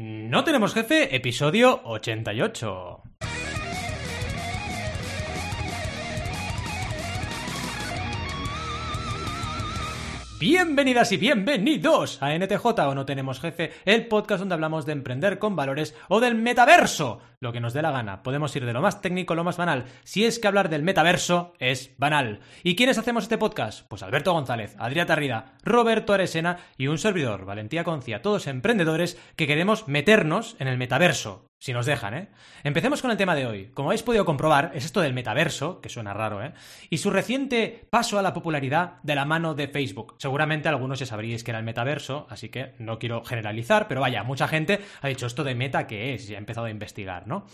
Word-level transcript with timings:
No 0.00 0.44
tenemos 0.44 0.74
jefe, 0.74 1.16
episodio 1.16 1.80
88. 1.82 3.02
Bienvenidas 10.40 11.10
y 11.10 11.16
bienvenidos 11.16 12.22
a 12.22 12.32
NTJ 12.32 12.64
o 12.64 12.94
No 12.94 13.04
Tenemos 13.04 13.40
Jefe, 13.40 13.72
el 13.84 14.06
podcast 14.06 14.38
donde 14.38 14.54
hablamos 14.54 14.86
de 14.86 14.92
emprender 14.92 15.40
con 15.40 15.56
valores 15.56 15.96
o 16.08 16.20
del 16.20 16.36
metaverso, 16.36 17.18
lo 17.40 17.52
que 17.52 17.58
nos 17.58 17.72
dé 17.72 17.82
la 17.82 17.90
gana. 17.90 18.22
Podemos 18.22 18.54
ir 18.54 18.64
de 18.64 18.72
lo 18.72 18.80
más 18.80 19.00
técnico 19.00 19.32
a 19.32 19.36
lo 19.36 19.42
más 19.42 19.56
banal, 19.56 19.86
si 20.04 20.24
es 20.24 20.38
que 20.38 20.46
hablar 20.46 20.68
del 20.68 20.84
metaverso 20.84 21.54
es 21.58 21.90
banal. 21.98 22.38
¿Y 22.62 22.76
quiénes 22.76 22.98
hacemos 22.98 23.24
este 23.24 23.36
podcast? 23.36 23.88
Pues 23.88 24.04
Alberto 24.04 24.32
González, 24.32 24.76
Adrián 24.78 25.08
Tarrida, 25.08 25.54
Roberto 25.64 26.12
Aresena 26.12 26.58
y 26.76 26.86
un 26.86 26.98
servidor, 26.98 27.44
Valentía 27.44 27.82
Concia, 27.82 28.22
todos 28.22 28.46
emprendedores 28.46 29.20
que 29.34 29.48
queremos 29.48 29.88
meternos 29.88 30.54
en 30.60 30.68
el 30.68 30.78
metaverso. 30.78 31.47
Si 31.60 31.72
nos 31.72 31.86
dejan, 31.86 32.14
¿eh? 32.14 32.28
Empecemos 32.62 33.02
con 33.02 33.10
el 33.10 33.16
tema 33.16 33.34
de 33.34 33.46
hoy. 33.46 33.70
Como 33.74 33.88
habéis 33.88 34.04
podido 34.04 34.24
comprobar, 34.24 34.70
es 34.74 34.84
esto 34.84 35.00
del 35.00 35.12
metaverso, 35.12 35.80
que 35.80 35.88
suena 35.88 36.14
raro, 36.14 36.42
¿eh? 36.42 36.52
Y 36.88 36.98
su 36.98 37.10
reciente 37.10 37.88
paso 37.90 38.16
a 38.16 38.22
la 38.22 38.32
popularidad 38.32 38.98
de 39.02 39.16
la 39.16 39.24
mano 39.24 39.54
de 39.54 39.66
Facebook. 39.66 40.14
Seguramente 40.18 40.68
algunos 40.68 41.00
ya 41.00 41.06
sabríais 41.06 41.42
que 41.42 41.50
era 41.50 41.58
el 41.58 41.64
metaverso, 41.64 42.28
así 42.30 42.48
que 42.48 42.74
no 42.78 43.00
quiero 43.00 43.24
generalizar, 43.24 43.88
pero 43.88 44.00
vaya, 44.00 44.22
mucha 44.22 44.46
gente 44.46 44.80
ha 45.00 45.08
dicho 45.08 45.26
esto 45.26 45.42
de 45.42 45.56
meta 45.56 45.88
que 45.88 46.14
es 46.14 46.30
y 46.30 46.36
ha 46.36 46.38
empezado 46.38 46.66
a 46.66 46.70
investigar, 46.70 47.26
¿no? 47.26 47.46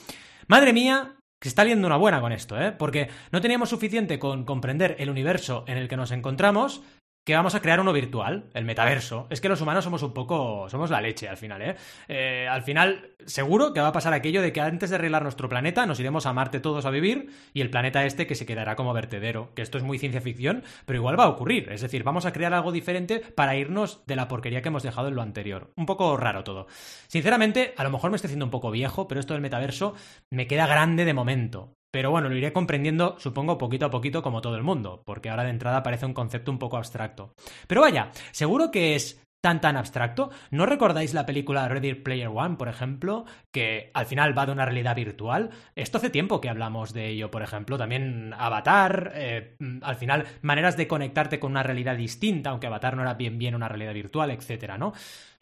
Madre 0.48 0.74
mía, 0.74 1.14
que 1.40 1.48
está 1.48 1.64
liendo 1.64 1.86
una 1.86 1.96
buena 1.96 2.20
con 2.20 2.32
esto, 2.32 2.60
¿eh? 2.60 2.72
Porque 2.72 3.08
no 3.32 3.40
teníamos 3.40 3.70
suficiente 3.70 4.18
con 4.18 4.44
comprender 4.44 4.96
el 4.98 5.08
universo 5.08 5.64
en 5.66 5.78
el 5.78 5.88
que 5.88 5.96
nos 5.96 6.10
encontramos, 6.10 6.82
que 7.24 7.34
vamos 7.34 7.54
a 7.54 7.62
crear 7.62 7.80
uno 7.80 7.92
virtual, 7.92 8.50
el 8.52 8.64
metaverso. 8.64 9.26
Es 9.30 9.40
que 9.40 9.48
los 9.48 9.60
humanos 9.60 9.84
somos 9.84 10.02
un 10.02 10.12
poco. 10.12 10.68
somos 10.68 10.90
la 10.90 11.00
leche 11.00 11.28
al 11.28 11.38
final, 11.38 11.62
¿eh? 11.62 11.76
¿eh? 12.08 12.46
Al 12.48 12.62
final, 12.62 13.14
seguro 13.24 13.72
que 13.72 13.80
va 13.80 13.88
a 13.88 13.92
pasar 13.92 14.12
aquello 14.12 14.42
de 14.42 14.52
que 14.52 14.60
antes 14.60 14.90
de 14.90 14.96
arreglar 14.96 15.22
nuestro 15.22 15.48
planeta 15.48 15.86
nos 15.86 15.98
iremos 16.00 16.26
a 16.26 16.34
Marte 16.34 16.60
todos 16.60 16.84
a 16.84 16.90
vivir 16.90 17.30
y 17.54 17.62
el 17.62 17.70
planeta 17.70 18.04
este 18.04 18.26
que 18.26 18.34
se 18.34 18.44
quedará 18.44 18.76
como 18.76 18.92
vertedero. 18.92 19.52
Que 19.54 19.62
esto 19.62 19.78
es 19.78 19.84
muy 19.84 19.98
ciencia 19.98 20.20
ficción, 20.20 20.64
pero 20.84 20.98
igual 20.98 21.18
va 21.18 21.24
a 21.24 21.28
ocurrir. 21.28 21.70
Es 21.72 21.80
decir, 21.80 22.04
vamos 22.04 22.26
a 22.26 22.32
crear 22.32 22.52
algo 22.52 22.72
diferente 22.72 23.20
para 23.20 23.56
irnos 23.56 24.04
de 24.06 24.16
la 24.16 24.28
porquería 24.28 24.60
que 24.60 24.68
hemos 24.68 24.82
dejado 24.82 25.08
en 25.08 25.14
lo 25.14 25.22
anterior. 25.22 25.72
Un 25.76 25.86
poco 25.86 26.16
raro 26.18 26.44
todo. 26.44 26.66
Sinceramente, 27.08 27.72
a 27.78 27.84
lo 27.84 27.90
mejor 27.90 28.10
me 28.10 28.16
estoy 28.16 28.28
haciendo 28.28 28.44
un 28.44 28.50
poco 28.50 28.70
viejo, 28.70 29.08
pero 29.08 29.20
esto 29.20 29.32
del 29.32 29.42
metaverso 29.42 29.94
me 30.30 30.46
queda 30.46 30.66
grande 30.66 31.06
de 31.06 31.14
momento. 31.14 31.74
Pero 31.94 32.10
bueno, 32.10 32.28
lo 32.28 32.34
iré 32.34 32.52
comprendiendo, 32.52 33.14
supongo, 33.20 33.56
poquito 33.56 33.86
a 33.86 33.90
poquito 33.90 34.20
como 34.20 34.40
todo 34.40 34.56
el 34.56 34.64
mundo, 34.64 35.04
porque 35.06 35.30
ahora 35.30 35.44
de 35.44 35.50
entrada 35.50 35.84
parece 35.84 36.04
un 36.04 36.12
concepto 36.12 36.50
un 36.50 36.58
poco 36.58 36.76
abstracto. 36.76 37.36
Pero 37.68 37.82
vaya, 37.82 38.10
seguro 38.32 38.72
que 38.72 38.96
es 38.96 39.24
tan 39.40 39.60
tan 39.60 39.76
abstracto. 39.76 40.30
¿No 40.50 40.64
recordáis 40.66 41.14
la 41.14 41.26
película 41.26 41.68
Ready 41.68 41.94
Player 41.94 42.28
One, 42.34 42.56
por 42.56 42.68
ejemplo, 42.68 43.26
que 43.52 43.90
al 43.92 44.06
final 44.06 44.36
va 44.36 44.46
de 44.46 44.52
una 44.52 44.64
realidad 44.64 44.96
virtual? 44.96 45.50
Esto 45.76 45.98
hace 45.98 46.08
tiempo 46.08 46.40
que 46.40 46.48
hablamos 46.48 46.94
de 46.94 47.10
ello, 47.10 47.30
por 47.30 47.42
ejemplo, 47.42 47.78
también 47.78 48.34
Avatar, 48.36 49.12
eh, 49.14 49.56
al 49.82 49.96
final 49.96 50.24
maneras 50.40 50.76
de 50.76 50.88
conectarte 50.88 51.38
con 51.38 51.52
una 51.52 51.62
realidad 51.62 51.94
distinta, 51.94 52.50
aunque 52.50 52.66
Avatar 52.66 52.96
no 52.96 53.02
era 53.02 53.14
bien 53.14 53.38
bien 53.38 53.54
una 53.54 53.68
realidad 53.68 53.94
virtual, 53.94 54.30
etcétera, 54.30 54.78
¿no? 54.78 54.94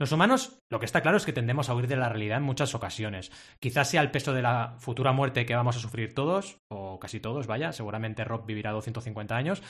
Los 0.02 0.10
humanos, 0.10 0.58
lo 0.68 0.80
que 0.80 0.84
está 0.84 1.00
claro 1.00 1.16
es 1.16 1.24
que 1.24 1.32
tendemos 1.32 1.68
a 1.68 1.76
huir 1.76 1.86
de 1.86 1.94
la 1.94 2.08
realidad 2.08 2.38
en 2.38 2.42
muchas 2.42 2.74
ocasiones. 2.74 3.30
Quizás 3.60 3.88
sea 3.88 4.00
el 4.00 4.10
peso 4.10 4.32
de 4.32 4.42
la 4.42 4.74
futura 4.80 5.12
muerte 5.12 5.46
que 5.46 5.54
vamos 5.54 5.76
a 5.76 5.78
sufrir 5.78 6.12
todos, 6.12 6.58
o 6.66 6.98
casi 6.98 7.20
todos, 7.20 7.46
vaya, 7.46 7.70
seguramente 7.72 8.24
Rob 8.24 8.44
vivirá 8.44 8.72
250 8.72 9.36
años. 9.36 9.62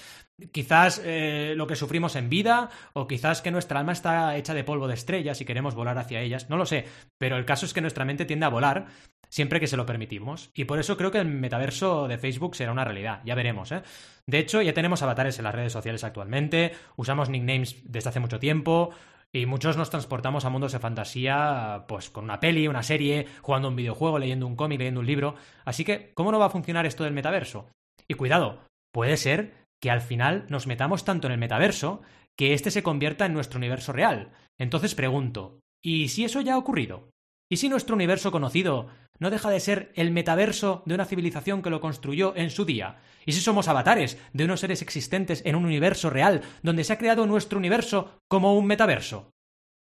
Quizás 0.51 1.03
eh, 1.05 1.53
lo 1.55 1.67
que 1.67 1.77
sufrimos 1.77 2.17
en 2.17 2.31
vida, 2.31 2.71
o 2.95 3.07
quizás 3.07 3.43
que 3.43 3.51
nuestra 3.51 3.79
alma 3.79 3.93
está 3.93 4.35
hecha 4.39 4.55
de 4.55 4.65
polvo 4.65 4.89
de 4.89 4.95
estrellas 4.95 5.39
y 5.43 5.45
queremos 5.45 5.75
volar 5.75 5.99
hacia 5.99 6.23
ellas, 6.23 6.49
no 6.49 6.57
lo 6.57 6.65
sé, 6.65 6.87
pero 7.19 7.37
el 7.37 7.45
caso 7.45 7.67
es 7.67 7.75
que 7.75 7.83
nuestra 7.83 8.07
mente 8.07 8.25
tiende 8.25 8.47
a 8.47 8.49
volar 8.49 8.87
siempre 9.29 9.61
que 9.61 9.67
se 9.67 9.77
lo 9.77 9.85
permitimos. 9.85 10.51
Y 10.55 10.65
por 10.65 10.79
eso 10.79 10.97
creo 10.97 11.11
que 11.11 11.19
el 11.19 11.27
metaverso 11.27 12.09
de 12.09 12.17
Facebook 12.17 12.57
será 12.57 12.73
una 12.73 12.87
realidad, 12.87 13.21
ya 13.27 13.35
veremos, 13.35 13.71
¿eh? 13.71 13.83
De 14.27 14.39
hecho, 14.39 14.63
ya 14.63 14.73
tenemos 14.73 15.03
avatares 15.03 15.37
en 15.37 15.45
las 15.45 15.55
redes 15.55 15.75
sociales 15.75 16.05
actualmente, 16.05 16.73
usamos 16.97 17.29
nicknames 17.29 17.83
desde 17.85 18.09
hace 18.09 18.21
mucho 18.21 18.39
tiempo, 18.39 18.95
y 19.35 19.47
muchos 19.47 19.77
nos 19.77 19.89
transportamos 19.89 20.45
a 20.45 20.51
mundos 20.51 20.73
de 20.73 20.79
fantasía, 20.79 21.85
pues 21.89 22.11
con 22.11 22.25
una 22.25 22.39
peli, 22.39 22.69
una 22.69 22.83
serie, 22.83 23.27
jugando 23.41 23.69
un 23.69 23.77
videojuego, 23.77 24.19
leyendo 24.19 24.47
un 24.47 24.57
cómic, 24.57 24.79
leyendo 24.79 25.01
un 25.01 25.07
libro. 25.07 25.37
Así 25.65 25.85
que, 25.85 26.13
¿cómo 26.15 26.31
no 26.31 26.39
va 26.39 26.47
a 26.47 26.51
funcionar 26.51 26.85
esto 26.85 27.05
del 27.05 27.15
metaverso? 27.15 27.71
Y 28.07 28.15
cuidado, 28.15 28.61
puede 28.93 29.17
ser 29.17 29.55
que 29.81 29.91
al 29.91 30.03
final 30.03 30.47
nos 30.49 30.67
metamos 30.67 31.05
tanto 31.05 31.27
en 31.27 31.33
el 31.33 31.39
metaverso 31.39 32.03
que 32.39 32.53
éste 32.53 32.71
se 32.71 32.83
convierta 32.83 33.25
en 33.25 33.33
nuestro 33.33 33.59
universo 33.59 33.93
real. 33.93 34.33
Entonces 34.59 34.95
pregunto, 34.95 35.61
¿y 35.83 36.09
si 36.09 36.25
eso 36.25 36.41
ya 36.43 36.55
ha 36.55 36.59
ocurrido? 36.59 37.09
¿Y 37.53 37.59
si 37.59 37.69
nuestro 37.69 37.95
universo 37.95 38.33
conocido 38.33 38.89
no 39.19 39.29
deja 39.29 39.51
de 39.51 39.61
ser 39.61 39.93
el 39.95 40.11
metaverso 40.11 40.83
de 40.87 40.95
una 40.95 41.05
civilización 41.05 41.61
que 41.61 41.69
lo 41.69 41.83
construyó 41.83 42.35
en 42.35 42.49
su 42.49 42.65
día? 42.65 43.03
¿Y 43.27 43.33
si 43.33 43.43
somos 43.43 43.69
avatares 43.69 44.19
de 44.33 44.47
unos 44.47 44.61
seres 44.61 44.81
existentes 44.81 45.43
en 45.45 45.57
un 45.57 45.67
universo 45.67 46.09
real 46.09 46.41
donde 46.63 46.83
se 46.83 46.95
ha 46.95 46.99
creado 46.99 47.27
nuestro 47.27 47.59
universo 47.59 48.17
como 48.27 48.57
un 48.57 48.65
metaverso? 48.65 49.35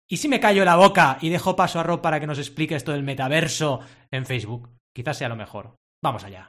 ¿Y 0.08 0.16
si 0.16 0.26
me 0.26 0.40
callo 0.40 0.64
la 0.64 0.76
boca 0.76 1.18
y 1.20 1.28
dejo 1.28 1.54
paso 1.54 1.78
a 1.78 1.82
Rob 1.82 2.00
para 2.00 2.18
que 2.18 2.26
nos 2.26 2.38
explique 2.38 2.74
esto 2.74 2.92
del 2.92 3.02
metaverso 3.02 3.80
en 4.10 4.24
Facebook? 4.24 4.70
Quizás 4.96 5.18
sea 5.18 5.28
lo 5.28 5.36
mejor. 5.36 5.74
Vamos 6.02 6.24
allá. 6.24 6.48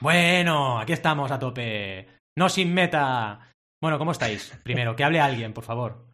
Bueno, 0.00 0.80
aquí 0.80 0.94
estamos 0.94 1.30
a 1.30 1.38
tope. 1.38 2.08
No 2.34 2.48
sin 2.48 2.72
meta. 2.72 3.52
Bueno, 3.78 3.98
¿cómo 3.98 4.12
estáis? 4.12 4.58
Primero, 4.62 4.96
que 4.96 5.04
hable 5.04 5.20
alguien, 5.20 5.52
por 5.52 5.64
favor. 5.64 6.11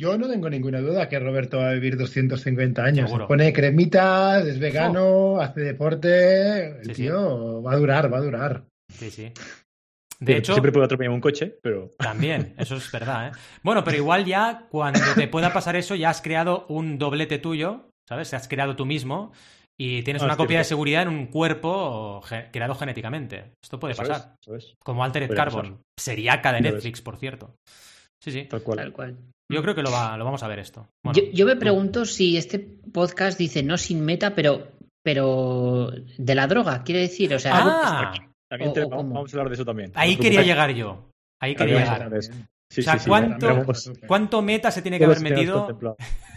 Yo 0.00 0.16
no 0.16 0.28
tengo 0.28 0.48
ninguna 0.48 0.80
duda 0.80 1.10
que 1.10 1.18
Roberto 1.18 1.58
va 1.58 1.68
a 1.68 1.72
vivir 1.74 1.98
250 1.98 2.82
años. 2.82 3.10
Se 3.10 3.18
pone 3.18 3.52
cremitas, 3.52 4.46
es 4.46 4.58
vegano, 4.58 5.38
hace 5.38 5.60
deporte. 5.60 6.80
El 6.80 6.94
tío 6.94 7.62
va 7.62 7.74
a 7.74 7.76
durar, 7.76 8.10
va 8.10 8.16
a 8.16 8.22
durar. 8.22 8.64
Sí, 8.90 9.10
sí. 9.10 9.30
De 10.18 10.38
hecho, 10.38 10.54
siempre 10.54 10.72
puedo 10.72 10.86
atropellar 10.86 11.12
un 11.12 11.20
coche, 11.20 11.54
pero. 11.62 11.92
También, 11.98 12.54
eso 12.56 12.76
es 12.76 12.90
verdad, 12.90 13.28
¿eh? 13.28 13.32
Bueno, 13.62 13.84
pero 13.84 13.98
igual 13.98 14.24
ya 14.24 14.68
cuando 14.70 15.00
te 15.14 15.28
pueda 15.28 15.52
pasar 15.52 15.76
eso, 15.76 15.94
ya 15.94 16.08
has 16.08 16.22
creado 16.22 16.64
un 16.70 16.96
doblete 16.98 17.36
tuyo, 17.36 17.90
¿sabes? 18.08 18.32
Has 18.32 18.48
creado 18.48 18.76
tú 18.76 18.86
mismo 18.86 19.32
y 19.78 20.02
tienes 20.02 20.22
ah, 20.22 20.24
una 20.24 20.38
copia 20.38 20.58
de 20.58 20.64
seguridad 20.64 21.02
en 21.02 21.08
un 21.08 21.26
cuerpo 21.26 22.22
creado 22.50 22.74
genéticamente. 22.74 23.52
Esto 23.62 23.78
puede 23.78 23.94
pasar. 23.94 24.36
Como 24.82 25.04
Altered 25.04 25.34
Carbon. 25.34 25.82
Seriaca 25.98 26.54
de 26.54 26.62
Netflix, 26.62 27.02
por 27.02 27.18
cierto. 27.18 27.54
Sí, 28.22 28.30
sí. 28.30 28.44
Tal 28.44 28.62
cual. 28.62 29.16
Yo 29.50 29.62
creo 29.62 29.74
que 29.74 29.82
lo, 29.82 29.90
va, 29.90 30.16
lo 30.16 30.24
vamos 30.24 30.42
a 30.42 30.48
ver 30.48 30.60
esto. 30.60 30.86
yo, 31.32 31.46
me 31.46 31.56
pregunto 31.56 32.04
si 32.04 32.36
este 32.36 32.60
podcast 32.60 33.36
dice 33.36 33.64
no 33.64 33.76
sin 33.76 34.04
meta, 34.04 34.34
pero, 34.34 34.68
pero 35.02 35.90
de 36.18 36.34
la 36.34 36.46
droga, 36.46 36.84
quiere 36.84 37.00
decir, 37.00 37.34
o 37.34 37.38
sea. 37.38 37.52
Ah, 37.54 38.14
también 38.48 38.72
vamos 38.88 39.34
a 39.34 39.36
hablar 39.36 39.48
de 39.48 39.54
eso 39.54 39.64
también. 39.64 39.90
Ahí 39.94 40.16
quería 40.16 40.42
llegar 40.42 40.70
yo. 40.70 41.10
Ahí 41.40 41.56
quería 41.56 41.80
llegar. 41.80 42.12
o 42.14 42.22
sea, 42.68 42.98
¿cuánto, 43.04 43.66
¿cuánto 44.06 44.42
meta 44.42 44.70
se 44.70 44.82
tiene 44.82 44.98
que 44.98 45.04
haber 45.06 45.20
metido 45.20 45.66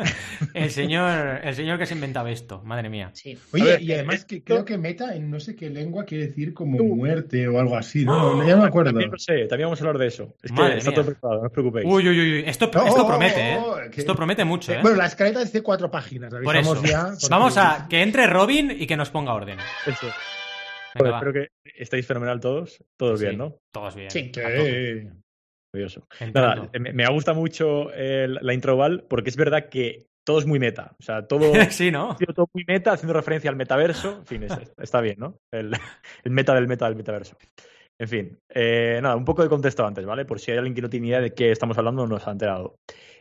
el 0.54 0.70
señor, 0.70 1.40
el 1.42 1.54
señor 1.54 1.78
que 1.78 1.86
se 1.86 1.94
inventaba 1.94 2.30
esto, 2.30 2.62
madre 2.64 2.88
mía. 2.88 3.12
Oye, 3.52 3.78
y 3.80 3.92
además 3.92 4.24
que 4.24 4.42
creo 4.42 4.64
que 4.64 4.78
meta 4.78 5.14
en 5.14 5.30
no 5.30 5.40
sé 5.40 5.56
qué 5.56 5.70
lengua 5.70 6.04
quiere 6.04 6.28
decir 6.28 6.54
como 6.54 6.78
muerte 6.78 7.46
o 7.48 7.58
algo 7.58 7.76
así, 7.76 8.04
¿no? 8.04 8.46
ya 8.46 8.56
no 8.56 8.62
me 8.62 8.68
acuerdo. 8.68 8.90
También 8.90 9.10
sé, 9.18 9.46
también 9.46 9.66
vamos 9.66 9.80
a 9.80 9.84
hablar 9.84 9.98
de 9.98 10.06
eso. 10.06 10.34
Es 10.42 10.52
que 10.52 10.78
está 10.78 10.92
todo 10.92 11.06
preparado, 11.06 11.40
no 11.40 11.46
os 11.46 11.52
preocupéis. 11.52 11.86
Uy, 11.86 12.08
uy, 12.08 12.20
uy, 12.20 12.44
esto, 12.46 12.66
esto 12.66 13.06
promete, 13.06 13.54
¿eh? 13.54 13.60
esto 13.94 14.14
promete 14.14 14.44
mucho, 14.44 14.72
¿eh? 14.72 14.78
Bueno, 14.82 14.96
la 14.96 15.06
escaleta 15.06 15.40
dice 15.40 15.62
cuatro 15.62 15.90
páginas. 15.90 16.32
Por 16.42 16.56
eso. 16.56 16.82
Ya, 16.84 17.12
vamos 17.28 17.56
a 17.56 17.86
que 17.90 18.02
entre 18.02 18.26
Robin 18.26 18.70
y 18.70 18.86
que 18.86 18.96
nos 18.96 19.10
ponga 19.10 19.34
orden. 19.34 19.58
Eso. 19.86 20.08
espero 20.94 21.32
que 21.32 21.48
estéis 21.64 22.06
fenomenal 22.06 22.40
todos. 22.40 22.82
Todos 22.96 23.20
bien, 23.20 23.38
¿no? 23.38 23.56
Todos 23.72 23.94
bien. 23.94 24.10
Sí. 24.10 24.32
Nada, 26.34 26.70
me, 26.78 27.06
gusta 27.08 27.32
mucho 27.32 27.90
la 27.94 28.54
introval 28.54 29.04
porque 29.08 29.30
es 29.30 29.36
verdad 29.36 29.68
que 29.68 30.10
todo 30.24 30.38
es 30.38 30.46
muy 30.46 30.58
meta. 30.58 30.94
O 30.98 31.02
sea, 31.02 31.26
todo, 31.26 31.52
sí, 31.70 31.90
¿no? 31.90 32.16
todo 32.34 32.48
muy 32.52 32.64
meta, 32.66 32.92
haciendo 32.92 33.14
referencia 33.14 33.50
al 33.50 33.56
metaverso. 33.56 34.18
En 34.18 34.26
fin, 34.26 34.46
está 34.78 35.00
bien, 35.00 35.16
¿no? 35.18 35.38
El, 35.52 35.74
meta 36.24 36.54
del 36.54 36.68
meta 36.68 36.86
del 36.86 36.96
metaverso. 36.96 37.36
En 37.98 38.08
fin, 38.08 38.38
eh, 38.48 38.98
nada, 39.02 39.16
un 39.16 39.24
poco 39.24 39.42
de 39.42 39.48
contexto 39.48 39.84
antes, 39.84 40.06
¿vale? 40.06 40.24
Por 40.24 40.40
si 40.40 40.52
hay 40.52 40.58
alguien 40.58 40.74
que 40.74 40.82
no 40.82 40.88
tiene 40.88 41.08
idea 41.08 41.20
de 41.20 41.34
qué 41.34 41.50
estamos 41.50 41.76
hablando, 41.76 42.06
no 42.06 42.14
nos 42.14 42.26
ha 42.26 42.30
enterado. 42.30 42.76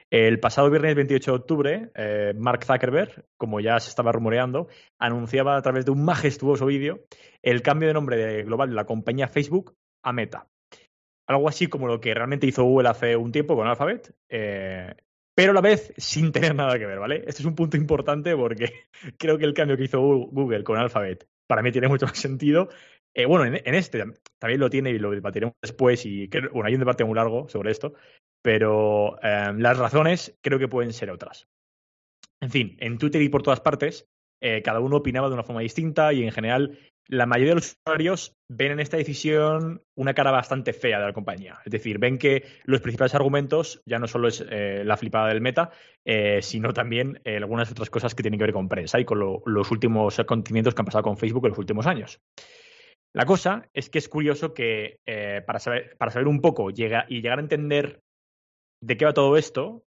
El 0.09 0.39
pasado 0.39 0.69
viernes 0.69 0.95
28 0.95 1.31
de 1.31 1.37
octubre, 1.37 1.91
eh, 1.95 2.33
Mark 2.37 2.63
Zuckerberg, 2.63 3.25
como 3.37 3.59
ya 3.59 3.79
se 3.79 3.89
estaba 3.89 4.11
rumoreando, 4.11 4.67
anunciaba 4.99 5.57
a 5.57 5.61
través 5.61 5.85
de 5.85 5.91
un 5.91 6.03
majestuoso 6.03 6.65
vídeo 6.65 7.01
el 7.43 7.61
cambio 7.61 7.89
de 7.89 7.93
nombre 7.93 8.43
global 8.43 8.69
de 8.69 8.75
la 8.75 8.85
compañía 8.85 9.27
Facebook 9.27 9.75
a 10.03 10.13
Meta 10.13 10.47
algo 11.29 11.47
así 11.47 11.67
como 11.67 11.87
lo 11.87 12.01
que 12.01 12.13
realmente 12.13 12.47
hizo 12.47 12.63
Google 12.63 12.89
hace 12.89 13.15
un 13.15 13.31
tiempo 13.31 13.55
con 13.55 13.67
Alphabet, 13.67 14.15
eh, 14.29 14.95
pero 15.35 15.51
a 15.51 15.53
la 15.53 15.61
vez 15.61 15.93
sin 15.97 16.31
tener 16.31 16.55
nada 16.55 16.77
que 16.79 16.87
ver, 16.87 16.99
¿vale? 16.99 17.23
Este 17.27 17.41
es 17.41 17.45
un 17.45 17.55
punto 17.55 17.77
importante 17.77 18.35
porque 18.35 18.87
creo 19.17 19.37
que 19.37 19.45
el 19.45 19.53
cambio 19.53 19.77
que 19.77 19.83
hizo 19.83 20.01
Google 20.01 20.63
con 20.63 20.77
Alphabet 20.77 21.27
para 21.47 21.61
mí 21.61 21.71
tiene 21.71 21.87
mucho 21.87 22.07
más 22.07 22.17
sentido. 22.17 22.69
Eh, 23.13 23.25
bueno, 23.25 23.45
en, 23.45 23.75
este 23.75 24.03
también 24.39 24.59
lo 24.59 24.69
tiene 24.69 24.91
y 24.91 24.99
lo 24.99 25.11
debatiremos 25.11 25.55
después 25.61 26.05
y 26.05 26.27
bueno, 26.27 26.65
hay 26.65 26.73
un 26.73 26.79
debate 26.79 27.03
muy 27.03 27.15
largo 27.15 27.47
sobre 27.47 27.71
esto, 27.71 27.93
pero 28.41 29.19
eh, 29.21 29.53
las 29.55 29.77
razones 29.77 30.37
creo 30.41 30.59
que 30.59 30.67
pueden 30.67 30.93
ser 30.93 31.11
otras. 31.11 31.47
En 32.41 32.49
fin, 32.49 32.77
en 32.79 32.97
Twitter 32.97 33.21
y 33.21 33.29
por 33.29 33.43
todas 33.43 33.59
partes, 33.59 34.07
eh, 34.41 34.61
cada 34.61 34.79
uno 34.79 34.97
opinaba 34.97 35.27
de 35.27 35.33
una 35.33 35.43
forma 35.43 35.61
distinta 35.61 36.13
y 36.13 36.23
en 36.23 36.31
general 36.31 36.79
la 37.07 37.25
mayoría 37.25 37.51
de 37.51 37.55
los 37.55 37.75
usuarios 37.83 38.35
ven 38.47 38.73
en 38.73 38.79
esta 38.79 38.97
decisión 38.97 39.81
una 39.95 40.13
cara 40.13 40.29
bastante 40.29 40.73
fea 40.73 40.99
de 40.99 41.07
la 41.07 41.13
compañía. 41.13 41.59
Es 41.65 41.71
decir, 41.71 41.97
ven 41.97 42.19
que 42.19 42.43
los 42.65 42.81
principales 42.81 43.15
argumentos 43.15 43.81
ya 43.85 43.97
no 43.97 44.07
solo 44.07 44.27
es 44.27 44.45
eh, 44.47 44.83
la 44.85 44.95
flipada 44.95 45.29
del 45.29 45.41
meta, 45.41 45.71
eh, 46.05 46.39
sino 46.43 46.71
también 46.71 47.19
algunas 47.25 47.71
otras 47.71 47.89
cosas 47.89 48.13
que 48.13 48.21
tienen 48.21 48.37
que 48.37 48.45
ver 48.45 48.53
con 48.53 48.69
prensa 48.69 48.99
y 48.99 49.05
con 49.05 49.19
los 49.19 49.71
últimos 49.71 50.19
acontecimientos 50.19 50.75
que 50.75 50.81
han 50.81 50.85
pasado 50.85 51.03
con 51.03 51.17
Facebook 51.17 51.45
en 51.45 51.49
los 51.49 51.59
últimos 51.59 51.87
años. 51.87 52.19
La 53.15 53.25
cosa 53.25 53.67
es 53.73 53.89
que 53.89 53.97
es 53.97 54.07
curioso 54.07 54.53
que 54.53 54.99
para, 55.47 55.57
saber, 55.57 55.97
para 55.97 56.11
saber 56.11 56.27
un 56.27 56.41
poco 56.41 56.69
y 56.69 56.73
llegar 56.75 57.39
a 57.39 57.41
entender 57.41 58.01
de 58.83 58.97
qué 58.97 59.05
va 59.05 59.13
todo 59.13 59.35
esto, 59.35 59.83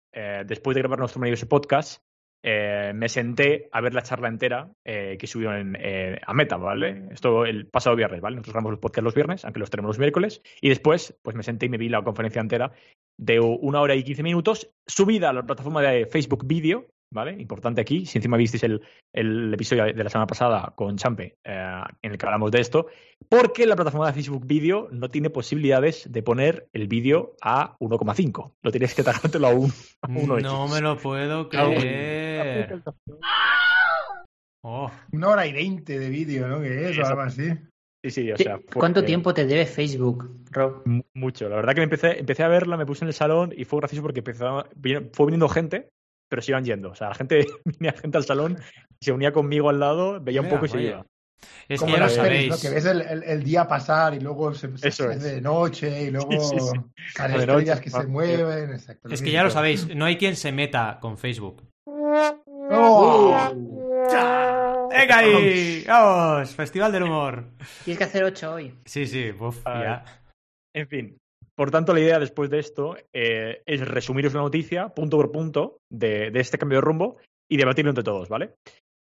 después 0.46 0.74
de 0.74 0.82
grabar 0.82 1.00
nuestro 1.00 1.20
maravilloso 1.20 1.50
podcast, 1.50 2.02
eh, 2.42 2.94
me 2.96 3.10
senté 3.10 3.68
a 3.72 3.82
ver 3.82 3.94
la 3.94 4.02
charla 4.02 4.30
entera 4.30 4.72
eh, 4.86 5.18
que 5.20 5.28
subieron 5.28 5.76
eh, 5.80 6.20
a 6.26 6.34
Meta, 6.34 6.58
¿vale? 6.58 7.10
Esto 7.12 7.46
el 7.46 7.68
pasado 7.68 7.96
viernes, 7.96 8.22
¿vale? 8.22 8.38
Nosotros 8.38 8.54
grabamos 8.54 8.74
el 8.74 8.80
podcast 8.80 9.04
los 9.04 9.16
viernes, 9.16 9.46
aunque 9.46 9.60
los 9.60 9.70
tenemos 9.70 9.90
los 9.90 10.00
miércoles, 10.00 10.42
y 10.62 10.70
después, 10.70 11.18
pues 11.22 11.36
me 11.36 11.44
senté 11.44 11.66
y 11.66 11.70
me 11.70 11.78
vi 11.78 11.90
la 11.90 12.02
conferencia 12.04 12.42
entera 12.42 12.72
de 13.18 13.40
una 13.40 13.82
hora 13.82 13.96
y 13.96 14.04
quince 14.04 14.24
minutos, 14.24 14.72
subida 14.88 15.30
a 15.30 15.34
la 15.34 15.44
plataforma 15.44 15.82
de 15.82 16.06
Facebook 16.06 16.48
Video, 16.48 16.88
¿vale? 17.12 17.34
Importante 17.40 17.82
aquí, 17.82 18.06
si 18.06 18.18
encima 18.18 18.38
visteis 18.38 18.64
el, 18.64 18.82
el 19.14 19.54
episodio 19.54 19.86
de 19.86 20.04
la 20.04 20.10
semana 20.10 20.28
pasada 20.28 20.74
con 20.76 20.98
Champe, 20.98 21.38
eh, 21.44 21.82
en 22.02 22.12
el 22.12 22.18
que 22.18 22.26
hablamos 22.26 22.52
de 22.52 22.62
esto, 22.62 22.88
porque 23.28 23.66
la 23.66 23.76
plataforma 23.76 24.08
de 24.08 24.14
Facebook 24.14 24.46
Video 24.46 24.88
no 24.92 25.10
tiene 25.10 25.30
posibilidades 25.30 26.12
de 26.12 26.24
poner 26.24 26.68
el 26.74 26.88
vídeo 26.88 27.36
a 27.42 27.78
1,5. 27.80 28.54
Lo 28.62 28.72
tienes 28.72 28.94
que 28.94 29.04
tajártelo 29.04 29.48
a 29.48 29.54
1. 29.54 29.74
No 30.42 30.68
me 30.68 30.82
lo 30.82 30.98
puedo 30.98 31.50
creer. 31.50 32.82
Oh. 34.64 34.92
Una 35.12 35.30
hora 35.30 35.48
y 35.48 35.54
veinte 35.54 35.98
de 35.98 36.10
vídeo, 36.10 36.48
¿no? 36.48 36.62
Que 36.62 36.90
es, 36.90 37.00
o 37.00 37.06
algo 37.06 37.22
así. 37.22 37.50
Sí, 38.04 38.12
sí, 38.12 38.32
o 38.32 38.38
sea. 38.38 38.60
¿Cuánto 38.74 39.04
tiempo 39.04 39.34
te 39.34 39.46
debe 39.46 39.66
Facebook, 39.66 40.30
Rob? 40.52 40.84
Mucho. 41.14 41.50
La 41.50 41.58
verdad 41.58 41.76
que 41.76 41.82
empecé, 41.82 42.20
empecé 42.20 42.44
a 42.44 42.48
verla, 42.48 42.78
me 42.78 42.86
puse 42.86 43.04
en 43.04 43.10
el 43.10 43.14
salón 43.14 43.54
y 43.56 43.66
fue 43.66 43.80
gracioso 43.80 44.02
porque 44.02 44.20
empezó, 44.20 44.66
fue 45.14 45.26
viniendo 45.26 45.50
gente 45.50 45.90
pero 46.30 46.42
se 46.42 46.52
iban 46.52 46.64
yendo. 46.64 46.92
O 46.92 46.96
sea, 46.96 47.10
la 47.10 47.16
gente 47.16 47.46
venía 47.66 47.94
gente 47.94 48.18
al 48.18 48.24
salón, 48.24 48.58
se 49.02 49.12
unía 49.12 49.34
conmigo 49.34 49.70
al 49.70 49.80
lado, 49.80 50.22
veía 50.22 50.42
un 50.42 50.50
poco 50.50 50.66
y 50.66 50.70
se 50.70 50.82
iba. 50.82 51.06
Es 51.68 51.82
que 51.82 51.92
ya 51.92 52.00
lo 52.00 52.10
sabéis. 52.10 52.62
Que 52.62 52.70
ves 52.70 52.86
el, 52.86 53.44
día 53.44 53.68
pasar 53.68 54.14
y 54.14 54.20
luego 54.20 54.54
se, 54.54 54.76
se 54.78 55.08
de 55.08 55.42
noche 55.42 56.04
y 56.04 56.12
luego 56.12 56.32
sí, 56.32 56.58
estrellas 57.16 57.80
que 57.80 57.90
se 57.90 58.08
mueven. 58.08 58.72
es 59.10 59.22
que 59.22 59.32
ya 59.32 59.44
lo 59.44 59.50
sabéis, 59.50 59.96
no 59.96 60.06
hay 60.06 60.18
quien 60.18 60.36
se 60.36 60.52
meta 60.52 60.98
con 61.00 61.18
Facebook. 61.18 61.64
¡Oh! 61.86 63.36
¡Venga 64.90 65.18
ahí! 65.18 65.84
¡Vamos! 65.88 66.56
Festival 66.56 66.92
del 66.92 67.04
humor. 67.04 67.46
Tienes 67.86 67.98
que 68.00 68.04
hacer 68.04 68.24
ocho 68.24 68.54
hoy. 68.54 68.76
Sí, 68.86 69.06
sí, 69.08 69.32
ya. 69.66 70.04
En 70.74 70.88
fin, 70.88 71.18
por 71.60 71.72
tanto, 71.72 71.94
la 71.94 72.00
idea 72.00 72.20
después 72.20 72.50
de 72.50 72.58
esto 72.60 72.96
eh, 73.12 73.64
es 73.66 73.86
resumiros 73.86 74.34
la 74.34 74.40
noticia 74.40 74.88
punto 74.96 75.18
por 75.18 75.30
punto 75.34 75.82
de, 75.92 76.32
este 76.36 76.58
cambio 76.58 76.78
de 76.78 76.86
rumbo 76.86 77.18
y 77.52 77.58
debatirlo 77.58 77.92
entre 77.92 78.06
todos, 78.06 78.30
¿vale? 78.30 78.56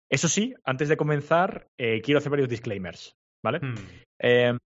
Eso 0.10 0.30
sí, 0.30 0.56
antes 0.63 0.88
de 0.88 0.96
comenzar, 0.96 1.68
eh, 1.78 2.00
quiero 2.02 2.19
hacer 2.19 2.30
varios 2.30 2.48
disclaimers, 2.48 3.18
¿vale? 3.44 3.60
Hmm. 3.60 3.75
Eh, 4.22 4.57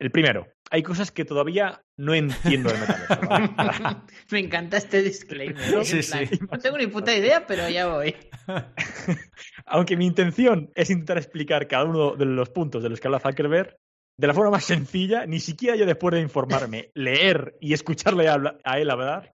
el 0.00 0.10
primero, 0.10 0.46
hay 0.70 0.82
cosas 0.82 1.12
que 1.12 1.26
todavía 1.26 1.82
no 1.98 2.14
entiendo 2.14 2.72
de 2.72 2.78
metaverso. 2.78 4.02
Me 4.30 4.38
encanta 4.38 4.78
este 4.78 5.02
disclaimer. 5.02 5.84
Sí, 5.84 6.02
sí. 6.02 6.40
No 6.50 6.58
tengo 6.58 6.78
ni 6.78 6.86
puta 6.86 7.14
idea, 7.14 7.46
pero 7.46 7.68
ya 7.68 7.88
voy. 7.88 8.16
Aunque 9.66 9.98
mi 9.98 10.06
intención 10.06 10.70
es 10.74 10.88
intentar 10.88 11.18
explicar 11.18 11.68
cada 11.68 11.84
uno 11.84 12.16
de 12.16 12.24
los 12.24 12.48
puntos 12.48 12.82
de 12.82 12.88
los 12.88 13.00
que 13.00 13.08
habla 13.08 13.20
Zuckerberg, 13.20 13.76
de 14.16 14.26
la 14.26 14.34
forma 14.34 14.50
más 14.50 14.64
sencilla, 14.64 15.26
ni 15.26 15.40
siquiera 15.40 15.76
yo 15.76 15.86
después 15.86 16.14
de 16.14 16.20
informarme, 16.20 16.90
leer 16.94 17.56
y 17.60 17.72
escucharle 17.72 18.28
a, 18.28 18.78
él 18.78 18.90
hablar, 18.90 19.34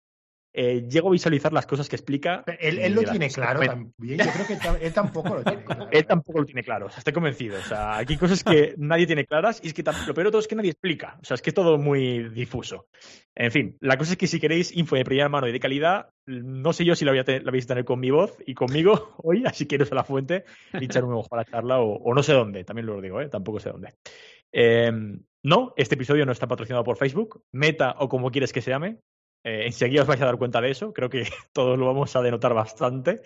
eh, 0.56 0.86
llego 0.88 1.08
a 1.08 1.12
visualizar 1.12 1.52
las 1.52 1.66
cosas 1.66 1.88
que 1.88 1.96
explica. 1.96 2.44
Él, 2.60 2.94
lo 2.94 3.02
tiene 3.02 3.28
claro 3.28 3.60
también. 3.60 4.18
Yo 4.18 4.32
creo 4.32 4.46
que 4.78 4.86
él 4.86 4.92
tampoco 4.92 5.34
lo 5.34 5.42
tiene 5.42 5.64
claro. 5.64 5.88
él 5.90 6.06
tampoco 6.06 6.38
lo 6.38 6.44
tiene 6.44 6.62
claro, 6.62 6.86
o 6.86 6.90
sea, 6.90 6.98
estoy 6.98 7.12
convencido. 7.12 7.58
O 7.58 7.62
sea, 7.62 7.98
aquí 7.98 8.12
hay 8.12 8.18
cosas 8.18 8.44
que 8.44 8.74
nadie 8.78 9.06
tiene 9.06 9.26
claras 9.26 9.60
y 9.64 9.68
es 9.68 9.74
que 9.74 9.82
lo 9.82 10.14
peor 10.14 10.26
de 10.26 10.30
todo 10.30 10.40
es 10.40 10.46
que 10.46 10.54
nadie 10.54 10.70
explica. 10.70 11.18
O 11.20 11.24
sea, 11.24 11.34
es 11.34 11.42
que 11.42 11.50
es 11.50 11.54
todo 11.54 11.76
muy 11.76 12.28
difuso. 12.28 12.86
En 13.34 13.50
fin, 13.50 13.76
la 13.80 13.96
cosa 13.96 14.12
es 14.12 14.16
que 14.16 14.28
si 14.28 14.38
queréis 14.38 14.74
info 14.76 14.94
de 14.94 15.04
primera 15.04 15.28
mano 15.28 15.48
y 15.48 15.52
de 15.52 15.58
calidad, 15.58 16.10
no 16.26 16.72
sé 16.72 16.84
yo 16.84 16.94
si 16.94 17.04
la, 17.04 17.10
voy 17.10 17.18
a 17.18 17.24
vais 17.24 17.64
a 17.64 17.68
tener 17.68 17.84
con 17.84 17.98
mi 17.98 18.10
voz 18.10 18.36
y 18.46 18.54
conmigo 18.54 19.16
hoy, 19.24 19.44
así 19.44 19.66
que 19.66 19.74
iros 19.74 19.90
a 19.90 19.96
la 19.96 20.04
fuente 20.04 20.44
y 20.72 20.84
echar 20.84 21.04
un 21.04 21.14
ojo 21.14 21.28
a 21.32 21.38
la 21.38 21.44
charla 21.44 21.80
o, 21.80 21.96
o 21.96 22.14
no 22.14 22.22
sé 22.22 22.32
dónde, 22.32 22.62
también 22.62 22.86
lo 22.86 23.00
digo, 23.00 23.20
¿eh? 23.20 23.28
tampoco 23.28 23.58
sé 23.58 23.70
dónde. 23.70 23.88
Em, 24.56 25.20
no, 25.42 25.74
este 25.76 25.96
episodio 25.96 26.24
no 26.24 26.30
está 26.30 26.46
patrocinado 26.46 26.84
por 26.84 26.96
Facebook, 26.96 27.42
Meta 27.52 27.96
o 27.98 28.08
como 28.08 28.30
quieres 28.30 28.52
que 28.52 28.62
se 28.62 28.70
llame. 28.70 29.00
Eh, 29.44 29.66
enseguida 29.66 30.02
os 30.02 30.08
vais 30.08 30.22
a 30.22 30.26
dar 30.26 30.38
cuenta 30.38 30.60
de 30.60 30.70
eso, 30.70 30.92
creo 30.92 31.10
que 31.10 31.24
todos 31.52 31.76
lo 31.76 31.86
vamos 31.86 32.14
a 32.14 32.22
denotar 32.22 32.54
bastante. 32.54 33.22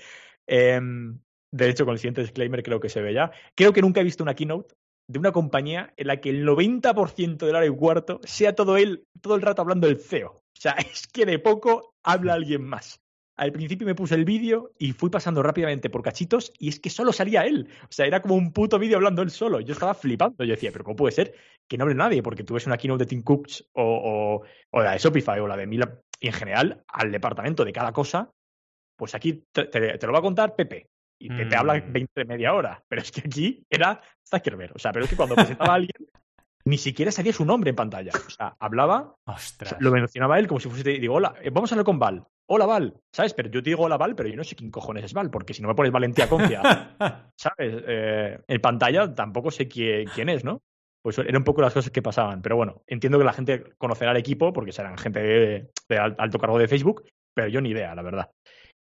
Em, 0.47 1.21
de 1.53 1.69
hecho, 1.69 1.85
con 1.85 1.93
el 1.93 1.99
siguiente 1.99 2.23
disclaimer 2.23 2.63
creo 2.63 2.81
que 2.81 2.89
se 2.89 3.03
ve 3.03 3.13
ya. 3.13 3.31
Creo 3.55 3.75
que 3.75 3.83
nunca 3.83 4.01
he 4.01 4.05
visto 4.05 4.23
una 4.23 4.35
keynote 4.35 4.75
de 5.07 5.19
una 5.19 5.33
compañía 5.33 5.93
en 5.97 6.07
la 6.07 6.19
que 6.19 6.31
el 6.31 6.47
90% 6.47 7.37
del 7.47 7.57
hora 7.57 7.67
y 7.67 7.71
cuarto 7.71 8.21
sea 8.25 8.55
todo 8.55 8.79
él, 8.79 9.05
todo 9.21 9.35
el 9.35 9.43
rato 9.43 9.61
hablando 9.61 9.87
del 9.87 10.01
CEO. 10.01 10.31
O 10.31 10.61
sea, 10.61 10.73
es 10.93 11.07
que 11.07 11.27
de 11.27 11.39
poco 11.39 11.95
habla 12.03 12.35
alguien 12.35 12.65
más. 12.65 13.03
Al 13.38 13.52
principio 13.52 13.87
me 13.87 13.94
puse 13.94 14.17
el 14.17 14.25
vídeo 14.25 14.73
y 14.79 14.93
fui 14.93 15.11
pasando 15.11 15.44
rápidamente 15.44 15.90
por 15.90 16.02
cachitos 16.02 16.52
y 16.58 16.69
es 16.69 16.81
que 16.81 16.90
solo 16.90 17.12
salía 17.12 17.46
él. 17.46 17.69
O 17.85 17.93
sea, 17.93 18.05
era 18.05 18.20
como 18.20 18.35
un 18.35 18.52
puto 18.52 18.81
vídeo 18.81 18.96
hablando 18.96 19.23
él 19.23 19.31
solo. 19.31 19.61
Yo 19.61 19.75
estaba 19.75 19.94
flipando. 19.94 20.43
Yo 20.43 20.50
decía, 20.50 20.73
pero 20.73 20.82
¿cómo 20.82 20.96
puede 20.96 21.14
ser 21.14 21.35
que 21.69 21.79
no 21.79 21.85
hable 21.85 21.94
nadie? 21.94 22.20
Porque 22.20 22.43
tú 22.43 22.55
ves 22.55 22.67
una 22.67 22.76
keynote 22.76 23.05
de 23.05 23.08
Tim 23.08 23.23
Cooks 23.23 23.70
o, 23.75 24.43
o, 24.73 24.82
la 24.82 24.90
de 24.90 24.99
Shopify 24.99 25.38
o 25.38 25.46
la 25.46 25.56
de 25.56 25.69
Mila 25.69 26.00
y 26.19 26.26
en 26.26 26.32
general 26.32 26.85
al 26.88 27.12
departamento 27.12 27.64
de 27.64 27.73
cada 27.73 27.93
cosa, 27.93 28.29
pues 28.96 29.14
aquí 29.14 29.44
te, 29.52 30.05
lo 30.05 30.12
va 30.12 30.19
a 30.19 30.23
contar 30.23 30.56
Pepe. 30.56 30.91
Y 31.20 31.29
Pepe 31.29 31.55
habla 31.55 31.75
20 31.75 32.25
mm. 32.25 32.26
media 32.26 32.55
hora. 32.55 32.82
Pero 32.88 33.02
es 33.02 33.12
que 33.12 33.20
aquí 33.20 33.64
era 33.70 34.00
Zuckerberg. 34.29 34.75
O 34.75 34.81
sea, 34.81 34.91
pero 34.91 35.05
es 35.05 35.11
que 35.11 35.17
cuando 35.17 35.37
presentaba 35.37 35.75
a 35.75 35.76
alguien 35.76 36.08
ni 36.64 36.76
siquiera 36.76 37.12
salía 37.12 37.32
su 37.32 37.44
nombre 37.44 37.70
en 37.70 37.76
pantalla. 37.76 38.11
O 38.26 38.31
sea, 38.31 38.56
hablaba, 38.58 39.14
lo 39.79 39.93
mencionaba 39.93 40.41
él 40.41 40.49
como 40.49 40.58
si 40.58 40.69
fuese, 40.69 40.91
digo, 40.91 41.14
hola, 41.14 41.37
eh, 41.41 41.50
vamos 41.50 41.70
a 41.70 41.76
hablar 41.76 41.84
con 41.84 42.00
Val 42.00 42.26
hola 42.50 42.67
Val, 42.67 42.95
¿sabes? 43.12 43.35
Pero 43.35 43.50
yo 43.50 43.62
te 43.62 43.71
digo 43.71 43.85
hola 43.85 43.97
Val, 43.97 44.15
pero 44.15 44.29
yo 44.29 44.37
no 44.37 44.45
sé 44.45 44.56
quién 44.56 44.71
cojones 44.71 45.05
es 45.05 45.12
Val, 45.12 45.31
porque 45.31 45.55
si 45.55 45.62
no 45.62 45.69
me 45.69 45.75
pones 45.75 45.93
Valentía 45.93 46.29
Concia, 46.29 46.63
¿sabes? 47.37 47.82
Eh, 47.87 48.39
en 48.46 48.61
pantalla 48.61 49.15
tampoco 49.15 49.51
sé 49.51 49.69
quién, 49.69 50.29
es, 50.29 50.44
¿no? 50.44 50.63
Pues 51.03 51.19
eran 51.19 51.37
un 51.37 51.44
poco 51.44 51.63
las 51.63 51.75
cosas 51.75 51.93
que 51.93 52.03
pasaban. 52.03 52.43
Pero 52.43 52.56
bueno, 52.56 52.82
entiendo 52.87 53.19
que 53.19 53.25
la 53.25 53.32
gente 53.32 53.75
conocerá 53.79 54.11
al 54.11 54.17
equipo, 54.17 54.53
porque 54.53 54.72
serán 54.72 54.99
gente 54.99 55.20
de, 55.20 55.99
alto 56.19 56.39
cargo 56.39 56.58
de 56.58 56.69
Facebook, 56.69 57.05
pero 57.34 57.49
yo 57.49 57.61
ni 57.61 57.70
idea, 57.70 57.94
la 57.94 58.03
verdad. 58.03 58.31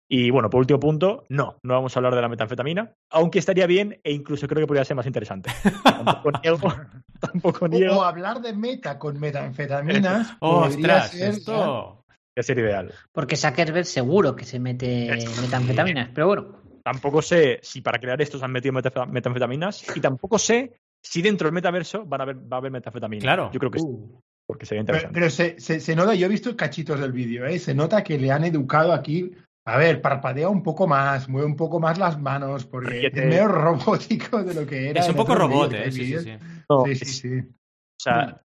Y 0.09 0.31
bueno, 0.31 0.51
por 0.51 0.61
último 0.61 0.79
punto, 0.79 1.25
no, 1.31 1.57
no 1.63 1.75
vamos 1.75 1.97
a 1.97 1.99
hablar 1.99 2.15
de 2.15 2.21
la 2.21 2.29
metanfetamina, 2.29 2.95
aunque 3.11 3.39
estaría 3.39 3.67
bien 3.67 3.99
e 4.05 4.13
incluso 4.13 4.47
creo 4.47 4.61
que 4.61 4.67
podría 4.67 4.85
ser 4.85 4.97
más 4.97 5.07
interesante. 5.07 5.51
tampoco 5.83 6.33
niego, 6.43 6.73
tampoco 7.19 7.69
niego. 7.69 7.97
O, 7.97 8.03
hablar 8.03 8.43
de 8.43 8.53
meta 8.53 8.99
con 8.99 9.19
metanfetaminas. 9.19 10.37
¡Ostras! 10.41 11.15
esto 11.15 12.02
que 12.35 12.43
ser 12.43 12.59
ideal. 12.59 12.93
Porque 13.13 13.37
Zuckerberg 13.37 13.87
seguro 13.87 14.35
que 14.37 14.45
se 14.45 14.59
mete 14.59 15.11
metanfetaminas, 15.41 16.11
pero 16.15 16.27
bueno. 16.27 16.63
Tampoco 16.85 17.23
sé 17.23 17.61
si 17.63 17.81
para 17.81 17.99
crear 17.99 18.21
esto 18.21 18.39
se 18.39 18.45
han 18.45 18.51
metido 18.51 18.73
metanfetaminas 18.73 19.97
y 19.97 20.01
tampoco 20.01 20.39
sé 20.39 20.73
si 21.01 21.23
dentro 21.23 21.47
del 21.47 21.55
metaverso 21.55 22.05
van 22.05 22.21
a 22.21 22.25
haber, 22.25 22.37
va 22.37 22.57
a 22.57 22.59
haber 22.59 22.73
metanfetaminas. 22.73 23.23
Claro. 23.23 23.51
Yo 23.53 23.61
creo 23.61 23.71
que 23.71 23.79
sí. 23.79 23.87
Uh. 23.87 24.21
Porque 24.47 24.67
sería 24.67 24.81
interesante. 24.81 25.15
Pero, 25.15 25.31
se, 25.31 25.59
se, 25.59 25.97
nota, 25.97 26.15
yo 26.15 26.27
he 26.27 26.29
visto 26.29 26.57
cachitos 26.57 27.01
del 27.01 27.13
vídeo, 27.13 27.47
¿eh? 27.47 27.59
se 27.59 27.75
nota 27.75 28.03
que 28.03 28.19
le 28.19 28.31
han 28.31 28.45
educado 28.45 28.93
aquí. 28.93 29.33
A 29.65 29.77
ver, 29.77 30.03
parpadea 30.03 30.49
un 30.49 30.65
poco 30.65 30.89
más, 30.89 31.29
mueve 31.29 31.47
un 31.47 31.55
poco 31.55 31.79
más 31.79 31.97
las 31.97 32.21
manos, 32.21 32.67
porque 32.67 33.07
es 33.07 33.15
medio 33.15 33.47
robótico 33.49 34.43
de 34.43 34.55
lo 34.55 34.67
que 34.67 34.91
era. 34.91 35.01
Es 35.01 35.09
un 35.09 35.15
poco 35.15 35.37
robot, 35.37 35.73
¿eh? 35.73 35.93
Sí, 35.93 36.07
sí, 36.07 36.19
sí. 36.19 36.95
sí, 36.97 37.05
sí, 37.05 37.39
O 37.39 38.01
sea, 38.01 38.42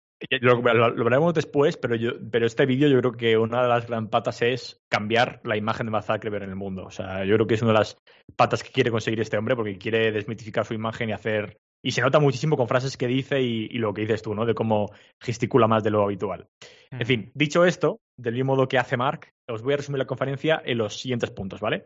lo, 0.41 0.61
veremos 0.61 1.33
después, 1.33 1.77
pero, 1.77 1.95
yo, 1.95 2.11
pero 2.31 2.45
este 2.45 2.65
vídeo 2.65 2.87
yo 2.87 2.99
creo 2.99 3.11
que 3.13 3.37
una 3.37 3.63
de 3.63 3.69
las 3.69 3.87
gran 3.87 4.09
patas 4.09 4.41
es 4.41 4.83
cambiar 4.89 5.41
la 5.43 5.57
imagen 5.57 5.87
de 5.87 5.91
Mark 5.91 6.05
Zuckerberg 6.05 6.43
en 6.43 6.49
el 6.49 6.55
mundo. 6.55 6.85
O 6.85 6.91
sea, 6.91 7.25
yo 7.25 7.35
creo 7.35 7.47
que 7.47 7.55
es 7.55 7.61
una 7.61 7.73
de 7.73 7.79
las 7.79 7.97
patas 8.35 8.63
que 8.63 8.71
quiere 8.71 8.91
conseguir 8.91 9.19
este 9.19 9.37
hombre 9.37 9.55
porque 9.55 9.77
quiere 9.77 10.11
desmitificar 10.11 10.65
su 10.65 10.73
imagen 10.73 11.09
y 11.09 11.13
hacer... 11.13 11.57
Y 11.83 11.91
se 11.91 12.01
nota 12.01 12.19
muchísimo 12.19 12.57
con 12.57 12.67
frases 12.67 12.95
que 12.95 13.07
dice 13.07 13.41
y, 13.41 13.67
lo 13.79 13.91
que 13.91 14.01
dices 14.01 14.21
tú, 14.21 14.35
¿no? 14.35 14.45
De 14.45 14.53
cómo 14.53 14.91
gesticula 15.19 15.67
más 15.67 15.83
de 15.83 15.89
lo 15.89 16.03
habitual. 16.03 16.47
En 16.91 17.07
fin, 17.07 17.31
dicho 17.33 17.65
esto, 17.65 18.01
del 18.17 18.35
mismo 18.35 18.55
modo 18.55 18.67
que 18.67 18.77
hace 18.77 18.97
Mark, 18.97 19.33
os 19.47 19.63
voy 19.63 19.73
a 19.73 19.77
resumir 19.77 19.97
la 19.97 20.05
conferencia 20.05 20.61
en 20.63 20.77
los 20.77 20.99
siguientes 20.99 21.31
puntos, 21.31 21.59
¿vale? 21.59 21.85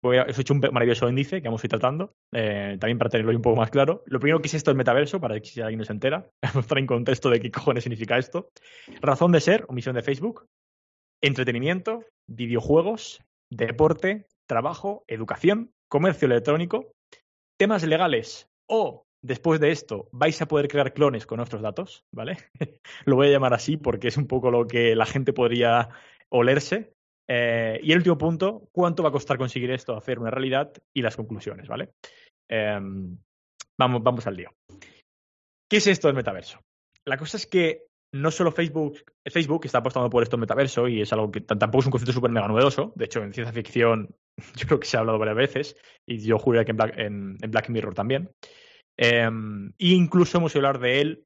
Os 0.00 0.38
he 0.38 0.40
hecho 0.40 0.54
un 0.54 0.60
maravilloso 0.60 1.08
índice 1.08 1.42
que 1.42 1.48
vamos 1.48 1.62
a 1.62 1.66
ir 1.66 1.70
tratando, 1.70 2.14
eh, 2.32 2.76
también 2.78 2.98
para 2.98 3.10
tenerlo 3.10 3.32
un 3.32 3.42
poco 3.42 3.56
más 3.56 3.70
claro. 3.70 4.02
Lo 4.06 4.20
primero 4.20 4.40
que 4.40 4.48
es 4.48 4.54
esto 4.54 4.70
el 4.70 4.76
metaverso, 4.76 5.20
para 5.20 5.38
que 5.40 5.46
si 5.46 5.60
alguien 5.60 5.78
no 5.78 5.84
se 5.84 5.92
entera, 5.92 6.30
mostrar 6.54 6.78
en 6.78 6.86
contexto 6.86 7.30
de 7.30 7.40
qué 7.40 7.50
cojones 7.50 7.84
significa 7.84 8.16
esto. 8.18 8.50
Razón 9.00 9.32
de 9.32 9.40
ser 9.40 9.64
o 9.68 9.72
misión 9.72 9.96
de 9.96 10.02
Facebook. 10.02 10.46
entretenimiento, 11.20 12.04
videojuegos, 12.28 13.20
deporte, 13.50 14.26
trabajo, 14.46 15.04
educación, 15.08 15.72
comercio 15.88 16.26
electrónico, 16.26 16.92
temas 17.58 17.82
legales 17.84 18.48
o 18.68 19.04
después 19.22 19.58
de 19.60 19.72
esto 19.72 20.08
vais 20.12 20.40
a 20.40 20.46
poder 20.46 20.68
crear 20.68 20.92
clones 20.92 21.26
con 21.26 21.38
nuestros 21.38 21.62
datos, 21.62 22.04
¿vale? 22.12 22.36
lo 23.04 23.16
voy 23.16 23.28
a 23.28 23.30
llamar 23.32 23.54
así 23.54 23.76
porque 23.76 24.08
es 24.08 24.16
un 24.16 24.26
poco 24.26 24.50
lo 24.50 24.66
que 24.66 24.94
la 24.94 25.06
gente 25.06 25.32
podría 25.32 25.88
olerse. 26.28 26.94
Eh, 27.30 27.78
y 27.82 27.92
el 27.92 27.98
último 27.98 28.16
punto, 28.16 28.68
¿cuánto 28.72 29.02
va 29.02 29.10
a 29.10 29.12
costar 29.12 29.36
conseguir 29.36 29.70
esto, 29.70 29.96
hacer 29.96 30.18
una 30.18 30.30
realidad? 30.30 30.72
Y 30.94 31.02
las 31.02 31.16
conclusiones, 31.16 31.68
¿vale? 31.68 31.90
Em, 32.50 33.18
vamos, 33.78 34.26
al 34.26 34.36
lío. 34.36 34.50
¿Qué 35.70 35.76
es 35.76 35.86
esto 35.86 36.08
del 36.08 36.16
metaverso? 36.16 36.60
La 37.04 37.18
cosa 37.18 37.36
es 37.36 37.46
que 37.46 37.86
no 38.14 38.30
solo 38.30 38.50
Facebook, 38.50 39.04
Facebook 39.26 39.66
está 39.66 39.78
apostando 39.78 40.08
por 40.08 40.22
esto 40.22 40.36
en 40.36 40.40
metaverso 40.40 40.88
y 40.88 41.02
es 41.02 41.12
algo 41.12 41.30
que 41.30 41.42
tampoco 41.42 41.80
es 41.80 41.86
un 41.86 41.92
concepto 41.92 42.12
súper 42.12 42.30
mega 42.30 42.48
novedoso. 42.48 42.92
De 42.96 43.04
hecho, 43.04 43.22
en 43.22 43.34
ciencia 43.34 43.52
ficción 43.52 44.14
yo 44.56 44.66
creo 44.66 44.80
que 44.80 44.86
se 44.86 44.96
ha 44.96 45.00
hablado 45.00 45.18
varias 45.18 45.36
veces 45.36 45.76
y 46.06 46.18
yo 46.18 46.38
juraría 46.38 46.64
que 46.64 47.02
en 47.02 47.36
Black, 47.36 47.68
Mirror 47.68 47.94
también. 47.94 48.30
e 48.96 49.28
incluso 49.78 50.38
hemos 50.38 50.54
oído 50.54 50.66
hablar 50.66 50.82
de 50.82 51.00
él 51.02 51.24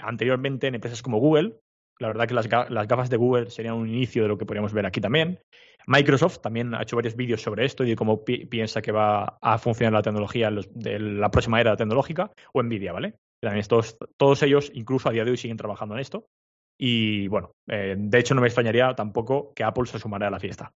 anteriormente 0.00 0.66
en 0.66 0.74
empresas 0.74 1.02
como 1.02 1.18
Google. 1.18 1.60
La 1.98 2.08
verdad 2.08 2.26
que 2.26 2.34
las, 2.34 2.48
gafas 2.48 3.10
de 3.10 3.16
Google 3.16 3.50
serían 3.50 3.74
un 3.74 3.88
inicio 3.88 4.22
de 4.22 4.28
lo 4.28 4.38
que 4.38 4.46
podríamos 4.46 4.72
ver 4.72 4.86
aquí 4.86 5.00
también. 5.00 5.40
Microsoft 5.86 6.40
también 6.40 6.74
ha 6.74 6.82
hecho 6.82 6.96
varios 6.96 7.14
vídeos 7.14 7.42
sobre 7.42 7.64
esto 7.64 7.84
y 7.84 7.90
de 7.90 7.96
cómo 7.96 8.24
piensa 8.24 8.82
que 8.82 8.90
va 8.90 9.38
a 9.40 9.58
funcionar 9.58 9.92
la 9.92 10.02
tecnología 10.02 10.50
de 10.50 10.98
la 10.98 11.30
próxima 11.30 11.60
era 11.60 11.76
tecnológica, 11.76 12.32
o 12.52 12.62
Nvidia, 12.62 12.92
¿vale? 12.92 13.14
todos, 13.68 13.96
todos 14.16 14.42
ellos, 14.42 14.70
incluso 14.74 15.08
a 15.08 15.12
día 15.12 15.24
de 15.24 15.30
hoy, 15.32 15.36
siguen 15.36 15.56
trabajando 15.56 15.94
en 15.94 16.00
esto. 16.00 16.26
Y 16.78 17.28
bueno, 17.28 17.52
eh, 17.68 17.94
de 17.96 18.18
hecho 18.18 18.34
no 18.34 18.40
me 18.40 18.48
extrañaría 18.48 18.94
tampoco 18.94 19.52
que 19.54 19.64
Apple 19.64 19.86
se 19.86 19.98
sumara 19.98 20.28
a 20.28 20.30
la 20.30 20.40
fiesta. 20.40 20.72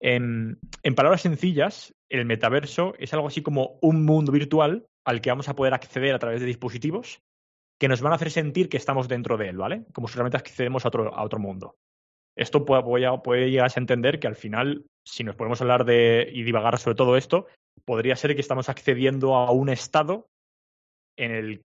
En, 0.00 0.58
palabras 0.94 1.22
sencillas, 1.22 1.94
el 2.10 2.26
metaverso 2.26 2.94
es 2.98 3.12
algo 3.14 3.28
así 3.28 3.42
como 3.42 3.78
un 3.80 4.04
mundo 4.04 4.32
virtual 4.32 4.86
al 5.04 5.20
que 5.20 5.30
vamos 5.30 5.48
a 5.48 5.56
poder 5.56 5.74
acceder 5.74 6.14
a 6.14 6.18
través 6.18 6.40
de 6.40 6.46
dispositivos 6.46 7.20
que 7.78 7.88
nos 7.88 8.00
van 8.00 8.12
a 8.12 8.16
hacer 8.16 8.30
sentir 8.30 8.68
que 8.68 8.76
estamos 8.76 9.08
dentro 9.08 9.36
de 9.36 9.48
él, 9.48 9.56
¿vale? 9.56 9.84
Como 9.92 10.08
si 10.08 10.14
realmente 10.14 10.36
accedemos 10.36 10.84
a 10.84 10.88
otro, 10.88 11.14
a 11.14 11.22
otro 11.22 11.38
mundo. 11.38 11.76
Esto 12.36 12.64
puede, 12.64 12.82
puede 13.22 13.50
llegar 13.50 13.70
a 13.74 13.80
entender 13.80 14.20
que 14.20 14.26
al 14.26 14.36
final, 14.36 14.84
si 15.04 15.24
nos 15.24 15.36
podemos 15.36 15.60
hablar 15.60 15.84
de 15.84 16.28
y 16.32 16.42
divagar 16.42 16.78
sobre 16.78 16.96
todo 16.96 17.16
esto, 17.16 17.46
podría 17.84 18.16
ser 18.16 18.34
que 18.34 18.40
estamos 18.40 18.68
accediendo 18.68 19.34
a 19.34 19.50
un 19.52 19.68
estado 19.68 20.28
en 21.18 21.30
el 21.30 21.62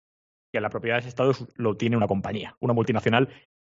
que 0.53 0.61
la 0.61 0.71
propiedad 0.71 0.97
de 0.97 1.01
ese 1.01 1.09
Estado 1.09 1.33
lo 1.57 1.77
tiene 1.77 1.97
una 1.97 2.09
compañía. 2.09 2.57
Una 2.61 2.73
multinacional 2.73 3.29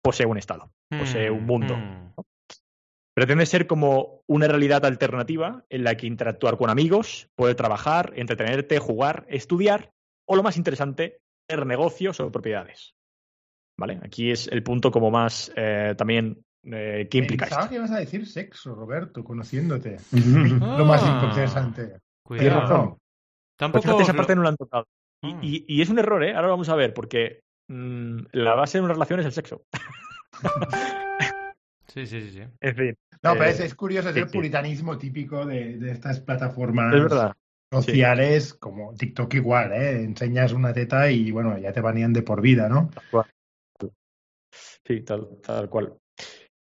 posee 0.02 0.26
un 0.26 0.38
Estado, 0.38 0.70
posee 0.90 1.30
un 1.30 1.46
mundo. 1.46 1.76
Mm, 1.76 1.80
mm. 1.80 2.14
Pretende 3.14 3.46
ser 3.46 3.66
como 3.66 4.22
una 4.26 4.48
realidad 4.48 4.84
alternativa 4.84 5.64
en 5.68 5.84
la 5.84 5.96
que 5.96 6.08
interactuar 6.08 6.56
con 6.56 6.68
amigos, 6.68 7.28
poder 7.36 7.54
trabajar, 7.54 8.12
entretenerte, 8.16 8.80
jugar, 8.80 9.24
estudiar 9.28 9.92
o 10.26 10.34
lo 10.34 10.42
más 10.42 10.56
interesante, 10.56 11.18
negocios 11.48 12.20
o 12.20 12.30
propiedades. 12.30 12.94
¿Vale? 13.76 14.00
Aquí 14.02 14.30
es 14.30 14.46
el 14.48 14.62
punto 14.62 14.90
como 14.90 15.10
más 15.10 15.52
eh, 15.56 15.94
también 15.98 16.44
eh, 16.62 17.08
que 17.10 17.18
implica 17.18 17.46
Pensaba 17.46 17.68
que 17.68 17.74
ibas 17.74 17.90
a 17.90 17.98
decir 17.98 18.26
sexo, 18.26 18.74
Roberto, 18.74 19.24
conociéndote. 19.24 19.98
lo 20.12 20.84
más 20.84 21.02
ah. 21.04 21.22
interesante. 21.24 21.98
Tienes 22.26 22.52
razón. 22.52 22.98
Tampoco 23.56 23.92
pues 23.92 24.08
esa 24.08 24.14
parte 24.14 24.34
no 24.34 24.42
la 24.42 24.50
han 24.50 24.56
tocado. 24.56 24.86
Ah. 25.22 25.38
Y, 25.42 25.80
es 25.80 25.88
un 25.90 25.98
error, 25.98 26.22
¿eh? 26.24 26.34
Ahora 26.34 26.48
vamos 26.48 26.68
a 26.68 26.76
ver, 26.76 26.94
porque 26.94 27.42
mm, 27.68 28.18
la 28.32 28.54
base 28.54 28.78
de 28.78 28.84
una 28.84 28.94
relación 28.94 29.20
es 29.20 29.26
el 29.26 29.32
sexo. 29.32 29.64
sí, 31.88 32.06
sí, 32.06 32.30
sí, 32.30 32.42
En 32.60 32.76
fin. 32.76 32.96
No, 33.22 33.32
pero 33.32 33.44
es, 33.44 33.60
eh, 33.60 33.74
curioso, 33.74 34.10
es 34.10 34.16
el 34.16 34.28
puritanismo 34.28 34.98
típico 34.98 35.46
de, 35.46 35.90
estas 35.90 36.20
plataformas 36.20 36.94
sociales, 37.82 38.54
como 38.54 38.94
TikTok 38.94 39.34
igual, 39.34 39.72
¿eh? 39.72 40.02
Enseñas 40.02 40.52
una 40.52 40.72
teta 40.72 41.10
y 41.10 41.30
bueno, 41.30 41.58
ya 41.58 41.72
te 41.72 41.80
banean 41.80 42.12
de 42.12 42.22
por 42.22 42.40
vida, 42.40 42.68
¿no? 42.68 42.90
Sí, 44.86 45.00
tal, 45.02 45.28
tal 45.42 45.68
cual. 45.68 45.96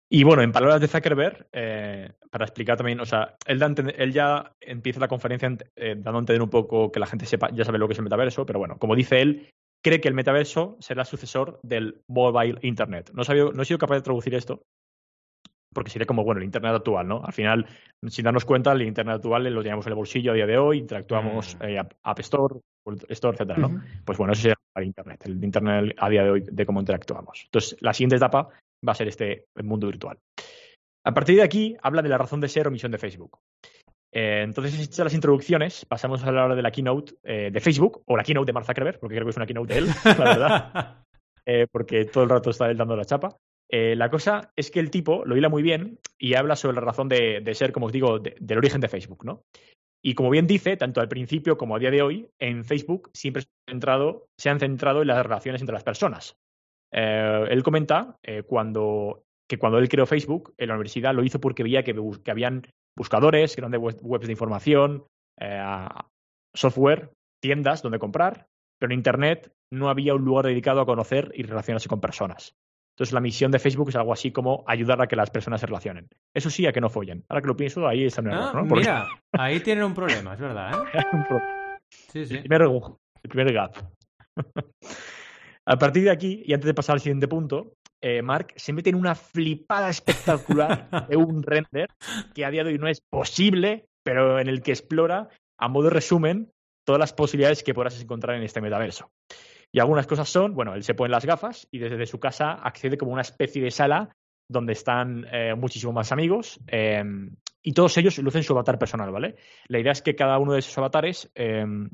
Y 0.09 0.23
bueno, 0.23 0.43
en 0.43 0.51
palabras 0.51 0.79
de 0.79 0.87
Zuckerberg, 0.87 1.47
eh, 1.51 2.11
para 2.29 2.45
explicar 2.45 2.77
también, 2.77 2.99
o 2.99 3.05
sea, 3.05 3.35
él, 3.47 3.61
él 3.97 4.13
ya 4.13 4.53
empieza 4.61 4.99
la 4.99 5.07
conferencia 5.07 5.57
eh, 5.75 5.95
dando 5.97 6.17
a 6.17 6.19
entender 6.19 6.41
un 6.41 6.49
poco 6.49 6.91
que 6.91 6.99
la 6.99 7.07
gente 7.07 7.25
sepa, 7.25 7.49
ya 7.51 7.65
sabe 7.65 7.79
lo 7.79 7.87
que 7.87 7.93
es 7.93 7.99
el 7.99 8.03
metaverso, 8.03 8.45
pero 8.45 8.59
bueno, 8.59 8.77
como 8.77 8.95
dice 8.95 9.21
él, 9.21 9.49
cree 9.83 9.99
que 10.01 10.07
el 10.07 10.13
metaverso 10.13 10.77
será 10.79 11.03
sucesor 11.03 11.59
del 11.63 12.01
mobile 12.07 12.59
internet. 12.61 13.11
No, 13.13 13.23
no 13.23 13.61
he 13.61 13.65
sido 13.65 13.79
capaz 13.79 13.95
de 13.95 14.01
traducir 14.01 14.35
esto, 14.35 14.61
porque 15.73 15.89
sería 15.89 16.05
como, 16.05 16.23
bueno, 16.23 16.39
el 16.39 16.45
Internet 16.45 16.75
actual, 16.75 17.07
¿no? 17.07 17.21
Al 17.23 17.33
final, 17.33 17.65
sin 18.07 18.25
darnos 18.25 18.45
cuenta, 18.45 18.71
el 18.71 18.83
Internet 18.83 19.15
actual 19.15 19.43
lo 19.53 19.63
tenemos 19.63 19.85
en 19.85 19.91
el 19.91 19.95
bolsillo 19.95 20.31
a 20.31 20.35
día 20.35 20.45
de 20.45 20.57
hoy, 20.57 20.79
interactuamos 20.79 21.55
mm. 21.55 21.63
eh, 21.63 21.81
App 22.03 22.19
Store, 22.19 22.55
Store, 23.09 23.35
etcétera, 23.35 23.59
¿no? 23.59 23.81
Pues 24.05 24.17
bueno, 24.17 24.33
eso 24.33 24.43
sería 24.43 24.57
el 24.75 24.85
Internet, 24.85 25.25
el 25.25 25.43
Internet 25.43 25.95
a 25.97 26.09
día 26.09 26.23
de 26.23 26.29
hoy 26.29 26.43
de 26.45 26.65
cómo 26.65 26.79
interactuamos. 26.79 27.41
Entonces, 27.45 27.77
la 27.81 27.93
siguiente 27.93 28.15
etapa 28.15 28.49
va 28.87 28.91
a 28.91 28.95
ser 28.95 29.07
este 29.07 29.45
mundo 29.63 29.87
virtual. 29.87 30.17
A 31.05 31.13
partir 31.13 31.35
de 31.35 31.43
aquí, 31.43 31.75
habla 31.81 32.01
de 32.01 32.09
la 32.09 32.17
razón 32.17 32.39
de 32.39 32.47
ser 32.47 32.67
o 32.67 32.71
misión 32.71 32.91
de 32.91 32.97
Facebook. 32.97 33.39
Eh, 34.13 34.43
entonces, 34.43 34.79
hechas 34.79 35.05
las 35.05 35.13
introducciones, 35.13 35.85
pasamos 35.85 36.23
a 36.23 36.27
hablar 36.27 36.55
de 36.55 36.61
la 36.61 36.71
keynote 36.71 37.15
eh, 37.23 37.49
de 37.51 37.59
Facebook, 37.59 38.03
o 38.05 38.15
la 38.15 38.23
keynote 38.23 38.45
de 38.45 38.53
Mark 38.53 38.65
Zuckerberg, 38.65 38.99
porque 38.99 39.15
creo 39.15 39.25
que 39.25 39.31
es 39.31 39.37
una 39.37 39.47
keynote 39.47 39.73
de 39.73 39.79
él, 39.79 39.87
la 40.05 40.23
verdad, 40.23 40.97
eh, 41.45 41.67
porque 41.71 42.05
todo 42.05 42.23
el 42.23 42.29
rato 42.29 42.51
está 42.51 42.69
él 42.69 42.77
dando 42.77 42.95
la 42.95 43.05
chapa. 43.05 43.35
La 43.75 44.11
cosa 44.11 44.51
es 44.55 44.69
que 44.69 44.79
el 44.79 44.91
tipo 44.91 45.25
lo 45.25 45.35
hila 45.35 45.49
muy 45.49 45.63
bien 45.63 45.97
y 46.19 46.35
habla 46.35 46.55
sobre 46.55 46.75
la 46.75 46.81
razón 46.81 47.09
de, 47.09 47.41
ser, 47.55 47.71
como 47.71 47.87
os 47.87 47.91
digo, 47.91 48.19
del 48.19 48.57
origen 48.59 48.81
de 48.81 48.87
Facebook, 48.87 49.25
¿no? 49.25 49.41
Y 50.05 50.15
como 50.15 50.29
bien 50.29 50.47
dice, 50.47 50.75
tanto 50.75 50.99
al 50.99 51.07
principio 51.07 51.57
como 51.57 51.75
a 51.75 51.79
día 51.79 51.89
de 51.89 52.01
hoy, 52.01 52.29
en 52.39 52.65
Facebook 52.65 53.09
siempre 53.13 53.43
se, 53.43 53.47
centrado, 53.67 54.27
se 54.37 54.49
han 54.49 54.59
centrado 54.59 55.01
en 55.01 55.07
las 55.07 55.23
relaciones 55.23 55.61
entre 55.61 55.73
las 55.73 55.83
personas. 55.83 56.35
Eh, 56.93 57.45
él 57.49 57.63
comenta 57.63 58.17
eh, 58.21 58.43
cuando, 58.43 59.23
que 59.49 59.57
cuando 59.57 59.79
él 59.79 59.87
creó 59.87 60.05
Facebook 60.05 60.53
en 60.57 60.67
la 60.67 60.75
universidad 60.75 61.15
lo 61.15 61.23
hizo 61.23 61.39
porque 61.39 61.63
veía 61.63 61.83
que, 61.83 61.95
que 62.23 62.31
habían 62.31 62.67
buscadores, 62.97 63.55
grandes 63.55 63.81
webs 64.01 64.27
de 64.27 64.31
información, 64.31 65.05
eh, 65.39 65.87
software, 66.53 67.11
tiendas 67.41 67.81
donde 67.81 67.97
comprar, 67.97 68.47
pero 68.79 68.91
en 68.91 68.99
Internet 68.99 69.51
no 69.71 69.89
había 69.89 70.13
un 70.13 70.25
lugar 70.25 70.45
dedicado 70.45 70.81
a 70.81 70.85
conocer 70.85 71.31
y 71.33 71.43
relacionarse 71.43 71.89
con 71.89 72.01
personas. 72.01 72.55
Entonces 72.93 73.13
la 73.13 73.21
misión 73.21 73.51
de 73.51 73.57
Facebook 73.57 73.89
es 73.89 73.95
algo 73.95 74.13
así 74.13 74.31
como 74.31 74.63
ayudar 74.67 75.01
a 75.01 75.07
que 75.07 75.15
las 75.15 75.31
personas 75.31 75.61
se 75.61 75.67
relacionen. 75.67 76.07
Eso 76.33 76.51
sí, 76.51 76.67
a 76.67 76.71
que 76.71 76.79
no 76.79 76.89
follen. 76.89 77.25
Ahora 77.27 77.41
que 77.41 77.47
lo 77.47 77.57
pienso, 77.57 77.87
ahí 77.87 78.05
está 78.05 78.21
un 78.21 78.31
error, 78.31 78.55
¿no? 78.55 78.75
Mira, 78.75 79.07
ahí 79.33 79.59
tienen 79.61 79.83
un 79.83 79.95
problema, 79.95 80.35
es 80.35 80.39
verdad, 80.39 80.83
sí, 81.89 82.25
sí. 82.25 82.35
El 82.35 82.41
primer, 82.41 82.61
el 82.61 83.29
primer 83.29 83.53
gap. 83.53 83.75
A 85.65 85.77
partir 85.77 86.03
de 86.03 86.11
aquí, 86.11 86.43
y 86.45 86.53
antes 86.53 86.65
de 86.65 86.73
pasar 86.73 86.95
al 86.95 86.99
siguiente 86.99 87.27
punto, 87.29 87.75
eh, 88.01 88.21
Mark 88.21 88.53
se 88.57 88.73
mete 88.73 88.89
en 88.89 88.97
una 88.97 89.15
flipada 89.15 89.89
espectacular 89.89 91.07
de 91.07 91.15
un 91.15 91.41
render 91.41 91.87
que 92.35 92.43
a 92.43 92.51
día 92.51 92.65
de 92.65 92.71
hoy 92.71 92.77
no 92.77 92.89
es 92.89 92.99
posible, 92.99 93.85
pero 94.03 94.39
en 94.39 94.49
el 94.49 94.61
que 94.61 94.71
explora, 94.71 95.29
a 95.57 95.69
modo 95.69 95.85
de 95.85 95.91
resumen, 95.91 96.51
todas 96.85 96.99
las 96.99 97.13
posibilidades 97.13 97.63
que 97.63 97.73
podrás 97.73 98.01
encontrar 98.01 98.35
en 98.35 98.43
este 98.43 98.59
metaverso. 98.59 99.09
Y 99.73 99.79
algunas 99.79 100.05
cosas 100.05 100.29
son, 100.29 100.53
bueno, 100.53 100.75
él 100.75 100.83
se 100.83 100.93
pone 100.93 101.09
las 101.09 101.25
gafas 101.25 101.67
y 101.71 101.79
desde 101.79 102.05
su 102.05 102.19
casa 102.19 102.53
accede 102.53 102.97
como 102.97 103.11
una 103.11 103.21
especie 103.21 103.61
de 103.61 103.71
sala 103.71 104.15
donde 104.47 104.73
están 104.73 105.25
eh, 105.31 105.55
muchísimos 105.55 105.95
más 105.95 106.11
amigos 106.11 106.59
em, 106.67 107.35
y 107.63 107.73
todos 107.73 107.97
ellos 107.97 108.17
lucen 108.19 108.43
su 108.43 108.53
avatar 108.53 108.77
personal, 108.77 109.11
¿vale? 109.11 109.35
La 109.67 109.79
idea 109.79 109.93
es 109.93 110.01
que 110.01 110.15
cada 110.15 110.37
uno 110.37 110.53
de 110.53 110.59
esos 110.59 110.77
avatares 110.77 111.31
em, 111.33 111.89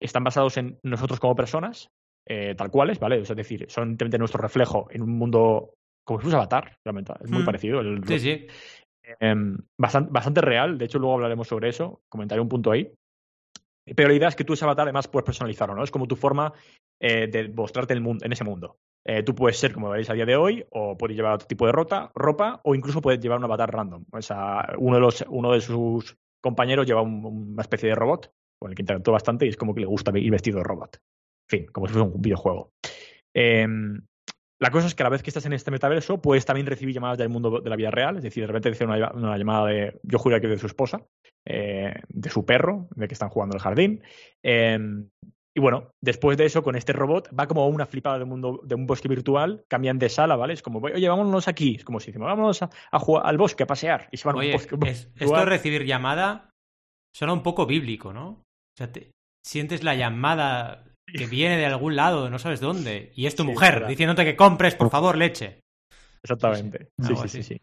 están 0.00 0.22
basados 0.22 0.56
en 0.58 0.78
nosotros 0.82 1.18
como 1.18 1.34
personas 1.34 1.90
eh, 2.24 2.54
tal 2.56 2.70
cuales, 2.70 3.00
¿vale? 3.00 3.18
es 3.18 3.34
decir, 3.34 3.66
son 3.68 3.90
simplemente 3.90 4.18
nuestro 4.18 4.40
reflejo 4.40 4.86
en 4.90 5.02
un 5.02 5.18
mundo 5.18 5.74
como 6.04 6.20
si 6.20 6.24
fuese 6.24 6.36
Avatar, 6.36 6.78
realmente, 6.84 7.12
es 7.22 7.30
muy 7.30 7.42
hmm. 7.42 7.46
parecido. 7.46 7.80
El, 7.80 8.04
sí, 8.06 8.18
sí. 8.18 8.46
Em, 9.20 9.56
bastante, 9.76 10.40
real, 10.40 10.78
de 10.78 10.84
hecho 10.84 10.98
luego 10.98 11.14
hablaremos 11.14 11.48
sobre 11.48 11.68
eso, 11.68 12.02
comentaré 12.08 12.40
un 12.40 12.48
punto 12.48 12.70
ahí. 12.70 12.92
Pero 13.84 14.08
la 14.08 14.14
idea 14.14 14.28
es 14.28 14.36
que 14.36 14.44
tú 14.44 14.52
ese 14.52 14.64
avatar 14.64 14.84
además 14.84 15.08
puedes 15.08 15.24
personalizarlo, 15.24 15.74
¿no? 15.74 15.82
Es 15.82 15.90
como 15.90 16.06
tu 16.06 16.16
forma 16.16 16.52
eh, 17.00 17.26
de 17.26 17.48
mostrarte 17.48 17.94
el 17.94 18.00
mundo, 18.00 18.24
en 18.24 18.32
ese 18.32 18.44
mundo. 18.44 18.78
Eh, 19.04 19.22
tú 19.22 19.34
puedes 19.34 19.58
ser 19.58 19.72
como 19.72 19.90
veis 19.90 20.08
a 20.08 20.14
día 20.14 20.26
de 20.26 20.36
hoy, 20.36 20.64
o 20.70 20.96
puedes 20.96 21.16
llevar 21.16 21.34
otro 21.34 21.48
tipo 21.48 21.66
de 21.66 21.72
ropa, 21.72 22.60
o 22.62 22.74
incluso 22.74 23.00
puedes 23.00 23.20
llevar 23.20 23.38
un 23.38 23.44
avatar 23.44 23.72
random. 23.72 24.04
O 24.12 24.22
sea, 24.22 24.74
uno 24.78 24.96
de, 24.96 25.00
los, 25.00 25.24
uno 25.28 25.52
de 25.52 25.60
sus 25.60 26.16
compañeros 26.40 26.86
lleva 26.86 27.02
una 27.02 27.62
especie 27.62 27.88
de 27.88 27.94
robot 27.94 28.32
con 28.60 28.70
el 28.70 28.76
que 28.76 28.82
interactúa 28.82 29.12
bastante 29.12 29.46
y 29.46 29.48
es 29.48 29.56
como 29.56 29.74
que 29.74 29.80
le 29.80 29.86
gusta 29.86 30.16
ir 30.16 30.30
vestido 30.30 30.58
de 30.58 30.64
robot 30.64 30.98
fin, 31.52 31.66
como 31.66 31.86
si 31.86 31.92
fuese 31.92 32.08
un 32.08 32.22
videojuego. 32.22 32.72
Em, 33.34 34.00
la 34.62 34.70
cosa 34.70 34.86
es 34.86 34.94
que 34.94 35.02
a 35.02 35.06
la 35.06 35.10
vez 35.10 35.24
que 35.24 35.30
estás 35.30 35.44
en 35.44 35.54
este 35.54 35.72
metaverso, 35.72 36.22
puedes 36.22 36.44
también 36.44 36.68
recibir 36.68 36.94
llamadas 36.94 37.18
del 37.18 37.28
mundo 37.28 37.60
de 37.60 37.68
la 37.68 37.74
vida 37.74 37.90
real. 37.90 38.18
Es 38.18 38.22
decir, 38.22 38.44
de 38.44 38.46
repente 38.46 38.70
dice 38.70 38.84
una, 38.84 39.36
llamada 39.36 39.66
de, 39.66 39.98
yo 40.04 40.20
juro 40.20 40.40
que 40.40 40.46
de 40.46 40.56
su 40.56 40.68
esposa, 40.68 41.04
eh, 41.44 41.92
de 42.08 42.30
su 42.30 42.46
perro, 42.46 42.86
de 42.94 43.08
que 43.08 43.14
están 43.14 43.28
jugando 43.28 43.54
en 43.54 43.58
el 43.58 43.62
jardín. 43.62 44.02
Em, 44.40 45.08
y 45.52 45.60
bueno, 45.60 45.90
después 46.00 46.38
de 46.38 46.44
eso, 46.44 46.62
con 46.62 46.76
este 46.76 46.92
robot, 46.92 47.28
va 47.36 47.48
como 47.48 47.66
una 47.66 47.86
flipada 47.86 48.18
de 48.18 48.22
un 48.22 48.30
mundo, 48.30 48.60
de 48.62 48.76
un 48.76 48.86
bosque 48.86 49.08
virtual, 49.08 49.64
cambian 49.66 49.98
de 49.98 50.08
sala, 50.08 50.36
¿vale? 50.36 50.52
Es 50.54 50.62
como, 50.62 50.78
oye, 50.78 51.08
vámonos 51.08 51.48
aquí. 51.48 51.74
Es 51.74 51.84
como 51.84 51.98
si 51.98 52.12
decimos, 52.12 52.26
vámonos 52.26 52.62
a, 52.62 52.98
jugar 53.00 53.26
al 53.26 53.38
bosque, 53.38 53.64
a 53.64 53.66
pasear. 53.66 54.08
Y 54.12 54.16
se 54.16 54.28
van 54.28 54.36
oye, 54.36 54.50
un 54.50 54.78
bosque. 54.78 55.10
esto 55.16 55.38
de 55.38 55.44
recibir 55.44 55.84
llamada 55.84 56.50
suena 57.12 57.32
un 57.32 57.42
poco 57.42 57.66
bíblico, 57.66 58.12
¿no? 58.12 58.28
O 58.28 58.76
sea, 58.78 58.92
te, 58.92 59.10
sientes 59.44 59.82
la 59.82 59.96
llamada 59.96 60.84
que 61.12 61.26
viene 61.26 61.56
de 61.56 61.66
algún 61.66 61.96
lado, 61.96 62.30
no 62.30 62.38
sabes 62.38 62.60
dónde, 62.60 63.12
y 63.14 63.26
es 63.26 63.34
tu 63.34 63.44
mujer 63.44 63.86
diciéndote 63.86 64.24
que 64.24 64.36
compres, 64.36 64.74
por 64.74 64.90
favor, 64.90 65.16
leche. 65.16 65.60
Exactamente. 66.22 66.90
Sí, 67.00 67.14
sí, 67.16 67.28
sí, 67.28 67.42
sí. 67.42 67.60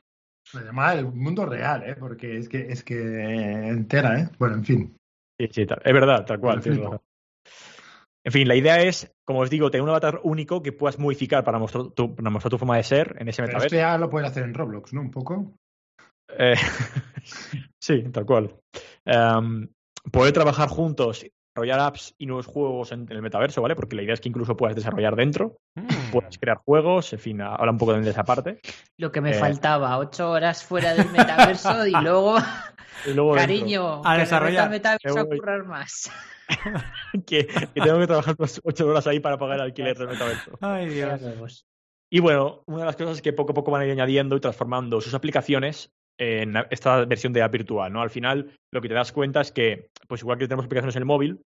Además, 0.53 0.96
el 0.96 1.06
mundo 1.06 1.46
real, 1.46 1.84
¿eh? 1.84 1.96
Porque 2.00 2.38
es 2.38 2.50
que, 2.50 2.68
es 2.68 2.84
que 2.84 2.96
entera, 2.96 4.20
¿eh? 4.20 4.29
Bueno, 4.39 4.56
en 4.56 4.63
fin. 4.63 4.98
Sí, 5.39 5.48
sí, 5.51 5.62
es 5.62 5.94
verdad, 5.94 6.25
tal 6.25 6.39
cual. 6.39 6.62
En 8.25 8.34
fin, 8.34 8.48
la 8.48 8.56
idea 8.56 8.82
es, 8.82 9.12
como 9.24 9.39
os 9.39 9.50
digo, 9.50 9.72
tener 9.72 9.84
un 9.84 9.89
avatar 9.89 10.20
único 10.24 10.62
que 10.62 10.74
puedas 10.74 11.00
modificar 11.00 11.44
para 11.44 11.58
mostrar 11.58 11.91
tu, 11.91 12.15
para 12.15 12.29
mostrar 12.29 12.51
tu 12.51 12.58
forma 12.58 12.77
de 12.77 12.84
ser 12.84 13.15
en 13.20 13.29
ese 13.29 13.41
metaverso. 13.41 13.68
Esto 13.68 13.77
ya 13.77 13.98
lo 13.98 14.10
puedes 14.10 14.29
hacer 14.29 14.44
en 14.44 14.53
Roblox, 14.53 14.94
¿no? 14.94 15.01
Un 15.01 15.12
poco. 15.12 15.53
Eh, 16.38 16.56
sí, 17.79 18.03
tal 18.12 18.25
cual. 18.25 18.56
Um, 19.06 19.68
poder 20.12 20.34
trabajar 20.34 20.68
juntos, 20.68 21.25
desarrollar 21.50 21.79
apps 21.79 22.15
y 22.18 22.25
nuevos 22.25 22.46
juegos 22.46 22.91
en, 22.91 23.08
el 23.10 23.22
metaverso, 23.22 23.62
¿vale? 23.62 23.75
Porque 23.75 23.96
la 23.96 24.03
idea 24.03 24.13
es 24.13 24.22
que 24.22 24.29
incluso 24.29 24.56
puedas 24.56 24.75
desarrollar 24.75 25.15
dentro, 25.15 25.58
mm. 25.75 26.12
puedas 26.12 26.38
crear 26.38 26.58
juegos, 26.58 27.12
en 27.13 27.20
fin, 27.20 27.41
habla 27.41 27.72
un 27.72 27.77
poco 27.77 27.94
de 27.94 28.10
esa 28.10 28.24
parte. 28.24 28.60
Lo 28.98 29.12
que 29.12 29.22
me 29.22 29.32
eh, 29.32 29.34
faltaba, 29.36 29.98
ocho 29.98 30.32
horas 30.32 30.63
fuera 30.63 30.94
del 30.94 31.10
metaverso 31.12 31.86
y 31.86 31.91
luego, 31.91 32.38
y 33.06 33.13
luego 33.13 33.36
cariño, 33.36 34.01
a 34.06 34.18
desarrollar 34.18 34.65
el 34.65 34.72
metaverso 34.72 35.20
a 35.20 35.25
currar 35.25 35.65
más. 35.65 36.12
que, 37.25 37.44
tengo 37.74 38.00
que 38.00 38.08
trabajar 38.08 38.36
ocho 38.63 38.88
horas 38.88 39.08
ahí 39.08 39.20
para 39.20 39.38
pagar 39.38 39.58
el 39.58 39.63
alquiler 39.63 39.98
del 39.98 40.08
metaverso. 40.08 40.58
Ay, 40.62 40.89
Dios. 40.89 41.65
Y 42.12 42.22
bueno, 42.22 42.63
una 42.65 42.79
de 42.79 42.86
las 42.86 42.96
cosas 42.96 43.18
es 43.18 43.22
que 43.22 43.34
poco 43.34 43.51
a 43.51 43.53
poco 43.53 43.70
van 43.70 43.82
a 43.82 43.86
ir 43.86 43.91
añadiendo 43.91 44.36
y 44.36 44.39
transformando 44.39 45.00
sus 45.00 45.13
aplicaciones 45.13 45.91
en 46.19 46.55
esta 46.69 47.05
versión 47.05 47.33
de 47.33 47.41
app 47.41 47.51
virtual, 47.51 47.91
¿no? 47.91 48.01
Al 48.01 48.09
final, 48.09 48.51
lo 48.71 48.81
que 48.81 48.89
te 48.89 48.93
das 48.93 49.11
cuenta 49.11 49.41
es 49.41 49.51
que, 49.51 49.88
pues 50.07 50.21
igual 50.21 50.38
que 50.38 50.47
tenemos 50.47 50.65
aplicaciones 50.65 50.95
en 50.95 51.01
el 51.01 51.05
móvil, 51.05 51.41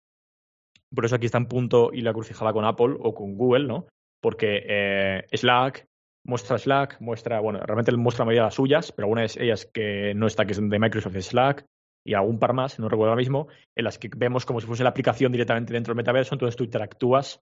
por 0.93 1.05
eso 1.05 1.15
aquí 1.15 1.25
está 1.25 1.37
en 1.37 1.47
punto 1.47 1.91
y 1.93 2.01
la 2.01 2.13
crucijada 2.13 2.53
con 2.53 2.65
Apple 2.65 2.95
o 2.99 3.13
con 3.13 3.35
Google, 3.35 3.67
¿no? 3.67 3.87
Porque 4.21 4.63
eh, 4.67 5.27
Slack 5.33 5.85
muestra 6.25 6.57
Slack, 6.57 6.99
muestra, 7.01 7.39
bueno, 7.39 7.59
realmente 7.59 7.95
muestra 7.95 8.23
la 8.23 8.27
mayoría 8.27 8.41
de 8.43 8.47
las 8.47 8.55
suyas, 8.55 8.91
pero 8.91 9.05
algunas 9.05 9.35
de 9.35 9.43
ellas 9.43 9.69
que 9.73 10.13
no 10.15 10.27
está, 10.27 10.45
que 10.45 10.51
es 10.51 10.69
de 10.69 10.79
Microsoft 10.79 11.17
Slack, 11.17 11.65
y 12.05 12.13
algún 12.13 12.39
par 12.39 12.53
más, 12.53 12.79
no 12.79 12.89
recuerdo 12.89 13.11
ahora 13.11 13.19
mismo, 13.19 13.47
en 13.75 13.83
las 13.83 13.97
que 13.97 14.09
vemos 14.15 14.45
como 14.45 14.61
si 14.61 14.67
fuese 14.67 14.83
la 14.83 14.89
aplicación 14.89 15.31
directamente 15.31 15.73
dentro 15.73 15.91
del 15.91 15.97
metaverso, 15.97 16.35
entonces 16.35 16.55
tú 16.55 16.63
interactúas 16.63 17.41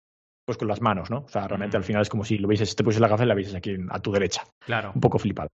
pues 0.45 0.57
con 0.57 0.67
las 0.67 0.81
manos, 0.81 1.09
¿no? 1.09 1.19
O 1.19 1.27
sea, 1.27 1.47
realmente 1.47 1.77
al 1.77 1.83
mm. 1.83 1.85
final 1.85 2.01
es 2.01 2.09
como 2.09 2.23
si 2.25 2.37
lo 2.37 2.47
vieses, 2.47 2.75
te 2.75 2.83
pusieses 2.83 3.01
la 3.01 3.07
gafa 3.07 3.23
y 3.23 3.27
la 3.27 3.35
vieses 3.35 3.55
aquí 3.55 3.75
a 3.89 3.99
tu 3.99 4.11
derecha. 4.11 4.43
Claro. 4.65 4.91
Un 4.93 5.01
poco 5.01 5.19
flipado. 5.19 5.49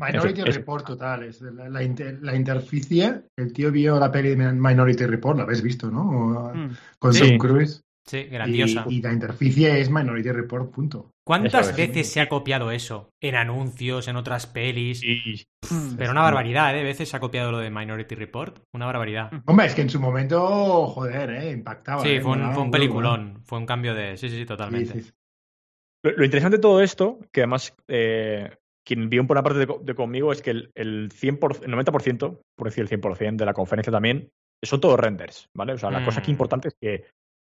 Minority 0.00 0.42
Report 0.42 0.86
total, 0.86 1.24
es 1.24 1.40
la, 1.42 1.68
la, 1.68 2.34
interficie. 2.34 3.22
El 3.36 3.52
tío 3.52 3.70
vio 3.70 3.98
la 3.98 4.10
peli 4.10 4.34
de 4.34 4.52
Minority 4.52 5.06
Report, 5.06 5.36
la 5.36 5.44
habéis 5.44 5.62
visto, 5.62 5.90
¿no? 5.90 6.52
Mm. 6.54 6.70
Con 6.98 7.14
Tom 7.14 7.38
Cruise. 7.38 7.84
Sí, 8.06 8.24
grandiosa. 8.24 8.86
Y, 8.88 9.02
la 9.02 9.12
interficie 9.12 9.80
es 9.80 9.90
Minority 9.90 10.32
Report, 10.32 10.70
punto. 10.70 11.12
¿Cuántas 11.24 11.76
veces 11.76 12.10
se 12.10 12.20
ha 12.20 12.28
copiado 12.28 12.72
eso? 12.72 13.12
En 13.20 13.36
anuncios, 13.36 14.08
en 14.08 14.16
otras 14.16 14.46
pelis. 14.46 15.02
pero 15.96 16.10
una 16.10 16.22
barbaridad, 16.22 16.76
¿eh? 16.76 16.82
Veces 16.82 17.08
se 17.08 17.16
ha 17.16 17.20
copiado 17.20 17.52
lo 17.52 17.58
de 17.58 17.70
Minority 17.70 18.14
Report. 18.14 18.58
Una 18.72 18.86
barbaridad. 18.86 19.30
Hombre, 19.46 19.66
es 19.66 19.74
que 19.74 19.82
en 19.82 19.90
su 19.90 20.00
momento, 20.00 20.88
joder, 20.88 21.30
¿eh? 21.30 21.50
Impactaba. 21.52 22.02
Sí, 22.02 22.14
¿eh? 22.14 22.20
fue, 22.20 22.32
un, 22.32 22.52
fue 22.52 22.62
un, 22.64 22.70
peliculón. 22.70 23.42
Fue 23.44 23.58
un 23.58 23.66
cambio 23.66 23.94
de. 23.94 24.16
Sí, 24.16 24.28
sí, 24.28 24.38
sí, 24.38 24.46
totalmente. 24.46 25.04
Lo, 26.02 26.24
interesante 26.24 26.56
de 26.56 26.62
todo 26.62 26.80
esto, 26.80 27.18
que 27.30 27.42
además 27.42 27.76
eh, 27.86 28.56
quien 28.90 29.08
vio 29.08 29.24
por 29.24 29.36
una 29.36 29.44
parte 29.44 29.64
de, 29.84 29.94
conmigo 29.94 30.32
es 30.32 30.42
que 30.42 30.50
el, 30.50 30.72
el, 30.74 31.10
100%, 31.10 31.62
el 31.62 31.72
90%, 31.72 32.40
por 32.56 32.66
decir 32.66 32.82
el 32.82 32.90
100% 32.90 33.36
de 33.36 33.46
la 33.46 33.52
conferencia 33.52 33.92
también, 33.92 34.30
son 34.64 34.80
todos 34.80 34.98
renders, 34.98 35.48
¿vale? 35.56 35.74
O 35.74 35.78
sea, 35.78 35.92
la 35.92 36.04
cosa 36.04 36.20
que 36.20 36.32
mm. 36.32 36.32
importante 36.32 36.68
es 36.68 36.74
que 36.82 36.94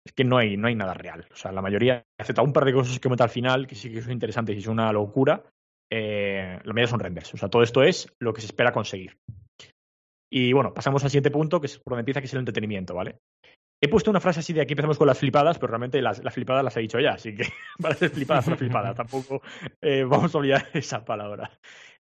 es 0.07 0.13
que 0.13 0.25
no 0.25 0.39
hay, 0.39 0.57
no 0.57 0.69
hay 0.69 0.75
nada 0.75 0.95
real. 0.95 1.27
O 1.31 1.37
sea, 1.37 1.53
la 1.53 1.61
mayoría, 1.61 2.07
excepto 2.19 2.43
un 2.43 2.55
par 2.55 2.65
de 2.65 2.73
cosas 2.73 2.99
que 2.99 3.11
meta 3.11 3.25
al 3.25 3.31
final, 3.31 3.67
que 3.67 3.75
sí 3.75 3.93
que 3.93 4.01
son 4.01 4.13
interesantes 4.13 4.57
y 4.57 4.63
son 4.63 4.75
una 4.75 4.91
locura, 4.93 5.45
eh, 5.93 6.59
la 6.65 6.73
mayoría 6.73 6.91
son 6.91 7.01
renders. 7.01 7.35
O 7.35 7.37
sea, 7.37 7.51
todo 7.51 7.63
esto 7.63 7.83
es 7.83 8.11
lo 8.19 8.33
que 8.33 8.41
se 8.41 8.47
espera 8.47 8.73
conseguir. 8.73 9.19
Y 10.33 10.55
bueno, 10.55 10.73
pasamos 10.73 11.05
al 11.05 11.11
siguiente 11.11 11.31
punto, 11.31 11.61
que 11.61 11.67
es 11.67 11.79
por 11.79 11.91
donde 11.91 12.01
empieza, 12.01 12.21
que 12.23 12.29
es 12.29 12.33
el 12.33 12.39
entretenimiento, 12.39 12.95
¿vale? 12.95 13.19
He 13.81 13.89
puesto 13.89 14.11
una 14.11 14.21
frase 14.21 14.41
así 14.41 14.53
de 14.53 14.63
aquí 14.63 14.73
empezamos 14.73 14.97
con 14.97 15.07
las 15.07 15.19
flipadas, 15.19 15.59
pero 15.59 15.71
realmente 15.71 16.01
las, 16.01 16.23
flipadas 16.33 16.65
las 16.65 16.77
he 16.77 16.81
dicho 16.81 16.99
ya, 16.99 17.13
así 17.13 17.35
que 17.35 17.45
para 17.81 17.95
ser 17.95 18.11
flipadas 18.11 18.47
son 18.47 18.57
flipadas, 18.57 18.95
tampoco 18.97 19.43
eh, 19.83 20.05
vamos 20.05 20.35
a 20.35 20.39
olvidar 20.39 20.67
esa 20.73 21.05
palabra. 21.05 21.51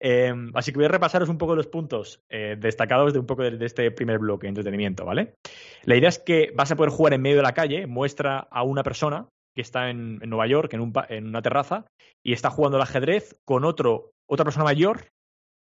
Em, 0.03 0.51
así 0.55 0.71
que 0.71 0.79
voy 0.79 0.86
a 0.86 0.89
repasaros 0.89 1.29
un 1.29 1.38
poco 1.38 1.55
los 1.55 1.67
puntos 1.67 2.23
eh, 2.29 2.57
destacados 2.60 3.13
de 3.13 3.19
un 3.19 3.27
poco 3.27 3.43
de, 3.43 3.65
este 3.65 3.91
primer 3.91 4.17
bloque 4.17 4.47
de 4.47 4.49
entretenimiento, 4.49 5.05
¿vale? 5.05 5.36
La 5.84 5.95
idea 5.95 6.10
es 6.10 6.19
que 6.19 6.51
vas 6.55 6.71
a 6.71 6.75
poder 6.75 6.91
jugar 6.91 7.13
en 7.13 7.21
medio 7.21 7.38
de 7.38 7.43
la 7.43 7.53
calle, 7.53 7.86
muestra 7.86 8.39
a 8.39 8.63
una 8.63 8.84
persona 8.84 9.29
que 9.55 9.62
está 9.62 9.89
en, 9.89 10.17
Nueva 10.17 10.47
York, 10.47 10.73
en, 10.73 10.81
un, 10.81 10.93
en, 11.10 11.27
una 11.27 11.41
terraza, 11.41 11.86
y 12.23 12.34
está 12.34 12.49
jugando 12.49 12.77
al 12.77 12.84
ajedrez 12.84 13.39
con 13.45 13.63
otro, 13.63 14.12
otra 14.27 14.43
persona 14.43 14.65
mayor 14.65 15.05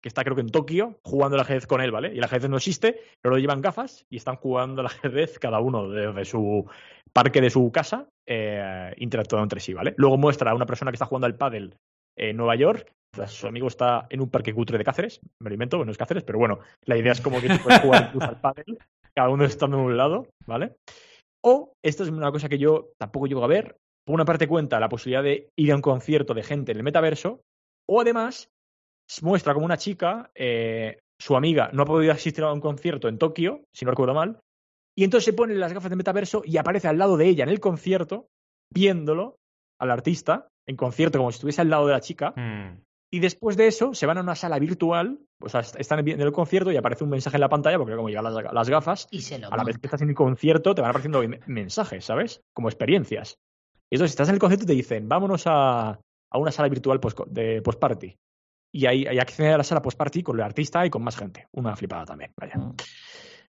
que 0.03 0.09
está 0.09 0.25
creo 0.25 0.35
que 0.35 0.43
en 0.43 0.51
Tokio, 0.51 0.99
jugando 1.05 1.37
al 1.37 1.43
ajedrez 1.43 1.67
con 1.67 1.81
él, 1.81 1.91
¿vale? 1.91 2.15
Y 2.15 2.19
el 2.19 2.25
ajedrez 2.25 2.51
no 2.51 2.57
existe, 2.57 3.01
pero 3.21 3.35
lo 3.35 3.41
llevan 3.41 3.61
gafas 3.61 4.07
y 4.11 4.17
están 4.17 4.37
jugando 4.37 4.81
al 4.81 4.87
ajedrez 4.87 5.39
cada 5.39 5.61
uno 5.61 5.89
desde 5.89 6.25
su 6.25 6.67
parque 7.13 7.41
de 7.41 7.51
su 7.51 7.71
casa, 7.73 8.09
eh, 8.27 8.95
interactuando 8.99 9.45
entre 9.45 9.61
sí, 9.61 9.75
¿vale? 9.75 9.95
Luego 9.97 10.17
muestra 10.17 10.51
a 10.51 10.55
una 10.55 10.67
persona 10.67 10.91
que 10.91 10.97
está 10.97 11.07
jugando 11.07 11.27
al 11.27 11.37
pádel 11.37 11.75
en 12.17 12.37
Nueva 12.37 12.57
York, 12.57 12.93
su 13.27 13.47
amigo 13.47 13.67
está 13.67 14.07
en 14.09 14.21
un 14.21 14.31
parque 14.31 14.55
cutre 14.55 14.79
de 14.79 14.85
Cáceres, 14.85 15.21
me 15.43 15.51
lo 15.51 15.55
invento, 15.55 15.85
no 15.85 15.91
es 15.91 15.99
Cáceres, 15.99 16.23
pero 16.23 16.39
bueno, 16.39 16.61
la 16.85 16.97
idea 16.97 17.13
es 17.13 17.21
como 17.21 17.41
que 17.41 17.49
tú 17.49 17.57
puedes 17.63 17.81
jugar 17.81 18.07
incluso 18.09 18.29
al 18.29 18.41
pádel, 18.41 18.79
cada 19.15 19.29
uno 19.29 19.45
estando 19.45 19.79
en 19.79 19.85
un 19.85 19.97
lado, 19.97 20.27
¿vale? 20.47 20.77
O, 21.45 21.73
esto 21.85 22.05
es 22.05 22.11
una 22.11 22.31
cosa 22.31 22.49
que 22.49 22.59
yo 22.59 22.91
tampoco 22.99 23.27
llego 23.27 23.43
a 23.43 23.49
ver, 23.49 23.77
por 24.07 24.15
una 24.15 24.25
parte 24.25 24.47
cuenta 24.47 24.81
la 24.81 24.89
posibilidad 24.89 25.23
de 25.23 25.49
ir 25.57 25.73
a 25.73 25.77
un 25.77 25.83
concierto 25.83 26.35
de 26.35 26.43
gente 26.43 26.73
en 26.73 26.79
el 26.79 26.85
metaverso, 26.85 27.41
o 27.89 28.01
además 28.01 28.49
muestra 29.23 29.55
como 29.55 29.67
una 29.67 29.77
chica, 29.77 30.31
eh, 30.35 30.99
su 31.19 31.37
amiga, 31.37 31.71
no 31.73 31.83
ha 31.83 31.87
podido 31.87 32.13
asistir 32.13 32.45
a 32.45 32.53
un 32.53 32.61
concierto 32.61 33.09
en 33.09 33.19
Tokio, 33.19 33.65
si 33.73 33.85
no 33.85 33.91
recuerdo 33.91 34.15
mal, 34.15 34.41
y 34.97 35.05
entonces 35.05 35.27
se 35.27 35.33
pone 35.33 35.55
las 35.55 35.73
gafas 35.73 35.91
de 35.91 35.97
metaverso 35.97 36.43
y 36.45 36.57
aparece 36.57 36.89
al 36.89 36.99
lado 36.99 37.17
de 37.17 37.27
ella 37.27 37.45
en 37.45 37.51
el 37.51 37.61
concierto, 37.61 38.29
viéndolo 38.73 39.37
al 39.79 39.91
artista, 39.91 40.49
en 40.67 40.77
concierto, 40.77 41.19
como 41.19 41.31
si 41.31 41.37
estuviese 41.37 41.61
al 41.61 41.71
lado 41.71 41.87
de 41.87 41.93
la 41.93 42.01
chica. 42.01 42.33
Hmm. 42.37 42.83
Y 43.13 43.19
después 43.19 43.57
de 43.57 43.67
eso, 43.67 43.93
se 43.95 44.07
van 44.07 44.19
a 44.19 44.21
una 44.21 44.37
sala 44.37 44.59
virtual, 44.59 45.19
o 45.41 45.49
sea, 45.49 45.61
están 45.61 46.07
en 46.07 46.21
el 46.21 46.33
concierto 46.33 46.71
y 46.71 46.77
aparece 46.77 47.03
un 47.03 47.11
mensaje 47.11 47.37
en 47.37 47.41
la 47.41 47.49
pantalla, 47.49 47.79
porque 47.79 47.97
como 47.97 48.09
llegan 48.09 48.25
las, 48.25 48.69
gafas, 48.69 49.09
a 49.51 49.57
la 49.57 49.65
vez 49.65 49.79
que 49.79 49.87
estás 49.89 50.03
en 50.03 50.11
el 50.11 50.15
concierto, 50.15 50.75
te 50.75 50.81
van 50.81 50.91
apareciendo 50.91 51.23
mensajes, 51.47 52.05
¿sabes? 52.05 52.41
Como 52.55 52.69
experiencias. 52.69 53.35
Y 53.91 53.97
entonces, 53.97 54.13
si 54.13 54.15
estás 54.15 54.29
en 54.29 54.35
el 54.35 54.41
concierto, 54.41 54.67
te 54.67 54.75
dicen, 54.75 55.09
vámonos 55.09 55.45
a, 55.47 55.99
a 56.31 56.39
una 56.39 56.53
sala 56.53 56.69
virtual 56.69 57.01
de 57.27 57.63
post-party 57.63 58.17
y 58.73 58.87
hay, 58.87 59.07
hay 59.07 59.19
acceder 59.19 59.55
a 59.55 59.59
la 59.59 59.65
sala 59.65 59.83
post-party 59.83 60.23
con 60.23 60.37
el 60.37 60.43
artista 60.43 60.85
y 60.87 60.91
con 60.91 61.03
más 61.03 61.17
gente. 61.17 61.49
Una 61.53 61.75
flipada 61.77 62.05
también, 62.05 62.33
vaya. 62.37 62.57
Mm. 62.57 62.77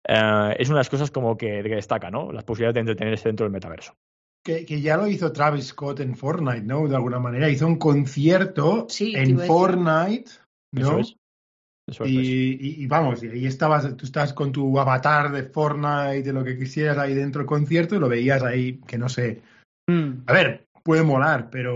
Eh, 0.08 0.56
es 0.58 0.70
una 0.70 0.78
de 0.78 0.82
las 0.82 0.90
cosas 0.90 1.12
como 1.12 1.38
que, 1.38 1.62
destaca, 1.62 2.10
¿no? 2.10 2.32
Las 2.32 2.44
posibilidades 2.44 2.76
de 2.76 2.80
entretenerse 2.92 3.30
dentro 3.30 3.46
del 3.46 3.54
metaverso. 3.54 3.96
Que, 4.44 4.66
que, 4.66 4.80
ya 4.80 4.96
lo 4.96 5.08
hizo 5.08 5.32
Travis 5.34 5.68
Scott 5.68 6.00
en 6.00 6.16
Fortnite, 6.16 6.62
¿no? 6.62 6.88
De 6.88 6.96
alguna 6.96 7.20
manera. 7.20 7.50
Hizo 7.50 7.68
un 7.68 7.78
concierto 7.78 8.88
en 9.00 9.40
Fortnite, 9.40 10.32
¿no? 10.72 11.00
Eso 11.00 12.06
es. 12.06 12.10
y, 12.10 12.84
y, 12.84 12.88
vamos, 12.88 13.22
y 13.24 13.28
ahí 13.28 13.46
estabas, 13.46 13.98
tú 13.98 14.06
estás 14.06 14.32
con 14.32 14.52
tu 14.52 14.80
avatar 14.80 15.32
de 15.32 15.44
Fortnite, 15.44 16.24
de 16.24 16.34
lo 16.34 16.44
que 16.44 16.58
quisieras 16.58 16.98
ahí 16.98 17.14
dentro 17.14 17.40
del 17.40 17.48
concierto, 17.48 17.96
y 17.96 18.00
lo 18.00 18.08
veías 18.08 18.42
ahí, 18.44 18.80
que 18.88 18.98
no 18.98 19.10
sé. 19.10 19.42
Mm. 19.88 20.24
A 20.28 20.34
ver, 20.34 20.69
puede 20.84 21.04
molar, 21.04 21.50
pero, 21.50 21.76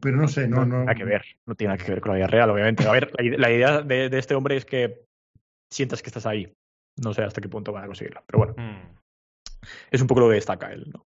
pero 0.00 0.16
no 0.16 0.28
sé, 0.28 0.48
no, 0.48 0.64
no. 0.64 0.84
Tiene 0.84 0.94
que 0.94 1.04
ver, 1.04 1.24
no 1.46 1.54
tiene 1.54 1.74
nada 1.74 1.84
que 1.84 1.90
ver 1.90 2.00
con 2.00 2.12
la 2.12 2.16
vida 2.16 2.26
real, 2.26 2.50
obviamente. 2.50 2.86
A 2.86 2.92
ver, 2.92 3.10
la, 3.38 3.50
idea 3.50 3.82
de, 3.82 4.06
este 4.18 4.34
hombre 4.34 4.56
es 4.56 4.64
que 4.64 5.04
sientas 5.72 6.02
que 6.02 6.10
estás 6.10 6.26
ahí. 6.26 6.52
No 7.02 7.12
sé 7.12 7.22
hasta 7.22 7.40
qué 7.40 7.48
punto 7.48 7.72
van 7.72 7.84
a 7.84 7.86
conseguirlo, 7.86 8.22
pero 8.26 8.38
bueno. 8.38 8.54
Mm. 8.56 8.96
Es 9.90 10.00
un 10.00 10.06
poco 10.06 10.20
lo 10.20 10.28
que 10.28 10.34
destaca 10.34 10.72
él, 10.72 10.90
¿no? 10.92 11.06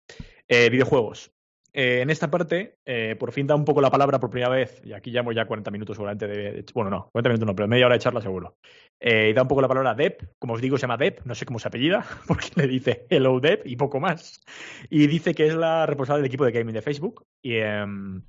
Eh, 0.48 0.68
videojuegos. 0.70 1.32
Eh, 1.74 2.02
en 2.02 2.10
esta 2.10 2.30
parte, 2.30 2.76
eh, 2.84 3.16
por 3.18 3.32
fin 3.32 3.46
da 3.46 3.54
un 3.54 3.64
poco 3.64 3.80
la 3.80 3.90
palabra 3.90 4.20
por 4.20 4.30
primera 4.30 4.50
vez, 4.50 4.82
y 4.84 4.92
aquí 4.92 5.10
llamo 5.10 5.32
ya 5.32 5.46
40 5.46 5.70
minutos 5.70 5.96
seguramente 5.96 6.26
de, 6.26 6.64
Bueno, 6.74 6.90
no, 6.90 7.08
40 7.12 7.28
minutos 7.30 7.46
no, 7.46 7.56
pero 7.56 7.68
media 7.68 7.86
hora 7.86 7.94
de 7.94 8.00
charla 8.00 8.20
seguro. 8.20 8.56
Eh, 9.04 9.30
y 9.30 9.32
da 9.32 9.42
un 9.42 9.48
poco 9.48 9.60
la 9.60 9.68
palabra 9.68 9.94
Dep, 9.94 10.38
como 10.38 10.54
os 10.54 10.60
digo, 10.60 10.78
se 10.78 10.82
llama 10.82 10.96
Dep, 10.96 11.24
no 11.24 11.34
sé 11.34 11.44
cómo 11.44 11.58
se 11.58 11.66
apellida, 11.66 12.04
porque 12.28 12.50
le 12.54 12.68
dice 12.68 13.06
Hello 13.10 13.40
Dep 13.40 13.66
y 13.66 13.74
poco 13.76 13.98
más. 13.98 14.40
Y 14.90 15.08
dice 15.08 15.34
que 15.34 15.46
es 15.46 15.54
la 15.54 15.86
responsable 15.86 16.22
del 16.22 16.28
equipo 16.28 16.44
de 16.44 16.52
gaming 16.52 16.74
de 16.74 16.82
Facebook. 16.82 17.26
Y, 17.42 17.56
em, 17.56 18.22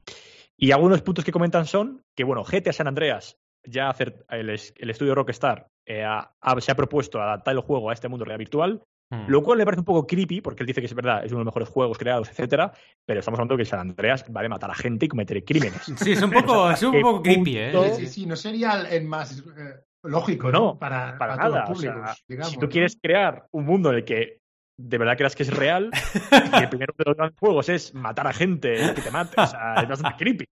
y 0.58 0.72
algunos 0.72 1.02
puntos 1.04 1.24
que 1.24 1.32
comentan 1.32 1.66
son 1.66 2.04
que, 2.16 2.24
bueno, 2.24 2.44
GTA 2.44 2.74
San 2.74 2.88
Andreas, 2.88 3.38
ya 3.64 3.90
hacer 3.90 4.26
el, 4.30 4.50
estudio 4.50 5.16
Rockstar 5.16 5.68
se 5.86 6.02
ha 6.04 6.76
propuesto 6.76 7.22
adaptar 7.22 7.54
el 7.54 7.62
juego 7.62 7.90
a 7.90 7.94
este 7.94 8.10
mundo 8.10 8.26
real 8.26 8.40
virtual, 8.40 8.82
Hmm. 9.14 9.26
Lo 9.28 9.44
cual 9.44 9.60
le 9.60 9.66
parece 9.66 9.82
un 9.82 9.86
poco 9.86 10.08
creepy, 10.08 10.42
porque 10.42 10.64
él 10.64 10.68
dice 10.68 10.82
que 10.82 10.88
es 10.88 10.94
verdad, 10.94 11.24
es 11.24 11.32
uno 11.32 11.40
de 11.40 11.46
los 11.46 11.54
mejores 11.54 11.70
juegos 11.70 11.98
creados, 11.98 12.30
etcétera, 12.30 12.72
pero 13.06 13.20
estamos 13.20 13.40
hablando 13.40 13.58
que 13.58 13.66
San 13.66 13.80
Andreas 13.80 14.26
va 14.36 14.42
a 14.42 14.50
matar 14.50 14.72
a 14.72 14.76
gente 14.76 15.06
y 15.06 15.10
cometer 15.10 15.44
crímenes. 15.44 15.82
Sí, 15.98 16.14
es 16.14 16.22
un 16.22 16.32
poco, 16.32 16.72
es 16.72 16.82
un 16.82 17.00
poco 17.00 17.22
creepy, 17.22 17.58
¿eh? 17.58 17.94
Sí, 17.96 18.08
sí, 18.08 18.26
no 18.26 18.36
sería 18.36 18.82
el 18.90 19.06
más 19.06 19.40
eh, 19.40 19.84
lógico, 20.04 20.52
¿no? 20.52 20.78
Para, 20.78 21.18
para, 21.18 21.36
nada. 21.36 21.74
si 22.16 22.58
tú 22.58 22.70
quieres 22.70 22.98
crear 23.02 23.48
un 23.52 23.66
mundo 23.66 23.90
en 23.90 23.98
el 23.98 24.06
que 24.06 24.40
de 24.78 24.98
verdad 24.98 25.18
creas 25.18 25.36
que 25.36 25.44
es 25.44 25.56
real, 25.56 25.92
y 26.60 26.64
el 26.64 26.70
primero 26.70 26.94
de 26.98 27.04
los 27.06 27.16
grandes 27.16 27.40
juegos 27.40 27.70
es 27.70 27.94
matar 27.94 28.28
a 28.28 28.34
gente 28.34 28.76
que 28.96 29.02
te 29.02 29.12
mate, 29.12 29.40
o 29.40 29.48
sea, 29.48 29.76
es 29.82 29.88
bastante 29.88 30.18
creepy. 30.18 30.46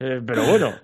Eh, 0.00 0.20
pero 0.26 0.44
bueno, 0.44 0.74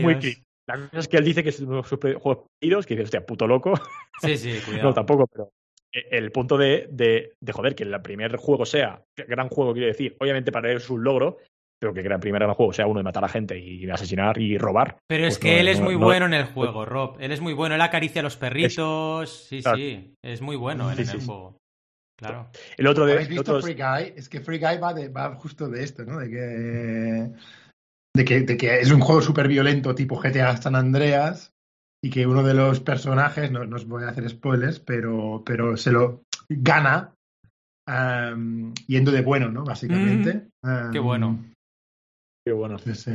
muy 0.00 0.18
creepy. 0.18 0.42
La 0.68 0.74
cosa 0.88 0.98
es 0.98 1.08
que 1.08 1.16
él 1.16 1.24
dice 1.24 1.44
que 1.44 1.50
es 1.50 1.60
uno 1.60 1.70
de 1.70 1.76
los 1.76 1.88
juegos 2.20 2.48
perdidos, 2.60 2.86
que 2.86 2.94
dice, 2.94 3.04
hostia, 3.04 3.24
puto 3.24 3.46
loco. 3.46 3.74
Sí, 4.22 4.36
sí, 4.38 4.58
cuidado. 4.64 4.88
no, 4.88 4.94
tampoco, 4.94 5.26
pero 5.26 5.50
el 5.92 6.32
punto 6.32 6.56
de, 6.56 6.88
de, 6.90 7.34
de, 7.40 7.52
joder, 7.52 7.74
que 7.74 7.84
el 7.84 8.00
primer 8.02 8.36
juego 8.36 8.66
sea, 8.66 9.02
gran 9.14 9.48
juego 9.48 9.72
quiero 9.72 9.88
decir, 9.88 10.16
obviamente 10.18 10.52
para 10.52 10.70
él 10.70 10.78
es 10.78 10.90
un 10.90 11.04
logro, 11.04 11.38
pero 11.78 11.92
que 11.92 12.00
el 12.00 12.20
primer 12.20 12.42
gran 12.42 12.54
juego 12.54 12.72
sea 12.72 12.86
uno 12.86 13.00
de 13.00 13.04
matar 13.04 13.24
a 13.24 13.28
gente 13.28 13.58
y 13.58 13.88
asesinar 13.90 14.38
y 14.38 14.56
robar. 14.58 14.98
Pero 15.06 15.26
es 15.26 15.34
pues 15.34 15.38
que 15.38 15.60
él 15.60 15.68
es 15.68 15.80
muy 15.80 15.94
bueno 15.94 16.26
en 16.26 16.34
el 16.34 16.44
juego, 16.44 16.84
Rob. 16.84 17.16
Él 17.20 17.32
es 17.32 17.40
muy 17.40 17.52
bueno, 17.52 17.74
él 17.74 17.80
acaricia 17.80 18.20
a 18.20 18.24
los 18.24 18.36
perritos. 18.36 19.46
sí, 19.48 19.62
sí, 19.62 20.14
es 20.22 20.40
muy 20.40 20.56
bueno 20.56 20.90
en 20.90 20.98
el 20.98 21.06
juego. 21.06 21.56
Claro. 22.18 22.48
El 22.78 22.86
otro 22.86 23.04
de, 23.04 23.12
¿Habéis 23.12 23.28
visto 23.28 23.60
Free 23.60 23.74
Guy? 23.74 24.14
Es 24.16 24.30
que 24.30 24.40
Free 24.40 24.58
Guy 24.58 24.78
va, 24.78 24.94
de, 24.94 25.08
va 25.10 25.34
justo 25.34 25.68
de 25.68 25.84
esto, 25.84 26.04
¿no? 26.04 26.18
De 26.18 26.30
que, 26.30 27.30
de 28.14 28.24
que, 28.24 28.40
de 28.40 28.56
que 28.56 28.80
es 28.80 28.90
un 28.90 29.00
juego 29.00 29.20
súper 29.20 29.48
violento 29.48 29.94
tipo 29.94 30.18
GTA 30.18 30.56
San 30.56 30.76
Andreas 30.76 31.52
y 32.02 32.08
que 32.08 32.26
uno 32.26 32.42
de 32.42 32.54
los 32.54 32.80
personajes, 32.80 33.50
no, 33.50 33.60
os 33.74 33.86
voy 33.86 34.04
a 34.04 34.08
hacer 34.08 34.28
spoilers, 34.30 34.80
pero, 34.80 35.42
pero 35.44 35.76
se 35.76 35.92
lo 35.92 36.22
gana 36.48 37.12
yendo 38.86 39.12
de 39.12 39.22
bueno, 39.22 39.50
¿no? 39.50 39.64
Básicamente. 39.64 40.48
Mm, 40.62 40.90
qué 40.92 40.98
bueno. 40.98 41.38
Qué 42.46 42.52
bueno. 42.52 42.78
Sí, 42.78 42.94
sí. 42.94 43.10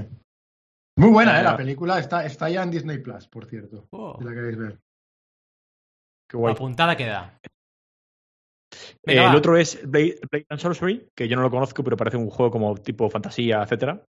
Muy 0.98 1.10
buena, 1.10 1.40
¿eh? 1.40 1.44
La 1.44 1.56
película 1.56 1.98
está, 2.00 2.26
está 2.26 2.50
ya 2.50 2.64
en 2.64 2.72
Disney 2.72 2.98
Plus, 2.98 3.30
por 3.30 3.46
cierto. 3.46 3.88
Oh. 3.92 4.18
Si 4.20 4.26
la 4.26 4.34
queréis 4.34 4.58
ver. 4.58 4.80
Qué 6.30 6.36
guay. 6.36 6.54
Apuntada 6.54 6.98
queda. 6.98 7.40
el 9.06 9.36
otro 9.36 9.56
es 9.56 9.80
Blade, 9.90 10.20
and 10.50 10.60
Sorcery, 10.60 11.08
que 11.16 11.30
yo 11.30 11.38
no 11.38 11.44
lo 11.44 11.50
conozco, 11.50 11.82
pero 11.82 11.96
parece 11.96 12.18
un 12.18 12.30
juego 12.30 12.52
como 12.52 12.76
tipo 12.76 13.10
fantasía, 13.10 13.64
etcétera. 13.64 14.04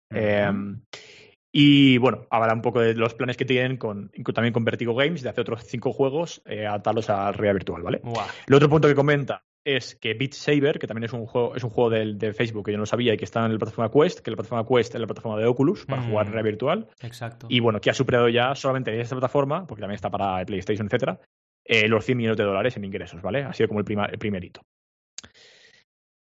Y 1.54 1.98
bueno, 2.00 2.26
habla 2.32 2.54
un 2.54 2.62
poco 2.62 2.80
de 2.80 2.96
los 2.96 3.14
planes 3.14 3.38
que 3.38 3.46
tienen 3.46 3.78
con, 3.78 4.10
también 4.34 4.54
con 4.54 4.66
Vertigo 4.66 4.96
Games 4.96 5.22
de 5.22 5.30
hacer 5.30 5.42
otros 5.42 5.66
cinco 5.66 5.94
juegos, 5.94 6.42
eh, 6.46 6.66
adaptarlos 6.66 7.10
a 7.10 7.32
realidad 7.32 7.56
virtual, 7.56 7.84
¿vale? 7.84 8.02
El 8.48 8.54
otro 8.56 8.70
punto 8.70 8.88
que 8.88 8.96
comenta 8.96 9.44
es 9.64 9.96
que 9.96 10.14
Beat 10.14 10.34
Saber, 10.34 10.80
que 10.80 10.88
también 10.88 11.06
es 11.06 11.14
un 11.14 11.26
juego, 11.26 11.56
es 11.56 11.64
un 11.64 11.70
juego 11.70 11.90
de, 11.90 12.34
Facebook 12.34 12.66
que 12.66 12.72
yo 12.72 12.78
no 12.78 12.86
sabía 12.86 13.14
y 13.14 13.18
que 13.18 13.26
está 13.26 13.46
en 13.46 13.54
la 13.54 13.60
plataforma 13.60 13.92
Quest, 13.92 14.20
que 14.20 14.32
la 14.32 14.38
plataforma 14.38 14.68
Quest 14.68 14.96
es 14.96 15.02
la 15.02 15.08
plataforma 15.08 15.40
de 15.40 15.46
Oculus 15.46 15.86
para 15.86 16.02
jugar 16.02 16.26
en 16.26 16.32
mm. 16.32 16.34
realidad 16.34 16.52
virtual. 16.52 16.88
Exacto. 17.02 17.48
Y 17.50 17.60
bueno, 17.60 17.80
que 17.80 17.90
ha 17.90 17.94
superado 17.94 18.30
ya 18.30 18.56
solamente 18.56 18.94
en 18.94 19.00
esta 19.00 19.16
plataforma, 19.16 19.68
porque 19.68 19.82
también 19.82 19.96
está 19.96 20.10
para 20.10 20.44
PlayStation, 20.46 20.88
etcétera, 20.88 21.20
eh, 21.64 21.88
los 21.88 22.06
100 22.06 22.18
millones 22.18 22.38
de 22.38 22.44
dólares 22.44 22.78
en 22.78 22.86
ingresos, 22.86 23.22
¿vale? 23.22 23.44
Ha 23.44 23.54
sido 23.54 23.68
como 23.68 23.82
el, 23.82 23.86
el 24.12 24.18
primerito. 24.18 24.62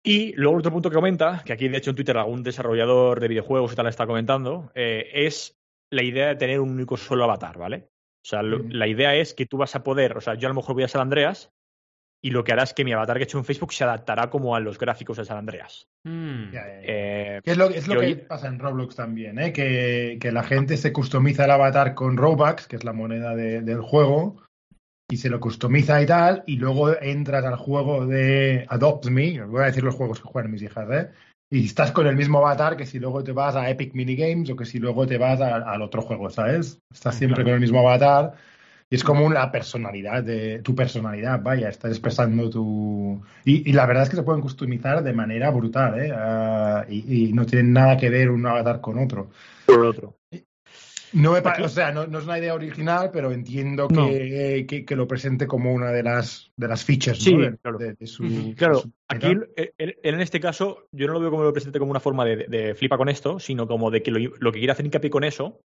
Y 0.05 0.33
luego 0.35 0.59
otro 0.59 0.73
punto 0.73 0.91
que 0.91 0.97
comenta, 0.97 1.43
que 1.45 1.53
aquí 1.53 1.69
de 1.69 1.79
hecho 1.79 1.91
en 1.91 1.97
Twitter 1.97 2.17
algún 2.19 2.43
desarrollador 2.43 3.21
de 3.21 3.29
videojuegos 3.29 3.73
y 3.73 3.77
tal 3.77 3.87
está 3.87 4.07
comentando, 4.07 4.73
eh, 4.75 5.09
es 5.13 5.57
la 5.91 6.03
idea 6.03 6.29
de 6.29 6.37
tener 6.37 6.59
un 6.59 6.71
único 6.71 6.97
solo 6.97 7.25
avatar, 7.25 7.57
¿vale? 7.57 7.89
O 8.25 8.29
sea, 8.29 8.43
la 8.43 8.87
idea 8.87 9.15
es 9.17 9.35
que 9.35 9.47
tú 9.47 9.57
vas 9.57 9.75
a 9.75 9.83
poder, 9.83 10.17
o 10.17 10.21
sea, 10.21 10.35
yo 10.35 10.49
a 10.49 10.51
lo 10.51 10.55
mejor 10.55 10.75
voy 10.75 10.85
a 10.85 10.89
San 10.89 11.03
Andreas 11.03 11.53
y 12.25 12.31
lo 12.31 12.45
que 12.45 12.53
hará 12.53 12.63
es 12.63 12.73
que 12.73 12.85
mi 12.85 12.93
avatar 12.93 13.17
que 13.17 13.25
he 13.25 13.27
hecho 13.27 13.39
en 13.39 13.45
Facebook 13.45 13.73
se 13.73 13.83
adaptará 13.83 14.31
como 14.31 14.55
a 14.55 14.61
los 14.61 14.79
gráficos 14.79 15.17
de 15.17 15.25
San 15.25 15.39
Andreas. 15.39 15.89
Mm. 16.05 16.51
Eh, 16.53 17.41
es 17.45 17.57
lo, 17.57 17.69
es 17.69 17.89
lo 17.89 18.01
que, 18.01 18.15
pasa 18.17 18.47
en 18.47 18.61
Roblox 18.61 18.95
también, 18.95 19.41
¿eh? 19.41 19.53
que, 19.53 20.19
que, 20.21 20.31
la 20.31 20.45
gente 20.45 20.77
se 20.77 20.93
customiza 20.93 21.45
el 21.45 21.51
avatar 21.51 21.95
con 21.95 22.17
Robux, 22.17 22.69
que 22.69 22.77
es 22.77 22.85
la 22.85 22.93
moneda 22.93 23.35
del 23.35 23.81
juego, 23.81 24.41
y 25.11 25.17
se 25.17 25.29
lo 25.29 25.41
customiza 25.41 26.01
y 26.01 26.07
tal, 26.07 26.45
y 26.47 26.57
luego 26.57 26.97
entras 27.03 27.45
al 27.45 27.57
juego 27.57 28.07
de 28.07 28.67
Adopt 28.69 29.07
Me, 29.07 29.43
voy 29.43 29.63
a 29.63 29.67
decir 29.67 29.83
los 29.83 29.97
juegos 29.97 30.21
que 30.21 30.29
juegan 30.29 30.53
mis 30.53 30.63
hijas, 30.63 30.89
¿eh? 30.91 31.11
Y 31.51 31.67
estás 31.67 31.93
con 31.93 32.07
el 32.07 32.17
mismo 32.17 32.39
avatar 32.39 32.79
que 32.79 32.87
si 32.87 32.99
luego 32.99 33.23
te 33.23 33.33
vas 33.33 33.57
a 33.57 33.69
Epic 33.69 33.93
Minigames 33.93 34.49
o 34.49 34.57
que 34.57 34.65
si 34.65 34.79
luego 34.79 35.07
te 35.07 35.19
vas 35.19 35.39
al 35.39 35.83
otro 35.83 36.01
juego, 36.01 36.31
¿sabes? 36.31 36.79
Estás 36.91 37.17
siempre 37.17 37.45
con 37.45 37.53
el 37.53 37.61
mismo 37.61 37.81
avatar 37.81 38.33
y 38.93 38.95
es 38.95 39.05
como 39.05 39.25
una 39.25 39.51
personalidad, 39.51 40.23
de 40.23 40.59
tu 40.59 40.75
personalidad, 40.75 41.41
vaya, 41.43 41.71
estás 41.71 41.93
expresando 41.93 42.51
tu... 42.51 43.23
Y, 43.43 43.73
la 43.73 43.87
verdad 43.87 44.03
es 44.03 44.11
que 44.11 44.17
se 44.17 44.23
pueden 44.23 44.43
customizar 44.43 45.03
de 45.03 45.15
manera 45.15 45.51
brutal, 45.51 45.99
¿eh? 45.99 46.13
Ah, 46.15 46.85
y, 46.87 47.29
y, 47.29 47.33
no 47.33 47.47
tienen 47.47 47.73
nada 47.73 47.97
que 47.97 48.11
ver 48.11 48.29
un 48.29 48.45
avatar 48.45 48.83
con 48.83 48.99
otro. 48.99 49.31
Por 49.65 49.87
otro. 49.87 50.19
No 51.15 51.33
me 51.33 51.39
o 51.39 51.69
sea, 51.71 51.91
no, 51.91 52.03
es 52.03 52.25
una 52.25 52.39
idea 52.39 52.53
original, 52.53 53.09
pero 53.15 53.33
entiendo 53.33 53.89
que, 53.89 54.85
que, 54.87 54.95
lo 54.97 55.09
presente 55.09 55.47
como 55.47 55.73
una 55.73 55.91
de 55.91 56.03
las, 56.03 56.53
de 56.55 56.69
las 56.69 56.85
features 56.85 57.23
sí, 57.23 57.35
claro. 57.63 57.79
De, 57.79 58.07
su, 58.07 58.55
claro, 58.59 58.83
aquí 59.09 59.29
él, 59.79 59.97
en 60.03 60.21
este 60.21 60.39
caso, 60.39 60.87
yo 60.93 61.07
no 61.07 61.15
lo 61.15 61.21
veo 61.21 61.31
como 61.31 61.45
lo 61.45 61.53
presente 61.55 61.79
como 61.79 61.93
una 61.93 62.01
forma 62.01 62.27
de, 62.27 62.75
flipa 62.75 62.99
con 62.99 63.09
esto, 63.09 63.39
sino 63.39 63.67
como 63.67 63.91
de 63.91 64.03
que 64.03 64.11
lo, 64.11 64.53
que 64.53 64.59
quiere 64.59 64.73
hacer 64.73 64.85
hincapié 64.85 65.09
con 65.09 65.25
eso, 65.25 65.63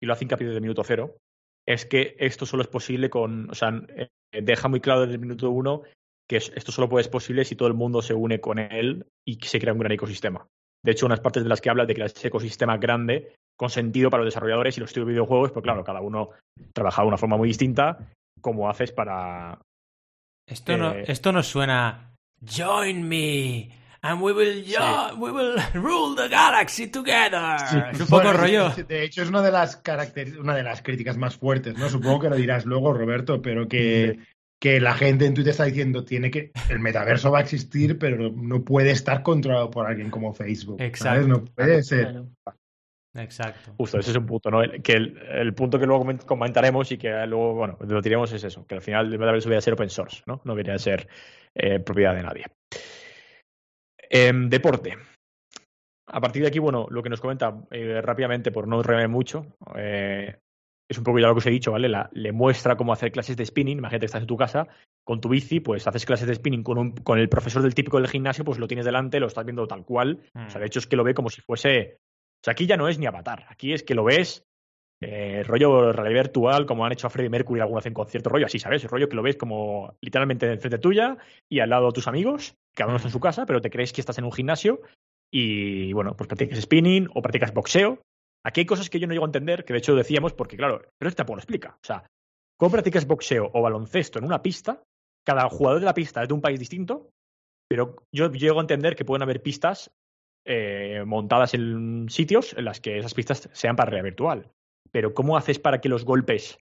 y 0.00 0.06
lo 0.06 0.14
hace 0.14 0.24
hincapié 0.24 0.46
desde 0.46 0.56
el 0.58 0.62
minuto 0.62 0.82
cero, 0.82 1.18
es 1.66 1.86
que 1.86 2.16
esto 2.18 2.46
solo 2.46 2.62
es 2.62 2.68
posible 2.68 3.10
con, 3.10 3.50
o 3.50 3.54
sea, 3.54 3.70
eh, 3.96 4.08
deja 4.32 4.68
muy 4.68 4.80
claro 4.80 5.02
desde 5.02 5.14
el 5.14 5.20
minuto 5.20 5.50
uno 5.50 5.82
que 6.28 6.36
esto 6.36 6.72
solo 6.72 6.88
puede 6.88 7.04
ser 7.04 7.12
posible 7.12 7.44
si 7.44 7.54
todo 7.54 7.68
el 7.68 7.74
mundo 7.74 8.00
se 8.00 8.14
une 8.14 8.40
con 8.40 8.58
él 8.58 9.06
y 9.26 9.34
se 9.42 9.60
crea 9.60 9.74
un 9.74 9.78
gran 9.78 9.92
ecosistema. 9.92 10.46
De 10.82 10.92
hecho, 10.92 11.06
unas 11.06 11.20
partes 11.20 11.42
de 11.42 11.48
las 11.48 11.60
que 11.60 11.70
habla 11.70 11.86
de 11.86 11.94
crear 11.94 12.10
ese 12.10 12.28
ecosistema 12.28 12.78
grande 12.78 13.34
con 13.56 13.70
sentido 13.70 14.10
para 14.10 14.22
los 14.22 14.32
desarrolladores 14.32 14.76
y 14.76 14.80
los 14.80 14.90
estudios 14.90 15.06
de 15.06 15.12
videojuegos, 15.12 15.52
pues 15.52 15.62
claro, 15.62 15.84
cada 15.84 16.00
uno 16.00 16.30
trabaja 16.72 17.02
de 17.02 17.08
una 17.08 17.18
forma 17.18 17.36
muy 17.36 17.48
distinta. 17.48 17.98
¿Cómo 18.40 18.68
haces 18.68 18.92
para. 18.92 19.58
Esto, 20.46 20.76
no, 20.76 20.92
esto 20.92 21.32
nos 21.32 21.46
suena. 21.46 22.14
Join 22.42 23.08
me. 23.08 23.83
And 24.04 24.20
we 24.20 24.34
will, 24.34 24.62
we 25.18 25.32
will 25.32 25.56
rule 25.74 26.14
the 26.14 26.28
galaxy 26.28 26.88
together. 26.88 27.56
Es 27.90 28.00
un 28.00 28.06
poco 28.06 28.34
rollo. 28.34 28.68
De 28.86 29.02
hecho, 29.02 29.22
es 29.22 29.30
una 29.30 29.40
de 29.40 29.50
las 29.50 29.80
una 30.38 30.54
de 30.54 30.62
las 30.62 30.82
críticas 30.82 31.16
más 31.16 31.36
fuertes, 31.36 31.78
¿no? 31.78 31.88
Supongo 31.88 32.20
que 32.20 32.28
lo 32.28 32.36
dirás 32.36 32.66
luego, 32.66 32.92
Roberto, 32.92 33.40
pero 33.40 33.66
que, 33.66 34.18
que 34.60 34.78
la 34.78 34.92
gente 34.92 35.24
en 35.24 35.32
Twitter 35.32 35.52
está 35.52 35.64
diciendo 35.64 36.04
tiene 36.04 36.30
que 36.30 36.52
el 36.68 36.80
metaverso 36.80 37.30
va 37.30 37.38
a 37.38 37.42
existir, 37.42 37.98
pero 37.98 38.30
no 38.30 38.62
puede 38.62 38.90
estar 38.90 39.22
controlado 39.22 39.70
por 39.70 39.86
alguien 39.86 40.10
como 40.10 40.34
Facebook. 40.34 40.82
Exacto. 40.82 41.26
No 41.26 41.42
puede 41.42 41.82
ser. 41.82 42.24
Exacto. 43.14 43.72
Justo, 43.78 44.00
ese 44.00 44.10
es 44.10 44.16
un 44.18 44.26
punto, 44.26 44.50
¿no? 44.50 44.60
que 44.82 44.92
el, 44.92 45.54
punto 45.54 45.78
que 45.78 45.86
luego 45.86 46.04
comentaremos 46.26 46.92
y 46.92 46.98
que 46.98 47.08
luego, 47.26 47.54
bueno, 47.54 47.78
lo 47.80 48.02
tiremos 48.02 48.30
es 48.32 48.44
eso, 48.44 48.66
que 48.66 48.74
al 48.74 48.82
final 48.82 49.10
el 49.10 49.18
metaverso 49.18 49.48
debería 49.48 49.62
ser 49.62 49.74
open 49.74 49.88
source, 49.88 50.22
¿no? 50.26 50.42
No 50.44 50.52
debería 50.52 50.76
ser 50.78 51.08
eh, 51.54 51.78
propiedad 51.78 52.14
de 52.14 52.22
nadie. 52.22 52.44
Em, 54.10 54.48
deporte. 54.48 54.96
A 56.06 56.20
partir 56.20 56.42
de 56.42 56.48
aquí, 56.48 56.58
bueno, 56.58 56.86
lo 56.90 57.02
que 57.02 57.08
nos 57.08 57.20
comenta 57.20 57.54
eh, 57.70 58.00
rápidamente, 58.02 58.52
por 58.52 58.68
no 58.68 58.82
revelar 58.82 59.08
mucho, 59.08 59.46
eh, 59.76 60.36
es 60.88 60.98
un 60.98 61.04
poco 61.04 61.18
ya 61.18 61.28
lo 61.28 61.34
que 61.34 61.38
os 61.38 61.46
he 61.46 61.50
dicho, 61.50 61.72
¿vale? 61.72 61.90
le 62.12 62.32
muestra 62.32 62.76
cómo 62.76 62.92
hacer 62.92 63.10
clases 63.10 63.36
de 63.36 63.46
spinning. 63.46 63.78
Imagínate 63.78 64.00
que 64.00 64.06
estás 64.06 64.20
en 64.20 64.26
tu 64.26 64.36
casa 64.36 64.68
con 65.02 65.20
tu 65.20 65.28
bici, 65.30 65.60
pues 65.60 65.86
haces 65.86 66.04
clases 66.04 66.28
de 66.28 66.34
spinning 66.34 66.62
con, 66.62 66.78
un, 66.78 66.92
con 66.92 67.18
el 67.18 67.28
profesor 67.28 67.62
del 67.62 67.74
típico 67.74 67.98
del 67.98 68.08
gimnasio, 68.08 68.44
pues 68.44 68.58
lo 68.58 68.68
tienes 68.68 68.84
delante, 68.84 69.18
lo 69.18 69.26
estás 69.26 69.44
viendo 69.44 69.66
tal 69.66 69.84
cual. 69.84 70.20
O 70.34 70.50
sea, 70.50 70.58
mm. 70.58 70.60
de 70.60 70.66
hecho 70.66 70.78
es 70.78 70.86
que 70.86 70.96
lo 70.96 71.04
ve 71.04 71.14
como 71.14 71.30
si 71.30 71.40
fuese 71.40 71.98
sea, 72.44 72.52
aquí 72.52 72.66
ya 72.66 72.76
no 72.76 72.88
es 72.88 72.98
ni 72.98 73.06
avatar, 73.06 73.46
aquí 73.48 73.72
es 73.72 73.82
que 73.82 73.94
lo 73.94 74.04
ves 74.04 74.46
eh, 75.00 75.42
rollo 75.44 75.92
realidad 75.92 76.22
virtual, 76.22 76.66
como 76.66 76.84
han 76.84 76.92
hecho 76.92 77.06
a 77.06 77.10
Freddie 77.10 77.30
Mercury 77.30 77.60
alguna 77.60 77.78
vez 77.78 77.86
en 77.86 77.94
concierto, 77.94 78.30
rollo 78.30 78.46
así, 78.46 78.58
¿sabes? 78.58 78.84
Rollo 78.84 79.08
que 79.08 79.16
lo 79.16 79.22
ves 79.22 79.36
como 79.36 79.96
literalmente 80.00 80.50
enfrente 80.50 80.78
tuya 80.78 81.16
y 81.50 81.60
al 81.60 81.70
lado 81.70 81.86
de 81.86 81.92
tus 81.92 82.08
amigos, 82.08 82.54
cada 82.74 82.88
uno 82.88 82.96
está 82.96 83.08
en 83.08 83.12
su 83.12 83.20
casa, 83.20 83.46
pero 83.46 83.60
te 83.60 83.70
crees 83.70 83.92
que 83.92 84.00
estás 84.00 84.18
en 84.18 84.24
un 84.24 84.32
gimnasio 84.32 84.80
y, 85.32 85.92
bueno, 85.92 86.16
pues 86.16 86.28
practicas 86.28 86.60
spinning 86.60 87.08
o 87.14 87.20
practicas 87.20 87.52
boxeo. 87.52 88.00
Aquí 88.46 88.60
hay 88.60 88.66
cosas 88.66 88.88
que 88.88 89.00
yo 89.00 89.06
no 89.06 89.14
llego 89.14 89.24
a 89.24 89.28
entender, 89.28 89.64
que 89.64 89.72
de 89.72 89.80
hecho 89.80 89.94
decíamos, 89.94 90.32
porque 90.32 90.56
claro, 90.56 90.82
pero 90.98 91.08
este 91.08 91.18
tampoco 91.18 91.36
lo 91.36 91.40
explica. 91.40 91.76
O 91.82 91.84
sea, 91.84 92.06
¿cómo 92.58 92.70
practicas 92.70 93.06
boxeo 93.06 93.50
o 93.52 93.62
baloncesto 93.62 94.18
en 94.18 94.26
una 94.26 94.42
pista? 94.42 94.82
Cada 95.26 95.48
jugador 95.48 95.80
de 95.80 95.86
la 95.86 95.94
pista 95.94 96.22
es 96.22 96.28
de 96.28 96.34
un 96.34 96.42
país 96.42 96.58
distinto, 96.58 97.10
pero 97.68 97.96
yo 98.12 98.30
llego 98.30 98.58
a 98.58 98.62
entender 98.62 98.94
que 98.94 99.04
pueden 99.04 99.22
haber 99.22 99.42
pistas 99.42 99.90
eh, 100.46 101.02
montadas 101.06 101.54
en 101.54 102.08
sitios 102.10 102.54
en 102.56 102.66
las 102.66 102.80
que 102.80 102.98
esas 102.98 103.14
pistas 103.14 103.48
sean 103.52 103.76
para 103.76 103.90
realidad 103.90 104.10
virtual. 104.10 104.50
Pero 104.94 105.12
¿cómo 105.12 105.36
haces 105.36 105.58
para 105.58 105.80
que 105.80 105.88
los 105.88 106.04
golpes 106.04 106.56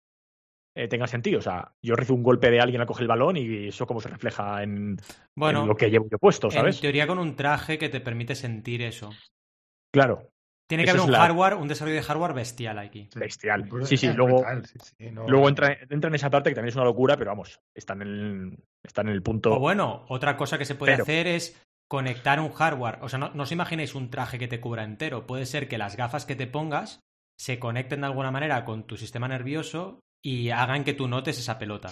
eh, 0.77 0.87
tengan 0.87 1.09
sentido? 1.09 1.39
O 1.39 1.43
sea, 1.43 1.73
yo 1.83 1.97
recibo 1.97 2.19
un 2.19 2.23
golpe 2.23 2.51
de 2.51 2.61
alguien 2.61 2.83
a 2.83 2.87
coger 2.87 3.05
el 3.05 3.09
balón 3.09 3.39
y 3.39 3.69
eso 3.69 3.87
cómo 3.87 4.03
se 4.03 4.11
refleja 4.11 4.63
en, 4.63 4.99
bueno, 5.35 5.65
lo 5.65 5.75
que 5.75 5.89
llevo 5.89 6.09
yo 6.11 6.19
puesto, 6.19 6.51
¿sabes? 6.51 6.77
En 6.77 6.83
teoría 6.83 7.07
con 7.07 7.19
un 7.19 7.37
traje 7.37 7.79
que 7.79 7.89
te 7.89 8.01
permite 8.01 8.35
sentir 8.35 8.83
eso. 8.83 9.09
Claro. 9.95 10.29
Tiene 10.69 10.85
que 10.85 10.91
haber 10.91 11.05
un 11.05 11.13
hardware, 11.13 11.55
un 11.55 11.69
desarrollo 11.69 11.97
de 11.97 12.03
hardware 12.03 12.35
bestial 12.35 12.79
aquí. 12.79 13.09
Bestial. 13.17 13.67
Sí, 13.85 13.97
sí, 13.97 14.13
luego, 14.13 14.45
luego 15.27 15.49
entra, 15.49 15.79
entra, 15.89 16.09
en 16.09 16.15
esa 16.15 16.29
parte 16.29 16.51
que 16.51 16.55
también 16.55 16.69
es 16.69 16.77
una 16.77 16.85
locura, 16.85 17.17
pero 17.17 17.31
vamos, 17.31 17.59
están 17.75 18.03
en 18.03 18.63
Están 18.85 19.09
en 19.09 19.15
el 19.15 19.23
punto. 19.23 19.55
O 19.55 19.59
bueno, 19.59 20.05
otra 20.11 20.37
cosa 20.37 20.59
que 20.59 20.67
se 20.67 20.75
puede 20.75 20.93
hacer 20.93 21.27
es 21.29 21.59
conectar 21.89 22.41
un 22.41 22.53
hardware. 22.53 22.99
O 23.01 23.09
sea, 23.09 23.19
no, 23.19 23.31
no 23.31 23.45
os 23.45 23.53
imaginéis 23.53 23.95
un 23.95 24.11
traje 24.11 24.39
que 24.39 24.49
te 24.49 24.61
cubra 24.61 24.85
entero. 24.85 25.27
Puede 25.27 25.47
ser 25.47 25.67
que 25.67 25.79
las 25.79 25.97
gafas 25.97 26.27
que 26.27 26.37
te 26.37 26.47
pongas 26.47 27.01
se 27.39 27.59
conecten 27.59 28.01
de 28.01 28.07
alguna 28.07 28.31
manera 28.31 28.65
con 28.65 28.85
tu 28.85 28.97
sistema 28.97 29.29
nervioso 29.29 30.01
y 30.23 30.51
hagan 30.51 30.85
que 30.85 30.95
tú 30.95 31.07
notes 31.07 31.39
esa 31.39 31.59
pelota. 31.59 31.91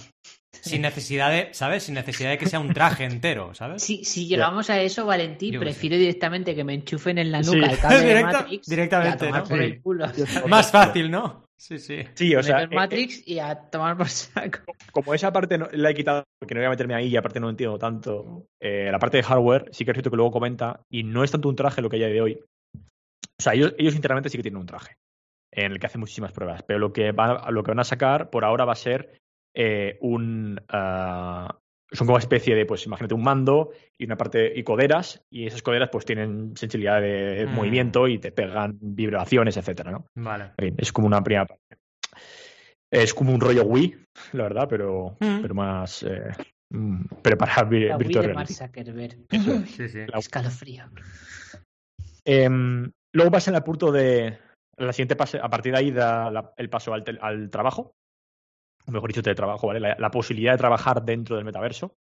Sin 0.52 0.82
necesidad 0.82 1.30
de, 1.30 1.54
¿sabes? 1.54 1.85
Sin 1.85 1.94
necesidad 1.94 2.30
de 2.30 2.38
que 2.38 2.46
sea 2.46 2.59
un 2.59 2.74
traje 2.74 3.04
entero, 3.11 3.54
¿sabes? 3.54 3.82
Si, 3.82 4.04
si 4.04 4.26
llegamos 4.26 4.68
a 4.70 4.80
eso, 4.80 5.06
Valentín, 5.06 5.59
prefiero 5.61 5.96
directamente 5.96 6.54
que 6.54 6.64
me 6.64 6.74
enchufen 6.74 7.18
en 7.18 7.30
la 7.30 7.42
nuca 7.42 7.66
el 7.66 7.78
cable 7.80 8.14
de 8.14 8.24
Matrix 8.24 8.66
directamente, 8.66 9.30
por 9.48 9.62
el 9.62 9.80
culo. 9.80 10.06
Más 10.48 10.70
fácil, 10.70 11.11
¿no? 11.11 11.46
Sí, 11.59 11.78
sí. 11.78 12.02
Sí, 12.14 12.35
o 12.35 12.42
sea. 12.42 12.64
Eh, 12.64 12.68
Matrix 12.68 13.26
y 13.26 13.38
a 13.38 13.54
tomar 13.54 13.96
por 13.96 14.09
saco. 14.09 14.59
Como 14.92 15.14
esa 15.14 15.32
parte 15.32 15.56
no, 15.56 15.68
la 15.72 15.90
he 15.90 15.94
quitado 15.94 16.24
porque 16.38 16.54
no 16.54 16.61
voy 16.61 16.66
a 16.66 16.70
meterme 16.70 16.94
ahí 16.94 17.06
y 17.06 17.16
aparte 17.16 17.40
no 17.40 17.48
entiendo 17.48 17.78
tanto. 17.78 18.46
Eh, 18.61 18.90
la 18.90 18.98
parte 18.98 19.16
de 19.16 19.22
hardware, 19.22 19.70
sí 19.72 19.85
que 19.85 19.92
es 19.92 19.94
cierto 19.94 20.11
que 20.11 20.16
luego 20.16 20.32
comenta, 20.32 20.80
y 20.90 21.04
no 21.04 21.24
es 21.24 21.30
tanto 21.30 21.48
un 21.48 21.56
traje 21.56 21.80
lo 21.80 21.88
que 21.88 21.96
hay 21.96 22.12
de 22.12 22.20
hoy. 22.20 22.40
O 22.74 23.42
sea, 23.42 23.54
ellos, 23.54 23.74
ellos 23.78 23.94
internamente 23.94 24.28
sí 24.28 24.37
que 24.37 24.42
tienen 24.42 24.61
un 24.61 24.66
traje 24.66 24.96
en 25.57 25.73
el 25.73 25.81
que 25.81 25.87
hacen 25.87 26.01
muchísimas 26.01 26.33
pruebas. 26.33 26.62
Pero 26.62 26.79
lo 26.79 26.92
que, 26.92 27.12
lo 27.12 27.62
que 27.62 27.71
van 27.71 27.81
a 27.81 27.85
sacar 27.85 28.31
por 28.31 28.45
ahora 28.45 28.64
va 28.64 28.73
a 28.73 28.77
ser 28.77 29.19
eh, 29.55 29.99
un. 30.01 30.61
Ah, 30.69 31.59
son 31.92 32.07
como 32.07 32.16
una 32.16 32.23
especie 32.23 32.55
de, 32.55 32.66
pues 32.66 32.85
imagínate 32.85 33.14
un 33.14 33.23
mando 33.23 33.71
y 33.99 34.05
una 34.05 34.16
parte 34.16 34.53
y 34.55 34.64
coderas, 34.64 35.23
y 35.31 35.47
esas 35.47 35.62
coderas 35.62 35.88
pues 35.90 36.05
tienen 36.05 36.57
sensibilidad 36.57 37.01
de 37.01 37.47
mm. 37.47 37.55
movimiento 37.55 38.09
y 38.09 38.19
te 38.19 38.33
pegan 38.33 38.77
vibraciones, 38.81 39.57
etcétera, 39.57 39.92
¿no? 39.92 40.07
Vale. 40.16 40.53
Es 40.77 40.92
como 40.92 41.07
una 41.07 41.23
primera 41.23 41.47
parte. 41.47 41.62
Es 42.92 43.14
como 43.14 43.33
un 43.33 43.40
rollo 43.40 43.64
Wii, 43.64 43.97
la 44.33 44.42
verdad, 44.45 44.66
pero, 44.69 45.16
mm. 45.21 45.42
pero 45.42 45.55
más. 45.55 46.03
Eh, 46.03 46.33
mm, 46.73 47.05
pero 47.23 47.38
para 47.38 47.55
la 47.57 47.97
Virtual 47.97 48.25
Reality. 48.25 48.55
Sí, 49.66 49.88
sí. 49.88 50.01
Escalofrío. 50.12 50.85
Em, 52.25 52.90
luego 53.14 53.31
pasa 53.31 53.55
el 53.55 53.62
punto 53.62 53.92
de, 53.92 54.38
la 54.76 54.92
siguiente 54.92 55.16
pase, 55.16 55.38
a 55.42 55.48
partir 55.48 55.72
de 55.72 55.78
ahí 55.78 55.90
da 55.90 56.52
el 56.56 56.68
paso 56.68 56.92
al, 56.92 57.04
al, 57.20 57.50
trabajo, 57.50 57.94
o 58.86 58.90
mejor 58.92 59.10
dicho, 59.10 59.22
teletrabajo, 59.22 59.66
¿vale? 59.66 59.80
La, 59.80 60.10
posibilidad 60.10 60.52
de 60.52 60.58
trabajar 60.58 61.04
dentro 61.04 61.36
del 61.36 61.44
metaverso. 61.44 61.96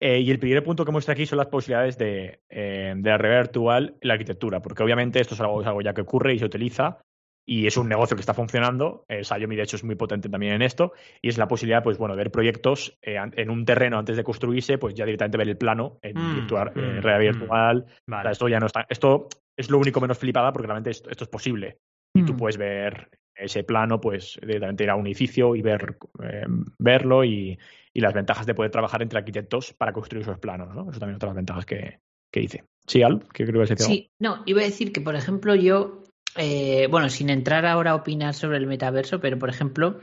Eh, 0.00 0.20
y 0.20 0.30
el 0.30 0.38
primer 0.38 0.62
punto 0.62 0.84
que 0.84 0.92
muestra 0.92 1.12
aquí 1.12 1.26
son 1.26 1.38
las 1.38 1.48
posibilidades 1.48 1.98
de, 1.98 2.42
eh, 2.48 2.94
de 2.96 3.10
la 3.10 3.18
realidad 3.18 3.42
virtual 3.42 3.96
en 4.00 4.08
la 4.08 4.14
arquitectura, 4.14 4.62
porque 4.62 4.82
obviamente 4.84 5.20
esto 5.20 5.34
es 5.34 5.40
algo, 5.40 5.60
algo, 5.62 5.82
ya 5.82 5.94
que 5.94 6.02
ocurre 6.02 6.34
y 6.34 6.38
se 6.38 6.44
utiliza 6.44 7.00
y 7.48 7.66
es 7.66 7.78
un 7.78 7.88
negocio 7.88 8.14
que 8.14 8.20
está 8.20 8.34
funcionando. 8.34 9.06
Eh, 9.08 9.24
Xiaomi, 9.24 9.56
de 9.56 9.62
hecho, 9.62 9.76
es 9.76 9.84
muy 9.84 9.94
potente 9.94 10.28
también 10.28 10.52
en 10.52 10.62
esto 10.62 10.92
y 11.22 11.30
es 11.30 11.38
la 11.38 11.48
posibilidad, 11.48 11.82
pues 11.82 11.96
bueno, 11.96 12.14
de 12.14 12.18
ver 12.18 12.30
proyectos 12.30 12.98
eh, 13.00 13.16
en 13.16 13.48
un 13.48 13.64
terreno 13.64 13.98
antes 13.98 14.18
de 14.18 14.22
construirse, 14.22 14.76
pues 14.76 14.94
ya 14.94 15.06
directamente 15.06 15.38
ver 15.38 15.48
el 15.48 15.56
plano 15.56 15.98
en 16.02 16.18
mm, 16.18 16.34
virtual, 16.34 16.72
mm, 16.74 17.00
realidad 17.00 17.34
mm. 17.34 17.38
virtual. 17.38 17.86
esto 18.30 18.48
ya 18.48 18.60
no 18.60 18.66
está. 18.66 18.86
Esto 18.90 19.28
es 19.56 19.70
lo 19.70 19.78
único 19.78 19.98
menos 19.98 20.18
flipada 20.18 20.52
porque 20.52 20.66
realmente 20.66 20.90
esto, 20.90 21.08
esto 21.08 21.24
es 21.24 21.30
posible 21.30 21.78
y 22.14 22.24
tú 22.24 22.34
mm. 22.34 22.36
puedes 22.36 22.56
ver 22.56 23.08
ese 23.38 23.62
plano, 23.64 24.00
pues 24.00 24.38
directamente 24.42 24.84
ir 24.84 24.90
a 24.90 24.96
un 24.96 25.06
edificio 25.06 25.54
y 25.54 25.62
ver, 25.62 25.96
eh, 26.22 26.44
verlo 26.78 27.24
y, 27.24 27.58
las 27.94 28.14
ventajas 28.14 28.46
de 28.46 28.54
poder 28.54 28.70
trabajar 28.70 29.02
entre 29.02 29.18
arquitectos 29.18 29.72
para 29.72 29.92
construir 29.92 30.22
esos 30.22 30.38
planos, 30.38 30.72
¿no? 30.72 30.88
Eso 30.88 31.00
también 31.00 31.14
es 31.14 31.16
otra 31.16 31.30
de 31.30 31.30
las 31.30 31.36
ventajas 31.36 31.66
que, 31.66 31.98
que 32.32 32.40
dice. 32.40 32.64
Sí, 32.86 33.02
Al, 33.02 33.26
¿qué 33.32 33.44
creo 33.44 33.66
que 33.66 33.76
Sí, 33.76 34.12
no, 34.20 34.44
iba 34.46 34.60
a 34.60 34.64
decir 34.64 34.92
que, 34.92 35.00
por 35.00 35.16
ejemplo, 35.16 35.56
yo, 35.56 36.04
eh, 36.36 36.86
bueno, 36.92 37.08
sin 37.08 37.28
entrar 37.28 37.66
ahora 37.66 37.90
a 37.90 37.94
opinar 37.96 38.34
sobre 38.34 38.58
el 38.58 38.68
metaverso, 38.68 39.20
pero, 39.20 39.36
por 39.36 39.48
ejemplo, 39.48 39.98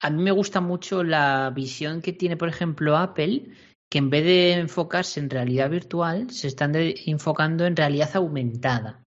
a 0.00 0.10
mí 0.10 0.22
me 0.22 0.30
gusta 0.30 0.60
mucho 0.60 1.02
la 1.02 1.50
visión 1.50 2.02
que 2.02 2.12
tiene, 2.12 2.36
por 2.36 2.48
ejemplo, 2.48 2.96
Apple, 2.96 3.50
que 3.90 3.98
en 3.98 4.10
vez 4.10 4.24
de 4.24 4.52
enfocarse 4.52 5.18
en 5.18 5.28
realidad 5.28 5.70
virtual, 5.70 6.30
se 6.30 6.46
están 6.46 6.72
enfocando 6.76 7.66
en 7.66 7.74
realidad 7.74 8.10
aumentada. 8.14 9.02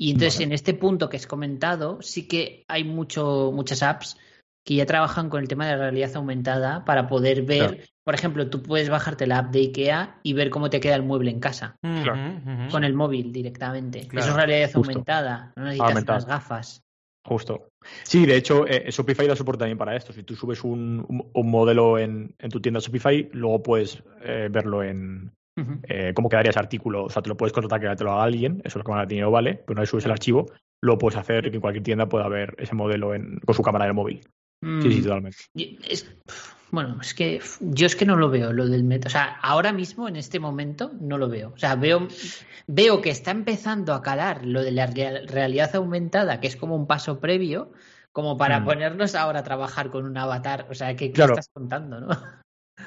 Y 0.00 0.12
entonces 0.12 0.40
en 0.40 0.52
este 0.52 0.72
punto 0.72 1.10
que 1.10 1.18
has 1.18 1.26
comentado, 1.26 2.00
sí 2.00 2.26
que 2.26 2.64
hay 2.68 2.84
mucho, 2.84 3.52
muchas 3.52 3.82
apps 3.82 4.16
que 4.64 4.74
ya 4.74 4.86
trabajan 4.86 5.28
con 5.28 5.42
el 5.42 5.48
tema 5.48 5.66
de 5.66 5.72
la 5.72 5.76
realidad 5.76 6.16
aumentada 6.16 6.86
para 6.86 7.06
poder 7.06 7.42
ver, 7.42 7.84
por 8.02 8.14
ejemplo, 8.14 8.48
tú 8.48 8.62
puedes 8.62 8.88
bajarte 8.88 9.26
la 9.26 9.40
app 9.40 9.50
de 9.50 9.58
IKEA 9.58 10.18
y 10.22 10.32
ver 10.32 10.48
cómo 10.48 10.70
te 10.70 10.80
queda 10.80 10.96
el 10.96 11.02
mueble 11.02 11.30
en 11.30 11.38
casa. 11.38 11.76
Con 12.70 12.84
el 12.84 12.94
móvil 12.94 13.30
directamente. 13.30 14.08
Eso 14.10 14.30
es 14.30 14.34
realidad 14.34 14.70
aumentada, 14.72 15.52
no 15.54 15.64
necesitas 15.64 16.02
unas 16.02 16.26
gafas. 16.26 16.82
Justo. 17.22 17.68
Sí, 18.02 18.24
de 18.24 18.36
hecho, 18.36 18.66
eh, 18.66 18.90
Shopify 18.90 19.26
da 19.26 19.36
soporte 19.36 19.58
también 19.58 19.76
para 19.76 19.94
esto. 19.94 20.14
Si 20.14 20.22
tú 20.22 20.34
subes 20.34 20.64
un, 20.64 21.28
un, 21.34 21.50
modelo 21.50 21.98
en, 21.98 22.34
en, 22.38 22.50
tu 22.50 22.58
tienda 22.62 22.80
Shopify, 22.80 23.28
luego 23.32 23.62
puedes 23.62 24.02
eh, 24.22 24.48
verlo 24.50 24.82
en, 24.82 25.30
eh, 25.84 26.12
cómo 26.14 26.28
quedaría 26.28 26.50
ese 26.50 26.58
artículo. 26.58 27.04
O 27.04 27.10
sea, 27.10 27.22
te 27.22 27.28
lo 27.28 27.36
puedes 27.36 27.52
contratar 27.52 27.80
que 27.80 27.96
te 27.96 28.04
lo 28.04 28.12
haga 28.12 28.24
alguien, 28.24 28.60
eso 28.64 28.68
es 28.68 28.76
lo 28.76 28.84
que 28.84 28.92
más 28.92 29.08
dinero 29.08 29.30
vale, 29.30 29.54
pero 29.54 29.72
una 29.72 29.80
vez 29.80 29.90
subes 29.90 30.04
el 30.04 30.12
archivo, 30.12 30.46
lo 30.82 30.98
puedes 30.98 31.18
hacer 31.18 31.50
que 31.50 31.56
en 31.56 31.60
cualquier 31.60 31.84
tienda 31.84 32.08
pueda 32.08 32.28
ver 32.28 32.54
ese 32.58 32.74
modelo 32.74 33.12
con 33.44 33.54
su 33.54 33.62
cámara 33.62 33.86
de 33.86 33.92
móvil. 33.92 34.20
Sí, 34.62 34.92
sí, 34.92 35.00
mm. 35.00 35.02
totalmente. 35.02 35.38
bueno, 36.70 36.98
es 37.00 37.14
que 37.14 37.40
yo 37.60 37.86
es 37.86 37.96
que 37.96 38.04
no 38.04 38.16
lo 38.16 38.28
veo, 38.28 38.52
lo 38.52 38.66
del 38.66 38.84
meta. 38.84 39.08
O 39.08 39.10
sea, 39.10 39.38
ahora 39.42 39.72
mismo, 39.72 40.06
en 40.08 40.16
este 40.16 40.38
momento, 40.38 40.92
no 41.00 41.16
lo 41.16 41.28
veo. 41.28 41.52
O 41.54 41.58
sea, 41.58 41.76
veo, 41.76 42.08
veo 42.66 43.00
que 43.00 43.10
está 43.10 43.30
empezando 43.30 43.94
a 43.94 44.02
calar 44.02 44.44
lo 44.44 44.62
de 44.62 44.72
la 44.72 44.86
realidad 44.86 45.74
aumentada, 45.76 46.40
que 46.40 46.46
es 46.46 46.56
como 46.56 46.76
un 46.76 46.86
paso 46.86 47.20
previo, 47.20 47.72
como 48.12 48.36
para 48.36 48.60
mm. 48.60 48.64
ponernos 48.64 49.14
ahora 49.14 49.40
a 49.40 49.44
trabajar 49.44 49.90
con 49.90 50.04
un 50.04 50.16
avatar. 50.16 50.66
O 50.68 50.74
sea, 50.74 50.94
¿qué, 50.94 51.06
estás 51.06 51.48
contando, 51.52 52.00
no? 52.00 52.08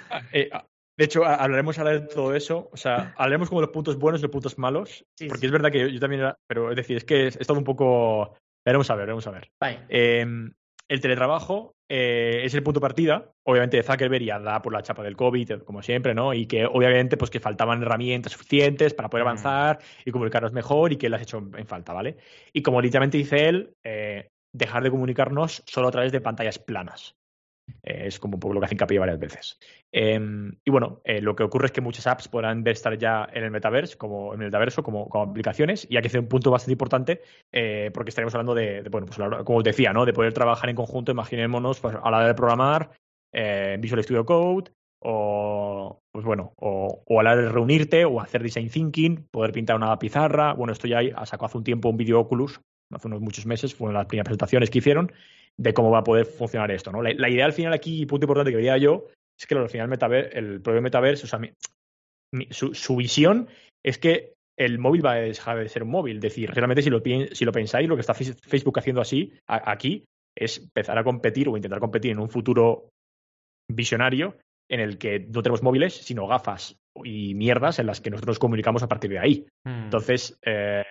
Ah, 0.09 0.21
eh, 0.31 0.49
ah, 0.51 0.65
de 0.95 1.05
hecho, 1.05 1.25
hablaremos 1.25 1.79
ahora 1.79 1.91
de 1.91 2.01
todo 2.01 2.35
eso. 2.35 2.69
O 2.71 2.77
sea, 2.77 3.13
hablaremos 3.17 3.49
como 3.49 3.61
de 3.61 3.67
los 3.67 3.73
puntos 3.73 3.97
buenos 3.97 4.21
y 4.21 4.23
los 4.23 4.31
puntos 4.31 4.57
malos. 4.57 5.05
porque 5.27 5.45
es 5.45 5.51
verdad 5.51 5.71
que 5.71 5.91
yo, 5.91 5.99
también 5.99 6.21
era. 6.21 6.37
Pero 6.47 6.69
es 6.69 6.75
decir, 6.75 6.97
es 6.97 7.03
que 7.03 7.27
es, 7.27 7.37
todo 7.39 7.57
un 7.57 7.63
poco. 7.63 8.35
Veremos 8.65 8.89
a 8.89 8.95
ver, 8.95 9.05
veremos 9.05 9.27
a 9.27 9.31
ver. 9.31 9.51
Em, 9.89 10.53
el 10.87 11.01
teletrabajo 11.01 11.75
eh, 11.89 12.41
es 12.43 12.53
el 12.53 12.63
punto 12.63 12.79
de 12.79 12.83
partida. 12.83 13.31
Obviamente, 13.43 13.81
Zuckerberg 13.83 14.23
ya 14.23 14.39
da 14.39 14.61
por 14.61 14.71
la 14.71 14.83
chapa 14.83 15.03
del 15.03 15.17
COVID, 15.17 15.63
como 15.63 15.81
siempre, 15.81 16.13
¿no? 16.13 16.33
Y 16.33 16.45
que 16.45 16.65
obviamente, 16.65 17.17
pues 17.17 17.31
que 17.31 17.39
faltaban 17.39 17.81
herramientas 17.81 18.33
suficientes 18.33 18.93
para 18.93 19.09
poder 19.09 19.25
mm. 19.25 19.27
avanzar 19.27 19.79
y 20.05 20.11
comunicarnos 20.11 20.53
mejor 20.53 20.93
y 20.93 20.97
que 20.97 21.09
las 21.09 21.19
ha 21.19 21.23
hecho 21.23 21.37
en 21.57 21.67
falta, 21.67 21.91
¿vale? 21.93 22.17
Y 22.53 22.61
como 22.61 22.81
literalmente 22.81 23.17
dice 23.17 23.49
él, 23.49 23.73
eh, 23.83 24.29
dejar 24.53 24.83
de 24.83 24.91
comunicarnos 24.91 25.63
solo 25.65 25.87
a 25.87 25.91
través 25.91 26.11
de 26.11 26.21
pantallas 26.21 26.59
planas. 26.59 27.15
Eh, 27.83 28.07
es 28.07 28.19
como 28.19 28.35
un 28.35 28.39
poco 28.39 28.53
lo 28.53 28.59
que 28.59 28.65
hacen 28.65 28.75
hincapié 28.75 28.99
varias 28.99 29.19
veces. 29.19 29.59
Em, 29.91 30.55
y 30.63 30.71
bueno, 30.71 31.01
eh, 31.03 31.21
lo 31.21 31.35
que 31.35 31.43
ocurre 31.43 31.67
es 31.67 31.71
que 31.71 31.81
muchas 31.81 32.07
apps 32.07 32.27
podrán 32.27 32.65
estar 32.67 32.97
ya 32.97 33.27
en 33.33 33.43
el 33.43 33.51
metaverso, 33.51 33.97
como 33.97 34.33
en 34.33 34.41
el 34.41 34.47
metaverso, 34.47 34.83
como, 34.83 35.09
aplicaciones, 35.13 35.87
y 35.89 35.97
aquí 35.97 36.07
es 36.07 36.13
un 36.15 36.27
punto 36.27 36.51
bastante 36.51 36.73
importante, 36.73 37.21
eh, 37.51 37.91
porque 37.93 38.09
estaremos 38.09 38.33
hablando 38.33 38.55
de, 38.55 38.83
bueno, 38.89 39.07
pues 39.07 39.17
como 39.43 39.59
os 39.59 39.63
decía, 39.63 39.93
¿no? 39.93 40.05
De 40.05 40.13
poder 40.13 40.33
trabajar 40.33 40.69
en 40.69 40.75
conjunto, 40.75 41.11
imaginémonos, 41.11 41.79
pues, 41.79 41.95
a 41.95 42.11
la 42.11 42.17
hora 42.17 42.27
de 42.27 42.33
programar, 42.33 42.91
Visual 43.79 44.03
Studio 44.03 44.25
Code, 44.25 44.71
o 44.99 46.01
pues 46.11 46.23
bueno, 46.23 46.53
o, 46.57 47.03
a 47.19 47.23
la 47.23 47.35
de 47.35 47.49
reunirte, 47.49 48.05
o 48.05 48.21
hacer 48.21 48.43
design 48.43 48.69
thinking, 48.69 49.27
poder 49.31 49.51
pintar 49.51 49.75
una 49.75 49.97
pizarra. 49.97 50.53
Bueno, 50.53 50.71
esto 50.71 50.87
ya 50.87 50.99
sacó 51.25 51.47
hace 51.47 51.57
un 51.57 51.63
tiempo 51.63 51.89
un 51.89 51.97
vídeo 51.97 52.19
Oculus, 52.19 52.61
hace 52.91 53.07
unos 53.07 53.21
muchos 53.21 53.45
meses, 53.45 53.73
fueron 53.73 53.95
las 53.95 54.05
primeras 54.05 54.25
presentaciones 54.25 54.69
que 54.69 54.77
hicieron, 54.77 55.11
de 55.59 55.73
cómo 55.73 55.91
va 55.91 55.99
a 55.99 56.03
poder 56.03 56.25
funcionar 56.25 56.71
esto. 56.71 56.91
¿no? 56.91 57.01
La, 57.01 57.29
idea 57.29 57.45
al 57.45 57.53
final 57.53 57.73
aquí, 57.73 58.05
punto 58.05 58.25
importante 58.25 58.51
que 58.51 58.57
veía 58.57 58.77
yo, 58.77 59.07
es 59.39 59.47
que 59.47 59.55
al 59.55 59.69
final 59.69 59.91
el 60.31 60.61
propio 60.61 60.81
metaverso, 60.81 61.25
o 61.25 61.29
sea, 61.29 61.39
su, 62.51 62.95
visión 62.95 63.47
es 63.83 63.97
que 63.97 64.33
el 64.57 64.79
móvil 64.79 65.05
va 65.05 65.13
a 65.13 65.15
dejar 65.15 65.59
de 65.59 65.69
ser 65.69 65.83
un 65.83 65.89
móvil. 65.89 66.17
Es 66.17 66.21
decir, 66.21 66.51
realmente 66.51 66.81
si 66.81 66.89
lo, 66.89 67.01
si 67.31 67.45
lo 67.45 67.51
pensáis, 67.51 67.89
lo 67.89 67.95
que 67.95 68.01
está 68.01 68.13
Facebook 68.13 68.79
haciendo 68.79 69.01
así, 69.01 69.33
aquí, 69.47 70.05
es 70.35 70.59
empezar 70.59 70.97
a 70.97 71.03
competir 71.03 71.49
o 71.49 71.55
intentar 71.55 71.79
competir 71.79 72.11
en 72.11 72.19
un 72.19 72.29
futuro 72.29 72.89
visionario 73.71 74.37
en 74.69 74.79
el 74.79 74.97
que 74.97 75.19
no 75.19 75.43
tenemos 75.43 75.63
móviles, 75.63 75.93
sino 75.93 76.27
gafas 76.27 76.77
y 77.03 77.35
mierdas 77.35 77.79
en 77.79 77.87
las 77.87 78.01
que 78.01 78.09
nosotros 78.09 78.35
nos 78.35 78.39
comunicamos 78.39 78.83
a 78.83 78.87
partir 78.87 79.11
de 79.11 79.19
ahí. 79.19 79.47
Hmm. 79.65 79.85
Entonces, 79.85 80.37
eh, 80.45 80.83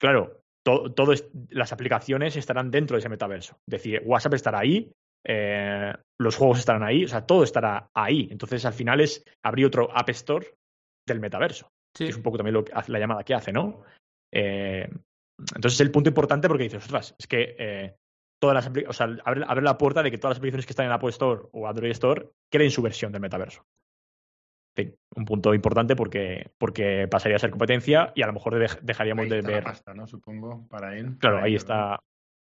claro, 0.00 0.40
todo, 0.64 1.14
las 1.50 1.72
aplicaciones 1.72 2.36
estarán 2.36 2.70
dentro 2.70 2.96
de 2.96 3.00
ese 3.00 3.08
metaverso. 3.08 3.56
Es 3.68 3.72
decir, 3.72 4.02
WhatsApp 4.04 4.34
estará 4.34 4.60
ahí, 4.60 4.90
eh, 5.26 5.92
los 6.18 6.36
juegos 6.36 6.58
estarán 6.58 6.82
ahí, 6.82 7.04
o 7.04 7.08
sea, 7.08 7.26
todo 7.26 7.44
estará 7.44 7.90
ahí. 7.94 8.28
Entonces, 8.30 8.64
al 8.64 8.72
final 8.72 9.00
es 9.00 9.24
abrir 9.44 9.66
otro 9.66 9.90
App 9.94 10.08
Store 10.10 10.46
del 11.06 11.20
metaverso. 11.20 11.68
es 11.98 12.16
un 12.16 12.22
poco 12.22 12.38
también 12.38 12.54
lo 12.54 12.64
que 12.64 12.72
la 12.88 12.98
llamada 12.98 13.24
que 13.24 13.34
hace, 13.34 13.52
¿no? 13.52 13.82
Eh, 14.32 14.88
entonces, 15.38 15.74
es 15.74 15.80
el 15.80 15.90
punto 15.90 16.08
importante 16.08 16.48
porque 16.48 16.64
dices, 16.64 16.82
ostras, 16.82 17.14
es 17.18 17.26
que 17.26 17.56
eh, 17.58 17.96
todas 18.40 18.54
las 18.54 18.88
o 18.88 18.92
sea, 18.92 19.06
abre, 19.24 19.62
la 19.62 19.78
puerta 19.78 20.02
de 20.02 20.10
que 20.10 20.18
todas 20.18 20.32
las 20.32 20.38
aplicaciones 20.38 20.66
que 20.66 20.72
están 20.72 20.86
en 20.86 20.92
Apple 20.92 21.10
Store 21.10 21.42
o 21.52 21.66
Android 21.66 21.90
Store 21.90 22.30
creen 22.50 22.70
su 22.70 22.82
versión 22.82 23.12
del 23.12 23.20
metaverso 23.20 23.62
un 25.16 25.24
punto 25.24 25.54
importante 25.54 25.94
porque, 25.94 26.50
porque 26.58 27.06
pasaría 27.08 27.36
a 27.36 27.40
ser 27.40 27.50
competencia 27.50 28.12
y 28.14 28.22
a 28.22 28.26
lo 28.26 28.32
mejor 28.32 28.58
dejaríamos 28.82 29.28
de 29.28 29.42
ver. 29.42 29.62
La 29.62 29.70
pasta, 29.70 29.94
¿no? 29.94 30.06
Supongo, 30.06 30.66
para 30.68 30.96
él. 30.98 31.16
Claro, 31.18 31.38
ahí 31.42 31.54
está 31.54 32.00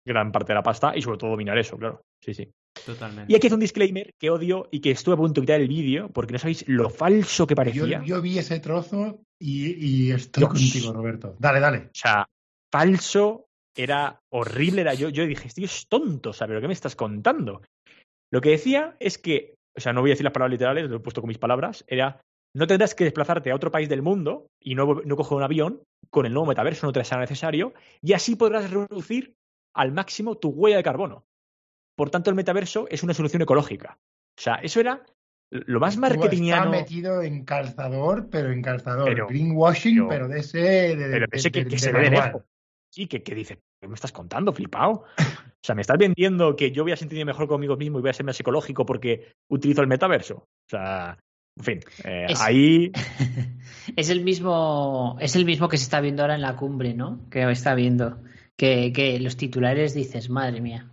gran 0.07 0.33
parte 0.33 0.53
de 0.53 0.55
la 0.55 0.63
pasta 0.63 0.97
y 0.97 1.03
sobre 1.03 1.19
todo 1.19 1.31
dominar 1.31 1.59
eso, 1.59 1.77
claro. 1.77 2.03
Sí, 2.21 2.35
sí. 2.35 2.51
Totalmente. 2.85 3.33
Y 3.33 3.37
aquí 3.37 3.47
es 3.47 3.53
un 3.53 3.61
disclaimer 3.61 4.15
que 4.19 4.31
odio 4.31 4.69
y 4.71 4.81
que 4.81 4.91
estuve 4.91 5.15
a 5.15 5.17
punto 5.17 5.41
de 5.41 5.47
quitar 5.47 5.61
el 5.61 5.69
vídeo 5.69 6.09
porque 6.11 6.33
no 6.33 6.39
sabéis 6.39 6.65
lo 6.69 6.91
falso 6.91 7.47
que 7.47 7.55
parecía. 7.55 8.03
Yo, 8.03 8.21
vi 8.21 8.39
ese 8.39 8.61
trozo 8.61 9.21
y, 9.39 10.11
estoy 10.11 10.45
contigo, 10.45 10.93
Roberto. 10.93 11.37
Dale, 11.39 11.61
dale. 11.61 11.79
O 11.79 11.95
sea, 11.95 12.29
falso, 12.73 13.47
era 13.77 14.21
horrible. 14.31 14.83
Era 14.83 14.95
yo, 14.95 15.09
yo 15.09 15.27
dije, 15.27 15.49
tío, 15.51 15.67
es 15.67 15.87
tonto, 15.89 16.33
¿sabes 16.33 16.55
lo 16.55 16.61
que 16.61 16.69
me 16.69 16.75
estás 16.75 16.97
contando? 16.97 17.63
Lo 18.33 18.41
que 18.41 18.51
decía 18.51 18.97
es 18.99 19.19
que, 19.19 19.55
o 19.77 19.81
sea, 19.81 19.93
no 19.93 20.01
voy 20.01 20.11
a 20.11 20.13
decir 20.13 20.25
las 20.25 20.33
palabras 20.33 20.53
literales, 20.53 20.89
lo 20.89 20.97
he 20.97 21.01
puesto 21.01 21.21
con 21.21 21.29
mis 21.29 21.39
palabras, 21.39 21.85
era 21.89 22.21
no 22.55 22.67
tendrás 22.67 22.95
que 22.95 23.05
desplazarte 23.05 23.51
a 23.51 23.55
otro 23.55 23.73
país 23.73 23.89
del 23.89 24.03
mundo 24.03 24.47
y 24.61 24.75
no, 24.75 25.03
no 25.05 25.17
coger 25.17 25.37
un 25.37 25.43
avión 25.43 25.83
con 26.11 26.27
el 26.27 26.33
nuevo 26.33 26.47
metaverso, 26.47 26.87
no 26.87 26.93
te 26.93 27.03
será 27.05 27.21
necesario, 27.21 27.75
y 28.01 28.13
así 28.13 28.37
podrás 28.37 28.71
reducir 28.71 29.35
al 29.75 29.93
máximo 29.93 30.37
tu 30.37 30.51
huella 30.51 30.77
de 30.77 30.83
carbono. 30.85 31.25
Por 31.97 32.11
tanto, 32.11 32.31
el 32.31 32.37
metaverso 32.37 32.87
es 32.91 33.03
una 33.03 33.15
solución 33.15 33.43
ecológica. 33.43 33.99
O 34.39 34.41
sea, 34.41 34.55
eso 34.57 34.81
era 34.81 35.05
lo 35.51 35.81
más 35.81 35.97
marketingiano. 35.97 36.73
Está 36.73 36.85
metido 36.85 37.23
en 37.23 37.45
calzador, 37.45 38.29
pero 38.31 38.51
en 38.51 38.63
calzador. 38.63 39.29
Greenwashing, 39.29 40.09
pero, 40.09 40.29
de 40.29 40.41
ese. 40.41 40.59
De, 40.59 41.09
pero 41.11 41.27
ese 41.31 41.51
que, 41.53 41.79
se 41.79 41.93
ve 41.93 42.01
de 42.01 42.11
lejos. 42.11 42.43
Sí, 42.95 43.09
que, 43.09 43.25
que 43.25 43.35
dice, 43.35 43.59
¿qué 43.81 43.89
me 43.89 43.95
estás 43.95 44.13
contando, 44.13 44.53
flipado? 44.53 44.93
O 45.19 45.67
sea, 45.67 45.75
me 45.75 45.81
estás 45.81 45.99
vendiendo 45.99 46.55
que 46.55 46.71
yo 46.71 46.85
voy 46.85 46.93
a 46.93 46.97
sentirme 46.97 47.25
mejor 47.25 47.49
conmigo 47.49 47.77
mismo 47.77 47.99
y 47.99 48.03
voy 48.03 48.11
a 48.11 48.13
ser 48.13 48.25
más 48.25 48.39
ecológico 48.39 48.87
porque 48.87 49.33
utilizo 49.49 49.81
el 49.81 49.89
metaverso. 49.89 50.37
O 50.37 50.71
sea, 50.71 51.19
en 51.59 51.65
fin, 51.65 51.81
eh, 52.05 52.27
ahí. 52.39 52.93
es 53.97 54.11
el 54.11 54.23
mismo. 54.23 55.17
Es 55.19 55.35
el 55.35 55.45
mismo 55.45 55.69
que 55.69 55.77
se 55.77 55.83
está 55.83 56.01
viendo 56.01 56.23
ahora 56.23 56.37
en 56.37 56.43
la 56.43 56.55
cumbre, 56.55 56.95
¿no? 56.95 57.29
Que 57.31 57.51
está 57.51 57.75
viendo. 57.75 58.23
Que, 58.57 58.93
que 58.93 59.19
los 59.19 59.37
titulares 59.37 59.93
dices, 59.93 60.31
madre 60.31 60.61
mía. 60.61 60.89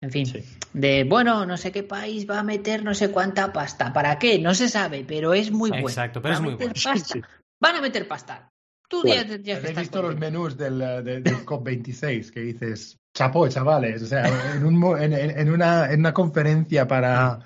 En 0.00 0.12
fin, 0.12 0.32
de 0.74 1.02
bueno, 1.02 1.44
no 1.44 1.56
sé 1.56 1.72
qué 1.72 1.82
país 1.82 2.30
va 2.30 2.38
a 2.38 2.44
meter 2.44 2.84
no 2.84 2.94
sé 2.94 3.10
cuánta 3.10 3.52
pasta. 3.52 3.92
¿Para 3.92 4.20
qué? 4.20 4.38
No 4.38 4.54
se 4.54 4.68
sabe, 4.68 5.04
pero 5.04 5.34
es 5.34 5.50
muy 5.50 5.70
bueno. 5.70 5.88
Exacto, 5.88 6.22
pero 6.22 6.34
es 6.34 6.40
muy 6.40 6.54
bueno. 6.54 6.72
Van 7.60 7.74
a 7.74 7.80
meter 7.80 8.06
pasta. 8.06 8.52
Tú 8.88 9.02
ya, 9.04 9.24
ya 9.24 9.56
¿Has 9.56 9.74
visto 9.74 10.02
los 10.02 10.16
menús 10.16 10.56
del, 10.56 10.78
del, 10.78 11.24
COP26 11.24 12.30
que 12.30 12.40
dices, 12.40 12.98
chapó, 13.14 13.48
chavales? 13.48 14.02
O 14.02 14.06
sea, 14.06 14.54
en, 14.54 14.64
un, 14.64 15.02
en, 15.02 15.12
en, 15.12 15.50
una, 15.50 15.90
en 15.90 16.00
una 16.00 16.14
conferencia 16.14 16.86
para 16.86 17.40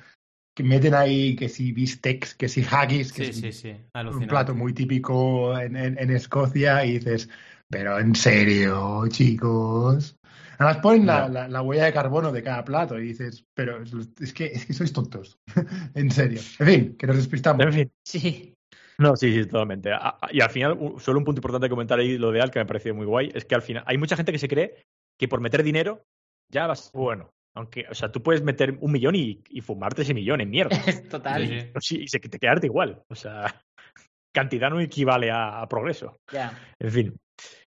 que 0.54 0.62
meten 0.62 0.94
ahí 0.94 1.36
que 1.36 1.48
si 1.48 1.72
bistecs, 1.72 2.34
que 2.34 2.48
si 2.48 2.64
haggis, 2.70 3.12
que 3.12 3.32
sí, 3.32 3.52
sí, 3.52 3.76
un 3.94 4.26
plato 4.26 4.54
muy 4.54 4.74
típico 4.74 5.58
en, 5.58 5.76
en, 5.76 6.10
Escocia 6.10 6.84
y 6.84 6.98
dices, 6.98 7.28
pero 7.68 7.98
en 7.98 8.14
serio, 8.14 9.06
chicos. 9.08 10.16
Además 10.58 10.82
ponen 10.82 11.06
la, 11.06 11.28
la, 11.48 11.62
huella 11.62 11.86
de 11.86 11.92
carbono 11.94 12.32
de 12.32 12.42
cada 12.42 12.62
plato 12.64 12.98
y 12.98 13.08
dices, 13.08 13.46
pero 13.54 13.82
es 13.82 14.32
que, 14.34 14.46
es 14.46 14.66
que 14.66 14.74
sois 14.74 14.92
tontos. 14.92 15.38
en 15.94 16.10
serio. 16.10 16.40
En 16.58 16.66
fin, 16.66 16.96
que 16.98 17.06
nos 17.06 17.16
despistamos. 17.16 17.64
En 17.64 17.72
fin. 17.72 17.92
Sí. 18.04 18.54
No, 19.00 19.16
sí, 19.16 19.32
sí, 19.32 19.46
totalmente. 19.46 19.90
Y 20.30 20.42
al 20.42 20.50
final, 20.50 20.78
solo 20.98 21.18
un 21.18 21.24
punto 21.24 21.38
importante 21.38 21.64
de 21.64 21.70
comentar 21.70 21.98
ahí 21.98 22.18
lo 22.18 22.30
de 22.30 22.42
Al, 22.42 22.50
que 22.50 22.58
me 22.58 22.64
ha 22.64 22.66
parecido 22.66 22.94
muy 22.94 23.06
guay, 23.06 23.30
es 23.34 23.46
que 23.46 23.54
al 23.54 23.62
final 23.62 23.82
hay 23.86 23.96
mucha 23.96 24.14
gente 24.14 24.30
que 24.30 24.38
se 24.38 24.46
cree 24.46 24.82
que 25.18 25.26
por 25.26 25.40
meter 25.40 25.62
dinero 25.62 26.04
ya 26.52 26.66
vas 26.66 26.92
bueno. 26.92 27.30
Aunque, 27.56 27.86
o 27.90 27.94
sea, 27.94 28.12
tú 28.12 28.22
puedes 28.22 28.42
meter 28.42 28.76
un 28.80 28.92
millón 28.92 29.14
y, 29.16 29.42
fumarte 29.62 30.02
ese 30.02 30.12
millón 30.12 30.42
en 30.42 30.50
mierda. 30.50 30.76
Total. 31.10 31.72
Sí, 31.80 32.02
y 32.02 32.08
se, 32.08 32.20
te 32.20 32.38
quedarte 32.38 32.66
igual. 32.66 33.02
O 33.08 33.14
sea, 33.14 33.62
cantidad 34.34 34.68
no 34.68 34.80
equivale 34.80 35.30
a, 35.32 35.66
progreso. 35.66 36.18
Ya. 36.30 36.58
En 36.78 36.90
fin. 36.90 37.16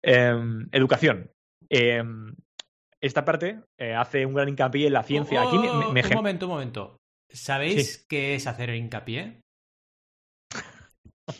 Em, 0.02 0.68
educación. 0.72 1.30
Eh, 1.68 2.02
esta 2.98 3.26
parte 3.26 3.60
eh, 3.78 3.94
hace 3.94 4.24
un 4.24 4.32
gran 4.32 4.48
hincapié 4.48 4.86
en 4.86 4.94
la 4.94 5.02
ciencia. 5.02 5.42
Aquí 5.42 5.58
me, 5.58 5.68
un 5.68 6.14
momento, 6.14 6.46
un 6.46 6.52
momento. 6.52 6.96
¿Sabéis 7.30 8.06
qué 8.08 8.34
es 8.34 8.46
hacer 8.46 8.74
hincapié? 8.74 9.40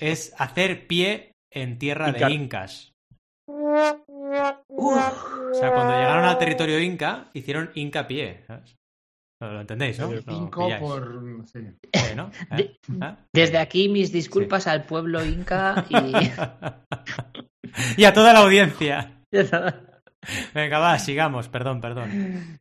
Es 0.01 0.35
hacer 0.39 0.87
pie 0.87 1.35
en 1.51 1.79
tierra 1.79 2.13
de 2.13 2.33
incas. 2.33 2.93
O 3.47 3.75
sea, 5.53 5.73
cuando 5.73 5.95
llegaron 5.95 6.25
al 6.25 6.39
territorio 6.39 6.79
inca, 6.79 7.31
hicieron 7.33 7.71
hincapié. 7.75 8.45
Lo 9.41 9.61
entendéis, 9.61 9.99
¿no? 9.99 10.11
por. 10.79 11.45
¿Eh? 11.55 11.75
¿Eh? 12.57 12.79
Desde 13.33 13.59
aquí, 13.59 13.89
mis 13.89 14.13
disculpas 14.13 14.67
al 14.67 14.85
pueblo 14.85 15.25
inca 15.25 15.87
y. 15.89 16.13
y 17.97 18.05
a 18.05 18.13
toda 18.13 18.35
la 18.35 18.41
audiencia. 18.41 19.25
Venga, 20.55 20.79
va, 20.79 20.99
sigamos, 20.99 21.49
perdón, 21.49 21.81
perdón. 21.81 22.61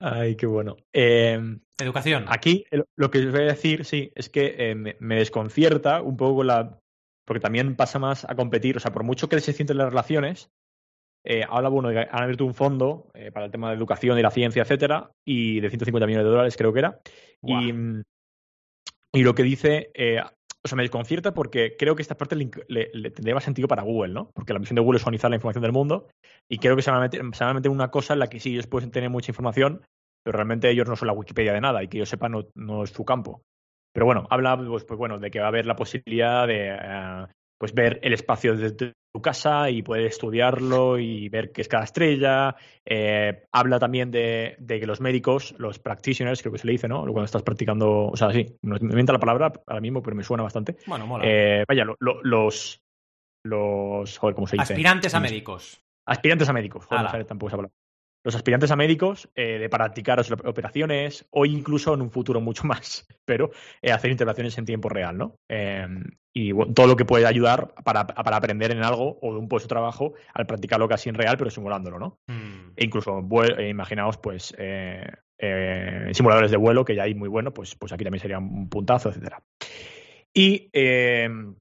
Ay, 0.00 0.34
qué 0.36 0.46
bueno. 0.46 0.76
Em, 0.92 1.60
Educación. 1.78 2.24
Aquí 2.28 2.64
lo 2.96 3.10
que 3.10 3.18
os 3.18 3.32
voy 3.32 3.42
a 3.42 3.52
decir, 3.52 3.84
sí, 3.84 4.10
es 4.14 4.30
que 4.30 4.54
eh, 4.58 4.74
me, 4.74 5.16
desconcierta 5.16 6.00
un 6.02 6.16
poco 6.16 6.42
la. 6.42 6.78
Porque 7.26 7.40
también 7.40 7.76
pasa 7.76 7.98
más 7.98 8.24
a 8.24 8.34
competir, 8.34 8.76
o 8.76 8.80
sea, 8.80 8.92
por 8.92 9.04
mucho 9.04 9.28
que 9.28 9.38
se 9.40 9.52
sienten 9.52 9.76
las 9.76 9.90
relaciones, 9.90 10.50
eh, 11.24 11.44
habla, 11.48 11.68
bueno, 11.68 11.90
han 11.90 12.22
abierto 12.22 12.44
un 12.44 12.54
fondo 12.54 13.10
eh, 13.14 13.30
para 13.30 13.46
el 13.46 13.52
tema 13.52 13.68
de 13.68 13.76
educación 13.76 14.18
y 14.18 14.22
la 14.22 14.30
ciencia, 14.30 14.62
etcétera, 14.62 15.12
y 15.24 15.60
de 15.60 15.68
150 15.68 16.06
millones 16.06 16.24
de 16.24 16.30
dólares, 16.30 16.56
creo 16.56 16.72
que 16.72 16.78
era. 16.80 17.00
Y, 17.42 17.72
y, 19.12 19.22
lo 19.22 19.34
que 19.34 19.42
dice, 19.42 19.92
o 20.62 20.68
sea, 20.68 20.76
me 20.76 20.82
desconcierta 20.82 21.32
porque 21.32 21.76
creo 21.78 21.96
que 21.96 22.02
esta 22.02 22.16
parte 22.16 22.36
le, 22.36 23.10
tendría 23.10 23.34
más 23.34 23.44
sentido 23.44 23.66
para 23.66 23.82
Google, 23.82 24.12
¿no? 24.12 24.30
Porque 24.34 24.52
la 24.52 24.58
misión 24.58 24.74
de 24.74 24.82
Google 24.82 24.98
es 24.98 25.02
organizar 25.02 25.30
la 25.30 25.36
información 25.36 25.62
del 25.62 25.72
mundo 25.72 26.08
y 26.48 26.58
creo 26.58 26.76
que 26.76 26.82
se 26.82 26.90
van, 26.90 26.98
a 26.98 27.02
meter, 27.02 27.22
se 27.32 27.44
a 27.44 27.54
meter 27.54 27.70
una 27.70 27.90
cosa 27.90 28.12
en 28.12 28.18
la 28.18 28.28
que 28.28 28.40
sí, 28.40 28.52
ellos 28.52 28.66
pueden 28.66 28.90
tener 28.90 29.08
mucha 29.08 29.30
información, 29.30 29.82
pero 30.22 30.36
realmente 30.36 30.68
ellos 30.70 30.86
no 30.86 30.96
son 30.96 31.08
la 31.08 31.14
Wikipedia 31.14 31.52
de 31.52 31.60
nada 31.60 31.82
y 31.82 31.88
que 31.88 31.98
yo 31.98 32.06
sepa 32.06 32.28
no, 32.28 32.46
no 32.54 32.84
es 32.84 32.90
su 32.90 33.04
campo. 33.04 33.42
Pero 33.92 34.06
bueno, 34.06 34.26
habla 34.30 34.56
pues, 34.56 34.84
pues, 34.84 34.98
bueno, 34.98 35.18
de 35.18 35.30
que 35.30 35.40
va 35.40 35.46
a 35.46 35.48
haber 35.48 35.66
la 35.66 35.76
posibilidad 35.76 36.46
de 36.46 36.68
eh, 36.70 37.26
pues 37.58 37.74
ver 37.74 37.98
el 38.02 38.12
espacio 38.12 38.56
desde 38.56 38.92
tu 39.12 39.20
casa 39.20 39.70
y 39.70 39.82
poder 39.82 40.06
estudiarlo 40.06 40.98
y 40.98 41.28
ver 41.28 41.52
qué 41.52 41.62
es 41.62 41.68
cada 41.68 41.84
estrella. 41.84 42.54
Eh, 42.84 43.44
habla 43.52 43.78
también 43.78 44.10
de, 44.10 44.56
que 44.66 44.86
los 44.86 45.00
médicos, 45.00 45.54
los 45.58 45.78
practitioners, 45.78 46.40
creo 46.42 46.52
que 46.52 46.58
se 46.58 46.66
le 46.66 46.72
dice, 46.72 46.88
¿no? 46.88 47.02
Cuando 47.02 47.24
estás 47.24 47.42
practicando, 47.42 48.06
o 48.06 48.16
sea, 48.16 48.32
sí, 48.32 48.46
me 48.62 48.76
inventa 48.76 49.12
la 49.12 49.20
palabra 49.20 49.52
ahora 49.66 49.80
mismo, 49.80 50.02
pero 50.02 50.16
me 50.16 50.22
suena 50.22 50.42
bastante. 50.42 50.76
Bueno, 50.86 51.06
mola. 51.06 51.24
Eh, 51.26 51.64
vaya, 51.66 51.84
los, 51.84 52.80
los, 53.44 54.18
joder, 54.18 54.34
¿cómo 54.34 54.46
se 54.46 54.56
dice? 54.56 54.72
Aspirantes 54.74 55.14
a 55.14 55.20
médicos. 55.20 55.82
Aspirantes 56.06 56.48
a 56.48 56.52
médicos, 56.52 56.86
joder, 56.86 57.24
tampoco 57.24 57.48
esa 57.48 57.56
palabra 57.56 57.79
los 58.22 58.34
aspirantes 58.34 58.70
a 58.70 58.76
médicos 58.76 59.30
eh, 59.34 59.58
de 59.58 59.68
practicar 59.68 60.20
operaciones 60.44 61.26
o 61.30 61.46
incluso 61.46 61.94
en 61.94 62.02
un 62.02 62.10
futuro 62.10 62.40
mucho 62.40 62.64
más, 62.66 63.06
pero 63.24 63.50
eh, 63.82 63.92
hacer 63.92 64.10
intervenciones 64.10 64.56
en 64.58 64.64
tiempo 64.64 64.88
real, 64.88 65.16
¿no? 65.16 65.36
Em, 65.48 66.04
y 66.32 66.52
todo 66.74 66.86
lo 66.86 66.96
que 66.96 67.04
puede 67.04 67.26
ayudar 67.26 67.74
para, 67.82 68.00
aprender 68.00 68.70
en 68.70 68.84
algo 68.84 69.18
o 69.20 69.32
de 69.32 69.40
un 69.40 69.48
puesto 69.48 69.66
de 69.66 69.70
trabajo 69.70 70.14
al 70.32 70.46
practicarlo 70.46 70.88
casi 70.88 71.08
en 71.08 71.16
real, 71.16 71.36
pero 71.36 71.50
simulándolo, 71.50 71.98
¿no? 71.98 72.18
Mm. 72.28 72.72
E 72.76 72.84
incluso, 72.84 73.20
eh, 73.58 73.68
imaginaos, 73.68 74.16
pues, 74.18 74.54
simuladores 76.12 76.52
de 76.52 76.56
vuelo, 76.56 76.84
que 76.84 76.94
ya 76.94 77.02
hay 77.02 77.14
muy 77.14 77.28
bueno, 77.28 77.52
pues, 77.52 77.74
pues 77.74 77.92
aquí 77.92 78.04
también 78.04 78.20
sería 78.20 78.38
un 78.38 78.68
puntazo, 78.68 79.08
etcétera. 79.08 79.42
Y 80.32 80.70
em, 80.72 81.56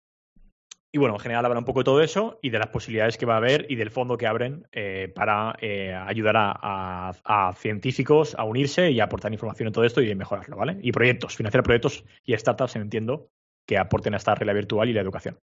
y 0.92 0.98
bueno, 0.98 1.16
en 1.16 1.20
general 1.20 1.46
habla 1.46 1.60
un 1.60 1.66
poco 1.66 1.82
de 1.82 1.84
todo 1.84 2.02
eso 2.02 2.40
y 2.42 2.50
de 2.50 2.58
las 2.58 2.70
posibilidades 2.70 3.18
que 3.18 3.26
va 3.26 3.36
a 3.36 3.38
haber 3.38 3.68
y 3.70 3.76
del 3.76 3.92
fondo 3.92 4.18
que 4.18 4.26
abren 4.26 4.68
eh, 4.72 5.12
para 5.14 5.56
eh, 5.62 5.94
ayudar 5.94 6.36
a, 6.38 7.54
científicos 7.58 8.36
a 8.36 8.44
unirse 8.44 8.90
y 8.90 9.00
a 9.00 9.04
aportar 9.04 9.32
información 9.32 9.68
en 9.68 9.74
todo 9.74 9.84
esto 9.84 10.02
y 10.02 10.14
mejorarlo, 10.16 10.58
¿vale? 10.58 10.78
Y 10.82 10.92
proyectos, 10.92 11.36
financiar 11.36 11.64
proyectos 11.64 12.04
y 12.26 12.36
startups, 12.36 12.76
entiendo, 12.76 13.30
que 13.68 13.78
aporten 13.78 14.16
a 14.16 14.18
esta 14.18 14.34
realidad 14.34 14.56
virtual 14.56 14.90
y 14.90 14.94
la 14.94 15.02
educación. 15.02 15.38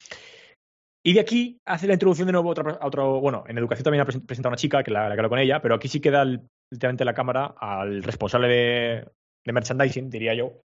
Y 1.03 1.13
de 1.13 1.21
aquí 1.21 1.61
hace 1.67 1.87
la 1.87 1.93
introducción 1.93 2.27
de 2.27 2.33
nuevo 2.33 2.55
a 2.57 2.87
otro, 2.87 3.21
bueno, 3.21 3.45
en 3.47 3.59
educación 3.59 3.85
también 3.85 4.01
ha 4.01 4.07
presentado 4.07 4.49
una 4.49 4.57
chica 4.57 4.83
que 4.83 4.91
la, 4.91 5.09
que 5.09 5.13
hablo 5.13 5.29
con 5.29 5.39
ella, 5.39 5.61
pero 5.61 5.75
aquí 5.75 5.89
sí 5.89 6.01
queda 6.01 6.25
literalmente 6.71 7.05
la 7.05 7.13
cámara 7.13 7.55
al 7.59 8.03
responsable 8.03 8.49
de, 8.49 9.09
de 9.45 9.53
merchandising, 9.53 10.09
diría 10.09 10.33
yo, 10.33 10.63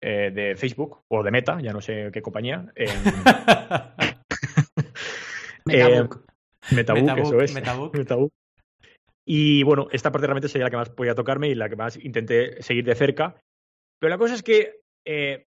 eh, 0.00 0.30
de 0.32 0.54
Facebook 0.54 1.04
o 1.08 1.24
de 1.24 1.30
Meta, 1.30 1.58
ya 1.60 1.72
no 1.72 1.80
sé 1.80 2.10
qué 2.12 2.22
compañía. 2.22 2.66
Metabook. 5.68 6.24
Eh, 6.70 6.74
Metabook, 6.74 7.18
eso 7.18 7.40
es. 7.40 7.54
Metabook. 7.92 8.30
Y 9.26 9.62
bueno, 9.62 9.88
esta 9.92 10.10
parte 10.10 10.26
realmente 10.26 10.48
sería 10.48 10.66
la 10.66 10.70
que 10.70 10.76
más 10.76 10.90
podía 10.90 11.14
tocarme 11.14 11.48
y 11.48 11.54
la 11.54 11.68
que 11.68 11.76
más 11.76 11.96
intenté 11.96 12.62
seguir 12.62 12.84
de 12.84 12.94
cerca. 12.94 13.40
Pero 14.00 14.10
la 14.10 14.18
cosa 14.18 14.34
es 14.34 14.42
que 14.42 14.80
eh, 15.06 15.44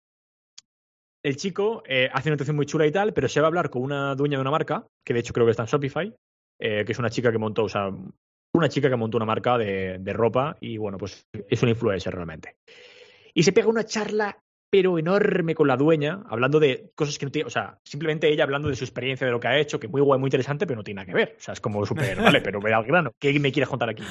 el 1.24 1.36
chico 1.36 1.82
eh, 1.86 2.10
hace 2.12 2.28
una 2.28 2.34
intención 2.34 2.56
muy 2.56 2.66
chula 2.66 2.86
y 2.86 2.92
tal, 2.92 3.14
pero 3.14 3.28
se 3.28 3.40
va 3.40 3.46
a 3.46 3.48
hablar 3.48 3.70
con 3.70 3.82
una 3.82 4.14
dueña 4.14 4.36
de 4.36 4.42
una 4.42 4.50
marca, 4.50 4.86
que 5.04 5.14
de 5.14 5.20
hecho 5.20 5.32
creo 5.32 5.46
que 5.46 5.52
está 5.52 5.62
en 5.62 5.68
Shopify, 5.68 6.14
que 6.58 6.84
es 6.86 6.98
una 6.98 7.08
chica 7.08 7.32
que 7.32 7.38
montó, 7.38 7.64
o 7.64 7.68
sea, 7.70 7.90
una 8.54 8.68
chica 8.68 8.90
que 8.90 8.96
montó 8.96 9.16
una 9.16 9.24
marca 9.24 9.56
de, 9.56 9.98
de 9.98 10.12
ropa 10.12 10.58
y 10.60 10.76
bueno, 10.76 10.98
pues 10.98 11.24
es 11.48 11.62
un 11.62 11.70
influencer 11.70 12.14
realmente. 12.14 12.56
Y 13.32 13.44
se 13.44 13.52
pega 13.52 13.68
una 13.68 13.84
charla 13.84 14.38
pero 14.70 14.98
enorme 14.98 15.54
con 15.54 15.66
la 15.66 15.76
dueña, 15.76 16.22
hablando 16.28 16.60
de 16.60 16.92
cosas 16.94 17.18
que 17.18 17.26
no 17.26 17.32
tiene, 17.32 17.46
o 17.48 17.50
sea, 17.50 17.78
simplemente 17.84 18.28
ella 18.28 18.44
hablando 18.44 18.68
de 18.68 18.76
su 18.76 18.84
experiencia, 18.84 19.26
de 19.26 19.32
lo 19.32 19.40
que 19.40 19.48
ha 19.48 19.58
hecho, 19.58 19.80
que 19.80 19.88
muy 19.88 20.00
guay, 20.00 20.20
muy 20.20 20.28
interesante, 20.28 20.66
pero 20.66 20.78
no 20.78 20.84
tiene 20.84 21.00
nada 21.00 21.06
que 21.06 21.14
ver. 21.14 21.34
O 21.36 21.42
sea, 21.42 21.52
es 21.52 21.60
como 21.60 21.84
súper, 21.84 22.16
vale, 22.22 22.40
pero 22.40 22.60
ve 22.60 22.72
al 22.72 22.84
grano, 22.84 23.12
¿qué 23.18 23.38
me 23.40 23.50
quieres 23.50 23.68
contar 23.68 23.90
aquí? 23.90 24.04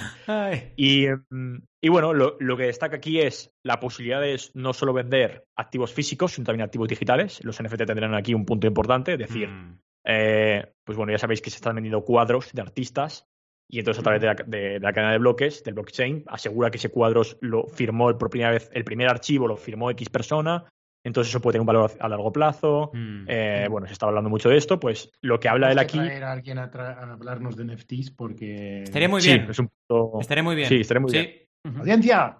Y, 0.76 1.08
mm, 1.08 1.58
y, 1.82 1.90
bueno, 1.90 2.14
lo, 2.14 2.36
lo, 2.40 2.58
que 2.58 2.64
destaca 2.64 2.98
aquí 2.98 3.22
es 3.22 3.54
la 3.64 3.80
posibilidad 3.80 4.22
de 4.22 4.40
no 4.54 4.74
solo 4.74 4.92
vender 4.92 5.46
activos 5.56 5.94
físicos, 5.94 6.34
sino 6.34 6.46
también 6.46 6.66
activos 6.66 6.90
digitales. 6.90 7.40
Los 7.44 7.62
NFT 7.64 7.86
tendrán 7.86 8.14
aquí 8.14 8.34
un 8.34 8.46
punto 8.46 8.68
importante, 8.68 9.14
es 9.14 9.20
decir, 9.20 9.48
mm. 9.48 9.80
eh, 10.06 10.74
pues 10.84 10.98
bueno, 10.98 11.14
ya 11.14 11.18
sabéis 11.18 11.42
que 11.42 11.50
se 11.50 11.58
están 11.58 11.76
vendiendo 11.76 12.04
cuadros 12.04 12.52
de 12.52 12.62
artistas 12.62 13.30
y 13.70 13.80
entonces 13.80 14.00
a 14.00 14.04
través 14.04 14.22
de 14.22 14.28
la, 14.28 14.34
de, 14.34 14.80
la, 14.80 14.92
cadena 14.92 15.12
de 15.12 15.20
bloques, 15.20 15.64
del 15.64 15.76
blockchain, 15.76 16.24
asegura 16.28 16.72
que 16.72 16.78
ese 16.78 16.90
cuadro 16.90 17.22
lo 17.42 17.68
firmó 17.68 18.18
por 18.18 18.30
primera 18.30 18.52
vez, 18.52 18.70
el 18.74 18.84
primer 18.84 19.08
archivo 19.08 19.48
lo 19.48 19.56
firmó 19.56 19.92
X 19.92 20.10
persona, 20.10 20.66
entonces 21.04 21.30
eso 21.30 21.40
puede 21.40 21.54
tener 21.54 21.62
un 21.62 21.68
valor 21.68 21.92
a 22.00 22.10
largo 22.10 22.32
plazo. 22.32 22.92
Mm. 22.94 23.26
Eh, 23.28 23.68
bueno, 23.70 23.88
se 23.88 23.94
está 23.94 24.08
hablando 24.08 24.30
mucho 24.30 24.50
de 24.50 24.58
esto, 24.58 24.80
pues 24.80 25.12
lo 25.22 25.40
que 25.40 25.48
habla 25.48 25.72
él 25.72 25.80
aquí... 25.80 25.98
traer 25.98 26.24
a 26.24 26.32
alguien 26.32 26.58
a, 26.58 26.64
hablarnos 26.64 27.56
de 27.56 27.66
NFTs 27.66 28.12
porque... 28.12 28.84
Estaría 28.84 29.08
muy 29.08 29.22
bien. 29.22 29.46
Sí, 29.46 29.52
es 29.52 29.60
un 29.60 29.70
punto... 29.88 30.20
Estaría 30.20 30.44
muy 30.44 30.56
bien. 30.56 30.68
Sí, 30.68 30.82
estaría 30.82 31.02
muy 31.02 31.12
bien. 31.12 31.32
¡Audiencia! 31.78 32.40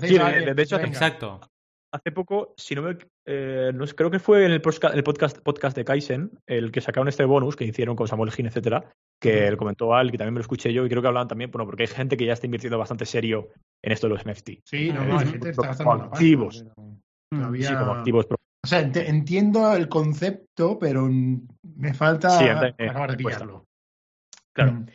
sí, 0.00 0.18
de, 0.18 0.62
hecho, 0.62 0.80
exacto 0.80 1.40
hace 1.94 2.10
poco, 2.10 2.54
si 2.56 2.74
no 2.74 2.82
me. 2.82 2.98
Eh, 3.24 3.70
no, 3.72 3.86
creo 3.86 4.10
que 4.10 4.18
fue 4.18 4.44
en 4.44 4.50
el 4.50 4.60
podcast, 4.60 4.94
el 4.94 5.04
podcast, 5.04 5.38
podcast 5.38 5.76
de 5.76 5.84
Kaizen, 5.84 6.30
el 6.46 6.72
que 6.72 6.80
sacaron 6.80 7.08
este 7.08 7.24
bonus 7.24 7.54
que 7.56 7.64
hicieron 7.64 7.94
con 7.94 8.08
Samuel 8.08 8.32
Gin, 8.32 8.46
etcétera, 8.46 8.92
que 9.20 9.46
él 9.46 9.56
comentó 9.56 9.94
Al, 9.94 10.10
que 10.10 10.18
también 10.18 10.34
me 10.34 10.38
lo 10.38 10.42
escuché 10.42 10.72
yo, 10.72 10.84
y 10.84 10.88
creo 10.88 11.00
que 11.00 11.08
hablaban 11.08 11.28
también, 11.28 11.50
bueno, 11.50 11.66
porque 11.66 11.84
hay 11.84 11.86
gente 11.86 12.16
que 12.16 12.26
ya 12.26 12.32
está 12.32 12.46
invirtiendo 12.46 12.78
bastante 12.78 13.06
serio 13.06 13.48
en 13.82 13.92
esto 13.92 14.08
de 14.08 14.14
los 14.14 14.26
NFT. 14.26 14.50
Sí, 14.64 14.90
no, 14.92 15.04
no, 15.04 15.18
hay 15.18 15.26
gente 15.26 15.50
está 15.50 15.68
gastando 15.68 16.04
activos. 16.04 16.64
Sí, 17.30 17.74
como 17.78 17.92
activos. 17.92 18.26
O 18.30 18.66
sea, 18.66 18.80
entiendo 18.80 19.74
el 19.74 19.88
concepto, 19.88 20.78
pero 20.78 21.08
me 21.08 21.94
falta 21.94 22.38
acabar 22.38 23.10
de 23.12 23.16
pillarlo. 23.16 23.66
Claro. 24.52 24.72
Mm. 24.72 24.86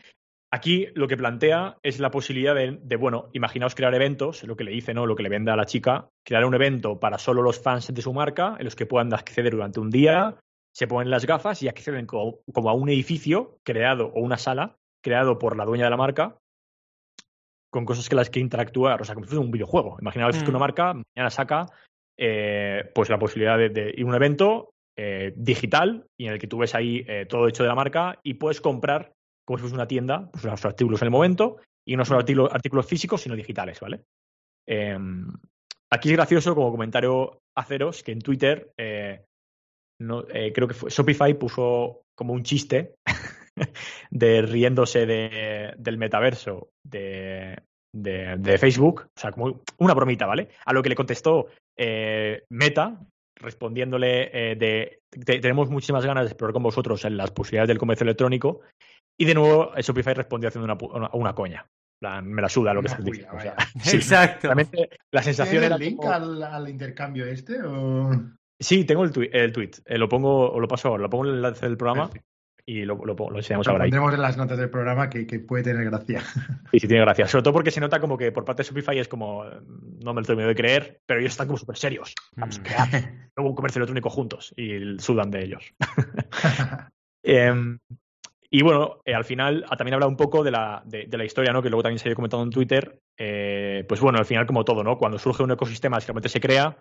Aquí 0.51 0.87
lo 0.95 1.07
que 1.07 1.17
plantea 1.17 1.77
es 1.83 1.99
la 1.99 2.09
posibilidad 2.09 2.55
de, 2.55 2.95
bueno, 2.95 3.29
imaginaos 3.33 3.75
crear 3.75 3.93
eventos, 3.93 4.43
lo 4.43 4.55
que 4.55 4.63
le 4.63 4.71
dice, 4.71 4.95
¿no? 4.95 5.05
Lo 5.05 5.15
que 5.15 5.21
le 5.21 5.29
vende 5.29 5.51
a 5.51 5.55
la 5.55 5.65
chica, 5.65 6.09
crear 6.25 6.43
un 6.43 6.55
evento 6.55 6.99
para 6.99 7.19
solo 7.19 7.43
los 7.43 7.61
fans 7.61 7.93
de 7.93 8.01
su 8.01 8.13
marca, 8.13 8.55
en 8.57 8.65
los 8.65 8.75
que 8.75 8.87
puedan 8.87 9.13
acceder 9.13 9.51
durante 9.51 9.79
un 9.79 9.91
día, 9.91 10.37
se 10.73 10.87
ponen 10.87 11.11
las 11.11 11.25
gafas 11.25 11.61
y 11.61 11.67
acceden 11.67 12.07
como, 12.07 12.41
a 12.67 12.73
un 12.73 12.89
edificio 12.89 13.59
creado 13.63 14.07
o 14.07 14.21
una 14.21 14.37
sala 14.37 14.75
creado 15.03 15.37
por 15.37 15.55
la 15.55 15.65
dueña 15.65 15.85
de 15.85 15.91
la 15.91 15.97
marca 15.97 16.37
con 17.71 17.85
cosas 17.85 18.09
que 18.09 18.15
las 18.15 18.31
que 18.31 18.39
interactuar, 18.39 18.99
o 19.01 19.05
sea, 19.05 19.13
como 19.13 19.25
si 19.25 19.29
fuera 19.29 19.45
un 19.45 19.51
videojuego. 19.51 19.97
Imaginaos 20.01 20.41
que 20.41 20.49
una 20.49 20.57
mm. 20.57 20.61
marca 20.61 20.93
mañana 20.93 21.29
saca 21.29 21.67
eh, 22.17 22.89
pues 22.95 23.09
la 23.09 23.19
posibilidad 23.19 23.57
de, 23.57 23.93
ir 23.95 24.03
a 24.03 24.07
un 24.07 24.15
evento 24.15 24.71
eh, 24.97 25.31
digital 25.35 26.07
y 26.17 26.25
en 26.25 26.33
el 26.33 26.39
que 26.39 26.47
tú 26.47 26.57
ves 26.57 26.73
ahí 26.73 27.05
eh, 27.07 27.27
todo 27.29 27.47
hecho 27.47 27.61
de 27.61 27.69
la 27.69 27.75
marca 27.75 28.19
y 28.23 28.33
puedes 28.33 28.59
comprar 28.59 29.13
como 29.49 29.57
si 29.57 29.61
fuese 29.61 29.75
una 29.75 29.87
tienda, 29.87 30.29
pues 30.31 30.43
los 30.43 30.63
artículos 30.63 31.01
en 31.01 31.07
el 31.07 31.11
momento, 31.11 31.57
y 31.83 31.97
no 31.97 32.05
solo 32.05 32.19
artículos, 32.19 32.85
físicos, 32.85 33.21
sino 33.21 33.35
digitales, 33.35 33.79
¿vale? 33.79 34.03
Em, 34.67 35.27
aquí 35.91 36.09
es 36.09 36.15
gracioso, 36.15 36.53
como 36.53 36.69
comentario 36.69 37.39
haceros, 37.57 38.03
que 38.03 38.11
en 38.11 38.21
Twitter, 38.21 38.71
eh, 38.77 39.25
no, 39.99 40.23
eh, 40.29 40.53
creo 40.53 40.67
que 40.67 40.75
fue, 40.75 40.91
Shopify 40.91 41.33
puso 41.33 42.03
como 42.15 42.33
un 42.33 42.43
chiste 42.43 42.93
de 44.11 44.43
riéndose 44.43 45.07
de, 45.07 45.73
del 45.79 45.97
metaverso 45.97 46.69
de, 46.85 47.57
de, 47.91 48.57
Facebook, 48.59 49.07
o 49.07 49.19
sea, 49.19 49.31
como 49.31 49.63
una 49.79 49.95
bromita, 49.95 50.27
¿vale? 50.27 50.49
A 50.63 50.73
lo 50.73 50.83
que 50.83 50.89
le 50.89 50.95
contestó 50.95 51.47
eh, 51.75 52.43
Meta, 52.51 52.99
respondiéndole 53.39 54.55
de, 54.57 55.01
tenemos 55.25 55.69
muchísimas 55.69 56.05
ganas 56.05 56.25
de 56.25 56.31
explorar 56.31 56.53
con 56.53 56.63
vosotros 56.63 57.05
en 57.05 57.17
las 57.17 57.31
posibilidades 57.31 57.69
del 57.69 57.77
comercio 57.77 58.03
electrónico 58.03 58.61
y 59.19 59.25
de 59.25 59.33
nuevo, 59.33 59.71
Shopify 59.75 60.13
respondió 60.13 60.47
haciendo 60.47 60.73
una, 60.91 61.09
una, 61.11 61.33
coña. 61.33 61.65
me 62.23 62.41
la 62.41 62.47
suda 62.47 62.73
lo 62.73 62.81
que 62.81 62.89
se 62.89 63.01
dice. 63.03 63.27
Exacto. 63.93 64.49
La 65.11 65.21
sensación 65.21 65.63
era. 65.63 65.75
el 65.75 65.81
link 65.81 66.05
al, 66.05 66.69
intercambio 66.69 67.25
este? 67.25 67.61
O... 67.61 68.11
Sí, 68.57 68.85
tengo 68.85 69.03
el, 69.03 69.11
tweet. 69.11 69.29
El 69.33 69.51
tweet. 69.51 69.71
Eh, 69.85 69.97
lo 69.97 70.07
pongo, 70.07 70.51
o 70.51 70.59
lo 70.59 70.67
paso 70.69 70.87
ahora, 70.87 71.03
lo 71.03 71.09
pongo 71.09 71.25
en 71.25 71.31
el 71.31 71.35
enlace 71.37 71.65
del 71.65 71.75
programa 71.75 72.09
y 72.69 72.85
lo, 72.85 73.03
lo, 73.03 73.15
lo 73.15 73.37
enseñamos 73.37 73.67
ahora. 73.67 73.85
Lo 73.85 73.89
pondremos 73.89 74.13
en 74.13 74.21
las 74.21 74.37
notas 74.37 74.59
del 74.59 74.69
programa 74.69 75.09
que, 75.09 75.25
que, 75.25 75.39
puede 75.39 75.63
tener 75.63 75.85
gracia. 75.85 76.21
Sí, 76.71 76.79
sí, 76.79 76.87
tiene 76.87 77.01
gracia. 77.01 77.27
Sobre 77.27 77.41
todo 77.41 77.53
porque 77.53 77.71
se 77.71 77.79
nota 77.79 77.99
como 77.99 78.15
que 78.15 78.31
por 78.31 78.45
parte 78.45 78.61
de 78.61 78.69
Shopify 78.69 78.99
es 78.99 79.07
como, 79.07 79.43
no 79.43 80.13
me 80.13 80.21
lo 80.21 80.27
termino 80.27 80.47
de 80.47 80.53
creer, 80.53 81.01
pero 81.07 81.19
ellos 81.19 81.31
están 81.31 81.47
como 81.47 81.57
súper 81.57 81.77
serios. 81.77 82.13
Vamos 82.35 82.59
a 82.59 82.63
crear 82.63 82.87
luego 83.35 83.49
un 83.49 83.55
comercio 83.55 83.79
electrónico 83.79 84.11
juntos 84.11 84.53
y 84.55 84.99
sudan 84.99 85.31
de 85.31 85.43
ellos. 85.43 85.73
eh, 87.23 87.77
y 88.51 88.61
bueno, 88.61 89.01
eh, 89.05 89.15
al 89.15 89.25
final 89.25 89.65
ah, 89.67 89.75
también 89.75 89.95
habla 89.95 90.07
un 90.07 90.17
poco 90.17 90.43
de 90.43 90.51
la, 90.51 90.83
de, 90.85 91.07
la, 91.09 91.25
historia, 91.25 91.51
¿no? 91.51 91.63
Que 91.63 91.69
luego 91.69 91.81
también 91.81 91.97
se 91.97 92.09
ha 92.09 92.15
comentado 92.15 92.43
en 92.43 92.51
Twitter. 92.51 92.99
Eh, 93.17 93.83
pues 93.87 93.99
bueno, 93.99 94.19
al 94.19 94.25
final, 94.25 94.45
como 94.45 94.63
todo, 94.63 94.83
¿no? 94.83 94.97
Cuando 94.97 95.17
surge 95.17 95.41
un 95.41 95.51
ecosistema, 95.51 95.99
si 95.99 96.05
realmente 96.05 96.29
se 96.29 96.39
crea, 96.39 96.77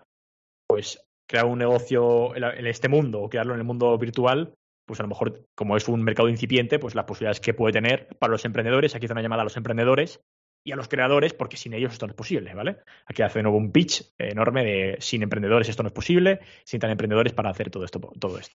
pues 0.67 1.03
crear 1.27 1.45
un 1.45 1.57
negocio 1.59 2.35
en, 2.35 2.67
este 2.67 2.89
mundo 2.89 3.21
o 3.21 3.29
crearlo 3.29 3.53
en 3.53 3.59
el 3.59 3.65
mundo 3.65 3.97
virtual, 3.97 4.53
pues 4.89 4.99
a 5.01 5.03
lo 5.03 5.09
mejor, 5.09 5.45
como 5.53 5.77
es 5.77 5.87
un 5.87 6.01
mercado 6.01 6.29
incipiente, 6.29 6.79
pues 6.79 6.95
las 6.95 7.05
posibilidades 7.05 7.39
que 7.39 7.53
puede 7.53 7.73
tener 7.73 8.07
para 8.17 8.31
los 8.31 8.43
emprendedores, 8.43 8.95
aquí 8.95 9.05
hace 9.05 9.13
una 9.13 9.21
llamada 9.21 9.43
a 9.43 9.45
los 9.45 9.55
emprendedores 9.55 10.19
y 10.63 10.71
a 10.71 10.75
los 10.75 10.87
creadores, 10.87 11.35
porque 11.35 11.57
sin 11.57 11.75
ellos 11.75 11.93
esto 11.93 12.07
no 12.07 12.13
es 12.13 12.17
posible, 12.17 12.55
¿vale? 12.55 12.77
Aquí 13.05 13.21
hace 13.21 13.37
de 13.37 13.43
nuevo 13.43 13.59
un 13.59 13.71
pitch 13.71 14.15
enorme 14.17 14.63
de 14.63 14.97
sin 14.99 15.21
emprendedores 15.21 15.69
esto 15.69 15.83
no 15.83 15.87
es 15.89 15.93
posible, 15.93 16.39
sin 16.63 16.79
tan 16.79 16.89
emprendedores 16.89 17.33
para 17.33 17.51
hacer 17.51 17.69
todo 17.69 17.85
esto, 17.85 17.99
todo 17.99 18.39
esto. 18.39 18.55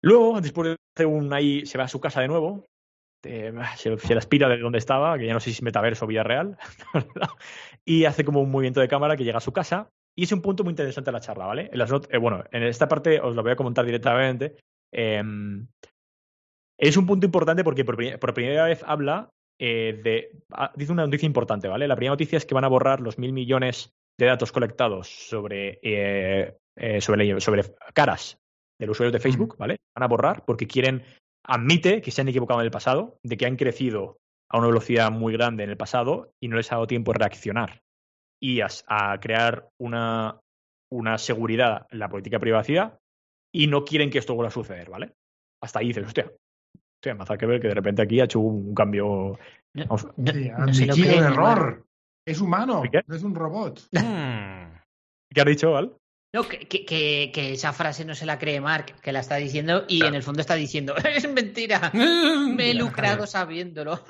Luego, 0.00 0.40
después 0.40 0.70
de 0.70 0.76
hacer 0.96 1.06
un 1.06 1.30
ahí, 1.34 1.66
se 1.66 1.76
va 1.76 1.84
a 1.84 1.88
su 1.88 2.00
casa 2.00 2.22
de 2.22 2.28
nuevo. 2.28 2.64
se, 3.22 3.98
se 3.98 4.14
aspira 4.14 4.48
de 4.48 4.56
donde 4.56 4.78
estaba, 4.78 5.18
que 5.18 5.26
ya 5.26 5.34
no 5.34 5.40
sé 5.40 5.50
si 5.50 5.56
es 5.56 5.62
metaverso 5.62 6.06
o 6.06 6.08
vida 6.08 6.22
real. 6.22 6.56
y 7.84 8.06
hace 8.06 8.24
como 8.24 8.40
un 8.40 8.50
movimiento 8.50 8.80
de 8.80 8.88
cámara 8.88 9.14
que 9.14 9.24
llega 9.24 9.36
a 9.36 9.42
su 9.42 9.52
casa. 9.52 9.90
Y 10.18 10.24
es 10.24 10.32
un 10.32 10.40
punto 10.40 10.64
muy 10.64 10.70
interesante 10.70 11.10
de 11.10 11.12
la 11.12 11.20
charla, 11.20 11.44
¿vale? 11.44 11.70
Eh, 11.70 12.18
bueno, 12.18 12.42
en 12.50 12.62
esta 12.62 12.88
parte 12.88 13.20
os 13.20 13.36
lo 13.36 13.42
voy 13.42 13.52
a 13.52 13.56
comentar 13.56 13.84
directamente. 13.84 14.56
Em, 14.96 15.68
es 16.78 16.96
un 16.96 17.06
punto 17.06 17.26
importante 17.26 17.62
porque 17.62 17.84
por, 17.84 17.96
primera 18.34 18.64
vez 18.64 18.82
habla 18.86 19.28
eh, 19.60 20.00
de. 20.02 20.30
Ah, 20.50 20.72
dice 20.74 20.92
una 20.92 21.04
noticia 21.04 21.26
importante, 21.26 21.68
¿vale? 21.68 21.86
La 21.86 21.96
primera 21.96 22.14
noticia 22.14 22.38
es 22.38 22.46
que 22.46 22.54
van 22.54 22.64
a 22.64 22.68
borrar 22.68 23.00
los 23.00 23.18
mil 23.18 23.34
millones 23.34 23.92
de 24.18 24.26
datos 24.26 24.52
colectados 24.52 25.08
sobre, 25.08 25.78
eh, 25.82 26.56
sobre, 27.00 27.40
sobre 27.40 27.64
caras 27.92 28.38
de 28.78 28.86
los 28.86 28.96
usuarios 28.96 29.12
de 29.12 29.20
Facebook, 29.20 29.56
¿vale? 29.58 29.76
Van 29.94 30.04
a 30.04 30.08
borrar 30.08 30.44
porque 30.46 30.66
quieren, 30.66 31.02
admite 31.44 32.00
que 32.00 32.10
se 32.10 32.22
han 32.22 32.28
equivocado 32.28 32.60
en 32.60 32.66
el 32.66 32.70
pasado, 32.70 33.18
de 33.22 33.36
que 33.36 33.46
han 33.46 33.56
crecido 33.56 34.16
a 34.50 34.58
una 34.58 34.68
velocidad 34.68 35.10
muy 35.10 35.34
grande 35.34 35.64
en 35.64 35.70
el 35.70 35.76
pasado 35.76 36.32
y 36.40 36.48
no 36.48 36.56
les 36.56 36.72
ha 36.72 36.76
dado 36.76 36.86
tiempo 36.86 37.12
de 37.12 37.18
reaccionar 37.18 37.82
y 38.40 38.60
a, 38.60 39.18
crear 39.20 39.68
una, 39.78 40.40
una 40.90 41.18
seguridad 41.18 41.86
en 41.90 41.98
la 41.98 42.08
política 42.08 42.36
de 42.36 42.40
privacidad 42.40 42.98
y 43.56 43.66
no 43.68 43.84
quieren 43.84 44.10
que 44.10 44.18
esto 44.18 44.34
vuelva 44.34 44.48
a 44.48 44.52
suceder, 44.52 44.90
¿vale? 44.90 45.12
Hasta 45.62 45.78
ahí 45.78 45.88
dices, 45.88 46.04
hostia, 46.04 46.30
hostia, 46.98 47.14
más 47.14 47.28
que 47.38 47.46
ver 47.46 47.60
que 47.60 47.68
de 47.68 47.74
repente 47.74 48.02
aquí 48.02 48.20
ha 48.20 48.24
hecho 48.24 48.40
un, 48.40 48.74
cambio. 48.74 49.38
Vamos, 49.74 50.06
error. 50.18 51.86
Es 52.26 52.40
humano, 52.40 52.82
no 53.06 53.14
es 53.14 53.22
un 53.22 53.34
robot. 53.34 53.88
¿Qué 53.92 55.40
has 55.40 55.46
dicho, 55.46 55.70
Val? 55.70 55.96
No, 56.34 56.46
que, 56.46 56.66
que, 56.68 57.30
que, 57.32 57.52
esa 57.52 57.72
frase 57.72 58.04
no 58.04 58.14
se 58.14 58.26
la 58.26 58.38
cree 58.38 58.60
Mark, 58.60 59.00
que 59.00 59.12
la 59.12 59.20
está 59.20 59.36
diciendo 59.36 59.84
y 59.88 60.04
en 60.04 60.14
el 60.14 60.22
fondo 60.22 60.42
está 60.42 60.54
diciendo, 60.54 60.94
es 61.04 61.32
mentira, 61.32 61.90
me 61.94 62.70
he 62.70 62.74
lucrado 62.74 63.26
sabiéndolo. 63.26 64.04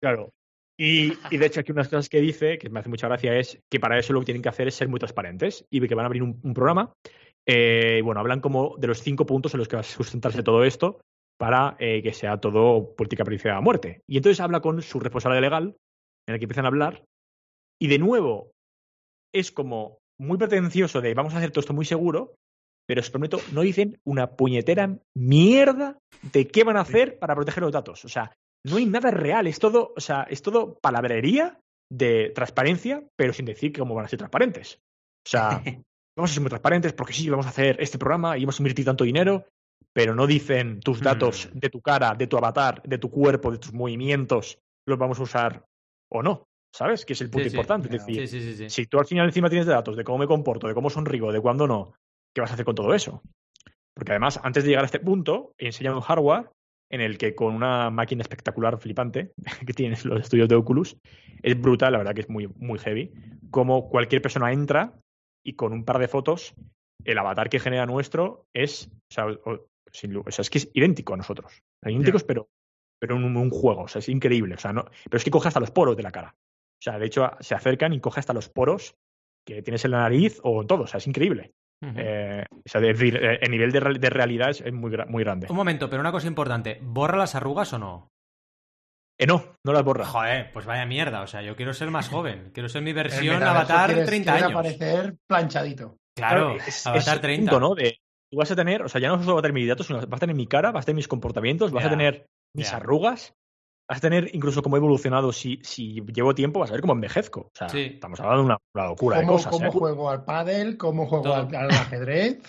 claro. 0.00 0.32
Y, 0.78 1.14
y, 1.30 1.38
de 1.38 1.46
hecho 1.46 1.60
aquí 1.60 1.72
unas 1.72 1.88
cosas 1.88 2.10
que 2.10 2.20
dice, 2.20 2.58
que 2.58 2.68
me 2.68 2.80
hace 2.80 2.90
mucha 2.90 3.08
gracia, 3.08 3.34
es 3.38 3.58
que 3.70 3.80
para 3.80 3.98
eso 3.98 4.12
lo 4.12 4.20
que 4.20 4.26
tienen 4.26 4.42
que 4.42 4.50
hacer 4.50 4.68
es 4.68 4.74
ser 4.74 4.88
muy 4.88 4.98
transparentes 4.98 5.64
y 5.70 5.86
que 5.86 5.94
van 5.94 6.04
a 6.04 6.06
abrir 6.06 6.22
un, 6.22 6.54
programa. 6.54 6.92
Eh, 7.48 8.00
bueno, 8.02 8.20
hablan 8.20 8.40
como 8.40 8.76
de 8.78 8.88
los 8.88 9.02
cinco 9.02 9.24
puntos 9.24 9.54
en 9.54 9.58
los 9.58 9.68
que 9.68 9.76
va 9.76 9.80
a 9.80 9.84
sustentarse 9.84 10.42
todo 10.42 10.64
esto 10.64 11.00
para 11.38 11.76
eh, 11.78 12.02
que 12.02 12.12
sea 12.12 12.40
todo 12.40 12.94
política 12.96 13.24
principal 13.24 13.56
a 13.56 13.60
muerte. 13.60 14.00
Y 14.08 14.16
entonces 14.16 14.40
habla 14.40 14.60
con 14.60 14.82
su 14.82 14.98
responsable 15.00 15.40
legal, 15.40 15.76
en 16.26 16.34
el 16.34 16.38
que 16.38 16.44
empiezan 16.44 16.64
a 16.64 16.68
hablar, 16.68 17.04
y 17.80 17.88
de 17.88 17.98
nuevo 17.98 18.50
es 19.34 19.52
como 19.52 19.98
muy 20.18 20.38
pretencioso 20.38 21.00
de 21.00 21.14
vamos 21.14 21.34
a 21.34 21.38
hacer 21.38 21.50
todo 21.50 21.60
esto 21.60 21.74
muy 21.74 21.84
seguro, 21.84 22.34
pero 22.88 23.00
os 23.00 23.10
prometo, 23.10 23.38
no 23.52 23.62
dicen 23.62 23.98
una 24.06 24.36
puñetera 24.36 24.98
mierda 25.14 25.98
de 26.32 26.46
qué 26.46 26.64
van 26.64 26.76
a 26.76 26.82
hacer 26.82 27.18
para 27.18 27.34
proteger 27.34 27.62
los 27.62 27.72
datos. 27.72 28.04
O 28.04 28.08
sea, 28.08 28.32
no 28.64 28.76
hay 28.76 28.86
nada 28.86 29.10
real, 29.10 29.46
es 29.46 29.58
todo, 29.58 29.92
o 29.96 30.00
sea, 30.00 30.22
es 30.30 30.40
todo 30.40 30.78
palabrería 30.80 31.58
de 31.92 32.30
transparencia, 32.34 33.04
pero 33.16 33.32
sin 33.32 33.44
decir 33.44 33.76
cómo 33.76 33.94
van 33.94 34.06
a 34.06 34.08
ser 34.08 34.18
transparentes. 34.18 34.78
O 35.26 35.28
sea, 35.28 35.62
vamos 36.16 36.30
a 36.30 36.34
ser 36.34 36.40
muy 36.40 36.48
transparentes 36.48 36.92
porque 36.92 37.12
sí, 37.12 37.28
vamos 37.28 37.46
a 37.46 37.50
hacer 37.50 37.76
este 37.80 37.98
programa 37.98 38.36
y 38.36 38.44
vamos 38.44 38.58
a 38.58 38.62
invertir 38.62 38.84
tanto 38.84 39.04
dinero, 39.04 39.46
pero 39.92 40.14
no 40.14 40.26
dicen 40.26 40.80
tus 40.80 41.00
datos 41.00 41.48
hmm. 41.52 41.58
de 41.58 41.70
tu 41.70 41.80
cara, 41.80 42.14
de 42.14 42.26
tu 42.26 42.36
avatar, 42.36 42.82
de 42.82 42.98
tu 42.98 43.10
cuerpo, 43.10 43.52
de 43.52 43.58
tus 43.58 43.72
movimientos, 43.72 44.58
los 44.86 44.98
vamos 44.98 45.18
a 45.20 45.22
usar 45.22 45.64
o 46.10 46.22
no. 46.22 46.46
¿sabes? 46.76 47.06
Que 47.06 47.14
es 47.14 47.20
el 47.22 47.30
punto 47.30 47.48
importante. 47.48 47.88
es 47.96 48.04
decir, 48.04 48.70
si 48.70 48.86
tú 48.86 48.98
al 48.98 49.06
final 49.06 49.26
encima 49.26 49.48
tienes 49.48 49.66
datos 49.66 49.96
de 49.96 50.04
cómo 50.04 50.18
me 50.18 50.26
comporto, 50.26 50.68
de 50.68 50.74
cómo 50.74 50.90
sonrío, 50.90 51.32
de 51.32 51.40
cuándo 51.40 51.66
no, 51.66 51.94
¿qué 52.34 52.42
vas 52.42 52.50
a 52.50 52.54
hacer 52.54 52.66
con 52.66 52.74
todo 52.74 52.92
eso? 52.92 53.22
Porque 53.94 54.12
además, 54.12 54.38
antes 54.42 54.62
de 54.62 54.70
llegar 54.70 54.84
a 54.84 54.86
este 54.86 55.00
punto, 55.00 55.54
enseñan 55.56 55.94
un 55.94 56.02
hardware 56.02 56.50
en 56.90 57.00
el 57.00 57.16
que 57.16 57.34
con 57.34 57.54
una 57.54 57.88
máquina 57.88 58.20
espectacular, 58.20 58.78
flipante, 58.78 59.32
que 59.66 59.72
tienes 59.72 60.04
los 60.04 60.20
estudios 60.20 60.50
de 60.50 60.54
Oculus, 60.54 60.98
es 61.42 61.58
brutal, 61.58 61.92
la 61.92 61.98
verdad 61.98 62.14
que 62.14 62.20
es 62.20 62.28
muy, 62.28 62.46
muy 62.58 62.78
heavy, 62.78 63.10
como 63.50 63.88
cualquier 63.88 64.20
persona 64.20 64.52
entra 64.52 64.92
y 65.46 65.54
con 65.54 65.72
un 65.72 65.84
par 65.84 65.98
de 65.98 66.08
fotos, 66.08 66.54
el 67.04 67.18
avatar 67.18 67.48
que 67.48 67.60
genera 67.60 67.86
nuestro 67.86 68.46
es, 68.52 68.88
o 68.88 69.14
sea, 69.14 69.26
sin, 69.92 70.20
es 70.26 70.50
que 70.50 70.58
es 70.58 70.70
idéntico 70.74 71.14
a 71.14 71.16
nosotros. 71.16 71.62
idénticos, 71.84 72.24
pero, 72.24 72.48
pero 73.00 73.16
en 73.16 73.36
un, 73.36 73.50
juego, 73.50 73.82
o 73.82 73.88
sea, 73.88 74.00
es 74.00 74.08
increíble. 74.08 74.56
O 74.56 74.58
sea, 74.58 74.72
no, 74.72 74.84
pero 75.04 75.18
es 75.18 75.24
que 75.24 75.30
coge 75.30 75.46
hasta 75.46 75.60
los 75.60 75.70
poros 75.70 75.96
de 75.96 76.02
la 76.02 76.10
cara. 76.10 76.34
O 76.36 76.82
sea, 76.82 76.98
de 76.98 77.06
hecho, 77.06 77.30
se 77.38 77.54
acercan 77.54 77.92
y 77.92 78.00
coge 78.00 78.18
hasta 78.18 78.32
los 78.32 78.48
poros 78.48 78.96
que 79.46 79.62
tienes 79.62 79.84
en 79.84 79.92
la 79.92 80.00
nariz 80.00 80.40
o 80.42 80.62
en 80.62 80.66
todo, 80.66 80.82
o 80.82 80.86
sea, 80.88 80.98
es 80.98 81.06
increíble. 81.06 81.52
Eh, 81.80 82.44
o 82.50 82.68
sea, 82.68 82.80
decir, 82.80 83.16
eh, 83.16 83.38
el 83.40 83.50
nivel 83.50 83.70
de, 83.70 84.10
realidad 84.10 84.50
es 84.50 84.72
muy, 84.72 84.90
muy 85.08 85.22
grande. 85.22 85.46
Un 85.48 85.56
momento, 85.56 85.88
pero 85.88 86.00
una 86.00 86.10
cosa 86.10 86.26
importante, 86.26 86.80
¿borra 86.82 87.16
las 87.16 87.36
arrugas 87.36 87.72
o 87.72 87.78
no? 87.78 88.10
Eh, 89.18 89.26
no, 89.26 89.56
no 89.64 89.72
las 89.72 89.82
borra. 89.82 90.04
Joder, 90.04 90.52
pues 90.52 90.66
vaya 90.66 90.84
mierda. 90.84 91.22
O 91.22 91.26
sea, 91.26 91.42
yo 91.42 91.56
quiero 91.56 91.72
ser 91.72 91.90
más 91.90 92.08
joven. 92.08 92.50
Quiero 92.52 92.68
ser 92.68 92.82
mi 92.82 92.92
versión 92.92 93.42
Avatar 93.42 93.94
de 93.94 94.04
30 94.04 94.34
años. 94.34 94.50
aparecer 94.50 95.16
planchadito. 95.26 95.96
Claro, 96.14 96.56
es, 96.56 96.86
Avatar 96.86 97.20
30. 97.20 97.50
Punto, 97.50 97.60
¿no? 97.60 97.74
De, 97.74 97.98
tú 98.30 98.38
vas 98.38 98.50
a 98.50 98.56
tener, 98.56 98.82
o 98.82 98.88
sea, 98.88 99.00
ya 99.00 99.08
no 99.08 99.18
solo 99.22 99.34
vas 99.34 99.40
a 99.40 99.42
tener 99.42 99.54
mis 99.54 99.68
datos, 99.68 99.86
sino 99.86 99.98
vas 99.98 100.18
a 100.18 100.20
tener 100.20 100.36
mi 100.36 100.46
cara, 100.46 100.72
vas 100.72 100.84
a 100.84 100.86
tener 100.86 100.96
mis 100.96 101.08
comportamientos, 101.08 101.72
vas 101.72 101.84
a 101.84 101.90
tener 101.90 102.26
mis 102.54 102.72
arrugas, 102.72 103.34
vas 103.88 103.98
a 103.98 104.00
tener 104.00 104.30
incluso 104.34 104.62
cómo 104.62 104.76
he 104.76 104.78
evolucionado 104.78 105.32
si, 105.32 105.60
si 105.62 106.02
llevo 106.12 106.34
tiempo, 106.34 106.60
vas 106.60 106.70
a 106.70 106.72
ver 106.72 106.80
cómo 106.80 106.94
envejezco. 106.94 107.40
O 107.40 107.52
sea, 107.54 107.68
estamos 107.68 108.20
hablando 108.20 108.42
de 108.42 108.46
una, 108.46 108.88
locura 108.88 109.20
de 109.20 109.26
cosas. 109.26 109.52
Cómo 109.52 109.66
¿eh? 109.66 109.70
juego 109.70 110.10
al 110.10 110.24
pádel, 110.24 110.76
cómo 110.76 111.06
juego 111.06 111.34
al, 111.34 111.70
ajedrez. 111.70 112.42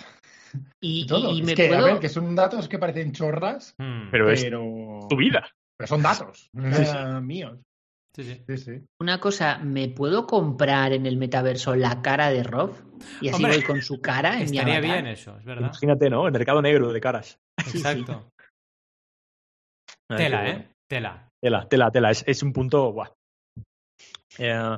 Y, 0.80 1.06
todo. 1.06 1.38
es 1.38 1.54
que, 1.54 1.76
a 1.76 1.82
ver, 1.82 2.00
que 2.00 2.10
son 2.10 2.34
datos 2.36 2.68
que 2.68 2.80
parecen 2.80 3.12
chorras, 3.12 3.76
hmm. 3.78 4.10
pero, 4.12 4.32
es 4.32 4.50
tu 4.50 5.16
vida. 5.16 5.48
Pero 5.78 5.88
son 5.88 6.02
datos 6.02 6.50
míos. 6.54 7.60
Sí, 8.16 8.58
sí. 8.58 8.82
Una 9.00 9.20
cosa, 9.20 9.60
¿me 9.60 9.90
puedo 9.90 10.26
comprar 10.26 10.92
en 10.92 11.06
el 11.06 11.18
metaverso 11.18 11.76
la 11.76 12.02
cara 12.02 12.32
de 12.32 12.42
Rob? 12.42 12.74
Y 13.22 13.30
así 13.30 13.44
voy 13.44 13.62
con 13.62 13.80
su 13.84 14.02
cara 14.02 14.38
en 14.38 14.46
Estaría 14.46 14.80
bien 14.80 15.06
eso, 15.06 15.38
es 15.38 15.46
verdad. 15.46 15.68
Imagínate, 15.68 16.10
¿no? 16.10 16.26
El 16.26 16.34
mercado 16.34 16.60
negro 16.64 16.92
de 16.92 17.00
caras. 17.00 17.40
Exacto. 17.60 18.32
Tela, 20.08 20.50
¿eh? 20.50 20.70
Tela. 20.90 21.30
Tela, 21.40 21.68
tela, 21.70 21.92
tela. 21.92 22.10
Es, 22.10 22.42
un 22.42 22.54
punto. 22.54 22.92
Buah. 22.92 23.10
Eh, 24.40 24.78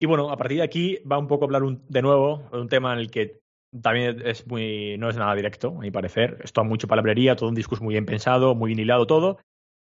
y 0.00 0.06
bueno, 0.06 0.30
a 0.30 0.36
partir 0.36 0.58
de 0.58 0.64
aquí 0.64 0.98
va 1.10 1.18
un 1.18 1.28
poco 1.28 1.44
a 1.44 1.46
hablar 1.46 1.62
de 1.62 2.02
nuevo 2.02 2.48
de 2.50 2.58
un 2.58 2.68
tema 2.68 2.92
en 2.92 2.98
el 2.98 3.10
que 3.10 3.38
también 3.82 4.20
es 4.24 4.46
muy. 4.46 4.96
no 4.98 5.10
es 5.10 5.16
nada 5.16 5.34
directo, 5.34 5.68
a 5.76 5.80
mi 5.80 5.90
parecer. 5.90 6.40
Esto 6.42 6.64
mucho 6.64 6.88
palabrería, 6.88 7.36
todo 7.36 7.48
un 7.48 7.54
discurso 7.54 7.84
muy 7.84 7.94
bien 7.94 8.06
pensado, 8.06 8.56
muy 8.56 8.68
bien 8.68 8.80
hilado 8.80 9.06
todo, 9.06 9.38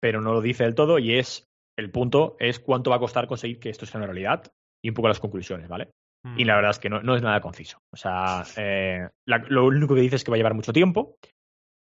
pero 0.02 0.20
no 0.20 0.32
lo 0.32 0.40
dice 0.40 0.64
del 0.64 0.74
todo 0.74 0.98
y 0.98 1.14
es. 1.18 1.48
El 1.78 1.90
punto 1.90 2.36
es 2.38 2.58
cuánto 2.58 2.90
va 2.90 2.96
a 2.96 3.00
costar 3.00 3.26
conseguir 3.26 3.58
que 3.58 3.70
esto 3.70 3.86
sea 3.86 3.98
una 3.98 4.06
realidad 4.06 4.44
y 4.84 4.90
un 4.90 4.94
poco 4.94 5.08
las 5.08 5.20
conclusiones, 5.20 5.68
¿vale? 5.68 5.90
Y 6.36 6.44
la 6.44 6.54
mm. 6.54 6.56
verdad 6.56 6.70
es 6.70 6.78
que 6.78 6.90
no, 6.90 7.16
es 7.16 7.22
nada 7.22 7.40
conciso. 7.40 7.78
O 7.92 7.96
sea, 7.96 8.44
eh, 8.56 9.08
lo 9.26 9.66
único 9.66 9.94
que 9.94 10.02
dice 10.02 10.16
es 10.16 10.24
que 10.24 10.30
va 10.30 10.36
a 10.36 10.38
llevar 10.38 10.54
mucho 10.54 10.72
tiempo 10.72 11.16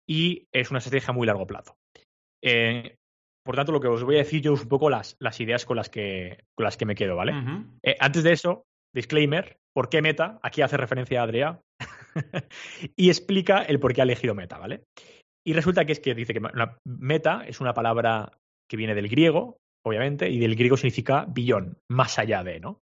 y 0.09 0.47
es 0.53 0.71
una 0.71 0.79
estrategia 0.79 1.11
a 1.11 1.15
muy 1.15 1.27
largo 1.27 1.47
plazo. 1.47 1.77
Eh, 2.43 2.97
por 3.45 3.57
tanto, 3.57 3.73
lo 3.73 3.81
que 3.81 3.89
os 3.89 4.05
voy 4.05 4.17
a 4.17 4.19
decir 4.19 4.43
yo 4.43 4.55
es 4.55 4.63
un 4.63 4.69
poco 4.69 4.91
las, 4.91 5.17
las 5.19 5.41
ideas 5.41 5.65
con 5.65 5.77
las, 5.77 5.91
que, 5.91 6.45
con 6.55 6.65
las 6.65 6.77
que 6.77 6.87
me 6.87 6.95
quedo, 6.95 7.17
¿vale? 7.17 7.33
Eh, 7.83 7.97
antes 7.99 8.23
de 8.23 8.33
eso, 8.33 8.65
disclaimer, 8.95 9.59
¿por 9.75 9.89
qué 9.89 10.03
Meta? 10.03 10.39
Aquí 10.43 10.63
hace 10.63 10.77
referencia 10.77 11.21
a 11.21 11.25
Adrea 11.25 11.61
y 12.97 13.09
explica 13.09 13.63
el 13.63 13.81
por 13.81 13.93
qué 13.93 14.03
ha 14.03 14.05
elegido 14.05 14.35
Meta, 14.35 14.59
¿vale? 14.59 14.85
Y 15.47 15.53
resulta 15.53 15.85
que 15.85 15.93
es 15.93 16.01
que 16.01 16.15
dice 16.15 16.35
que 16.35 16.43
Meta 16.85 17.45
es 17.47 17.61
una 17.61 17.75
palabra 17.75 18.39
que 18.69 18.77
viene 18.77 18.95
del 18.95 19.09
griego, 19.09 19.59
obviamente, 19.85 20.29
y 20.29 20.39
del 20.39 20.55
griego 20.55 20.77
significa 20.77 21.25
billón, 21.27 21.79
más 21.89 22.19
allá 22.19 22.45
de, 22.45 22.61
¿no? 22.61 22.81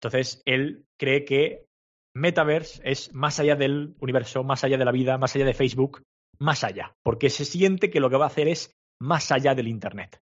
Entonces, 0.00 0.42
él 0.44 0.84
cree 0.98 1.24
que 1.24 1.66
Metaverse 2.14 2.80
es 2.84 3.12
más 3.12 3.38
allá 3.40 3.56
del 3.56 3.94
universo, 4.00 4.42
más 4.42 4.64
allá 4.64 4.78
de 4.78 4.84
la 4.84 4.92
vida, 4.92 5.18
más 5.18 5.34
allá 5.34 5.44
de 5.44 5.54
Facebook, 5.54 6.02
más 6.38 6.64
allá, 6.64 6.94
porque 7.04 7.30
se 7.30 7.44
siente 7.44 7.90
que 7.90 8.00
lo 8.00 8.10
que 8.10 8.16
va 8.16 8.24
a 8.24 8.28
hacer 8.28 8.48
es 8.48 8.72
más 9.00 9.30
allá 9.32 9.54
del 9.54 9.68
Internet. 9.68 10.18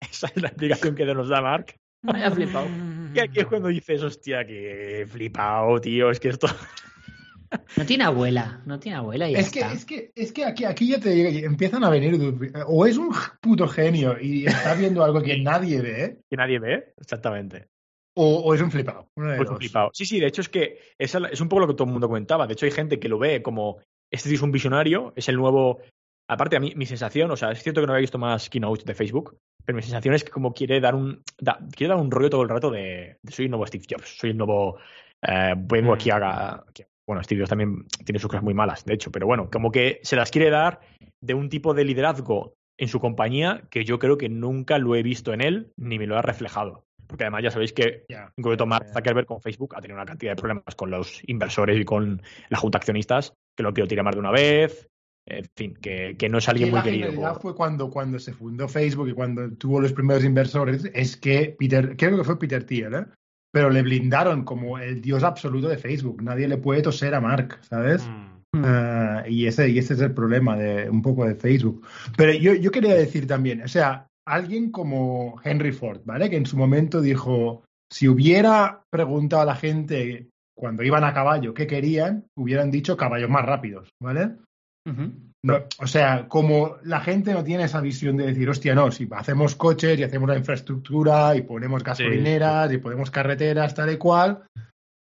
Esa 0.00 0.28
es 0.28 0.42
la 0.42 0.48
explicación 0.48 0.94
que 0.94 1.04
nos 1.06 1.28
da 1.28 1.40
Mark. 1.40 1.74
Me 2.02 2.24
ha 2.24 2.30
flipado. 2.30 2.68
Y 3.14 3.20
aquí 3.20 3.40
es 3.40 3.46
cuando 3.46 3.68
dices, 3.68 4.02
hostia, 4.02 4.46
que 4.46 5.06
flipado, 5.08 5.80
tío, 5.80 6.10
es 6.10 6.20
que 6.20 6.28
esto... 6.28 6.46
No 7.76 7.86
tiene 7.86 8.04
abuela, 8.04 8.62
no 8.66 8.78
tiene 8.78 8.98
abuela 8.98 9.28
y 9.28 9.34
es 9.34 9.50
que, 9.50 9.60
Es 9.60 9.84
que, 9.84 10.10
es 10.14 10.32
que 10.32 10.44
aquí, 10.44 10.64
aquí 10.64 10.88
ya 10.88 11.00
te 11.00 11.10
digo, 11.10 11.46
empiezan 11.46 11.84
a 11.84 11.90
venir, 11.90 12.18
o 12.66 12.86
es 12.86 12.96
un 12.96 13.10
puto 13.40 13.68
genio 13.68 14.16
y 14.20 14.46
está 14.46 14.74
viendo 14.74 15.02
algo 15.04 15.22
que 15.22 15.40
nadie 15.40 15.80
ve. 15.80 16.18
Que 16.28 16.36
nadie 16.36 16.58
ve, 16.58 16.92
exactamente. 16.98 17.68
O, 18.14 18.52
es 18.52 18.60
un 18.60 18.70
flipado. 18.70 19.10
es 19.16 19.48
un 19.48 19.58
flipado. 19.58 19.90
Sí, 19.92 20.04
sí, 20.04 20.18
de 20.18 20.26
hecho 20.26 20.40
es 20.40 20.48
que 20.48 20.80
es, 20.98 21.14
es 21.14 21.40
un 21.40 21.48
poco 21.48 21.60
lo 21.60 21.66
que 21.68 21.74
todo 21.74 21.84
el 21.84 21.92
mundo 21.92 22.08
comentaba. 22.08 22.48
De 22.48 22.54
hecho 22.54 22.66
hay 22.66 22.72
gente 22.72 22.98
que 22.98 23.08
lo 23.08 23.18
ve 23.18 23.42
como, 23.42 23.78
este 24.10 24.34
es 24.34 24.42
un 24.42 24.50
visionario, 24.50 25.12
es 25.14 25.28
el 25.28 25.36
nuevo 25.36 25.80
Aparte, 26.30 26.56
a 26.56 26.60
mí, 26.60 26.74
mi 26.76 26.84
sensación, 26.84 27.30
o 27.30 27.36
sea, 27.36 27.52
es 27.52 27.62
cierto 27.62 27.80
que 27.80 27.86
no 27.86 27.94
había 27.94 28.02
visto 28.02 28.18
más 28.18 28.50
keynote 28.50 28.84
de 28.84 28.94
Facebook, 28.94 29.38
pero 29.64 29.76
mi 29.76 29.82
sensación 29.82 30.14
es 30.14 30.22
que 30.22 30.30
como 30.30 30.52
quiere 30.52 30.78
dar 30.78 30.94
un, 30.94 31.22
quiere 31.74 31.94
dar 31.94 32.02
un 32.02 32.10
rollo 32.10 32.28
todo 32.28 32.42
el 32.42 32.50
rato 32.50 32.70
de, 32.70 33.16
soy 33.30 33.46
el 33.46 33.50
nuevo 33.50 33.66
Steve 33.66 33.86
Jobs, 33.88 34.18
soy 34.18 34.30
el 34.30 34.36
nuevo, 34.36 34.76
eh, 35.22 35.54
vengo 35.56 35.94
aquí 35.94 36.10
a, 36.10 36.62
bueno, 37.08 37.22
Steve 37.24 37.40
Jobs 37.40 37.48
también 37.48 37.86
tiene 38.04 38.18
sus 38.18 38.28
cosas 38.28 38.44
muy 38.44 38.52
malas, 38.52 38.84
de 38.84 38.92
hecho, 38.92 39.10
pero 39.10 39.26
bueno, 39.26 39.48
como 39.50 39.72
que 39.72 39.98
se 40.02 40.14
las 40.14 40.30
quiere 40.30 40.50
dar 40.50 40.80
de 41.22 41.32
un 41.32 41.48
tipo 41.48 41.72
de 41.72 41.84
liderazgo 41.84 42.52
en 42.76 42.88
su 42.88 43.00
compañía 43.00 43.62
que 43.70 43.84
yo 43.84 43.98
creo 43.98 44.18
que 44.18 44.28
nunca 44.28 44.76
lo 44.76 44.94
he 44.94 45.02
visto 45.02 45.32
en 45.32 45.40
él 45.40 45.72
ni 45.78 45.98
me 45.98 46.06
lo 46.06 46.18
ha 46.18 46.22
reflejado. 46.22 46.84
Porque 47.06 47.24
además 47.24 47.42
ya 47.44 47.50
sabéis 47.50 47.72
que, 47.72 48.04
yeah. 48.08 48.30
concreto, 48.36 48.66
Mark 48.66 48.88
Zuckerberg 48.92 49.26
con 49.26 49.40
Facebook 49.40 49.74
ha 49.74 49.80
tenido 49.80 49.96
una 49.96 50.04
cantidad 50.04 50.32
de 50.32 50.36
problemas 50.36 50.74
con 50.76 50.90
los 50.90 51.22
inversores 51.26 51.80
y 51.80 51.84
con 51.86 52.20
la 52.50 52.58
junta 52.58 52.76
accionistas, 52.76 53.32
que 53.56 53.62
lo 53.62 53.72
quiero 53.72 53.88
tirar 53.88 54.04
más 54.04 54.14
de 54.14 54.20
una 54.20 54.30
vez, 54.30 54.86
en 55.26 55.46
fin, 55.56 55.74
que, 55.80 56.14
que 56.18 56.28
no 56.28 56.36
es 56.36 56.48
alguien 56.50 56.70
muy 56.70 56.82
querido. 56.82 57.10
La 57.12 57.34
fue 57.36 57.54
cuando, 57.54 57.88
cuando 57.88 58.18
se 58.18 58.34
fundó 58.34 58.68
Facebook 58.68 59.08
y 59.08 59.14
cuando 59.14 59.50
tuvo 59.52 59.80
los 59.80 59.94
primeros 59.94 60.24
inversores, 60.24 60.90
es 60.92 61.16
que 61.16 61.56
Peter, 61.58 61.96
creo 61.96 62.18
que 62.18 62.24
fue 62.24 62.38
Peter 62.38 62.64
Thiel, 62.64 62.94
¿eh? 62.94 63.06
Pero 63.52 63.70
le 63.70 63.82
blindaron 63.82 64.44
como 64.44 64.78
el 64.78 65.00
dios 65.00 65.22
absoluto 65.22 65.68
de 65.68 65.78
Facebook. 65.78 66.22
Nadie 66.22 66.48
le 66.48 66.58
puede 66.58 66.82
toser 66.82 67.14
a 67.14 67.20
Mark, 67.20 67.58
¿sabes? 67.62 68.08
Mm. 68.08 68.28
Uh, 68.54 69.28
y, 69.28 69.46
ese, 69.46 69.68
y 69.68 69.78
ese 69.78 69.94
es 69.94 70.00
el 70.00 70.14
problema 70.14 70.56
de 70.56 70.88
un 70.88 71.02
poco 71.02 71.26
de 71.26 71.34
Facebook. 71.34 71.86
Pero 72.16 72.32
yo, 72.32 72.54
yo 72.54 72.70
quería 72.70 72.94
decir 72.94 73.26
también, 73.26 73.62
o 73.62 73.68
sea, 73.68 74.06
alguien 74.26 74.70
como 74.70 75.40
Henry 75.44 75.72
Ford, 75.72 76.00
¿vale? 76.04 76.30
Que 76.30 76.36
en 76.36 76.46
su 76.46 76.56
momento 76.56 77.00
dijo, 77.00 77.64
si 77.90 78.08
hubiera 78.08 78.82
preguntado 78.90 79.42
a 79.42 79.46
la 79.46 79.54
gente 79.54 80.28
cuando 80.56 80.82
iban 80.82 81.04
a 81.04 81.14
caballo 81.14 81.54
qué 81.54 81.66
querían, 81.66 82.26
hubieran 82.36 82.70
dicho 82.70 82.96
caballos 82.96 83.30
más 83.30 83.44
rápidos, 83.44 83.90
¿vale? 84.02 84.36
O 85.78 85.86
sea, 85.86 86.26
como 86.28 86.76
la 86.82 87.00
gente 87.00 87.32
no 87.32 87.44
tiene 87.44 87.64
esa 87.64 87.80
visión 87.80 88.16
de 88.16 88.26
decir, 88.26 88.48
hostia, 88.48 88.74
no, 88.74 88.90
si 88.90 89.08
hacemos 89.10 89.54
coches 89.54 89.98
y 89.98 90.02
hacemos 90.02 90.28
la 90.28 90.36
infraestructura 90.36 91.36
y 91.36 91.42
ponemos 91.42 91.82
gasolineras 91.84 92.72
y 92.72 92.78
ponemos 92.78 93.10
carreteras, 93.10 93.74
tal 93.74 93.92
y 93.92 93.96
cual, 93.96 94.42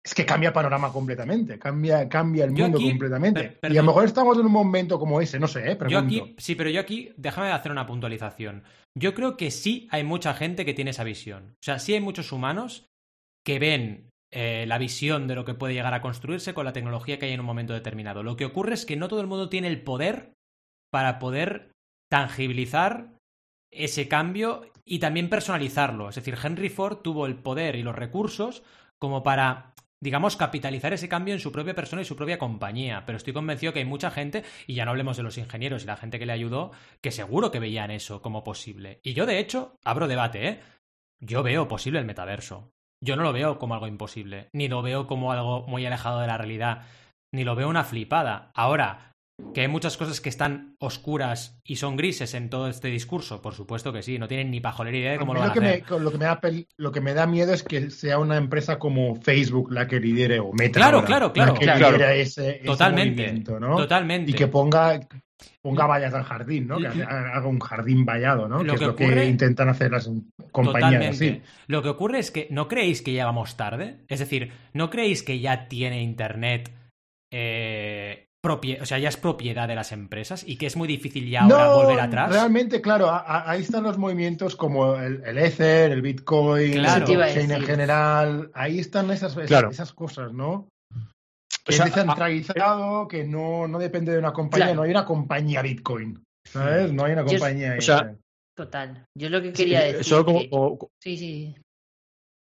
es 0.04 0.14
que 0.14 0.26
cambia 0.26 0.50
el 0.50 0.54
panorama 0.54 0.92
completamente, 0.92 1.58
cambia, 1.58 2.08
cambia 2.08 2.46
el 2.46 2.52
mundo 2.52 2.80
completamente. 2.80 3.60
y 3.64 3.78
a 3.78 3.82
lo 3.82 3.88
mejor 3.88 4.06
estamos 4.06 4.38
en 4.38 4.46
un 4.46 4.52
momento 4.52 5.00
como 5.00 5.22
ese, 5.22 5.40
no 5.40 5.48
sé, 5.48 5.72
¿eh? 5.72 5.78
Yo 5.88 6.00
aquí, 6.00 6.36
sí, 6.38 6.56
pero 6.56 6.70
yo 6.70 6.82
aquí, 6.82 7.12
déjame 7.18 7.52
hacer 7.52 7.72
una 7.72 7.86
puntualización. 7.86 8.64
Yo 8.96 9.14
creo 9.14 9.38
que 9.38 9.52
sí 9.52 9.88
hay 9.92 10.04
mucha 10.04 10.34
gente 10.34 10.66
que 10.66 10.74
tiene 10.74 10.92
esa 10.92 11.04
visión. 11.04 11.54
O 11.54 11.64
sea, 11.64 11.80
sí 11.80 11.94
hay 11.94 12.02
muchos 12.02 12.32
humanos 12.32 12.86
que 13.44 13.60
ven 13.60 14.11
eh, 14.32 14.66
la 14.66 14.78
visión 14.78 15.28
de 15.28 15.36
lo 15.36 15.44
que 15.44 15.54
puede 15.54 15.74
llegar 15.74 15.94
a 15.94 16.02
construirse 16.02 16.54
con 16.54 16.66
la 16.66 16.74
tecnología 16.74 17.20
que 17.20 17.26
hay 17.26 17.34
en 17.34 17.42
un 17.42 17.46
momento 17.46 17.74
determinado. 17.74 18.24
Lo 18.24 18.38
que 18.38 18.46
ocurre 18.46 18.74
es 18.74 18.86
que 18.86 18.96
no 18.96 19.10
todo 19.10 19.20
el 19.20 19.28
mundo 19.28 19.50
tiene 19.50 19.68
el 19.68 19.84
poder 19.84 20.34
para 20.90 21.20
poder 21.20 21.72
tangibilizar 22.10 23.18
ese 23.72 24.08
cambio 24.08 24.72
y 24.86 25.00
también 25.00 25.30
personalizarlo. 25.30 26.10
Es 26.10 26.16
decir, 26.16 26.38
Henry 26.42 26.70
Ford 26.70 26.98
tuvo 26.98 27.26
el 27.26 27.36
poder 27.36 27.76
y 27.76 27.84
los 27.84 27.96
recursos 27.96 28.64
como 28.98 29.24
para, 29.24 29.74
digamos, 30.02 30.38
capitalizar 30.38 30.94
ese 30.94 31.10
cambio 31.10 31.34
en 31.34 31.40
su 31.40 31.52
propia 31.52 31.76
persona 31.76 32.02
y 32.02 32.06
su 32.06 32.16
propia 32.16 32.38
compañía. 32.38 33.04
Pero 33.06 33.18
estoy 33.18 33.34
convencido 33.34 33.74
que 33.74 33.80
hay 33.80 33.86
mucha 33.86 34.12
gente, 34.12 34.44
y 34.68 34.76
ya 34.76 34.86
no 34.86 34.92
hablemos 34.92 35.18
de 35.18 35.24
los 35.24 35.38
ingenieros 35.38 35.84
y 35.84 35.88
la 35.88 35.98
gente 35.98 36.20
que 36.20 36.26
le 36.26 36.34
ayudó, 36.34 36.72
que 37.02 37.12
seguro 37.12 37.52
que 37.52 37.60
veían 37.60 37.92
eso 37.92 38.22
como 38.22 38.44
posible. 38.44 39.00
Y 39.04 39.14
yo, 39.14 39.26
de 39.26 39.40
hecho, 39.40 39.78
abro 39.84 40.08
debate, 40.08 40.48
¿eh? 40.48 40.60
Yo 41.20 41.44
veo 41.44 41.68
posible 41.68 42.00
el 42.00 42.06
metaverso 42.06 42.74
yo 43.04 43.16
no 43.16 43.24
lo 43.24 43.34
veo 43.34 43.60
como 43.60 43.74
algo 43.74 43.88
imposible, 43.88 44.50
ni 44.54 44.68
lo 44.68 44.82
veo 44.82 45.08
como 45.08 45.32
algo 45.32 45.64
muy 45.68 45.86
alejado 45.86 46.20
de 46.20 46.28
la 46.28 46.38
realidad, 46.38 46.84
ni 47.34 47.44
lo 47.44 47.56
veo 47.56 47.68
una 47.70 47.84
flipada. 47.84 48.52
Ahora, 48.54 49.11
Que 49.54 49.62
hay 49.62 49.68
muchas 49.68 49.98
cosas 49.98 50.22
que 50.22 50.30
están 50.30 50.76
oscuras 50.80 51.60
y 51.64 51.76
son 51.76 51.98
grises 51.98 52.34
en 52.34 52.50
todo 52.50 52.70
este 52.70 52.88
discurso, 52.88 53.42
por 53.42 53.54
supuesto 53.54 53.92
que 53.92 54.02
sí, 54.02 54.18
no 54.18 54.28
tienen 54.28 54.50
ni 54.50 54.62
pajolera 54.62 54.98
idea 54.98 55.12
de 55.12 55.20
cómo 55.20 55.34
lo 55.34 55.42
van 55.42 55.50
a 55.50 55.52
hacer. 55.52 55.84
lo, 56.00 56.12
que 56.12 56.18
me 56.18 56.26
da, 56.26 56.40
lo 56.78 56.92
que 56.92 57.02
me 57.02 57.14
da 57.14 57.28
miedo 57.28 57.54
es 57.54 57.64
que 57.64 57.90
sea 57.90 58.20
una 58.20 58.38
empresa 58.38 58.80
como 58.80 59.16
Facebook 59.16 59.72
la 59.72 59.88
que 59.88 60.00
lidere 60.00 60.40
o 60.40 60.54
Meta. 60.54 60.80
Claro, 60.80 61.04
claro, 61.04 61.34
claro. 61.34 61.54
La 61.54 61.60
que 61.60 61.66
lidere 61.66 62.22
ese, 62.22 62.62
totalmente, 62.66 63.34
¿no? 63.60 63.76
Totalmente. 63.76 64.32
Y 64.32 64.34
que 64.34 64.48
ponga 64.48 65.00
ponga 65.62 65.86
vallas 65.86 66.14
al 66.14 66.24
jardín, 66.24 66.68
¿no? 66.68 66.78
Que 66.78 66.88
haga 66.88 67.48
un 67.48 67.60
jardín 67.60 68.06
vallado, 68.06 68.48
¿no? 68.48 68.64
que, 68.64 68.72
es 68.72 68.82
lo 68.82 68.96
que 68.96 69.26
intentan 69.26 69.70
hacer 69.70 69.92
las 69.92 70.10
compañías. 70.52 71.20
Lo 71.68 71.82
que 71.82 71.90
ocurre 71.90 72.20
es 72.20 72.32
que 72.32 72.48
no 72.52 72.68
creéis 72.68 73.02
que 73.02 73.14
ya 73.14 73.26
vamos 73.26 73.58
tarde. 73.58 73.98
Es 74.08 74.20
decir, 74.20 74.52
¿no 74.74 74.90
creéis 74.90 75.24
que 75.24 75.40
ya 75.40 75.68
tiene 75.68 76.02
internet 76.02 76.72
eh, 77.32 78.28
o 78.44 78.86
sea, 78.86 78.98
ya 78.98 79.10
es 79.10 79.18
propiedad 79.18 79.68
de 79.68 79.76
las 79.76 79.92
empresas 79.92 80.44
y 80.48 80.58
que 80.58 80.66
es 80.66 80.76
muy 80.76 80.88
difícil 80.88 81.30
ya 81.30 81.44
ahora 81.44 81.74
volver 81.76 82.00
atrás. 82.00 82.32
Realmente, 82.32 82.82
claro, 82.82 83.10
ahí 83.12 83.62
están 83.62 83.84
los 83.84 84.00
movimientos 84.00 84.56
como 84.56 84.96
el, 84.96 85.38
Ether, 85.38 85.92
el 85.92 86.02
Bitcoin, 86.02 86.74
el 86.74 86.82
blockchain 86.82 87.52
en 87.52 87.62
general. 87.62 88.52
Ahí 88.56 88.80
están 88.80 89.12
esas, 89.12 89.38
esas, 89.38 89.94
cosas, 89.94 90.34
¿no? 90.34 90.68
Que 91.64 91.76
es 91.76 91.84
descentralizado, 91.84 93.08
que 93.08 93.24
no, 93.24 93.68
no 93.68 93.78
depende 93.78 94.12
de 94.12 94.18
una 94.18 94.34
compañía, 94.34 94.74
no 94.74 94.82
hay 94.82 94.90
una 94.90 95.06
compañía 95.06 95.62
Bitcoin. 95.62 96.24
¿Sabes? 96.44 96.92
No 96.92 97.06
hay 97.06 97.14
una 97.14 97.24
compañía. 97.24 97.76
o 97.78 97.82
sea, 97.82 98.16
total. 98.58 99.06
Yo 99.16 99.30
lo 99.30 99.40
que 99.44 99.54
quería 99.54 99.82
decir. 99.82 100.04
Solo 100.04 100.26
como, 100.26 100.90
Sí, 101.00 101.16
sí. 101.16 101.56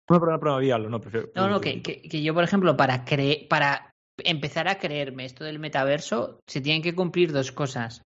No, 0.09 0.19
no, 0.19 0.89
no, 0.89 1.01
prefiero, 1.01 1.31
no, 1.33 1.49
no, 1.49 1.59
que, 1.61 1.81
que, 1.81 2.21
yo, 2.21 2.33
por 2.35 2.43
ejemplo, 2.43 2.77
para, 2.77 3.05
cre 3.05 3.47
para 3.49 3.94
empezar 4.17 4.67
a 4.67 4.79
creerme 4.79 5.25
esto 5.25 5.43
del 5.43 5.59
metaverso, 5.59 6.39
se 6.47 6.61
tienen 6.61 6.81
que 6.81 6.95
cumplir 6.95 7.31
dos 7.31 7.51
cosas, 7.51 8.01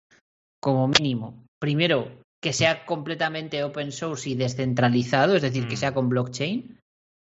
como 0.60 0.88
mínimo. 0.88 1.44
Primero, 1.60 2.22
que 2.42 2.52
sea 2.52 2.84
completamente 2.86 3.64
open 3.64 3.92
source 3.92 4.30
y 4.30 4.34
descentralizado, 4.34 5.36
es 5.36 5.42
decir, 5.42 5.66
que 5.68 5.74
mm. 5.74 5.78
sea 5.78 5.94
con 5.94 6.08
blockchain 6.08 6.78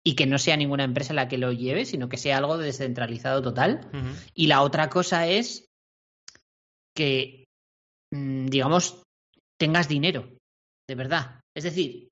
y 0.06 0.14
que 0.16 0.26
no 0.26 0.38
sea 0.38 0.56
ninguna 0.56 0.84
empresa 0.84 1.14
la 1.14 1.28
que 1.28 1.38
lo 1.38 1.52
lleve, 1.52 1.84
sino 1.84 2.08
que 2.08 2.16
sea 2.16 2.38
algo 2.38 2.58
descentralizado 2.58 3.40
total. 3.42 3.88
Y 4.34 4.48
la 4.48 4.62
otra 4.62 4.90
cosa 4.90 5.26
es 5.26 5.66
que, 6.94 7.44
mm, 8.12 8.46
digamos, 8.46 9.02
tengas 9.58 9.88
dinero, 9.88 10.28
de 10.88 10.94
verdad. 10.94 11.40
Es 11.56 11.64
decir, 11.64 12.08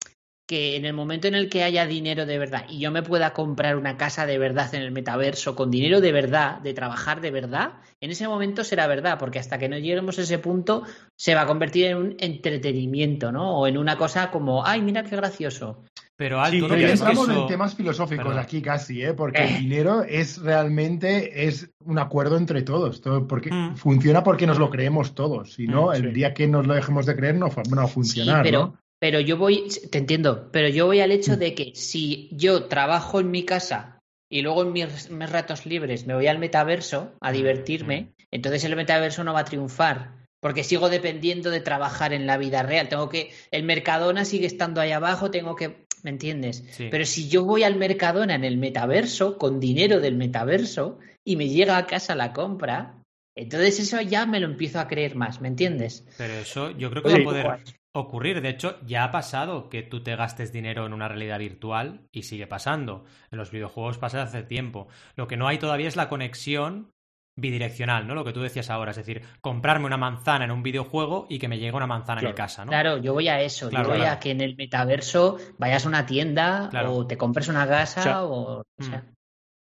que 0.53 0.77
en 0.77 0.85
el 0.85 0.93
momento 0.93 1.29
en 1.29 1.35
el 1.35 1.49
que 1.49 1.63
haya 1.63 1.87
dinero 1.87 2.27
de 2.27 2.37
verdad 2.37 2.67
y 2.69 2.79
yo 2.79 2.91
me 2.91 3.03
pueda 3.03 3.33
comprar 3.33 3.75
una 3.75 3.97
casa 3.97 4.27
de 4.27 4.37
verdad 4.37 4.75
en 4.75 4.83
el 4.83 4.93
metaverso 4.93 5.57
con 5.57 5.71
dinero 5.71 6.03
de 6.03 6.13
verdad, 6.13 6.61
de 6.61 6.75
trabajar 6.75 7.23
de 7.23 7.31
verdad, 7.31 7.77
en 8.03 8.11
ese 8.11 8.29
momento 8.29 8.63
será 8.63 8.87
verdad, 8.87 9.19
porque 9.19 9.39
hasta 9.39 9.57
que 9.57 9.71
no 9.71 9.79
lleguemos 9.79 10.19
a 10.19 10.23
ese 10.23 10.39
punto 10.39 10.83
se 11.17 11.35
va 11.35 11.41
a 11.41 11.47
convertir 11.47 11.87
en 11.87 11.97
un 11.97 12.17
entretenimiento, 12.19 13.33
¿no? 13.33 13.61
O 13.61 13.67
en 13.67 13.79
una 13.79 13.97
cosa 13.97 14.31
como, 14.31 14.67
ay, 14.67 14.83
mira 14.83 15.05
qué 15.05 15.17
gracioso. 15.17 15.85
Pero 16.17 16.39
alto, 16.39 16.69
¿no? 16.69 16.75
entramos 16.75 17.29
en 17.31 17.47
temas 17.47 17.75
filosóficos 17.75 18.37
aquí 18.37 18.61
casi, 18.61 19.03
¿eh? 19.03 19.15
Porque 19.15 19.43
el 19.43 19.55
eh. 19.55 19.59
dinero 19.59 20.03
es 20.03 20.39
realmente 20.39 21.47
es 21.47 21.71
un 21.83 21.99
acuerdo 21.99 22.37
entre 22.37 22.61
todos, 22.61 23.01
porque 23.27 23.51
mm. 23.51 23.77
funciona 23.77 24.23
porque 24.23 24.47
nos 24.47 24.59
lo 24.59 24.69
creemos 24.69 25.15
todos, 25.15 25.55
si 25.55 25.67
no, 25.67 25.87
mm, 25.87 25.95
el 25.95 26.13
día 26.13 26.35
que 26.35 26.47
nos 26.47 26.67
lo 26.67 26.75
dejemos 26.75 27.07
de 27.07 27.17
creer 27.17 27.37
no, 27.37 27.49
va 27.49 27.85
a 27.85 27.89
funcionar, 27.89 28.43
pero, 28.43 28.75
pero 29.03 29.19
yo 29.19 29.37
voy, 29.37 29.67
te 29.91 29.99
entiendo, 29.99 30.49
pero 30.53 30.69
yo 30.69 30.87
voy 30.87 31.01
al 31.01 31.11
hecho 31.11 31.33
mm. 31.33 31.39
de 31.41 31.55
que 31.57 31.73
si 31.75 32.29
yo 32.31 32.67
trabajo 32.67 33.19
en 33.19 33.33
mi 33.33 33.45
casa 33.45 33.99
y 34.31 34.43
luego 34.43 34.63
en 34.63 34.73
mis, 34.73 35.09
ratos 35.29 35.67
libres 35.67 36.07
me 36.07 36.15
voy 36.15 36.29
al 36.29 36.39
metaverso 36.39 37.13
a 37.21 37.33
mm, 37.33 37.35
divertirme, 37.35 38.01
mm. 38.03 38.23
entonces 38.31 38.63
el 38.63 38.77
metaverso 38.77 39.25
no 39.25 39.33
va 39.33 39.41
a 39.41 39.45
triunfar. 39.45 40.23
Porque 40.39 40.63
sigo 40.63 40.89
dependiendo 40.89 41.51
de 41.51 41.59
trabajar 41.59 42.13
en 42.13 42.29
la 42.29 42.37
vida 42.37 42.63
real. 42.63 42.89
Tengo 42.89 43.09
que. 43.09 43.31
El 43.51 43.63
Mercadona 43.65 44.25
sigue 44.25 44.47
estando 44.47 44.81
ahí 44.81 44.93
abajo, 44.93 45.33
tengo 45.33 45.57
que. 45.57 45.85
¿Me 46.03 46.11
entiendes? 46.11 46.65
Pero 46.91 47.05
si 47.05 47.29
yo 47.29 47.45
voy 47.45 47.65
al 47.65 47.77
Mercadona 47.77 48.37
en 48.37 48.45
el 48.45 48.57
metaverso, 48.57 49.37
con 49.37 49.59
dinero 49.59 50.01
del 50.01 50.17
metaverso, 50.17 50.99
y 51.25 51.35
me 51.37 51.49
llega 51.49 51.77
a 51.77 51.87
casa 51.87 52.15
la 52.15 52.33
compra, 52.33 53.03
entonces 53.37 53.81
eso 53.81 54.01
ya 54.01 54.27
me 54.27 54.41
lo 54.41 54.47
empiezo 54.47 54.79
a 54.81 54.87
creer 54.87 55.17
más, 55.17 55.41
¿me 55.41 55.49
entiendes? 55.49 56.05
Pero 56.19 56.35
eso 56.35 56.71
yo 56.71 56.91
creo 56.91 57.03
que 57.03 57.13
va 57.13 57.19
a 57.19 57.25
poder 57.25 57.82
ocurrir. 57.93 58.41
De 58.41 58.49
hecho, 58.49 58.79
ya 58.87 59.05
ha 59.05 59.11
pasado 59.11 59.69
que 59.69 59.83
tú 59.83 60.03
te 60.03 60.17
gastes 60.17 60.53
dinero 60.53 60.87
en 60.87 60.93
una 60.93 61.09
realidad 61.09 61.39
virtual 61.39 62.09
y 62.13 62.23
sigue 62.23 62.47
pasando. 62.47 63.05
En 63.31 63.39
los 63.39 63.51
videojuegos 63.51 63.99
pasa 63.99 64.23
hace 64.23 64.43
tiempo. 64.43 64.89
Lo 65.17 65.29
que 65.29 65.37
no 65.37 65.49
hay 65.49 65.59
todavía 65.59 65.89
es 65.89 65.97
la 65.97 66.09
conexión 66.09 66.91
bidireccional, 67.35 68.07
¿no? 68.07 68.15
Lo 68.15 68.25
que 68.25 68.33
tú 68.33 68.43
decías 68.43 68.69
ahora, 68.69 68.91
es 68.91 68.99
decir, 68.99 69.23
comprarme 69.41 69.87
una 69.87 69.97
manzana 69.97 70.45
en 70.45 70.51
un 70.51 70.63
videojuego 70.63 71.27
y 71.31 71.39
que 71.39 71.49
me 71.49 71.59
llegue 71.59 71.75
una 71.75 71.87
manzana 71.87 72.21
a 72.21 72.25
mi 72.25 72.35
casa, 72.35 72.65
¿no? 72.65 72.71
Claro, 72.71 72.99
yo 72.99 73.15
voy 73.15 73.29
a 73.29 73.41
eso, 73.41 73.71
yo 73.71 73.85
voy 73.85 74.03
a 74.03 74.19
que 74.19 74.33
en 74.33 74.43
el 74.43 74.55
metaverso 74.55 75.39
vayas 75.59 75.87
a 75.87 75.89
una 75.89 76.05
tienda 76.05 76.71
o 76.89 77.07
te 77.07 77.17
compres 77.17 77.49
una 77.49 77.67
casa 77.67 78.25
o, 78.27 78.65
mm. 78.77 78.95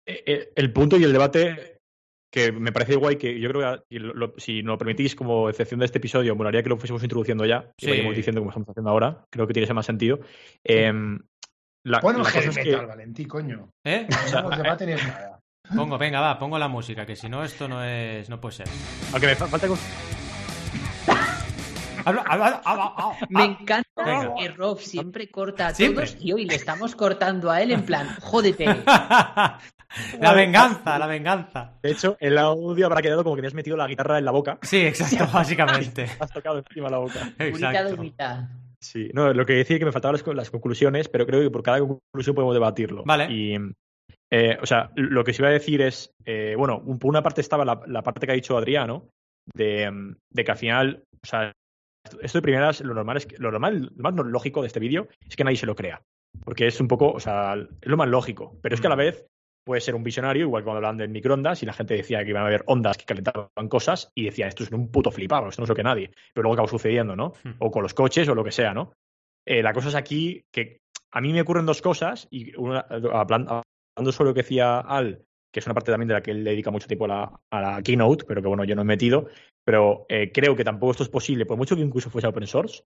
eh, 0.06 0.24
eh, 0.26 0.50
El 0.56 0.74
punto 0.74 0.98
y 0.98 1.04
el 1.06 1.14
debate 1.14 1.71
que 2.32 2.52
me 2.52 2.72
parece 2.72 2.96
guay 2.96 3.18
que 3.18 3.40
yo 3.40 3.50
creo 3.50 3.84
que 3.90 4.32
si 4.38 4.64
nos 4.64 4.74
lo 4.74 4.78
permitís 4.78 5.16
como 5.16 5.50
excepción 5.50 5.80
de 5.80 5.86
este 5.86 5.98
episodio, 5.98 6.36
me 6.36 6.48
haría 6.48 6.64
que 6.64 6.70
lo 6.70 6.78
fuésemos 6.78 7.04
introduciendo 7.04 7.46
ya, 7.46 7.72
y 7.78 7.90
vayamos 7.90 8.16
diciendo 8.16 8.42
como 8.42 8.52
estamos 8.52 8.70
haciendo 8.70 8.90
ahora, 8.90 9.26
creo 9.30 9.46
que 9.48 9.54
tiene 9.54 9.66
ese 9.66 9.74
más 9.74 9.86
sentido. 9.86 10.20
Eh, 10.64 10.92
la, 11.84 12.00
bueno, 12.00 12.22
es 12.22 12.56
metal, 12.56 12.86
Valentí, 12.86 13.26
coño. 13.26 13.70
¿Eh? 13.84 14.08
No 14.34 14.50
ni 14.50 14.94
nada. 14.94 15.40
Pongo, 15.76 15.98
venga, 15.98 16.20
va, 16.20 16.38
pongo 16.38 16.60
la 16.60 16.68
música, 16.68 17.06
que 17.06 17.16
si 17.16 17.30
no, 17.30 17.44
esto 17.44 17.68
no 17.68 17.84
es. 17.84 18.30
no 18.30 18.40
puede 18.40 18.56
ser. 18.56 18.68
Aunque 19.14 19.28
me 19.28 19.36
falta. 19.36 19.68
Me 23.30 23.44
encanta 23.46 24.34
que 24.38 24.48
Rob 24.50 24.80
siempre 24.80 25.30
corta 25.30 25.68
a 25.68 25.74
todos 25.74 26.18
y 26.20 26.34
hoy 26.34 26.46
le 26.46 26.56
estamos 26.56 26.96
cortando 26.96 27.52
a 27.52 27.62
él 27.62 27.72
en 27.72 27.86
plan, 27.86 28.08
jódete. 28.22 28.66
La 30.20 30.34
venganza, 30.34 30.98
la 30.98 31.08
venganza. 31.08 31.74
De 31.84 31.92
hecho, 31.92 32.16
el 32.20 32.38
audio 32.38 32.86
habrá 32.86 33.02
quedado 33.02 33.24
como 33.24 33.36
que 33.36 33.42
me 33.42 33.50
has 33.50 33.54
metido 33.54 33.76
la 33.76 33.88
guitarra 33.88 34.18
en 34.18 34.26
la 34.26 34.32
boca. 34.32 34.58
Sí, 34.62 34.86
exacto, 34.86 35.28
básicamente. 35.34 36.06
has 36.20 36.32
tocado 36.32 36.60
encima 36.60 36.90
la 36.90 37.00
boca. 37.00 37.34
Exacto. 37.38 38.02
Sí, 38.80 39.12
no, 39.14 39.32
lo 39.34 39.46
que 39.46 39.54
decía 39.54 39.78
que 39.78 39.86
me 39.86 39.92
faltaban 39.92 40.20
las, 40.36 40.50
conclusiones, 40.50 41.08
pero 41.08 41.28
creo 41.28 41.42
que 41.42 41.52
por 41.52 41.62
cada 41.62 41.80
conclusión 41.80 42.36
podemos 42.36 42.56
debatirlo. 42.56 43.04
Vale. 43.06 43.32
Y, 43.32 43.56
eh, 44.32 44.58
o 44.60 44.66
sea, 44.66 44.92
lo 44.96 45.24
que 45.24 45.34
se 45.34 45.42
iba 45.42 45.50
a 45.50 45.54
decir 45.54 45.82
es, 45.82 46.12
eh, 46.26 46.56
bueno, 46.58 46.82
por 46.98 47.10
una 47.10 47.22
parte 47.22 47.42
estaba 47.42 47.66
la, 47.66 48.02
parte 48.02 48.26
que 48.26 48.32
ha 48.32 48.36
dicho 48.36 48.58
Adriano, 48.58 49.10
de, 49.54 50.16
de, 50.32 50.44
que 50.44 50.52
al 50.52 50.58
final, 50.58 51.04
o 51.24 51.28
sea, 51.28 51.52
esto 52.22 52.38
de 52.38 52.42
primeras, 52.42 52.82
lo 52.82 52.94
normal 52.94 53.18
es 53.18 53.26
que, 53.26 53.38
lo 53.38 53.52
normal, 53.52 53.92
lo 53.96 54.12
más 54.12 54.26
lógico 54.26 54.62
de 54.62 54.68
este 54.68 54.80
vídeo 54.80 55.08
es 55.28 55.36
que 55.36 55.44
nadie 55.44 55.58
se 55.58 55.66
lo 55.66 55.76
crea. 55.76 56.02
Porque 56.44 56.68
es 56.68 56.80
un 56.80 56.88
poco, 56.88 57.12
o 57.12 57.20
sea, 57.20 57.56
es 57.56 57.88
lo 57.88 57.98
más 57.98 58.08
lógico. 58.08 58.58
Pero 58.62 58.76
es 58.76 58.82
que 58.82 58.88
a 58.88 58.90
la 58.90 58.96
mm. 58.96 59.00
vez 59.00 59.28
puede 59.64 59.82
ser 59.82 59.96
un 59.96 60.04
visionario, 60.04 60.44
igual 60.44 60.64
cuando 60.64 60.78
hablaban 60.78 60.98
de 60.98 61.08
microondas 61.08 61.62
y 61.62 61.66
la 61.66 61.74
gente 61.74 61.96
decía 61.96 62.24
que 62.24 62.32
iban 62.32 62.44
a 62.44 62.48
haber 62.48 62.64
ondas 62.66 62.98
que 62.98 63.06
calentaban 63.06 63.68
cosas 63.70 64.12
y 64.16 64.26
decía, 64.26 64.48
esto 64.48 64.64
es 64.64 64.72
un 64.72 64.90
puto 64.90 65.12
flipado, 65.12 65.50
esto 65.50 65.62
no 65.62 65.66
es 65.66 65.70
lo 65.70 65.76
que 65.76 65.84
nadie. 65.84 66.12
Pero 66.34 66.44
luego 66.44 66.54
acabó 66.54 66.68
sucediendo, 66.68 67.16
¿no? 67.16 67.34
Hmm. 67.44 67.54
O 67.60 67.70
con 67.70 67.84
los 67.84 67.94
coches 67.94 68.28
o 68.28 68.36
lo 68.36 68.44
que 68.44 68.52
sea, 68.52 68.74
¿no? 68.74 68.94
Eh, 69.46 69.62
la 69.62 69.74
cosa 69.74 69.90
es 69.90 69.96
aquí 69.96 70.44
que 70.52 70.82
a 71.12 71.22
mí 71.22 71.34
me 71.34 71.42
ocurren 71.42 71.66
dos 71.66 71.82
cosas 71.82 72.28
y 72.32 72.54
hablando 73.12 73.64
sobre 74.12 74.30
lo 74.30 74.34
que 74.34 74.42
decía 74.42 74.80
Al, 74.80 75.26
que 75.52 75.60
es 75.60 75.66
una 75.66 75.74
parte 75.74 75.92
también 75.92 76.08
de 76.08 76.14
la 76.14 76.22
que 76.22 76.32
él 76.32 76.44
le 76.44 76.52
dedica 76.52 76.72
mucho 76.72 76.88
tiempo 76.88 77.06
a 77.06 77.40
la, 77.52 77.82
keynote, 77.84 78.26
pero 78.26 78.42
que 78.42 78.48
bueno, 78.48 78.64
yo 78.64 78.76
no 78.76 78.82
he 78.82 78.86
metido, 78.86 79.28
pero 79.66 80.06
eh, 80.10 80.32
creo 80.32 80.56
que 80.56 80.64
tampoco 80.64 80.92
esto 80.92 81.04
es 81.04 81.10
posible, 81.10 81.46
por 81.46 81.58
mucho 81.58 81.76
que 81.76 81.82
incluso 81.82 82.10
fuese 82.10 82.28
open 82.28 82.48
source, 82.48 82.84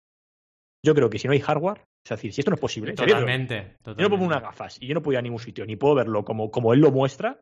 yo 0.84 0.94
creo 0.94 1.08
que 1.08 1.18
si 1.18 1.26
no 1.26 1.32
hay 1.32 1.40
hardware, 1.40 1.84
es 2.04 2.10
decir, 2.10 2.32
si 2.32 2.40
esto 2.40 2.50
no 2.50 2.56
es 2.56 2.60
posible, 2.60 2.92
totalmente, 2.92 3.76
yo 3.84 3.94
no 3.94 4.10
pongo 4.10 4.24
unas 4.24 4.42
gafas 4.42 4.78
y 4.80 4.86
yo 4.86 4.94
no 4.94 5.02
puedo 5.02 5.14
ir 5.14 5.18
a 5.18 5.22
ningún 5.22 5.40
sitio, 5.40 5.66
ni 5.66 5.76
puedo 5.76 5.94
verlo 5.94 6.24
como, 6.24 6.50
como 6.50 6.72
él 6.72 6.80
lo 6.80 6.90
muestra, 6.90 7.40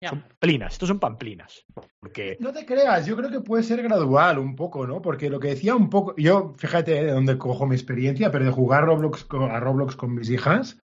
son 0.00 0.20
pamplinas, 0.20 0.72
estos 0.74 0.88
son 0.88 1.00
pamplinas. 1.00 1.64
Porque... 2.00 2.36
No 2.38 2.52
te 2.52 2.64
creas, 2.64 3.06
yo 3.06 3.16
creo 3.16 3.30
que 3.30 3.40
puede 3.40 3.64
ser 3.64 3.82
gradual 3.82 4.38
un 4.38 4.54
poco, 4.54 4.86
¿no? 4.86 5.02
Porque 5.02 5.28
lo 5.28 5.40
que 5.40 5.48
decía 5.48 5.74
un 5.74 5.90
poco, 5.90 6.14
yo 6.16 6.54
fíjate 6.56 6.92
de 7.02 7.10
dónde 7.10 7.36
cojo 7.36 7.66
mi 7.66 7.74
experiencia, 7.74 8.30
pero 8.30 8.44
de 8.44 8.52
jugar 8.52 8.84
Roblox 8.84 9.26
a 9.32 9.58
Roblox 9.58 9.96
con 9.96 10.14
mis 10.14 10.30
hijas, 10.30 10.80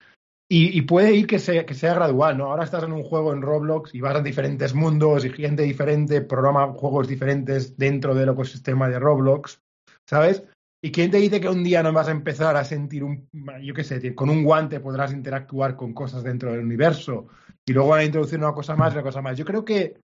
y, 0.56 0.82
puede 0.84 1.16
ir 1.16 1.26
que 1.26 1.40
sea, 1.40 1.66
que 1.66 1.74
sea 1.74 1.96
gradual, 1.96 2.38
¿no? 2.38 2.46
Ahora 2.46 2.64
estás 2.64 2.84
en 2.84 2.94
un 2.94 3.04
juego 3.04 3.34
en 3.34 3.42
Roblox 3.42 3.96
y 3.96 4.02
vas 4.02 4.16
a 4.16 4.22
diferentes 4.22 4.76
mundos 4.76 5.26
y 5.26 5.32
gente 5.32 5.64
diferente, 5.64 6.22
programa 6.22 6.68
juegos 6.74 7.08
diferentes 7.08 7.76
dentro 7.76 8.14
del 8.14 8.30
ecosistema 8.30 8.88
de 8.88 9.00
Roblox, 9.00 9.64
¿sabes? 10.08 10.44
¿Y 10.84 10.92
quién 10.92 11.10
te 11.10 11.18
dice 11.18 11.42
que 11.42 11.50
un 11.50 11.64
día 11.64 11.82
no 11.82 11.92
vas 11.92 12.08
a 12.08 12.12
empezar 12.12 12.56
a 12.56 12.66
sentir 12.66 13.04
un, 13.04 13.28
yo 13.64 13.74
qué 13.74 13.84
sé, 13.84 14.14
con 14.14 14.30
un 14.30 14.44
guante 14.44 14.80
podrás 14.80 15.12
interactuar 15.12 15.76
con 15.76 15.92
cosas 15.92 16.22
dentro 16.22 16.52
del 16.52 16.60
universo 16.60 17.30
y 17.66 17.74
luego 17.74 17.90
van 17.90 18.02
a 18.02 18.06
introducir 18.06 18.38
una 18.38 18.54
cosa 18.54 18.76
más, 18.76 18.94
una 18.94 19.02
cosa 19.02 19.24
más? 19.24 19.36
Yo 19.36 19.46
creo 19.46 19.66
que 19.66 20.02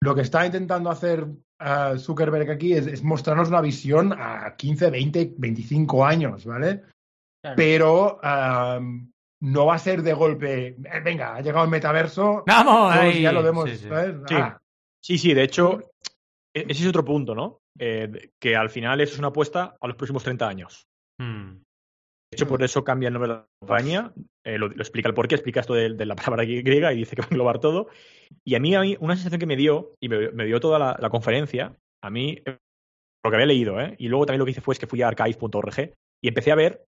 lo 0.00 0.14
que 0.14 0.22
está 0.22 0.46
intentando 0.46 0.88
hacer 0.88 1.24
uh, 1.24 1.98
Zuckerberg 1.98 2.50
aquí 2.50 2.72
es, 2.72 3.02
mostrarnos 3.02 3.50
una 3.50 3.60
visión 3.60 4.14
a 4.16 4.56
15, 4.56 4.90
20, 4.90 5.34
25 5.36 6.06
años, 6.06 6.46
¿vale? 6.46 6.82
Pero 7.56 8.18
no 9.42 9.66
va 9.66 9.74
a 9.74 9.78
ser 9.78 10.02
de 10.02 10.12
golpe, 10.12 10.68
eh, 10.68 11.00
venga, 11.04 11.34
ha 11.34 11.40
llegado 11.40 11.64
el 11.64 11.70
metaverso, 11.70 12.44
vamos, 12.46 12.94
ya 13.18 13.32
lo 13.32 13.42
vemos, 13.42 13.68
ah. 13.90 14.60
sí, 15.00 15.18
sí, 15.18 15.34
de 15.34 15.42
hecho, 15.42 15.80
e-, 16.54 16.66
ese 16.68 16.82
es 16.82 16.88
otro 16.88 17.04
punto, 17.04 17.34
¿no? 17.34 17.60
Eh, 17.78 18.30
que 18.40 18.54
al 18.54 18.70
final 18.70 19.00
eso 19.00 19.14
es 19.14 19.18
una 19.18 19.28
apuesta 19.28 19.76
a 19.80 19.86
los 19.88 19.96
próximos 19.96 20.22
30 20.22 20.48
años. 20.48 20.86
Hmm. 21.18 21.54
De 21.54 22.36
hecho, 22.36 22.46
por 22.46 22.62
eso 22.62 22.84
cambia 22.84 23.08
el 23.08 23.14
nombre 23.14 23.32
de 23.32 23.38
la 23.38 23.46
compañía. 23.60 24.12
Eh, 24.44 24.58
lo, 24.58 24.68
explica 24.68 25.08
el 25.08 25.14
porqué, 25.14 25.34
explica 25.34 25.60
esto 25.60 25.74
de, 25.74 25.90
la 26.06 26.16
palabra 26.16 26.44
griega 26.44 26.92
y 26.92 26.98
dice 26.98 27.16
que 27.16 27.22
va 27.22 27.26
a 27.26 27.30
englobar 27.30 27.58
todo. 27.58 27.88
Y 28.44 28.54
a 28.54 28.60
mí, 28.60 28.74
a 28.74 28.80
mí 28.80 28.96
una 29.00 29.16
sensación 29.16 29.40
que 29.40 29.46
me 29.46 29.56
dio, 29.56 29.96
y 30.00 30.08
me, 30.08 30.46
dio 30.46 30.60
toda 30.60 30.96
la, 30.98 31.10
conferencia, 31.10 31.76
a 32.02 32.10
mí, 32.10 32.40
lo 32.46 33.30
que 33.30 33.36
había 33.36 33.46
leído, 33.46 33.80
¿eh? 33.80 33.96
y 33.98 34.08
luego 34.08 34.24
también 34.24 34.38
lo 34.38 34.44
que 34.44 34.52
hice 34.52 34.62
fue 34.62 34.74
es 34.74 34.78
que 34.78 34.86
fui 34.86 35.02
a 35.02 35.08
archive.org 35.08 35.92
y 36.22 36.28
empecé 36.28 36.52
a 36.52 36.56
ver 36.56 36.84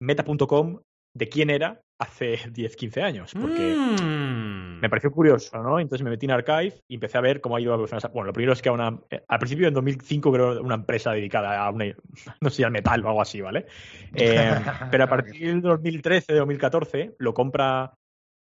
meta.com 0.00 0.80
de 1.14 1.28
quién 1.28 1.50
era 1.50 1.80
hace 1.98 2.38
10, 2.52 2.76
15 2.76 3.02
años, 3.02 3.32
porque 3.40 3.74
mm. 3.74 4.80
me 4.80 4.90
pareció 4.90 5.10
curioso, 5.10 5.62
¿no? 5.62 5.78
Entonces 5.78 6.04
me 6.04 6.10
metí 6.10 6.26
en 6.26 6.32
Archive 6.32 6.74
y 6.88 6.94
empecé 6.94 7.18
a 7.18 7.22
ver 7.22 7.40
cómo 7.40 7.56
ha 7.56 7.60
ido 7.60 7.72
evolucionando. 7.72 8.08
Bueno, 8.10 8.26
lo 8.26 8.32
primero 8.32 8.52
es 8.52 8.62
que 8.62 8.68
a 8.68 8.72
una, 8.72 8.98
eh, 9.10 9.22
al 9.28 9.38
principio 9.38 9.68
en 9.68 9.74
2005 9.74 10.32
creo 10.32 10.62
una 10.62 10.74
empresa 10.74 11.12
dedicada 11.12 11.64
a 11.64 11.70
una, 11.70 11.86
no 12.40 12.50
sé, 12.50 12.64
al 12.64 12.72
metal 12.72 13.04
o 13.04 13.08
algo 13.08 13.22
así, 13.22 13.40
¿vale? 13.40 13.66
Eh, 14.16 14.54
pero 14.92 15.04
a 15.04 15.06
partir 15.08 15.48
del 15.48 15.60
2013, 15.60 16.34
2014 16.34 17.16
lo 17.18 17.34
compra, 17.34 17.94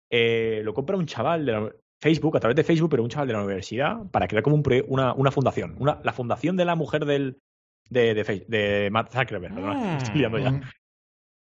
eh, 0.10 0.62
lo 0.64 0.74
compra 0.74 0.98
un 0.98 1.06
chaval 1.06 1.46
de 1.46 1.72
Facebook, 2.02 2.36
a 2.36 2.40
través 2.40 2.56
de 2.56 2.64
Facebook, 2.64 2.90
pero 2.90 3.04
un 3.04 3.10
chaval 3.10 3.28
de 3.28 3.34
la 3.34 3.44
universidad, 3.44 4.10
para 4.10 4.28
crear 4.28 4.44
como 4.44 4.56
un 4.56 4.64
una, 4.88 5.14
una 5.14 5.30
fundación, 5.30 5.76
una, 5.78 6.00
la 6.04 6.14
fundación 6.14 6.58
de 6.58 6.66
la 6.66 6.76
mujer 6.76 7.06
del, 7.06 7.38
de, 7.90 8.16
de, 8.16 8.46
de 8.48 8.90
Matt 8.92 9.12
Zuckerberg, 9.12 9.54
estoy 9.98 10.20
liando 10.20 10.40
ya. 10.40 10.62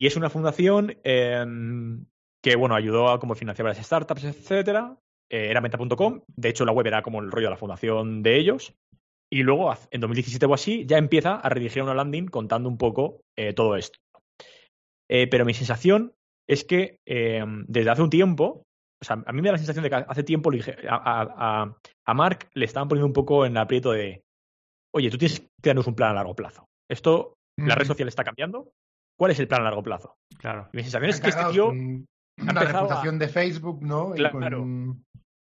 Y 0.00 0.06
es 0.06 0.16
una 0.16 0.30
fundación 0.30 0.96
em, 1.04 2.06
que, 2.42 2.56
bueno, 2.56 2.74
ayudó 2.74 3.10
a 3.10 3.20
como 3.20 3.34
financiar 3.34 3.68
las 3.68 3.78
startups, 3.78 4.24
etcétera. 4.24 4.96
Eh, 5.30 5.50
era 5.50 5.60
meta.com. 5.60 6.22
De 6.26 6.48
hecho, 6.48 6.64
la 6.64 6.72
web 6.72 6.86
era 6.86 7.02
como 7.02 7.20
el 7.20 7.30
rollo 7.30 7.48
de 7.48 7.50
la 7.50 7.58
fundación 7.58 8.22
de 8.22 8.36
ellos. 8.36 8.74
Y 9.30 9.42
luego, 9.42 9.72
en 9.90 10.00
2017 10.00 10.46
o 10.46 10.54
así, 10.54 10.86
ya 10.86 10.96
empieza 10.96 11.34
a 11.36 11.48
redigir 11.50 11.82
una 11.82 11.94
landing 11.94 12.26
contando 12.26 12.68
un 12.68 12.78
poco 12.78 13.20
eh, 13.36 13.52
todo 13.52 13.76
esto. 13.76 13.98
Eh, 15.08 15.28
pero 15.28 15.44
mi 15.44 15.52
sensación 15.52 16.14
es 16.48 16.64
que 16.64 16.98
em, 17.06 17.64
desde 17.68 17.90
hace 17.90 18.02
un 18.02 18.10
tiempo, 18.10 18.64
o 19.02 19.04
sea, 19.04 19.22
a 19.24 19.32
mí 19.32 19.42
me 19.42 19.48
da 19.48 19.52
la 19.52 19.58
sensación 19.58 19.82
de 19.82 19.90
que 19.90 19.96
hace 19.96 20.24
tiempo 20.24 20.50
le 20.50 20.58
dije, 20.58 20.76
a, 20.88 21.74
a, 22.04 22.14
Mark 22.14 22.48
le 22.54 22.64
estaban 22.64 22.88
poniendo 22.88 23.06
un 23.06 23.12
poco 23.12 23.44
en 23.46 23.56
aprieto 23.56 23.92
de, 23.92 24.22
oye, 24.94 25.10
tú 25.10 25.18
tienes 25.18 25.40
que 25.40 25.68
darnos 25.70 25.86
un 25.86 25.94
plan 25.94 26.10
a 26.10 26.14
largo 26.14 26.34
plazo. 26.34 26.64
Esto, 26.88 27.34
la 27.56 27.74
red 27.76 27.86
social 27.86 28.08
está 28.08 28.24
cambiando, 28.24 28.72
¿Cuál 29.20 29.32
es 29.32 29.38
el 29.38 29.48
plan 29.48 29.60
a 29.60 29.64
largo 29.64 29.82
plazo? 29.82 30.16
Claro. 30.38 30.70
mi 30.72 30.80
sensación 30.80 31.10
es 31.10 31.20
que 31.20 31.28
este 31.28 31.44
tío. 31.52 31.68
Una 31.68 32.64
reputación 32.64 33.18
de 33.18 33.28
Facebook, 33.28 33.82
¿no? 33.82 34.12
Claro. 34.12 34.66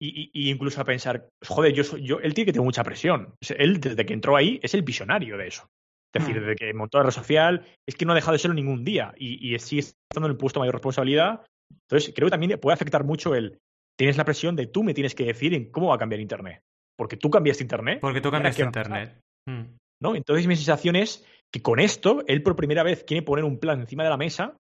Y, 0.02 0.50
incluso 0.50 0.82
a 0.82 0.84
pensar, 0.84 1.30
joder, 1.48 1.72
yo, 1.72 1.86
soy, 1.86 2.04
yo, 2.04 2.20
él 2.20 2.34
tiene 2.34 2.48
que 2.48 2.52
tener 2.52 2.66
mucha 2.66 2.84
presión. 2.84 3.36
Él, 3.58 3.80
desde 3.80 4.06
que 4.06 4.12
entró 4.12 4.36
ahí, 4.36 4.60
es 4.62 4.74
el 4.74 4.82
visionario 4.82 5.38
de 5.38 5.48
eso. 5.48 5.66
Es 6.14 6.22
decir, 6.22 6.36
mm. 6.36 6.46
desde 6.46 6.56
que 6.58 6.74
montó 6.74 6.98
la 6.98 7.06
red 7.06 7.12
social, 7.12 7.66
es 7.88 7.96
que 7.96 8.04
no 8.04 8.12
ha 8.12 8.16
dejado 8.16 8.34
de 8.34 8.40
serlo 8.40 8.54
ningún 8.54 8.84
día 8.84 9.14
y, 9.16 9.56
y 9.56 9.58
sigue 9.60 9.80
estando 9.80 10.28
en 10.28 10.32
el 10.32 10.38
puesto 10.38 10.60
de 10.60 10.64
mayor 10.64 10.76
responsabilidad. 10.76 11.46
Entonces, 11.88 12.14
creo 12.14 12.28
que 12.28 12.32
también 12.32 12.60
puede 12.60 12.74
afectar 12.74 13.06
mucho 13.06 13.34
el. 13.34 13.60
Tienes 13.98 14.18
la 14.18 14.26
presión 14.26 14.58
de 14.58 14.68
tú 14.68 14.84
me 14.84 14.94
tienes 14.94 15.16
que 15.16 15.24
decir 15.24 15.54
en 15.54 15.72
cómo 15.72 15.88
va 15.88 15.96
a 15.96 16.00
cambiar 16.00 16.20
Internet. 16.20 16.60
Porque 16.98 17.16
tú 17.16 17.30
cambiaste 17.30 17.64
Internet. 17.64 18.00
Porque 18.02 18.20
tú 18.20 18.30
cambiaste 18.30 18.62
Internet. 18.62 19.22
Mm. 19.48 19.78
¿No? 20.02 20.16
Entonces, 20.16 20.48
mi 20.48 20.58
sensación 20.58 20.98
es 20.98 21.26
que 21.52 21.62
con 21.62 21.80
esto 21.80 22.24
él 22.28 22.44
por 22.44 22.56
primera 22.56 22.84
vez 22.84 23.04
quiere 23.04 23.24
poner 23.24 23.46
un 23.46 23.60
plan 23.60 23.80
encima 23.80 24.04
de 24.04 24.10
la 24.10 24.18
mesa 24.18 24.58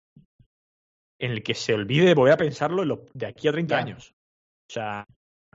en 1.21 1.31
el 1.31 1.43
que 1.43 1.55
se 1.55 1.75
olvide 1.75 2.07
de 2.07 2.15
volver 2.15 2.35
a 2.35 2.39
pensarlo 2.39 3.07
de 3.15 3.27
aquí 3.27 3.47
a 3.47 3.53
30 3.53 3.77
años. 3.77 4.13
O 4.69 4.73
sea, 4.73 5.07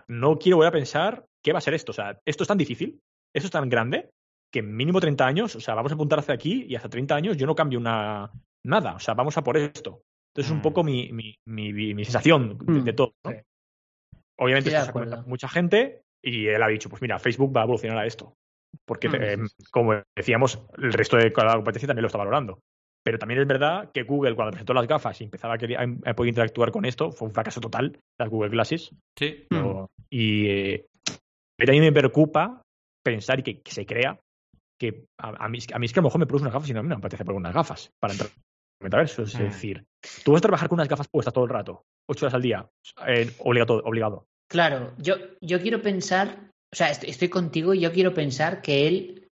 no 0.08 0.40
quiero 0.40 0.58
volver 0.58 0.70
a 0.70 0.80
pensar 0.80 1.26
qué 1.44 1.52
va 1.52 1.60
a 1.60 1.62
ser 1.62 1.74
esto. 1.74 1.92
O 1.92 1.96
sea, 1.96 2.20
esto 2.26 2.44
es 2.44 2.48
tan 2.48 2.58
difícil, 2.58 3.00
esto 3.36 3.48
es 3.48 3.52
tan 3.52 3.68
grande, 3.68 4.10
que 4.52 4.60
en 4.60 4.76
mínimo 4.76 5.02
30 5.02 5.26
años, 5.26 5.56
o 5.56 5.60
sea, 5.60 5.76
vamos 5.76 5.92
a 5.92 5.96
apuntar 5.96 6.20
hacia 6.20 6.34
aquí 6.34 6.66
y 6.70 6.76
hasta 6.76 6.90
30 6.90 7.16
años 7.16 7.38
yo 7.38 7.46
no 7.46 7.56
cambio 7.56 7.80
una, 7.80 8.32
nada. 8.66 8.96
O 8.96 9.00
sea, 9.00 9.14
vamos 9.14 9.38
a 9.38 9.44
por 9.44 9.58
esto. 9.58 10.04
Entonces 10.32 10.52
es 10.52 10.52
un 10.52 10.62
poco 10.62 10.84
mm. 10.84 10.86
mi, 10.86 11.12
mi, 11.46 11.94
mi, 11.94 12.06
sensación 12.06 12.58
de, 12.60 12.92
mm. 12.92 12.96
todo. 12.96 13.14
Obviamente 14.40 14.70
esto 14.70 14.94
se 14.94 15.22
mucha 15.28 15.50
gente 15.50 16.04
y 16.24 16.48
él 16.48 16.62
ha 16.62 16.68
dicho, 16.68 16.90
pues 16.90 17.02
mira, 17.02 17.20
Facebook 17.20 17.56
va 17.56 17.62
a 17.62 17.64
evolucionar 17.64 17.98
a 17.98 18.06
esto. 18.06 18.36
Porque, 18.86 19.08
eh, 19.08 19.38
como 19.72 20.02
decíamos, 20.16 20.62
el 20.78 20.94
resto 20.94 21.18
de 21.18 21.32
la 21.36 21.56
competencia 21.56 21.88
también 21.88 22.04
lo 22.04 22.08
está 22.08 22.18
valorando. 22.18 22.60
Pero 23.04 23.20
también 23.20 23.40
es 23.40 23.48
verdad 23.48 23.92
que 23.94 24.04
Google, 24.04 24.36
cuando 24.36 24.52
presentó 24.52 24.74
las 24.74 24.88
gafas 24.88 25.22
y 25.22 25.24
empezaba 25.24 25.54
a, 25.54 25.58
querer, 25.58 25.78
a 25.80 26.14
poder 26.14 26.30
interactuar 26.30 26.72
con 26.72 26.84
esto, 26.84 27.12
fue 27.12 27.28
un 27.28 27.34
fracaso 27.34 27.62
total, 27.62 27.98
las 28.20 28.30
Google 28.30 28.50
Glasses. 28.50 28.94
Sí. 29.18 29.48
Y 30.10 30.48
eh, 30.48 30.88
a 31.60 31.72
mí 31.72 31.80
me 31.80 31.94
preocupa 31.94 32.62
pensar 33.04 33.40
y 33.40 33.44
que, 33.44 33.62
se 33.72 33.86
crea 33.86 34.20
que 34.78 35.06
a, 35.18 35.48
mí, 35.48 35.60
a 35.74 35.80
mí 35.80 35.86
es 35.86 35.94
que 35.94 36.00
a 36.00 36.02
lo 36.02 36.08
mejor 36.08 36.20
me 36.20 36.28
produce 36.28 36.44
unas 36.44 36.54
gafas 36.54 36.70
y 36.70 36.74
no, 36.74 36.82
a 36.82 36.84
mí 36.84 36.90
no 36.90 36.96
me 36.96 37.00
apetece 37.00 37.24
poner 37.24 37.40
unas 37.40 37.54
gafas 37.54 37.92
para 38.00 38.14
entrar 38.14 38.30
en 38.30 38.36
el 38.36 38.84
metaverso. 38.84 39.24
Es 39.24 39.40
mm. 39.40 39.44
decir, 39.44 39.86
tú 40.26 40.34
vas 40.34 40.40
a 40.40 40.42
trabajar 40.42 40.68
con 40.68 40.76
unas 40.76 40.90
gafas 40.90 41.08
puestas 41.08 41.34
todo 41.34 41.46
el 41.46 41.50
rato, 41.50 41.86
ocho 42.10 42.26
horas 42.26 42.34
al 42.34 42.42
día, 42.42 42.70
eh, 43.08 43.32
obligado, 43.40 43.82
obligado. 43.86 44.28
Claro, 44.50 44.94
yo, 44.98 45.16
yo 45.42 45.62
quiero 45.62 45.82
pensar 45.82 46.52
o 46.72 46.76
sea, 46.76 46.90
estoy, 46.92 47.30
contigo 47.30 47.74
y 47.74 47.80
yo 47.80 47.92
quiero 47.92 48.14
pensar 48.14 48.62
que 48.62 48.88
él 48.88 49.30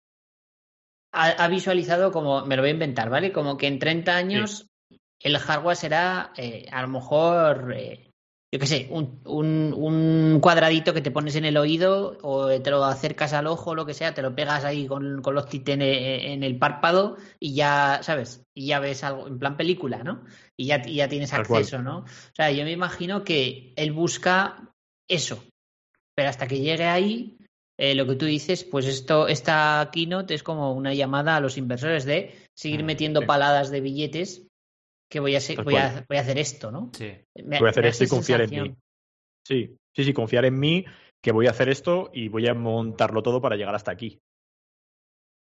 ha, 1.13 1.47
visualizado 1.47 2.11
como, 2.11 2.45
me 2.45 2.55
lo 2.55 2.61
voy 2.61 2.69
a 2.69 2.73
inventar, 2.73 3.09
¿vale? 3.09 3.31
Como 3.31 3.57
que 3.57 3.67
en 3.67 3.79
30 3.79 4.15
años 4.15 4.67
el 5.19 5.37
hardware 5.37 5.75
será 5.75 6.33
eh, 6.37 6.67
a 6.71 6.81
lo 6.81 6.87
mejor, 6.87 7.73
eh, 7.75 8.11
yo 8.53 8.59
qué 8.59 8.67
sé, 8.67 8.87
un, 8.91 9.21
un, 9.25 10.39
cuadradito 10.41 10.93
que 10.93 11.01
te 11.01 11.11
pones 11.11 11.35
en 11.35 11.45
el 11.45 11.57
oído 11.57 12.17
o 12.21 12.49
te 12.61 12.71
lo 12.71 12.83
acercas 12.83 13.33
al 13.33 13.47
ojo, 13.47 13.75
lo 13.75 13.85
que 13.85 13.93
sea, 13.93 14.13
te 14.13 14.21
lo 14.21 14.35
pegas 14.35 14.65
ahí 14.65 14.87
con, 14.87 15.21
con 15.21 15.35
los 15.35 15.47
títenes 15.47 16.25
en 16.25 16.43
el 16.43 16.57
párpado 16.57 17.17
y 17.39 17.53
ya, 17.53 17.99
¿sabes? 18.03 18.43
Y 18.53 18.67
ya 18.67 18.79
ves 18.79 19.03
algo, 19.03 19.27
en 19.27 19.39
plan 19.39 19.57
película, 19.57 20.03
¿no? 20.03 20.23
Y 20.57 20.65
ya, 20.67 20.81
y 20.85 20.95
ya 20.95 21.07
tienes 21.07 21.33
acceso, 21.33 21.81
¿no? 21.81 21.99
O 21.99 22.35
sea, 22.35 22.51
yo 22.51 22.63
me 22.65 22.71
imagino 22.71 23.23
que 23.23 23.73
él 23.77 23.91
busca 23.91 24.73
eso, 25.09 25.43
pero 26.15 26.29
hasta 26.29 26.47
que 26.47 26.59
llegue 26.59 26.85
ahí, 26.85 27.37
eh, 27.79 27.95
lo 27.95 28.05
que 28.05 28.15
tú 28.15 28.25
dices, 28.25 28.63
pues 28.63 28.85
esto, 28.85 29.27
esta 29.27 29.89
keynote 29.91 30.33
es 30.33 30.43
como 30.43 30.73
una 30.73 30.93
llamada 30.93 31.35
a 31.35 31.39
los 31.39 31.57
inversores 31.57 32.05
de 32.05 32.35
seguir 32.55 32.81
ah, 32.81 32.85
metiendo 32.85 33.25
paladas 33.25 33.71
de 33.71 33.81
billetes 33.81 34.47
que 35.09 35.19
voy 35.19 35.35
a, 35.35 35.39
voy 35.63 35.75
a, 35.75 36.05
voy 36.07 36.17
a 36.17 36.21
hacer 36.21 36.37
esto, 36.37 36.71
¿no? 36.71 36.91
Sí. 36.93 37.11
voy 37.35 37.67
a 37.67 37.69
hacer 37.69 37.85
esto 37.85 38.03
y 38.03 38.07
confiar 38.07 38.41
en 38.41 38.49
mí. 38.49 38.75
Sí, 39.45 39.75
sí, 39.95 40.03
sí, 40.03 40.13
confiar 40.13 40.45
en 40.45 40.59
mí, 40.59 40.85
que 41.21 41.31
voy 41.31 41.47
a 41.47 41.51
hacer 41.51 41.69
esto 41.69 42.11
y 42.13 42.29
voy 42.29 42.47
a 42.47 42.53
montarlo 42.53 43.21
todo 43.21 43.41
para 43.41 43.55
llegar 43.55 43.75
hasta 43.75 43.91
aquí. 43.91 44.19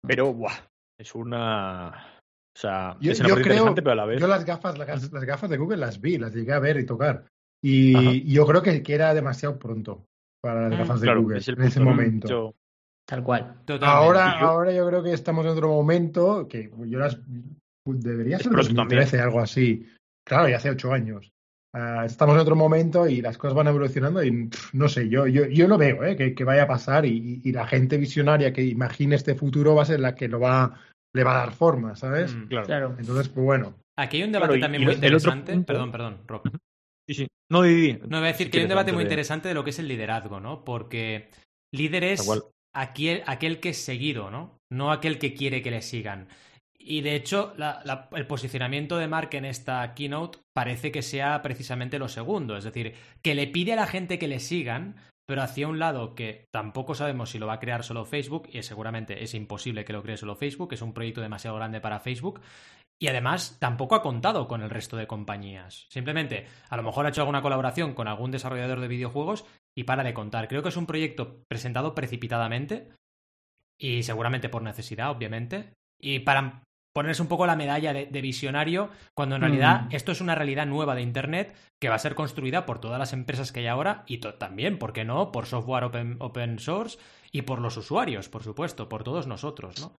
Pero, 0.07 0.33
¡buah! 0.33 0.55
Es 0.99 1.15
una. 1.15 2.21
O 2.57 2.61
sea, 2.61 2.97
es 3.01 3.21
una 3.21 3.29
yo 3.31 3.37
creo, 3.37 3.75
pero 3.75 3.93
a 3.93 3.95
la 3.95 4.05
vez. 4.05 4.21
Yo 4.21 4.29
las 4.29 4.45
gafas, 4.45 4.79
las, 4.79 5.11
gafas 5.11 5.51
de 5.51 5.57
Google 5.57 5.79
las 5.79 6.01
vi, 6.01 6.19
las 6.19 6.35
llegué 6.35 6.53
a 6.53 6.59
ver 6.61 6.79
y 6.79 6.87
tocar. 6.87 7.27
Y 7.61 8.31
yo 8.33 8.47
creo 8.47 8.63
que, 8.63 8.83
que, 8.83 8.95
era 8.95 9.15
demasiado 9.15 9.59
pronto 9.59 10.08
para 10.41 10.69
las 10.69 10.73
mm, 10.73 10.79
gafas 10.79 11.01
de 11.01 11.15
Google 11.15 11.41
en 11.47 11.63
ese 11.63 11.81
momento. 11.81 12.55
Tal 13.07 13.23
cual. 13.23 13.55
Ahora, 13.81 14.39
ahora 14.39 14.73
yo 14.73 14.87
creo 14.87 15.03
que 15.03 15.13
estamos 15.13 15.45
en 15.47 15.53
otro 15.53 15.69
momento 15.69 16.47
que 16.47 16.71
yo 16.87 16.99
las 16.99 17.19
debería 17.85 18.39
ser 18.39 18.53
2013, 18.53 19.21
algo 19.21 19.41
así. 19.41 19.87
Claro, 20.25 20.49
ya 20.49 20.57
hace 20.57 20.71
ocho 20.71 20.93
años. 20.93 21.33
Ah, 21.73 22.05
estamos 22.05 22.35
en 22.35 22.41
otro 22.41 22.57
momento 22.57 23.07
y 23.07 23.21
las 23.21 23.37
cosas 23.37 23.55
van 23.55 23.69
evolucionando 23.69 24.23
y 24.23 24.51
no 24.73 24.89
sé, 24.89 25.09
yo, 25.09 25.27
yo, 25.27 25.47
yo 25.47 25.69
lo 25.69 25.77
veo, 25.77 26.03
¿eh? 26.03 26.17
que, 26.17 26.35
que, 26.35 26.45
vaya 26.45 26.63
a 26.63 26.67
pasar 26.67 27.05
y, 27.05 27.43
y, 27.45 27.53
la 27.53 27.67
gente 27.67 27.99
visionaria 27.99 28.55
que 28.55 28.65
imagine 28.65 29.15
este 29.15 29.35
futuro 29.35 29.75
va 29.75 29.83
a 29.83 29.87
ser 29.87 30.01
la 30.01 30.15
que 30.15 30.29
lo 30.29 30.41
va, 30.41 30.81
le 31.13 31.25
va 31.25 31.33
a 31.33 31.39
dar 31.45 31.53
forma, 31.53 31.95
¿sabes? 31.95 32.35
Mm, 32.35 32.47
claro. 32.47 32.97
Entonces, 32.99 33.29
pues 33.29 33.45
bueno. 33.45 33.75
Aquí 33.97 34.17
hay 34.17 34.23
un 34.23 34.33
debate 34.33 34.59
también 34.59 34.85
muy 34.85 34.95
interesante. 34.95 35.59
Perdón, 35.61 35.93
perdón, 35.93 36.19
Rob. 36.27 36.43
Sí, 37.09 37.15
sí. 37.15 37.27
No, 37.51 37.63
di, 37.63 37.95
No, 37.95 38.19
voy 38.19 38.29
a 38.29 38.33
decir 38.33 38.51
que 38.51 38.59
hay 38.59 38.65
un 38.65 38.69
debate 38.69 38.93
muy 38.93 39.03
interesante 39.03 39.49
de 39.49 39.55
lo 39.55 39.65
que 39.65 39.71
es 39.71 39.79
el 39.79 39.89
liderazgo, 39.89 40.41
¿no? 40.41 40.65
Porque 40.65 41.31
líder 41.73 42.05
es 42.05 42.29
aquel, 42.75 43.23
aquel 43.27 43.61
que 43.61 43.71
es 43.71 43.79
seguido, 43.79 44.31
¿no? 44.31 44.59
No 44.71 44.93
aquel 44.93 45.19
que 45.19 45.33
quiere 45.33 45.63
que 45.63 45.71
le 45.71 45.81
sigan. 45.81 46.29
Y 46.79 47.01
de 47.01 47.17
hecho, 47.17 47.55
el 48.13 48.27
posicionamiento 48.27 48.99
de 48.99 49.09
Mark 49.09 49.31
en 49.33 49.45
esta 49.47 49.95
keynote 49.95 50.39
parece 50.55 50.93
que 50.93 51.03
sea 51.03 51.43
precisamente 51.43 51.99
lo 51.99 52.09
segundo. 52.09 52.57
Es 52.57 52.65
decir, 52.65 52.95
que 53.23 53.35
le 53.35 53.47
pide 53.47 53.73
a 53.73 53.77
la 53.77 53.87
gente 53.87 54.19
que 54.19 54.29
le 54.29 54.39
sigan, 54.39 54.97
pero 55.27 55.43
hacia 55.43 55.69
un 55.69 55.79
lado 55.79 56.15
que 56.15 56.47
tampoco 56.51 56.95
sabemos 56.95 57.31
si 57.31 57.39
lo 57.39 57.47
va 57.47 57.55
a 57.55 57.61
crear 57.61 57.85
solo 57.85 58.07
Facebook, 58.07 58.49
y 58.53 58.63
seguramente 58.63 59.23
es 59.23 59.35
imposible 59.35 59.85
que 59.85 59.93
lo 59.93 60.03
cree 60.03 60.17
solo 60.17 60.37
Facebook, 60.37 60.73
es 60.73 60.83
un 60.83 60.95
proyecto 60.95 61.21
demasiado 61.21 61.57
grande 61.57 61.81
para 61.81 62.01
Facebook, 62.01 62.41
y 62.99 63.09
además 63.09 63.57
tampoco 63.61 63.95
ha 63.95 64.03
contado 64.03 64.49
con 64.49 64.63
el 64.63 64.71
resto 64.71 64.97
de 64.97 65.07
compañías. 65.07 65.87
Simplemente, 65.89 66.47
a 66.69 66.77
lo 66.77 66.83
mejor 66.83 67.07
ha 67.07 67.11
hecho 67.11 67.21
alguna 67.21 67.43
colaboración 67.43 67.95
con 67.95 68.09
algún 68.09 68.31
desarrollador 68.31 68.81
de 68.81 68.89
videojuegos 68.89 69.45
y 69.75 69.85
para 69.85 70.03
de 70.03 70.15
contar. 70.15 70.49
Creo 70.49 70.63
que 70.63 70.71
es 70.71 70.77
un 70.77 70.87
proyecto 70.87 71.45
presentado 71.49 71.95
precipitadamente 71.95 72.89
y 73.79 74.03
seguramente 74.03 74.49
por 74.49 74.63
necesidad, 74.63 75.11
obviamente. 75.11 75.75
Y 76.01 76.21
para 76.21 76.65
ponerse 76.93 77.23
un 77.23 77.29
poco 77.29 77.47
la 77.47 77.55
medalla 77.55 77.93
de, 77.93 78.21
visionario, 78.21 78.91
cuando 79.15 79.37
en 79.37 79.43
realidad 79.43 79.83
mm. 79.83 79.95
esto 79.95 80.11
es 80.11 80.21
una 80.21 80.35
realidad 80.35 80.67
nueva 80.67 80.97
de 80.97 81.03
Internet 81.03 81.55
que 81.79 81.89
va 81.89 81.95
a 81.95 82.01
ser 82.01 82.17
construida 82.17 82.67
por 82.67 82.81
todas 82.81 82.99
las 82.99 83.13
empresas 83.13 83.53
que 83.53 83.61
hay 83.61 83.69
ahora 83.69 84.03
y 84.09 84.19
también, 84.19 84.81
¿por 84.81 84.93
qué 84.93 85.05
no?, 85.05 85.31
por 85.31 85.47
software 85.47 85.85
open, 85.85 86.17
open 86.19 86.59
source 86.59 86.99
y 87.31 87.43
por 87.43 87.61
los 87.61 87.77
usuarios, 87.77 88.29
por 88.29 88.43
supuesto, 88.43 88.89
por 88.89 89.05
todos 89.05 89.29
nosotros, 89.29 89.81
¿no? 89.81 89.93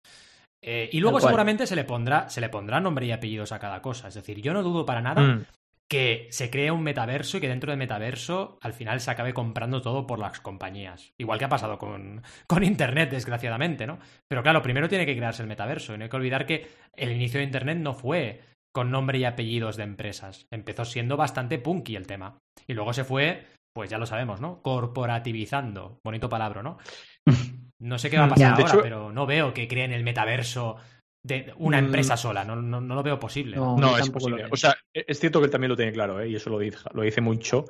Eh, 0.63 0.89
y 0.93 1.01
luego 1.01 1.21
seguramente 1.21 1.67
se 1.67 1.77
le 1.77 1.85
pondrá, 1.85 2.29
se 2.29 2.41
le 2.41 2.49
pondrá 2.49 2.81
nombre 2.81 3.07
y 3.07 3.13
apellidos 3.13 3.53
a 3.53 3.59
cada 3.59 3.81
cosa. 3.83 4.09
Es 4.09 4.15
decir, 4.15 4.41
yo 4.41 4.53
no 4.53 4.63
dudo 4.63 4.85
para 4.85 5.01
nada 5.01 5.23
mm. 5.23 5.47
que 5.89 6.27
se 6.31 6.51
cree 6.51 6.71
un 6.71 6.83
metaverso 6.83 7.37
y 7.37 7.41
que 7.41 7.49
dentro 7.49 7.71
del 7.71 7.79
metaverso 7.79 8.59
al 8.61 8.73
final 8.73 9.01
se 9.01 9.11
acabe 9.11 9.35
comprando 9.35 9.81
todo 9.83 10.07
por 10.07 10.19
las 10.19 10.41
compañías. 10.41 11.13
Igual 11.19 11.39
que 11.39 11.45
ha 11.45 11.49
pasado 11.49 11.79
con, 11.79 12.23
con 12.47 12.65
Internet, 12.65 13.11
desgraciadamente, 13.11 13.87
¿no? 13.87 13.99
Pero 14.27 14.43
claro, 14.43 14.63
primero 14.63 14.89
tiene 14.89 15.07
que 15.07 15.17
crearse 15.17 15.43
el 15.43 15.49
metaverso. 15.49 15.95
Y 15.95 15.99
no 15.99 16.05
hay 16.05 16.11
que 16.11 16.17
olvidar 16.17 16.47
que 16.47 16.69
el 16.95 17.13
inicio 17.13 17.39
de 17.39 17.45
Internet 17.45 17.79
no 17.79 17.95
fue 17.95 18.43
con 18.73 18.91
nombre 18.91 19.19
y 19.19 19.25
apellidos 19.25 19.77
de 19.77 19.85
empresas. 19.85 20.47
Empezó 20.51 20.85
siendo 20.85 21.17
bastante 21.17 21.59
punky 21.59 21.97
el 21.97 22.07
tema. 22.07 22.39
Y 22.67 22.75
luego 22.75 22.93
se 22.93 23.05
fue, 23.05 23.47
pues 23.73 23.91
ya 23.91 23.99
lo 23.99 24.07
sabemos, 24.07 24.41
¿no? 24.41 24.61
Corporativizando. 24.63 25.99
Bonito 26.05 26.29
palabra, 26.29 26.63
¿no? 26.63 26.79
No 27.81 27.99
sé 27.99 28.11
qué 28.11 28.17
va 28.19 28.25
a 28.25 28.27
mm, 28.27 28.31
pasar 28.31 28.61
ahora, 28.61 28.83
pero 28.83 29.13
no 29.13 29.27
veo 29.27 29.55
que 29.55 29.69
creen 29.69 29.93
el 29.93 30.03
metaverso 30.03 30.77
de 31.25 31.53
una 31.59 31.81
mm. 31.81 31.85
empresa 31.85 32.17
sola. 32.17 32.45
No, 32.45 32.57
no, 32.57 32.81
lo 32.81 33.03
veo 33.03 33.19
posible. 33.19 33.57
No, 33.57 33.97
es 33.97 34.11
posible. 34.11 34.47
O 34.51 34.57
sea, 34.57 34.77
e-, 34.95 35.05
es 35.07 35.21
cierto 35.21 35.41
que 35.41 35.47
él 35.47 35.51
también 35.51 35.71
lo 35.71 35.77
tiene 35.77 35.93
claro, 35.93 36.21
¿eh? 36.21 36.29
y 36.29 36.37
eso 36.37 36.51
lo 36.51 36.59
dice, 36.59 36.79
lo 36.93 37.03
dice 37.03 37.21
mucho, 37.21 37.67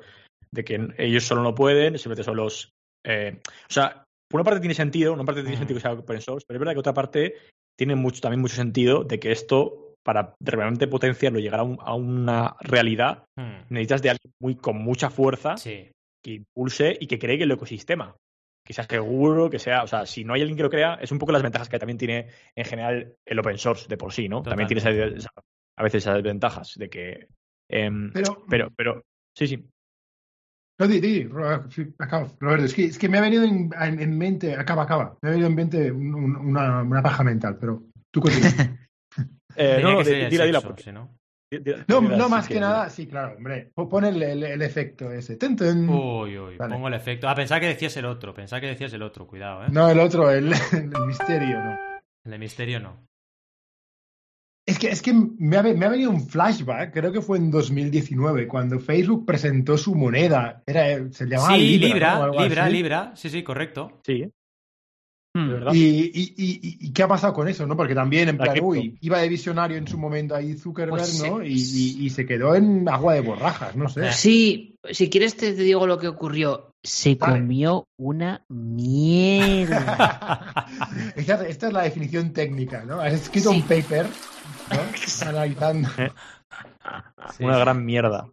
de 0.51 0.63
que 0.63 0.87
ellos 0.97 1.23
solo 1.23 1.43
no 1.43 1.53
pueden, 1.53 1.97
simplemente 1.97 2.23
son 2.23 2.37
los... 2.37 2.71
Eh, 3.05 3.39
o 3.45 3.73
sea, 3.73 4.03
por 4.29 4.41
una 4.41 4.45
parte 4.45 4.61
tiene 4.61 4.75
sentido, 4.75 5.13
una 5.13 5.25
parte 5.25 5.41
tiene 5.41 5.57
mm. 5.57 5.59
sentido 5.59 5.77
que 5.77 5.81
sea 5.81 5.93
open 5.93 6.21
source, 6.21 6.45
pero 6.47 6.57
es 6.57 6.59
verdad 6.59 6.73
que 6.73 6.79
otra 6.79 6.93
parte 6.93 7.35
tiene 7.77 7.95
mucho, 7.95 8.21
también 8.21 8.41
mucho 8.41 8.55
sentido 8.55 9.03
de 9.03 9.19
que 9.19 9.31
esto, 9.31 9.95
para 10.03 10.33
realmente 10.39 10.87
potenciarlo 10.87 11.39
y 11.39 11.43
llegar 11.43 11.59
a, 11.59 11.93
una 11.93 12.55
realidad, 12.59 13.25
necesitas 13.69 14.01
de 14.01 14.09
alguien 14.09 14.33
muy, 14.41 14.55
con 14.55 14.77
mucha 14.77 15.09
fuerza 15.09 15.55
que 15.63 15.93
impulse 16.25 16.97
y 16.99 17.07
que 17.07 17.19
cree 17.19 17.37
que 17.37 17.45
el 17.45 17.51
ecosistema 17.51 18.15
que 18.69 18.73
sea 18.75 18.85
seguro, 18.87 19.49
que 19.49 19.57
sea, 19.57 19.81
o 19.81 19.87
sea, 19.87 20.05
si 20.05 20.23
no 20.23 20.35
hay 20.35 20.41
alguien 20.41 20.55
que 20.55 20.61
lo 20.61 20.69
crea, 20.69 20.99
es 21.01 21.11
un 21.11 21.17
poco 21.17 21.31
las 21.31 21.41
ventajas 21.41 21.67
que 21.67 21.79
también 21.79 21.97
tiene 21.97 22.27
en 22.55 22.65
general 22.65 23.15
el 23.25 23.39
open 23.39 23.57
source 23.57 23.87
de 23.87 23.97
por 23.97 24.13
sí, 24.13 24.29
¿no? 24.29 24.43
También 24.43 24.67
tiene 24.67 24.83
a 25.75 25.83
veces 25.83 26.03
esas 26.03 26.13
desventajas 26.13 26.75
de 26.77 26.87
que... 26.87 27.27
Em, 27.67 28.11
pero, 28.13 28.45
pero, 28.47 28.69
pero, 28.77 29.03
sí, 29.35 29.47
sí. 29.47 29.67
No, 30.79 30.87
di, 30.87 30.99
di, 30.99 31.27
acaba, 31.97 32.31
Roberto, 32.39 32.65
es 32.65 32.75
que, 32.75 32.85
es 32.85 32.99
que 32.99 33.09
me 33.09 33.17
ha 33.17 33.21
venido 33.21 33.43
en, 33.43 33.71
en, 33.75 34.17
mente, 34.19 34.53
acaba, 34.53 34.83
acaba, 34.83 35.17
me 35.23 35.29
ha 35.29 35.31
venido 35.31 35.49
en 35.49 35.55
mente 35.55 35.91
una, 35.91 36.83
una 36.83 37.01
paja 37.01 37.23
mental, 37.23 37.57
pero 37.59 37.85
tú 38.11 38.21
continúa. 38.21 38.51
eh, 39.55 39.79
no, 39.81 39.93
no, 39.93 40.03
dila, 40.03 40.45
dila, 40.45 40.61
porque, 40.61 40.91
¿no? 40.91 41.18
No, 41.87 42.01
no 42.01 42.29
más 42.29 42.47
que, 42.47 42.59
nada, 42.59 42.89
sí, 42.89 43.07
claro, 43.07 43.35
hombre. 43.35 43.71
Pon 43.73 44.05
el, 44.05 44.21
el, 44.21 44.61
efecto 44.61 45.11
ese. 45.11 45.37
Uy, 45.41 46.37
uy, 46.37 46.57
pongo 46.57 46.87
el 46.87 46.93
efecto. 46.93 47.27
Ah, 47.27 47.33
pensaba 47.33 47.59
que 47.59 47.67
decías 47.67 47.97
el 47.97 48.05
otro, 48.05 48.33
pensaba 48.33 48.61
que 48.61 48.67
decías 48.67 48.93
el 48.93 49.01
otro, 49.01 49.25
cuidado, 49.25 49.63
¿eh? 49.63 49.67
No, 49.71 49.89
el 49.89 49.99
otro, 49.99 50.29
el, 50.29 50.49
misterio, 51.07 51.59
no. 51.59 51.77
El 52.23 52.31
de 52.31 52.37
misterio 52.37 52.79
no. 52.79 53.07
Es 54.63 54.77
que, 54.77 54.89
es 54.89 55.01
que 55.01 55.11
me, 55.13 55.57
ha, 55.57 55.63
me 55.63 55.85
ha 55.87 55.89
venido 55.89 56.11
un 56.11 56.27
flashback, 56.27 56.93
creo 56.93 57.11
que 57.11 57.21
fue 57.21 57.39
en 57.39 57.49
2019, 57.49 58.47
cuando 58.47 58.79
Facebook 58.79 59.25
presentó 59.25 59.75
su 59.79 59.95
moneda. 59.95 60.61
Era, 60.67 61.11
se 61.11 61.25
llamaba 61.25 61.55
sí, 61.55 61.79
Libra. 61.79 62.27
Libra, 62.27 62.43
Libra, 62.43 62.69
Libra, 62.69 63.11
sí, 63.15 63.31
sí, 63.31 63.41
correcto. 63.41 63.99
Sí. 64.03 64.31
Hmm. 65.39 65.73
Y, 65.73 66.11
y, 66.15 66.91
qué 66.91 67.03
ha 67.03 67.07
pasado 67.07 67.33
con 67.33 67.47
eso? 67.47 67.65
¿no? 67.65 67.77
Porque 67.77 67.95
también, 67.95 68.29
en 68.29 68.37
plan, 68.37 68.57
uy, 68.61 68.97
iba 69.01 69.19
de 69.19 69.29
visionario 69.29 69.77
en 69.77 69.87
su 69.87 69.97
momento 69.97 70.35
ahí 70.35 70.55
Zuckerberg, 70.55 70.99
pues 70.99 71.23
¿no? 71.23 71.43
Y, 71.43 72.09
se 72.09 72.25
quedó 72.25 72.55
en 72.55 72.89
agua 72.89 73.13
de 73.13 73.21
borrajas, 73.21 73.75
no 73.75 73.87
sé. 73.87 74.11
Sí, 74.11 74.77
si 74.91 75.09
quieres 75.09 75.37
te 75.37 75.53
digo 75.53 75.87
lo 75.87 75.97
que 75.97 76.07
ocurrió. 76.07 76.73
Se 76.81 77.17
comió 77.17 77.87
una 77.97 78.45
mierda. 78.47 80.65
esta, 81.15 81.45
es 81.45 81.73
la 81.73 81.83
definición 81.83 82.31
técnica, 82.31 82.83
¿no? 82.85 83.01
Has 83.01 83.13
escrito 83.13 83.51
un 83.51 83.63
paper, 83.63 84.07
¿no? 84.71 84.79
Analizando. 85.27 85.89
Una 87.39 87.59
gran 87.59 87.85
mierda. 87.85 88.29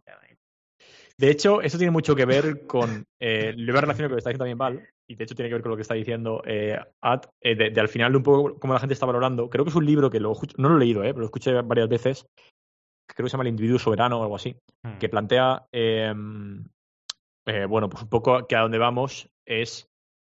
De 1.19 1.31
hecho, 1.31 1.63
eso 1.63 1.79
tiene 1.79 1.91
mucho 1.91 2.15
que 2.15 2.27
ver 2.27 2.67
con. 2.67 3.07
Eh, 3.21 3.55
lo 3.57 3.71
iba 3.71 3.79
a 3.79 3.83
relacionar 3.83 4.11
con 4.11 4.13
lo 4.13 4.17
que 4.17 4.21
está 4.21 4.31
diciendo 4.31 4.45
también 4.45 4.59
Val, 4.59 4.89
y 5.09 5.15
de 5.15 5.25
hecho 5.25 5.35
tiene 5.35 5.49
que 5.49 5.55
ver 5.55 5.63
con 5.63 5.71
lo 5.71 5.77
que 5.77 5.83
está 5.83 5.95
diciendo 5.95 6.43
eh, 6.45 6.79
Ad, 7.01 7.23
eh, 7.41 7.55
de, 7.55 7.81
al 7.81 7.89
final 7.89 8.13
de 8.13 8.19
un 8.19 8.25
poco 8.25 8.59
cómo 8.59 8.75
la 8.75 8.81
gente 8.81 8.95
está 8.95 9.07
valorando. 9.07 9.49
Creo 9.49 9.65
que 9.65 9.71
es 9.71 9.77
un 9.77 9.87
libro 9.87 10.11
que 10.11 10.21
lo, 10.21 10.35
no 10.59 10.69
lo 10.69 10.77
he 10.77 10.81
leído, 10.81 11.03
eh, 11.03 11.09
pero 11.09 11.21
lo 11.21 11.27
escuché 11.27 11.53
varias 11.63 11.89
veces. 11.89 12.27
Creo 13.09 13.25
que 13.25 13.31
se 13.31 13.35
llama 13.35 13.45
El 13.45 13.51
individuo 13.51 13.79
soberano 13.79 14.19
o 14.19 14.23
algo 14.23 14.37
así, 14.37 14.57
hmm. 14.83 14.99
que 14.99 15.09
plantea, 15.09 15.67
em, 15.73 16.65
eh, 17.47 17.65
bueno, 17.67 17.89
pues 17.89 18.03
un 18.03 18.09
poco 18.09 18.47
que 18.47 18.57
a 18.57 18.63
dónde 18.63 18.79
vamos 18.79 19.31
es 19.47 19.89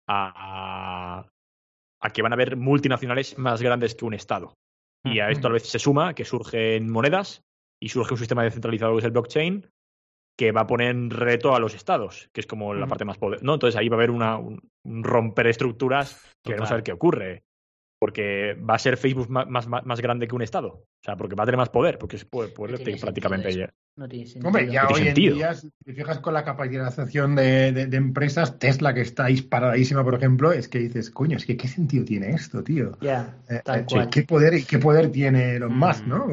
a, 0.06 1.24
a, 2.00 2.10
que 2.10 2.22
van 2.22 2.32
a 2.32 2.34
haber 2.34 2.56
multinacionales 2.56 3.38
más 3.38 3.62
grandes 3.62 3.94
que 3.94 4.04
un 4.04 4.14
Estado. 4.14 4.54
Y 5.04 5.20
a 5.20 5.30
esto 5.30 5.46
a 5.46 5.50
hmm. 5.50 5.54
veces 5.54 5.70
se 5.70 5.78
suma 5.78 6.14
que 6.14 6.24
surgen 6.24 6.90
monedas 6.90 7.42
y 7.80 7.88
surge 7.88 8.14
un 8.14 8.18
sistema 8.18 8.42
descentralizado 8.42 8.92
que 8.92 8.98
es 8.98 9.04
el 9.04 9.12
blockchain 9.12 9.66
que 10.38 10.52
va 10.52 10.60
a 10.60 10.66
poner 10.68 10.90
en 10.90 11.10
reto 11.10 11.56
a 11.56 11.58
los 11.58 11.74
estados, 11.74 12.30
que 12.32 12.40
es 12.40 12.46
como 12.46 12.72
la 12.72 12.86
parte 12.86 13.04
más 13.04 13.18
poder, 13.18 13.42
¿no? 13.42 13.54
Entonces 13.54 13.76
ahí 13.76 13.88
va 13.88 13.96
a 13.96 13.98
haber 13.98 14.12
una, 14.12 14.36
un, 14.38 14.62
romper 14.84 15.48
estructuras 15.48 16.22
que 16.44 16.54
vamos 16.54 16.70
a 16.70 16.74
ver 16.74 16.84
qué 16.84 16.92
ocurre. 16.92 17.42
Porque 17.98 18.54
va 18.54 18.74
a 18.74 18.78
ser 18.78 18.96
Facebook 18.96 19.28
más, 19.28 19.48
más, 19.48 19.66
más, 19.68 20.00
grande 20.00 20.28
que 20.28 20.34
un 20.34 20.42
estado. 20.42 20.68
O 20.68 21.04
sea, 21.04 21.16
porque 21.16 21.34
va 21.34 21.42
a 21.42 21.46
tener 21.46 21.58
más 21.58 21.68
poder, 21.68 21.98
porque 21.98 22.16
es 22.16 22.24
poder, 22.24 22.52
prácticamente 23.00 23.52
ya. 23.52 23.70
No 23.96 24.08
tiene 24.08 24.26
sentido. 24.26 24.46
Hombre, 24.46 24.70
ya 24.70 24.86
hoy 24.86 25.08
en 25.08 25.14
día, 25.14 25.54
si 25.54 25.70
te 25.84 25.92
fijas 25.92 26.20
con 26.20 26.32
la 26.32 26.44
capitalización 26.44 27.34
de, 27.34 27.72
de, 27.72 27.96
empresas, 27.96 28.58
Tesla, 28.60 28.94
que 28.94 29.00
está 29.00 29.26
disparadísima, 29.26 30.04
por 30.04 30.14
ejemplo, 30.14 30.52
es 30.52 30.68
que 30.68 30.78
dices, 30.78 31.10
coño, 31.10 31.36
es 31.36 31.44
que 31.44 31.56
qué 31.56 31.66
sentido 31.66 32.04
tiene 32.04 32.30
esto, 32.30 32.62
tío. 32.62 32.96
Ya, 33.00 33.36
eh, 33.48 33.60
eh, 33.66 34.06
¿qué, 34.12 34.22
poder, 34.22 34.64
¿Qué 34.64 34.78
poder 34.78 35.10
tiene 35.10 35.56
Elon 35.56 35.74
mm, 35.74 35.78
Musk, 35.78 36.06
¿no? 36.06 36.26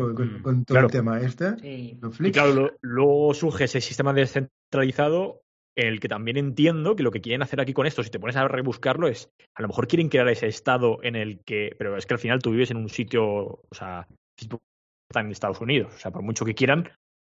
Con, 0.44 0.60
mm. 0.60 0.66
todo 0.66 0.80
el 0.80 0.92
tema 0.92 1.20
este. 1.22 1.58
Sí. 1.58 2.00
Y 2.20 2.32
claro, 2.32 2.72
luego 2.82 3.34
surge 3.34 3.64
ese 3.64 3.82
sistema 3.82 4.14
descentralizado 4.14 5.42
en 5.78 5.88
el 5.88 6.00
que 6.00 6.08
también 6.08 6.38
entiendo 6.38 6.96
que 6.96 7.04
lo 7.04 7.12
que 7.12 7.22
quieren 7.22 7.42
hacer 7.42 7.60
aquí 7.60 7.74
con 7.74 7.86
esto, 7.86 8.04
si 8.04 8.10
te 8.10 8.20
pones 8.20 8.36
a 8.36 8.48
rebuscarlo, 8.48 9.08
es 9.08 9.30
a 9.56 9.62
lo 9.62 9.68
mejor 9.68 9.88
quieren 9.88 10.10
crear 10.10 10.28
ese 10.30 10.48
estado 10.48 11.00
en 11.04 11.16
el 11.16 11.44
que, 11.44 11.76
pero 11.78 11.98
es 11.98 12.06
que 12.06 12.14
al 12.14 12.20
final 12.20 12.42
tú 12.42 12.52
vives 12.52 12.72
en 12.72 12.78
un 12.78 12.90
sitio, 12.90 13.26
o 13.26 13.70
sea, 13.72 14.08
están 14.40 15.26
en 15.26 15.32
Estados 15.32 15.60
Unidos, 15.62 15.94
o 15.94 16.00
sea, 16.00 16.12
por 16.12 16.22
mucho 16.22 16.46
que 16.46 16.56
quieran, 16.56 16.90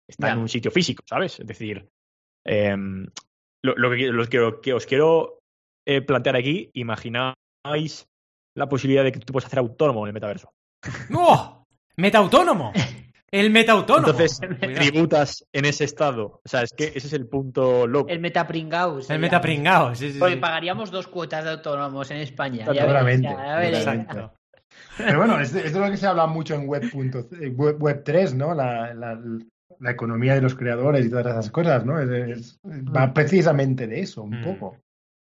está 0.10 0.32
en 0.32 0.40
un 0.40 0.50
sitio 0.50 0.72
físico, 0.72 1.04
¿sabes? 1.08 1.40
Es 1.40 1.48
decir, 1.48 1.88
em, 2.46 3.08
lo, 3.64 3.90
que, 3.92 4.60
que, 4.62 4.74
os 4.74 4.86
quiero 4.86 5.40
eh, 5.88 6.02
plantear 6.02 6.36
aquí, 6.36 6.70
imagináis 6.74 8.08
la 8.56 8.68
posibilidad 8.68 9.04
de 9.04 9.14
que 9.14 9.20
tú 9.20 9.32
puedas 9.32 9.48
hacer 9.48 9.60
autónomo 9.60 10.06
en 10.06 10.10
el 10.10 10.14
metaverso. 10.14 10.52
¡No! 11.10 11.66
¡Metaautónomo! 11.96 12.74
El 13.34 13.50
metaautónomo. 13.50 14.10
Entonces, 14.10 14.40
tributas 14.76 15.46
en 15.52 15.66
ese 15.66 15.86
estado. 15.86 16.42
O 16.46 16.48
sea, 16.48 16.62
es 16.62 16.72
que 16.72 16.86
ese 16.96 17.08
es 17.08 17.14
el 17.14 17.28
punto 17.28 17.88
loco. 17.88 18.08
El 18.10 18.20
metapringaus. 18.20 19.10
El 19.10 19.20
metapringaus, 19.20 19.98
sí, 19.98 20.14
sí. 20.14 20.20
Porque 20.20 20.38
pagaríamos 20.38 20.92
dos 20.92 21.08
cuotas 21.08 21.44
de 21.44 21.52
autónomos 21.52 22.12
en 22.12 22.18
España. 22.18 22.66
Totalmente. 22.66 23.36
Pero 24.98 25.18
bueno, 25.18 25.40
es 25.40 25.52
de, 25.52 25.70
lo 25.72 25.90
que 25.90 25.98
se 25.98 26.06
habla 26.06 26.28
mucho 26.28 26.54
en 26.54 26.68
web, 26.68 26.84
web, 27.80 28.04
3, 28.04 28.36
¿no? 28.36 28.54
La, 28.54 28.94
la 28.94 29.92
economía 29.92 30.36
de 30.36 30.42
los 30.42 30.56
creadores 30.56 31.06
y 31.06 31.10
todas 31.10 31.28
esas 31.28 31.50
cosas, 31.50 31.86
¿no? 31.86 31.94
va 31.94 33.08
mm. 33.08 33.14
precisamente 33.14 33.88
de 33.88 34.02
eso, 34.02 34.24
un 34.24 34.40
mm. 34.40 34.44
poco. 34.44 34.78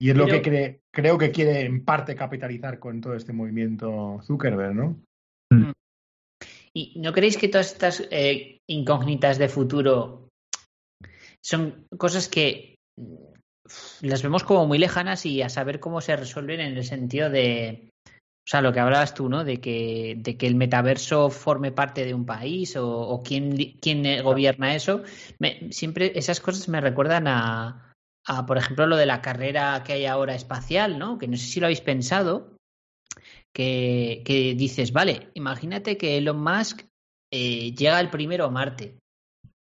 Y 0.00 0.10
es 0.10 0.16
lo 0.16 0.26
que 0.26 0.80
creo 0.90 1.16
que 1.16 1.30
quiere 1.30 1.64
en 1.64 1.84
parte 1.84 2.16
capitalizar 2.16 2.78
con 2.78 3.00
todo 3.00 3.14
este 3.14 3.32
movimiento 3.32 4.18
Zuckerberg, 4.22 4.74
¿no? 4.74 5.00
Mm. 5.50 5.70
¿Y 6.76 6.98
no 6.98 7.12
creéis 7.12 7.36
que 7.36 7.48
todas 7.48 7.72
estas 7.72 8.02
eh, 8.10 8.58
incógnitas 8.68 9.38
de 9.38 9.48
futuro 9.48 10.28
son 11.40 11.86
cosas 11.96 12.28
que 12.28 12.76
las 14.02 14.22
vemos 14.22 14.44
como 14.44 14.66
muy 14.66 14.78
lejanas 14.78 15.24
y 15.24 15.42
a 15.42 15.48
saber 15.48 15.78
cómo 15.78 16.00
se 16.00 16.16
resuelven 16.16 16.60
en 16.60 16.76
el 16.76 16.84
sentido 16.84 17.30
de, 17.30 17.90
o 18.06 18.50
sea, 18.50 18.60
lo 18.60 18.72
que 18.72 18.80
hablabas 18.80 19.14
tú, 19.14 19.28
¿no? 19.28 19.44
De 19.44 19.60
que, 19.60 20.16
de 20.18 20.36
que 20.36 20.46
el 20.46 20.54
metaverso 20.54 21.30
forme 21.30 21.72
parte 21.72 22.04
de 22.04 22.12
un 22.12 22.26
país 22.26 22.76
o, 22.76 23.22
quién, 23.24 23.56
quién 23.80 24.22
gobierna 24.22 24.74
eso. 24.74 25.02
siempre 25.70 26.12
esas 26.16 26.40
cosas 26.40 26.68
me 26.68 26.80
recuerdan 26.80 27.26
a, 27.26 27.92
a, 28.26 28.46
por 28.46 28.58
ejemplo, 28.58 28.86
lo 28.86 28.96
de 28.96 29.06
la 29.06 29.22
carrera 29.22 29.82
que 29.84 29.94
hay 29.94 30.06
ahora 30.06 30.34
espacial, 30.34 30.98
¿no? 30.98 31.18
Que 31.18 31.28
no 31.28 31.36
sé 31.36 31.46
si 31.46 31.60
lo 31.60 31.66
habéis 31.66 31.80
pensado, 31.80 32.56
que, 33.54 34.22
que 34.24 34.54
dices, 34.54 34.92
vale, 34.92 35.30
imagínate 35.34 35.96
que 35.96 36.18
Elon 36.18 36.42
Musk 36.42 36.82
eh, 37.32 37.74
llega 37.74 38.00
el 38.00 38.10
primero 38.10 38.44
a 38.44 38.50
Marte. 38.50 38.98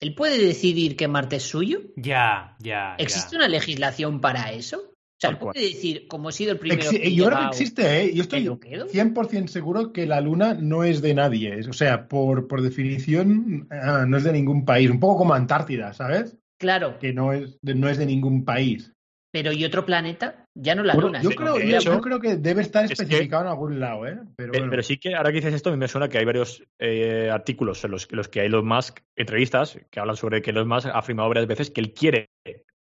¿Él 0.00 0.14
puede 0.14 0.38
decidir 0.38 0.96
que 0.96 1.08
Marte 1.08 1.36
es 1.36 1.42
suyo? 1.42 1.80
Ya, 1.96 2.56
ya. 2.58 2.94
¿Existe 2.96 3.36
una 3.36 3.48
legislación 3.48 4.20
para 4.20 4.52
eso? 4.52 4.78
O 4.78 5.20
sea, 5.20 5.38
puede 5.38 5.60
decir, 5.60 6.08
como 6.08 6.30
he 6.30 6.32
sido 6.32 6.52
el 6.52 6.58
primero. 6.58 6.90
yo 6.90 7.26
creo 7.26 7.38
que 7.38 7.46
existe, 7.46 8.04
¿eh? 8.04 8.14
Yo 8.14 8.22
estoy 8.22 8.46
100% 8.46 9.48
seguro 9.48 9.92
que 9.92 10.06
la 10.06 10.22
luna 10.22 10.54
no 10.54 10.82
es 10.82 11.02
de 11.02 11.12
nadie. 11.12 11.60
O 11.68 11.74
sea, 11.74 12.08
por, 12.08 12.48
por 12.48 12.62
definición, 12.62 13.68
ah, 13.70 14.06
no 14.08 14.16
es 14.16 14.24
de 14.24 14.32
ningún 14.32 14.64
país. 14.64 14.88
Un 14.88 14.98
poco 14.98 15.18
como 15.18 15.34
Antártida, 15.34 15.92
¿sabes? 15.92 16.38
Claro. 16.58 16.98
Que 16.98 17.12
no 17.12 17.34
es 17.34 17.58
de, 17.60 17.74
no 17.74 17.90
es 17.90 17.98
de 17.98 18.06
ningún 18.06 18.46
país. 18.46 18.94
Pero 19.30 19.52
¿y 19.52 19.62
otro 19.66 19.84
planeta? 19.84 20.39
Ya 20.54 20.74
no 20.74 20.82
la 20.82 20.94
luna. 20.94 21.22
Yo, 21.22 21.30
creo, 21.30 21.58
yo, 21.58 22.00
creo, 22.00 22.18
que 22.18 22.36
debe 22.36 22.62
estar 22.62 22.84
especificado 22.84 23.44
en 23.44 23.48
algún 23.48 23.78
lado, 23.78 24.06
¿eh? 24.06 24.18
Pero, 24.36 24.52
pero, 24.52 24.82
sí 24.82 24.98
que 24.98 25.14
ahora 25.14 25.30
que 25.30 25.36
dices 25.36 25.54
esto, 25.54 25.74
me 25.76 25.86
suena 25.86 26.08
que 26.08 26.18
hay 26.18 26.24
varios 26.24 26.64
eh, 26.78 27.30
artículos 27.32 27.84
en 27.84 27.92
los, 27.92 28.10
los 28.10 28.28
que 28.28 28.44
Elon 28.44 28.66
Musk, 28.66 28.98
entrevistas, 29.14 29.78
que 29.90 30.00
hablan 30.00 30.16
sobre 30.16 30.42
que 30.42 30.50
Elon 30.50 30.68
Musk 30.68 30.88
ha 30.88 30.98
afirmado 30.98 31.28
varias 31.28 31.46
veces 31.46 31.70
que 31.70 31.80
él 31.80 31.92
quiere 31.92 32.30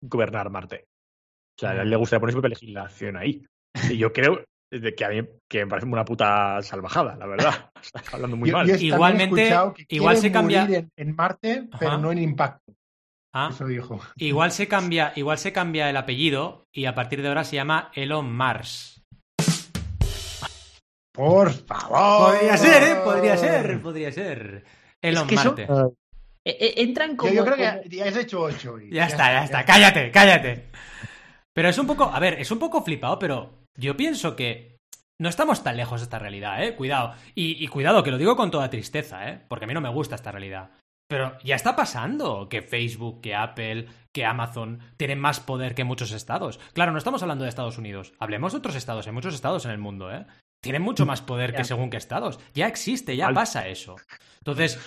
gobernar 0.02 0.50
Marte. 0.50 0.88
O 1.58 1.62
sea, 1.62 1.72
a 1.72 1.82
él 1.84 1.90
le 1.90 1.96
gustaría 1.96 2.20
poner 2.20 2.34
su 2.34 2.42
propia 2.42 2.56
legislación 2.56 3.18
ahí. 3.18 3.46
Y 3.90 3.98
yo 3.98 4.12
creo 4.12 4.44
que 4.72 5.06
a 5.06 5.10
mí 5.10 5.22
que 5.48 5.66
me 5.66 5.68
parece 5.68 5.88
una 5.88 6.06
puta 6.06 6.62
salvajada, 6.62 7.16
la 7.18 7.28
verdad. 7.28 7.72
Estás 7.82 8.14
hablando 8.14 8.38
muy 8.38 8.52
mal. 8.52 8.70
Igualmente, 8.82 9.54
igual 9.90 10.18
se 10.18 10.32
cambia 10.32 10.68
en, 10.96 11.16
Marte, 11.16 11.70
pero 11.80 11.98
no 11.98 12.12
en 12.12 12.20
impacto. 12.20 12.74
Ah, 13.34 13.50
Eso 13.52 13.66
dijo. 13.66 14.00
Igual 14.18 14.52
se 14.52 14.68
cambia, 14.68 15.14
igual 15.16 15.38
se 15.38 15.54
cambia 15.54 15.90
el 15.90 15.98
apellido 15.98 16.68
y 16.74 16.86
a 16.86 16.96
partir 16.96 17.22
de 17.22 17.30
ahora 17.30 17.44
se 17.44 17.56
llama 17.56 17.92
Elon 17.94 18.30
Mars. 18.30 19.02
Por 21.14 21.52
favor. 21.52 22.34
Podría 22.34 22.58
ser, 22.58 22.84
¿eh? 22.84 22.96
Podría 23.04 23.38
ser, 23.38 23.82
podría 23.82 24.12
ser. 24.12 24.66
Elon 25.02 25.28
Marte. 25.34 25.68
Eh, 26.44 26.58
eh, 26.60 26.74
entran 26.78 27.16
como. 27.16 27.34
Yo, 27.34 27.46
creo 27.46 27.58
que 27.58 27.90
ya 27.90 28.06
has 28.06 28.18
hecho 28.18 28.42
ocho. 28.42 28.78
ya, 28.90 29.06
está, 29.06 29.32
ya, 29.32 29.44
está. 29.44 29.66
Cállate, 29.66 30.12
cállate. 30.12 30.70
Pero 31.54 31.70
es 31.70 31.78
un 31.78 31.88
poco. 31.88 32.06
A 32.06 32.20
ver, 32.20 32.40
es 32.40 32.50
un 32.52 32.60
poco 32.60 32.84
flipado, 32.84 33.20
pero 33.20 33.66
yo 33.78 33.96
pienso 33.96 34.36
que. 34.36 34.72
No 35.20 35.30
estamos 35.30 35.64
tan 35.64 35.78
lejos 35.78 36.02
de 36.02 36.06
esta 36.06 36.18
realidad, 36.18 36.64
¿eh? 36.64 36.76
Cuidado. 36.76 37.14
Y, 37.36 37.64
y 37.64 37.68
cuidado, 37.68 38.02
que 38.02 38.10
lo 38.10 38.18
digo 38.18 38.36
con 38.36 38.50
toda 38.50 38.72
tristeza, 38.72 39.30
¿eh? 39.30 39.40
Porque 39.48 39.66
a 39.66 39.68
mí 39.68 39.74
no 39.76 39.82
me 39.82 39.90
gusta 39.90 40.16
esta 40.16 40.32
realidad. 40.32 40.72
Pero 41.12 41.38
ya 41.44 41.58
está 41.58 41.76
pasando 41.76 42.48
que 42.48 42.62
Facebook, 42.62 43.20
que 43.20 43.36
Apple, 43.36 43.90
que 44.14 44.24
Amazon 44.24 44.80
tienen 44.96 45.20
más 45.20 45.42
poder 45.42 45.76
que 45.76 45.84
muchos 45.84 46.14
estados. 46.14 46.58
Claro, 46.72 46.94
no 46.94 46.98
estamos 46.98 47.22
hablando 47.22 47.44
de 47.44 47.50
Estados 47.50 47.78
Unidos. 47.78 48.14
Hablemos 48.18 48.54
de 48.54 48.60
otros 48.60 48.78
estados. 48.78 49.08
Hay 49.08 49.12
muchos 49.12 49.34
estados 49.36 49.66
en 49.66 49.72
el 49.72 49.78
mundo, 49.78 50.10
¿eh? 50.10 50.26
Tienen 50.64 50.82
mucho 50.82 51.06
más 51.06 51.22
poder 51.22 51.54
que 51.54 51.66
según 51.66 51.90
qué 51.90 51.98
estados. 51.98 52.40
Ya 52.54 52.68
existe, 52.68 53.18
ya 53.18 53.30
pasa 53.30 53.68
eso. 53.68 53.98
Entonces, 54.38 54.80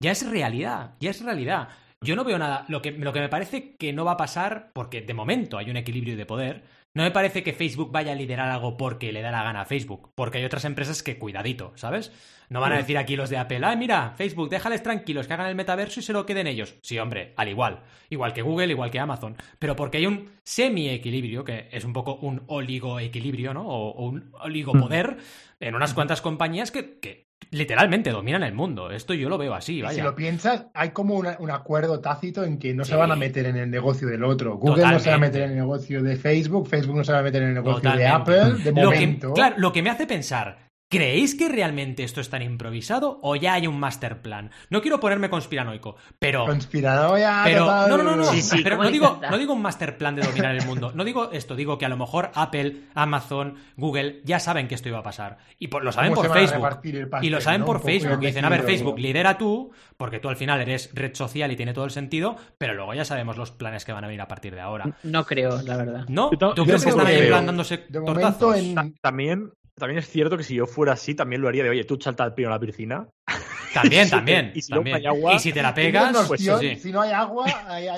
ya 0.00 0.12
es 0.12 0.24
realidad, 0.30 0.94
ya 1.00 1.10
es 1.10 1.20
realidad. 1.20 1.70
Yo 2.00 2.14
no 2.14 2.22
veo 2.22 2.38
nada. 2.38 2.64
Lo 2.68 2.80
que, 2.80 2.92
lo 2.92 3.12
que 3.12 3.20
me 3.20 3.28
parece 3.28 3.74
que 3.74 3.92
no 3.92 4.04
va 4.04 4.12
a 4.12 4.16
pasar, 4.16 4.70
porque 4.72 5.02
de 5.02 5.14
momento 5.14 5.58
hay 5.58 5.68
un 5.68 5.78
equilibrio 5.78 6.16
de 6.16 6.26
poder, 6.26 6.62
no 6.96 7.02
me 7.02 7.10
parece 7.10 7.42
que 7.42 7.52
Facebook 7.52 7.92
vaya 7.92 8.12
a 8.12 8.14
liderar 8.14 8.48
algo 8.48 8.78
porque 8.78 9.12
le 9.12 9.20
da 9.20 9.30
la 9.30 9.42
gana 9.42 9.60
a 9.60 9.64
Facebook, 9.66 10.12
porque 10.14 10.38
hay 10.38 10.46
otras 10.46 10.64
empresas 10.64 11.02
que 11.02 11.18
cuidadito, 11.18 11.72
¿sabes? 11.74 12.10
No 12.48 12.62
van 12.62 12.72
a 12.72 12.78
decir 12.78 12.96
aquí 12.96 13.16
los 13.16 13.28
de 13.28 13.36
Apple, 13.36 13.60
ah, 13.64 13.76
mira, 13.76 14.14
Facebook, 14.16 14.48
déjales 14.48 14.82
tranquilos, 14.82 15.26
que 15.26 15.34
hagan 15.34 15.48
el 15.48 15.56
metaverso 15.56 16.00
y 16.00 16.02
se 16.02 16.14
lo 16.14 16.24
queden 16.24 16.46
ellos. 16.46 16.76
Sí, 16.80 16.98
hombre, 16.98 17.34
al 17.36 17.50
igual. 17.50 17.82
Igual 18.08 18.32
que 18.32 18.40
Google, 18.40 18.68
igual 18.68 18.90
que 18.90 18.98
Amazon. 18.98 19.36
Pero 19.58 19.76
porque 19.76 19.98
hay 19.98 20.06
un 20.06 20.30
semi-equilibrio, 20.42 21.44
que 21.44 21.68
es 21.70 21.84
un 21.84 21.92
poco 21.92 22.14
un 22.14 22.44
oligoequilibrio, 22.46 23.52
¿no? 23.52 23.68
O, 23.68 24.02
un 24.02 24.30
oligopoder 24.40 25.18
en 25.60 25.74
unas 25.74 25.92
cuantas 25.92 26.22
compañías 26.22 26.70
que, 26.70 26.98
que, 26.98 27.25
literalmente 27.50 28.10
dominan 28.10 28.42
el 28.42 28.54
mundo. 28.54 28.90
Esto 28.90 29.14
yo 29.14 29.28
lo 29.28 29.38
veo 29.38 29.54
así, 29.54 29.82
vaya. 29.82 29.96
Si 29.96 30.02
lo 30.02 30.14
piensas, 30.14 30.66
hay 30.74 30.90
como 30.90 31.14
un 31.16 31.50
acuerdo 31.50 32.00
tácito 32.00 32.44
en 32.44 32.58
que 32.58 32.74
no 32.74 32.84
se 32.84 32.96
van 32.96 33.10
a 33.10 33.16
meter 33.16 33.46
en 33.46 33.56
el 33.56 33.70
negocio 33.70 34.08
del 34.08 34.24
otro. 34.24 34.56
Google 34.56 34.86
no 34.86 34.98
se 34.98 35.10
va 35.10 35.16
a 35.16 35.18
meter 35.18 35.42
en 35.42 35.50
el 35.50 35.56
negocio 35.56 36.02
de 36.02 36.16
Facebook, 36.16 36.68
Facebook 36.68 36.96
no 36.96 37.04
se 37.04 37.12
va 37.12 37.18
a 37.18 37.22
meter 37.22 37.42
en 37.42 37.48
el 37.48 37.54
negocio 37.54 37.90
de 37.90 38.06
Apple, 38.06 38.54
de 38.64 38.72
momento. 38.72 39.32
claro, 39.32 39.56
lo 39.58 39.72
que 39.72 39.82
me 39.82 39.90
hace 39.90 40.06
pensar, 40.06 40.65
¿Creéis 40.88 41.34
que 41.34 41.48
realmente 41.48 42.04
esto 42.04 42.20
es 42.20 42.30
tan 42.30 42.42
improvisado 42.42 43.18
o 43.22 43.34
ya 43.34 43.54
hay 43.54 43.66
un 43.66 43.80
master 43.80 44.22
plan? 44.22 44.52
No 44.70 44.80
quiero 44.80 45.00
ponerme 45.00 45.28
conspiranoico, 45.28 45.96
pero. 46.20 46.46
Conspiranoia. 46.46 47.40
Pero. 47.44 47.66
No, 47.66 47.96
no, 47.96 48.04
no, 48.04 48.16
no. 48.16 48.30
pero 48.62 48.76
no 48.76 48.90
digo, 48.90 49.20
no 49.28 49.36
digo 49.36 49.52
un 49.52 49.62
master 49.62 49.98
plan 49.98 50.14
de 50.14 50.22
dominar 50.22 50.54
el 50.54 50.64
mundo. 50.64 50.92
No 50.94 51.04
digo 51.04 51.32
esto. 51.32 51.56
Digo 51.56 51.76
que 51.76 51.86
a 51.86 51.88
lo 51.88 51.96
mejor 51.96 52.30
Apple, 52.34 52.84
Amazon, 52.94 53.56
Google 53.76 54.20
ya 54.24 54.38
saben 54.38 54.68
que 54.68 54.76
esto 54.76 54.88
iba 54.88 54.98
a 54.98 55.02
pasar. 55.02 55.38
Y 55.58 55.66
lo 55.66 55.90
saben 55.90 56.14
por 56.14 56.32
Facebook. 56.32 56.80
y 57.20 57.30
lo 57.30 57.40
saben 57.40 57.64
por 57.64 57.82
Facebook. 57.82 58.22
Y 58.22 58.26
dicen, 58.26 58.44
a 58.44 58.48
ver, 58.48 58.62
Facebook, 58.62 58.96
lidera 58.96 59.36
tú, 59.36 59.72
porque 59.96 60.20
tú 60.20 60.28
al 60.28 60.36
final 60.36 60.60
eres 60.60 60.90
red 60.94 61.16
social 61.16 61.50
y 61.50 61.56
tiene 61.56 61.74
todo 61.74 61.84
el 61.84 61.90
sentido, 61.90 62.36
pero 62.58 62.74
luego 62.74 62.94
ya 62.94 63.04
sabemos 63.04 63.36
los 63.36 63.50
planes 63.50 63.84
que 63.84 63.92
van 63.92 64.04
a 64.04 64.06
venir 64.06 64.20
a 64.20 64.28
partir 64.28 64.54
de 64.54 64.60
ahora. 64.60 64.96
No 65.02 65.24
creo, 65.24 65.60
la 65.62 65.76
verdad. 65.76 66.04
¿No? 66.06 66.30
¿Tú 66.30 66.64
crees 66.64 66.84
que 66.84 66.90
están 66.90 67.08
ahí 67.08 67.28
dándose 67.28 67.78
tortazos? 67.78 68.56
También 69.00 69.50
también 69.78 69.98
es 69.98 70.08
cierto 70.08 70.36
que 70.36 70.42
si 70.42 70.54
yo 70.54 70.66
fuera 70.66 70.94
así, 70.94 71.14
también 71.14 71.42
lo 71.42 71.48
haría 71.48 71.62
de, 71.62 71.70
oye, 71.70 71.84
tú 71.84 71.98
salta 72.00 72.24
al 72.24 72.34
pino 72.34 72.48
a 72.48 72.52
la 72.52 72.60
piscina. 72.60 73.08
También, 73.74 74.08
también. 74.10 74.52
y, 74.54 74.62
si 74.62 74.72
también. 74.72 75.06
agua, 75.06 75.34
y 75.34 75.38
si 75.38 75.52
te 75.52 75.60
la 75.60 75.74
pegas, 75.74 76.26
pues 76.26 76.40
sí. 76.40 76.76
Si 76.76 76.90
no 76.90 77.02
hay 77.02 77.12
agua, 77.12 77.44
hay, 77.68 77.88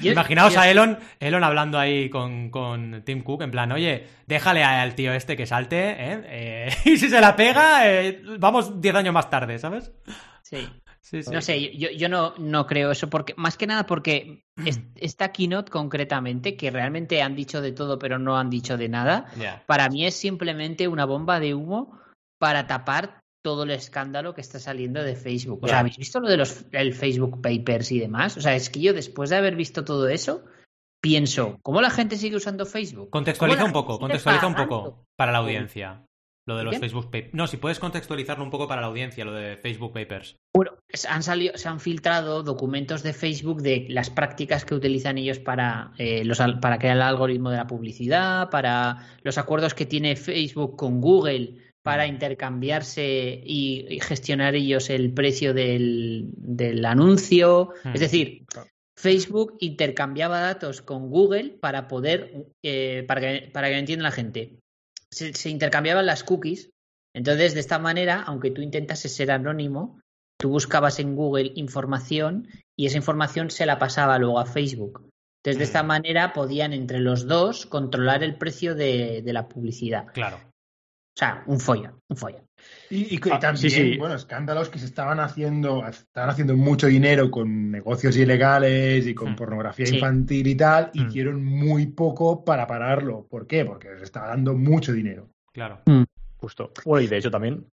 Imaginaos 0.00 0.56
a 0.56 0.70
Elon, 0.70 0.96
Elon 1.18 1.42
hablando 1.42 1.76
ahí 1.76 2.08
con, 2.08 2.50
con, 2.50 3.02
Tim 3.04 3.24
Cook, 3.24 3.42
en 3.42 3.50
plan, 3.50 3.72
oye, 3.72 4.06
déjale 4.28 4.62
al 4.62 4.94
tío 4.94 5.12
este 5.12 5.36
que 5.36 5.44
salte, 5.44 5.90
¿eh? 5.90 6.22
eh 6.26 6.68
y 6.84 6.98
si 6.98 7.08
se 7.08 7.20
la 7.20 7.34
pega, 7.34 7.90
eh, 7.90 8.22
vamos 8.38 8.80
10 8.80 8.94
años 8.94 9.12
más 9.12 9.28
tarde, 9.28 9.58
¿sabes? 9.58 9.90
Sí. 10.42 10.68
No 11.30 11.40
sé, 11.40 11.76
yo, 11.76 11.90
yo 11.90 12.08
no, 12.08 12.34
no, 12.38 12.66
creo 12.66 12.90
eso, 12.90 13.08
porque 13.08 13.34
más 13.36 13.56
que 13.56 13.66
nada 13.66 13.86
porque 13.86 14.44
esta 14.96 15.32
keynote 15.32 15.70
concretamente, 15.70 16.56
que 16.56 16.70
realmente 16.70 17.22
han 17.22 17.34
dicho 17.34 17.60
de 17.60 17.72
todo 17.72 17.98
pero 17.98 18.18
no 18.18 18.38
han 18.38 18.50
dicho 18.50 18.76
de 18.76 18.88
nada, 18.88 19.26
para 19.66 19.88
mí 19.88 20.06
es 20.06 20.14
simplemente 20.14 20.88
una 20.88 21.04
bomba 21.04 21.40
de 21.40 21.54
humo 21.54 21.98
para 22.38 22.66
tapar 22.66 23.20
todo 23.42 23.62
el 23.62 23.70
escándalo 23.70 24.34
que 24.34 24.40
está 24.40 24.58
saliendo 24.58 25.02
de 25.02 25.16
Facebook. 25.16 25.60
O 25.62 25.68
sea, 25.68 25.80
¿habéis 25.80 25.96
visto 25.96 26.20
lo 26.20 26.28
de 26.28 26.36
los 26.36 26.66
el 26.72 26.92
Facebook 26.92 27.40
Papers 27.40 27.92
y 27.92 28.00
demás? 28.00 28.36
O 28.36 28.40
sea, 28.40 28.54
es 28.54 28.68
que 28.68 28.80
yo 28.80 28.92
después 28.92 29.30
de 29.30 29.36
haber 29.36 29.56
visto 29.56 29.84
todo 29.84 30.08
eso, 30.08 30.44
pienso, 31.00 31.58
¿cómo 31.62 31.80
la 31.80 31.90
gente 31.90 32.16
sigue 32.16 32.36
usando 32.36 32.66
Facebook? 32.66 33.10
Contextualiza 33.10 33.64
un 33.64 33.72
poco, 33.72 33.98
contextualiza 33.98 34.46
un 34.46 34.54
poco 34.54 35.06
para 35.16 35.32
la 35.32 35.38
audiencia. 35.38 36.04
Lo 36.48 36.56
de 36.56 36.64
los 36.64 36.78
Facebook 36.78 37.10
Papers. 37.10 37.34
No, 37.34 37.46
si 37.46 37.58
puedes 37.58 37.78
contextualizarlo 37.78 38.42
un 38.42 38.48
poco 38.48 38.66
para 38.66 38.80
la 38.80 38.86
audiencia, 38.86 39.22
lo 39.22 39.34
de 39.34 39.58
Facebook 39.58 39.92
Papers. 39.92 40.36
Bueno, 40.54 40.78
han 41.06 41.22
salido, 41.22 41.58
se 41.58 41.68
han 41.68 41.78
filtrado 41.78 42.42
documentos 42.42 43.02
de 43.02 43.12
Facebook 43.12 43.60
de 43.60 43.84
las 43.90 44.08
prácticas 44.08 44.64
que 44.64 44.74
utilizan 44.74 45.18
ellos 45.18 45.38
para, 45.38 45.92
eh, 45.98 46.24
los, 46.24 46.38
para 46.62 46.78
crear 46.78 46.96
el 46.96 47.02
algoritmo 47.02 47.50
de 47.50 47.58
la 47.58 47.66
publicidad, 47.66 48.48
para 48.48 49.06
los 49.24 49.36
acuerdos 49.36 49.74
que 49.74 49.84
tiene 49.84 50.16
Facebook 50.16 50.74
con 50.74 51.02
Google 51.02 51.56
para 51.82 52.06
mm. 52.06 52.08
intercambiarse 52.08 53.42
y, 53.44 53.98
gestionar 54.00 54.54
ellos 54.54 54.88
el 54.88 55.12
precio 55.12 55.52
del, 55.52 56.32
anuncio. 56.86 57.74
Mm. 57.84 57.88
Es 57.92 58.00
decir, 58.00 58.46
Facebook 58.96 59.58
intercambiaba 59.60 60.40
datos 60.40 60.80
con 60.80 61.10
Google 61.10 61.58
para 61.60 61.88
poder, 61.88 62.46
eh, 62.62 63.04
para, 63.06 63.20
que, 63.20 63.50
para 63.52 63.68
que 63.68 63.78
entienda 63.78 64.04
la 64.04 64.12
gente 64.12 64.58
se, 65.10 65.50
intercambiaban 65.50 66.06
las 66.06 66.24
cookies. 66.24 66.70
Entonces, 67.14 67.54
de 67.54 67.60
esta 67.60 67.78
manera, 67.78 68.22
aunque 68.22 68.50
tú 68.50 68.62
intentases 68.62 69.14
ser 69.14 69.30
anónimo, 69.30 70.00
tú 70.38 70.50
buscabas 70.50 70.98
en 71.00 71.16
Google 71.16 71.52
información 71.54 72.48
y 72.76 72.86
esa 72.86 72.96
información 72.96 73.50
se 73.50 73.66
la 73.66 73.78
pasaba 73.78 74.18
luego 74.18 74.38
a 74.38 74.46
Facebook. 74.46 75.10
Entonces, 75.42 75.58
de 75.58 75.64
esta 75.64 75.82
mm. 75.82 75.86
manera 75.86 76.32
podían 76.32 76.72
entre 76.72 77.00
los 77.00 77.26
dos 77.26 77.66
controlar 77.66 78.22
el 78.22 78.36
precio 78.36 78.74
de, 78.74 79.22
la 79.24 79.48
publicidad. 79.48 80.06
Claro. 80.12 80.36
O 80.36 81.18
sea, 81.18 81.42
un 81.46 81.58
follón, 81.58 82.00
un 82.08 82.16
follón. 82.16 82.47
Y, 82.90 83.20
ah, 83.30 83.38
también, 83.38 83.98
bueno, 83.98 84.14
escándalos 84.14 84.68
que 84.68 84.78
se 84.78 84.86
estaban 84.86 85.20
haciendo, 85.20 85.86
estaban 85.86 86.30
haciendo 86.30 86.56
mucho 86.56 86.86
dinero 86.86 87.30
con 87.30 87.70
negocios 87.70 88.16
ilegales 88.16 89.06
y 89.06 89.14
con 89.14 89.32
mm. 89.32 89.36
pornografía 89.36 89.88
infantil 89.88 90.46
y 90.46 90.54
tal, 90.54 90.90
mm. 90.94 91.06
hicieron 91.06 91.44
muy 91.44 91.86
poco 91.88 92.44
para 92.44 92.66
pararlo. 92.66 93.26
¿Por 93.28 93.46
qué? 93.46 93.64
Porque 93.64 93.90
les 93.90 94.02
estaba 94.02 94.28
dando 94.28 94.54
mucho 94.54 94.92
dinero. 94.92 95.28
Claro. 95.52 95.82
Mm. 95.86 96.04
Justo. 96.38 96.72
Bueno, 96.84 97.04
y 97.04 97.08
de 97.08 97.18
hecho 97.18 97.30
también, 97.30 97.66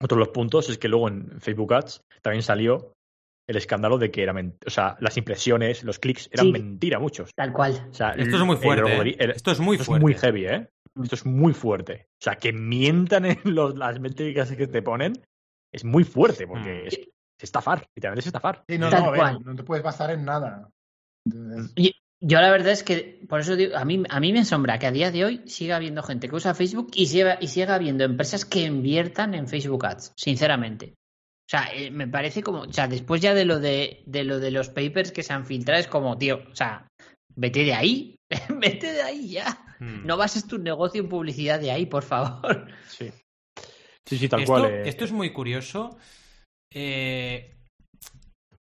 otro 0.00 0.16
de 0.16 0.20
los 0.20 0.28
puntos 0.28 0.68
es 0.68 0.78
que 0.78 0.88
luego 0.88 1.08
en 1.08 1.40
Facebook 1.40 1.74
Ads 1.74 2.02
también 2.22 2.42
salió 2.42 2.92
el 3.48 3.56
escándalo 3.56 3.98
de 3.98 4.10
que 4.10 4.22
era 4.22 4.34
o 4.34 4.70
sea, 4.70 4.96
las 5.00 5.16
impresiones, 5.16 5.84
los 5.84 5.98
clics 5.98 6.28
eran 6.32 6.50
mentira 6.50 6.98
muchos. 6.98 7.30
Tal 7.34 7.52
cual. 7.52 7.72
esto 7.90 8.36
es 8.36 8.44
muy 8.44 8.56
fuerte. 8.56 9.10
¿eh? 9.10 9.16
Esto 9.34 9.52
es 9.52 9.60
muy 9.60 9.78
fuerte. 9.78 9.98
Es 9.98 10.02
muy 10.02 10.14
heavy, 10.14 10.46
¿eh? 10.46 10.68
Esto 11.02 11.14
es 11.14 11.26
muy 11.26 11.52
fuerte. 11.52 12.08
O 12.12 12.24
sea, 12.24 12.36
que 12.36 12.52
mientan 12.52 13.24
en 13.26 13.38
las 13.78 14.00
métricas 14.00 14.52
que 14.52 14.66
te 14.66 14.82
ponen 14.82 15.14
es 15.72 15.84
muy 15.84 16.04
fuerte 16.04 16.46
porque 16.46 16.84
mm. 16.84 16.86
es, 16.86 17.00
estafar, 17.40 17.86
literalmente 17.94 18.20
es 18.20 18.26
estafar. 18.26 18.64
Sí, 18.68 18.78
no, 18.78 18.90
no, 18.90 19.40
no 19.40 19.56
te 19.56 19.62
puedes 19.62 19.84
basar 19.84 20.10
en 20.10 20.24
nada. 20.24 20.70
yo 21.26 22.40
la 22.40 22.50
verdad 22.50 22.72
es 22.72 22.82
que, 22.82 23.24
por 23.28 23.40
eso 23.40 23.56
digo, 23.56 23.76
a 23.76 23.84
mí, 23.84 24.02
a 24.08 24.20
mí 24.20 24.32
me 24.32 24.40
asombra 24.40 24.78
que 24.78 24.86
a 24.86 24.92
día 24.92 25.10
de 25.10 25.24
hoy 25.24 25.42
siga 25.46 25.76
habiendo 25.76 26.02
gente 26.02 26.28
que 26.28 26.36
usa 26.36 26.54
Facebook 26.54 26.90
y 26.94 27.06
siga, 27.06 27.38
y 27.40 27.48
siga 27.48 27.74
habiendo 27.74 28.04
empresas 28.04 28.44
que 28.44 28.62
inviertan 28.62 29.34
en 29.34 29.48
Facebook 29.48 29.84
Ads, 29.84 30.12
sinceramente. 30.16 30.94
O 31.46 31.48
sea, 31.48 31.68
eh, 31.72 31.92
me 31.92 32.08
parece 32.08 32.42
como, 32.42 32.62
o 32.62 32.72
sea, 32.72 32.88
después 32.88 33.20
ya 33.20 33.32
de 33.32 33.44
lo 33.44 33.60
de, 33.60 34.02
de 34.06 34.24
lo 34.24 34.40
de 34.40 34.50
los 34.50 34.68
papers 34.68 35.12
que 35.12 35.22
se 35.22 35.32
han 35.32 35.46
filtrado, 35.46 35.78
es 35.78 35.86
como, 35.86 36.18
tío, 36.18 36.42
o 36.50 36.56
sea, 36.56 36.88
vete 37.36 37.64
de 37.64 37.74
ahí, 37.74 38.16
vete 38.60 38.92
de 38.92 39.02
ahí 39.02 39.30
ya. 39.30 39.76
Hmm. 39.78 40.06
No 40.06 40.16
bases 40.16 40.46
tu 40.46 40.58
negocio 40.58 41.00
en 41.00 41.08
publicidad 41.08 41.60
de 41.60 41.70
ahí, 41.70 41.86
por 41.86 42.02
favor. 42.02 42.66
Sí. 42.88 43.12
Sí, 44.06 44.18
sí, 44.18 44.28
tal 44.28 44.40
esto, 44.40 44.52
cual. 44.52 44.72
Esto 44.86 45.04
es 45.04 45.12
muy 45.12 45.32
curioso. 45.32 45.98
Eh, 46.72 47.56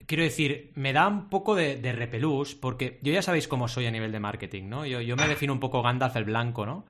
quiero 0.06 0.22
decir, 0.22 0.72
me 0.74 0.92
da 0.92 1.06
un 1.06 1.28
poco 1.28 1.54
de, 1.54 1.76
de, 1.76 1.92
repelús, 1.92 2.54
porque 2.54 2.98
yo 3.02 3.12
ya 3.12 3.22
sabéis 3.22 3.46
cómo 3.46 3.68
soy 3.68 3.86
a 3.86 3.90
nivel 3.90 4.10
de 4.10 4.20
marketing, 4.20 4.68
¿no? 4.68 4.86
Yo, 4.86 5.00
yo 5.02 5.16
me 5.16 5.28
defino 5.28 5.52
un 5.52 5.60
poco 5.60 5.82
Gandalf 5.82 6.16
el 6.16 6.24
blanco, 6.24 6.64
¿no? 6.64 6.86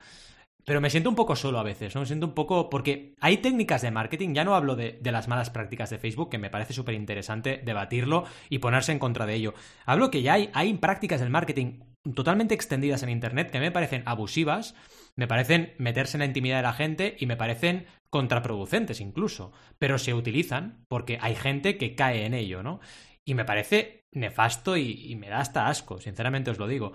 Pero 0.68 0.82
me 0.82 0.90
siento 0.90 1.08
un 1.08 1.16
poco 1.16 1.34
solo 1.34 1.58
a 1.58 1.62
veces, 1.62 1.94
¿no? 1.94 2.02
Me 2.02 2.06
siento 2.06 2.26
un 2.26 2.34
poco. 2.34 2.68
Porque 2.68 3.14
hay 3.20 3.38
técnicas 3.38 3.80
de 3.80 3.90
marketing, 3.90 4.34
ya 4.34 4.44
no 4.44 4.54
hablo 4.54 4.76
de, 4.76 4.98
de 5.00 5.12
las 5.12 5.26
malas 5.26 5.48
prácticas 5.48 5.88
de 5.88 5.98
Facebook, 5.98 6.28
que 6.28 6.36
me 6.36 6.50
parece 6.50 6.74
súper 6.74 6.94
interesante 6.94 7.62
debatirlo 7.64 8.24
y 8.50 8.58
ponerse 8.58 8.92
en 8.92 8.98
contra 8.98 9.24
de 9.24 9.32
ello. 9.32 9.54
Hablo 9.86 10.10
que 10.10 10.20
ya 10.20 10.34
hay, 10.34 10.50
hay 10.52 10.74
prácticas 10.74 11.20
del 11.20 11.30
marketing 11.30 11.80
totalmente 12.14 12.52
extendidas 12.52 13.02
en 13.02 13.08
Internet 13.08 13.50
que 13.50 13.60
me 13.60 13.70
parecen 13.70 14.02
abusivas, 14.04 14.74
me 15.16 15.26
parecen 15.26 15.72
meterse 15.78 16.18
en 16.18 16.20
la 16.20 16.26
intimidad 16.26 16.58
de 16.58 16.62
la 16.64 16.74
gente 16.74 17.16
y 17.18 17.24
me 17.24 17.36
parecen 17.36 17.86
contraproducentes 18.10 19.00
incluso, 19.00 19.52
pero 19.78 19.96
se 19.96 20.12
utilizan 20.12 20.84
porque 20.88 21.18
hay 21.22 21.34
gente 21.34 21.78
que 21.78 21.94
cae 21.94 22.26
en 22.26 22.34
ello, 22.34 22.62
¿no? 22.62 22.80
Y 23.24 23.32
me 23.32 23.46
parece 23.46 24.04
nefasto 24.12 24.76
y, 24.76 25.14
me 25.16 25.28
da 25.28 25.40
hasta 25.40 25.68
asco, 25.68 26.00
sinceramente 26.00 26.50
os 26.50 26.58
lo 26.58 26.66
digo. 26.66 26.92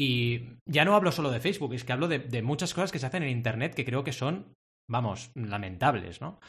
Y 0.00 0.56
ya 0.64 0.86
no 0.86 0.94
hablo 0.94 1.12
solo 1.12 1.30
de 1.30 1.40
Facebook, 1.40 1.74
es 1.74 1.84
que 1.84 1.92
hablo 1.92 2.08
de, 2.08 2.42
muchas 2.42 2.72
cosas 2.72 2.90
que 2.90 2.98
se 2.98 3.04
hacen 3.04 3.22
en 3.22 3.28
Internet 3.28 3.74
que 3.74 3.84
creo 3.84 4.02
que 4.02 4.14
son, 4.14 4.54
vamos, 4.88 5.30
lamentables, 5.34 6.22
¿no? 6.22 6.40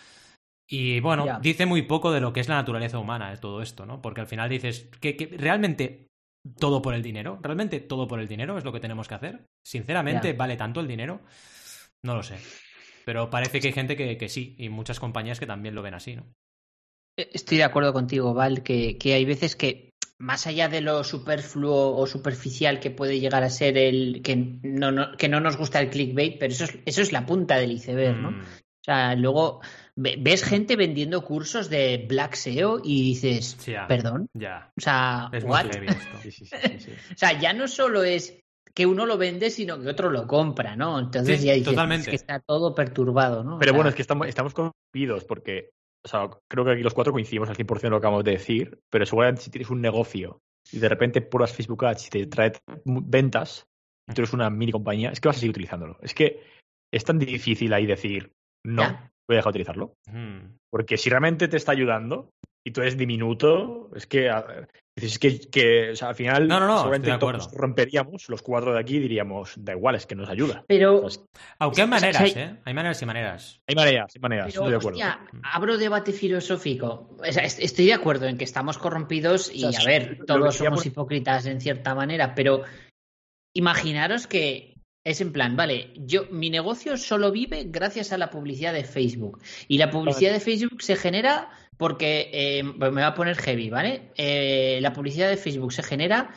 Y 0.69 1.01
bueno, 1.01 1.25
dice 1.41 1.65
muy 1.65 1.81
poco 1.81 2.13
de 2.13 2.21
lo 2.21 2.31
que 2.31 2.39
es 2.39 2.47
la 2.47 2.55
naturaleza 2.55 2.97
humana 2.97 3.29
de 3.29 3.35
todo 3.35 3.61
esto, 3.61 3.85
¿no? 3.85 4.01
Porque 4.01 4.21
al 4.21 4.27
final 4.27 4.47
dices 4.47 4.89
que, 5.01 5.35
realmente 5.37 6.07
todo 6.59 6.81
por 6.81 6.93
el 6.93 7.03
dinero, 7.03 7.39
realmente 7.41 7.81
todo 7.81 8.07
por 8.07 8.21
el 8.21 8.29
dinero 8.29 8.57
es 8.57 8.63
lo 8.63 8.71
que 8.71 8.79
tenemos 8.79 9.09
que 9.09 9.15
hacer. 9.15 9.45
Sinceramente, 9.67 10.31
¿vale 10.31 10.55
tanto 10.55 10.79
el 10.79 10.87
dinero? 10.87 11.19
No 12.05 12.15
lo 12.15 12.23
sé. 12.23 12.37
Pero 13.03 13.29
parece 13.29 13.59
que 13.59 13.67
hay 13.67 13.73
gente 13.73 13.97
que, 13.97 14.17
que, 14.17 14.29
sí, 14.29 14.55
y 14.59 14.69
muchas 14.69 15.01
compañías 15.01 15.41
que 15.41 15.45
también 15.45 15.75
lo 15.75 15.81
ven 15.81 15.95
así, 15.95 16.15
¿no? 16.15 16.23
Eh, 17.19 17.29
estoy 17.33 17.57
de 17.57 17.65
acuerdo 17.65 17.91
contigo, 17.91 18.33
Val, 18.33 18.63
que, 18.63 18.97
que 18.97 19.13
hay 19.13 19.25
veces 19.25 19.57
que, 19.57 19.90
más 20.21 20.45
allá 20.47 20.69
de 20.69 20.81
lo 20.81 21.03
superfluo 21.03 21.97
o 21.97 22.05
superficial 22.05 22.79
que 22.79 22.91
puede 22.91 23.19
llegar 23.19 23.43
a 23.43 23.49
ser 23.49 23.77
el 23.77 24.21
que 24.21 24.35
no, 24.35 24.91
no 24.91 25.17
que 25.17 25.27
no 25.27 25.39
nos 25.39 25.57
gusta 25.57 25.79
el 25.79 25.89
clickbait, 25.89 26.37
pero 26.39 26.53
eso 26.53 26.65
es, 26.65 26.77
eso 26.85 27.01
es 27.01 27.11
la 27.11 27.25
punta 27.25 27.57
del 27.57 27.71
iceberg, 27.71 28.17
¿no? 28.17 28.31
Mm. 28.31 28.41
O 28.41 28.83
sea, 28.83 29.15
luego 29.15 29.61
ves 29.95 30.43
gente 30.43 30.75
vendiendo 30.75 31.23
cursos 31.23 31.69
de 31.69 32.05
Black 32.07 32.33
SEO 32.33 32.81
y 32.83 33.03
dices, 33.03 33.57
perdón. 33.87 34.27
Ya. 34.33 34.71
O 34.75 34.81
sea, 34.81 35.29
what? 35.43 35.67
o 37.13 37.17
sea, 37.17 37.39
ya 37.39 37.53
no 37.53 37.67
solo 37.67 38.03
es 38.03 38.39
que 38.73 38.85
uno 38.85 39.05
lo 39.05 39.17
vende, 39.17 39.49
sino 39.49 39.79
que 39.79 39.89
otro 39.89 40.09
lo 40.09 40.25
compra, 40.27 40.75
¿no? 40.75 40.99
Entonces 40.99 41.43
ya 41.43 41.53
dices, 41.53 42.07
que 42.07 42.15
está 42.15 42.39
todo 42.39 42.73
perturbado, 42.73 43.43
¿no? 43.43 43.59
Pero 43.59 43.73
bueno, 43.73 43.89
es 43.89 43.95
que 43.95 44.01
estamos, 44.01 44.27
estamos 44.27 44.53
confidos 44.53 45.25
porque, 45.25 45.71
o 46.03 46.07
sea, 46.07 46.29
creo 46.47 46.65
que 46.65 46.71
aquí 46.71 46.83
los 46.83 46.93
cuatro 46.93 47.13
coincidimos 47.13 47.49
al 47.49 47.55
100% 47.55 47.83
en 47.83 47.89
lo 47.91 47.97
que 47.97 48.01
acabamos 48.01 48.23
de 48.23 48.31
decir, 48.31 48.79
pero 48.89 49.05
seguramente 49.05 49.41
si 49.41 49.51
tienes 49.51 49.69
un 49.69 49.81
negocio 49.81 50.41
y 50.71 50.79
de 50.79 50.89
repente 50.89 51.21
pruebas 51.21 51.53
Facebook 51.53 51.85
Ads 51.85 52.07
y 52.07 52.09
te 52.09 52.27
trae 52.27 52.53
ventas, 52.85 53.67
y 54.09 54.13
tú 54.13 54.21
eres 54.21 54.33
una 54.33 54.49
mini 54.49 54.71
compañía, 54.71 55.11
es 55.11 55.19
que 55.19 55.29
vas 55.29 55.37
a 55.37 55.39
seguir 55.39 55.51
utilizándolo. 55.51 55.97
Es 56.01 56.13
que 56.13 56.41
es 56.91 57.03
tan 57.03 57.19
difícil 57.19 57.73
ahí 57.73 57.85
decir, 57.85 58.33
no, 58.65 58.83
voy 58.83 59.35
a 59.35 59.35
dejar 59.35 59.53
de 59.53 59.57
utilizarlo. 59.61 59.95
Porque 60.69 60.97
si 60.97 61.09
realmente 61.09 61.47
te 61.47 61.57
está 61.57 61.71
ayudando 61.71 62.31
y 62.65 62.71
tú 62.71 62.81
eres 62.81 62.97
diminuto, 62.97 63.89
es 63.95 64.07
que 64.07 64.29
es 64.95 65.19
que, 65.19 65.39
que 65.39 65.93
al 66.01 66.15
final 66.15 66.47
no, 66.47 66.59
no, 66.59 66.67
no, 66.67 66.91
romperíamos 67.53 68.27
los 68.27 68.41
cuatro 68.41 68.73
de 68.73 68.79
aquí 68.79 68.97
y 68.97 68.99
diríamos, 68.99 69.53
da 69.57 69.73
igual, 69.73 69.95
es 69.95 70.05
que 70.05 70.15
nos 70.15 70.29
ayuda. 70.29 70.65
Pero. 70.67 71.07
Aunque 71.59 71.81
hay 71.81 71.87
maneras, 71.87 72.35
¿eh? 72.35 72.57
Hay 72.65 72.73
maneras 72.73 73.01
y 73.01 73.05
maneras. 73.05 73.61
Hay 73.67 73.75
maneras, 73.75 74.11
hay 74.15 74.21
maneras, 74.21 74.47
estoy 74.49 74.69
de 74.69 74.75
acuerdo. 74.75 74.99
abro 75.43 75.77
debate 75.77 76.11
filosófico. 76.11 77.17
estoy 77.23 77.85
de 77.85 77.93
acuerdo 77.93 78.25
en 78.27 78.37
que 78.37 78.43
estamos 78.43 78.77
corrompidos 78.77 79.51
y, 79.53 79.65
a 79.65 79.83
ver, 79.85 80.19
todos 80.25 80.55
somos 80.55 80.85
hipócritas 80.85 81.45
en 81.45 81.61
cierta 81.61 81.95
manera, 81.95 82.35
pero 82.35 82.63
imaginaros 83.53 84.27
que 84.27 84.71
es 85.03 85.19
en 85.19 85.31
plan, 85.31 85.55
vale, 85.55 85.93
yo 85.95 86.27
mi 86.29 86.49
negocio 86.49 86.95
solo 86.95 87.31
vive 87.31 87.63
gracias 87.65 88.11
a 88.11 88.17
la 88.17 88.29
publicidad 88.29 88.73
de 88.73 88.83
Facebook 88.83 89.41
y 89.67 89.79
la 89.79 89.89
publicidad 89.89 90.31
de 90.31 90.39
Facebook 90.39 90.83
se 90.83 90.95
genera 90.95 91.49
porque 91.81 92.29
eh, 92.31 92.61
me 92.61 92.91
va 92.91 93.07
a 93.07 93.15
poner 93.15 93.35
heavy, 93.37 93.71
¿vale? 93.71 94.11
Eh, 94.15 94.77
la 94.83 94.93
publicidad 94.93 95.29
de 95.29 95.35
Facebook 95.35 95.73
se 95.73 95.81
genera 95.81 96.31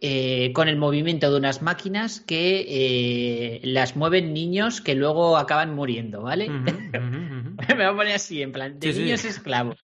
eh, 0.00 0.52
con 0.52 0.66
el 0.66 0.76
movimiento 0.76 1.30
de 1.30 1.36
unas 1.36 1.62
máquinas 1.62 2.18
que 2.18 3.60
las 3.62 3.94
mueven 3.94 4.34
niños 4.34 4.80
que 4.80 4.96
luego 4.96 5.36
acaban 5.36 5.72
muriendo, 5.76 6.22
¿vale? 6.22 6.48
me 7.76 7.84
va 7.84 7.90
a 7.90 7.96
poner 7.96 8.16
así, 8.16 8.42
en 8.42 8.50
plan, 8.50 8.80
de 8.80 8.92
niños 8.92 9.24
esclavos. 9.24 9.84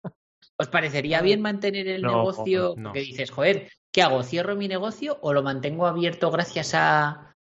¿Os 0.58 0.68
parecería 0.68 1.22
bien 1.22 1.44
mantener 1.44 1.88
el 1.88 2.02
negocio? 2.02 2.74
Que 2.92 3.02
dices, 3.02 3.30
joder, 3.30 3.70
¿qué 3.94 4.02
hago? 4.02 4.24
¿Cierro 4.24 4.56
mi 4.56 4.68
negocio 4.68 5.20
o 5.22 5.32
lo 5.32 5.44
mantengo 5.44 5.86
abierto 5.86 6.32
gracias 6.32 6.74
a, 6.74 7.36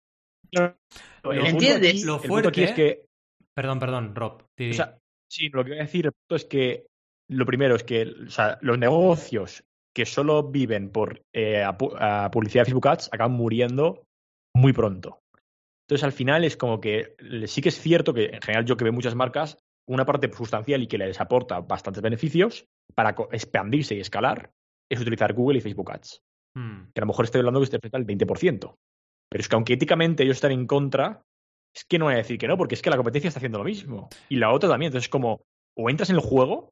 ¿Me 1.23 1.51
entiendes? 1.51 2.03
lo 2.03 2.19
fuerte 2.19 2.65
es 2.65 2.73
que. 2.73 3.05
Perdón, 3.55 3.79
perdón, 3.79 4.15
Rob. 4.15 4.43
sí, 4.57 5.51
lo 5.51 5.65
que 5.65 5.73
voy 5.73 5.81
a 5.81 5.83
decir 5.83 6.11
es 6.31 6.47
que 6.47 6.87
lo 7.33 7.47
primero 7.47 7.75
es 7.75 7.85
que 7.85 8.05
los 8.05 8.79
negocios 8.79 9.65
que 9.95 10.07
solo 10.07 10.45
viven 10.45 10.91
por 10.91 11.23
eh, 11.33 11.65
publicidad 12.33 12.63
de 12.63 12.67
Facebook 12.67 12.89
Ads 12.89 13.11
acaban 13.13 13.33
muriendo 13.33 14.05
muy 14.55 14.73
pronto. 14.73 15.21
Entonces, 15.87 16.05
al 16.05 16.13
final 16.13 16.45
es 16.45 16.57
como 16.57 16.81
que 16.81 17.17
sí 17.47 17.61
que 17.61 17.69
es 17.69 17.81
cierto 17.81 18.15
que, 18.15 18.27
en 18.27 18.41
general, 18.41 18.65
yo 18.65 18.77
que 18.77 18.85
veo 18.85 18.93
muchas 18.93 19.15
marcas, 19.15 19.59
una 19.87 20.07
parte 20.07 20.33
sustancial 20.33 20.83
y 20.83 20.87
que 20.87 20.99
les 20.99 21.21
aporta 21.21 21.61
bastantes 21.61 22.03
beneficios 22.03 22.67
para 22.95 23.15
expandirse 23.33 23.95
y 23.95 24.01
escalar 24.01 24.53
es 24.91 25.01
utilizar 25.01 25.33
Google 25.33 25.59
y 25.59 25.61
Facebook 25.61 25.91
Ads. 25.91 26.23
Hmm. 26.57 26.85
Que 26.95 27.01
a 27.01 27.03
lo 27.03 27.09
mejor 27.09 27.25
estoy 27.25 27.41
hablando 27.41 27.61
que 27.61 27.67
representa 27.67 27.99
el 27.99 28.07
20%. 28.07 28.75
Pero 29.29 29.41
es 29.41 29.49
que 29.49 29.55
aunque 29.55 29.75
éticamente 29.75 30.23
ellos 30.23 30.37
están 30.37 30.53
en 30.53 30.67
contra, 30.67 31.23
es 31.75 31.85
que 31.85 31.99
no 31.99 32.07
voy 32.07 32.15
a 32.15 32.19
decir 32.19 32.39
que 32.39 32.49
no, 32.49 32.57
porque 32.57 32.75
es 32.75 32.83
que 32.83 32.91
la 32.91 32.97
competencia 32.97 33.29
está 33.29 33.39
haciendo 33.39 33.59
lo 33.59 33.65
mismo. 33.65 34.09
Y 34.29 34.37
la 34.37 34.53
otra 34.53 34.69
también. 34.69 34.91
Entonces, 34.91 35.09
como, 35.09 35.43
o 35.77 35.91
entras 35.91 36.11
en 36.11 36.17
el 36.17 36.23
juego, 36.23 36.71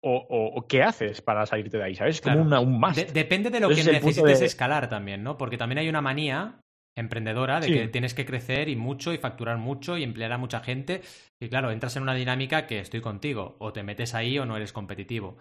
o, 0.00 0.66
qué 0.68 0.82
haces 0.82 1.22
para 1.22 1.46
salirte 1.46 1.78
de 1.78 1.84
ahí, 1.84 1.94
¿sabes? 1.94 2.20
Como 2.20 2.40
un 2.42 2.80
más. 2.80 3.12
depende 3.12 3.50
de 3.50 3.60
lo 3.60 3.68
que 3.68 3.84
necesites 3.84 4.42
escalar 4.42 4.88
también, 4.88 5.22
¿no? 5.22 5.36
Porque 5.36 5.58
también 5.58 5.78
hay 5.78 5.88
una 5.88 6.00
manía 6.00 6.60
emprendedora 6.96 7.60
de 7.60 7.68
que 7.68 7.88
tienes 7.88 8.12
que 8.12 8.26
crecer 8.26 8.68
y 8.68 8.74
mucho 8.74 9.12
y 9.12 9.18
facturar 9.18 9.56
mucho 9.58 9.96
y 9.96 10.02
emplear 10.02 10.32
a 10.32 10.38
mucha 10.38 10.60
gente. 10.60 11.02
Y 11.40 11.48
claro, 11.48 11.70
entras 11.70 11.96
en 11.96 12.02
una 12.02 12.14
dinámica 12.14 12.66
que 12.66 12.80
estoy 12.80 13.00
contigo. 13.00 13.56
O 13.60 13.72
te 13.72 13.84
metes 13.84 14.14
ahí 14.14 14.38
o 14.38 14.46
no 14.46 14.56
eres 14.56 14.72
competitivo 14.72 15.38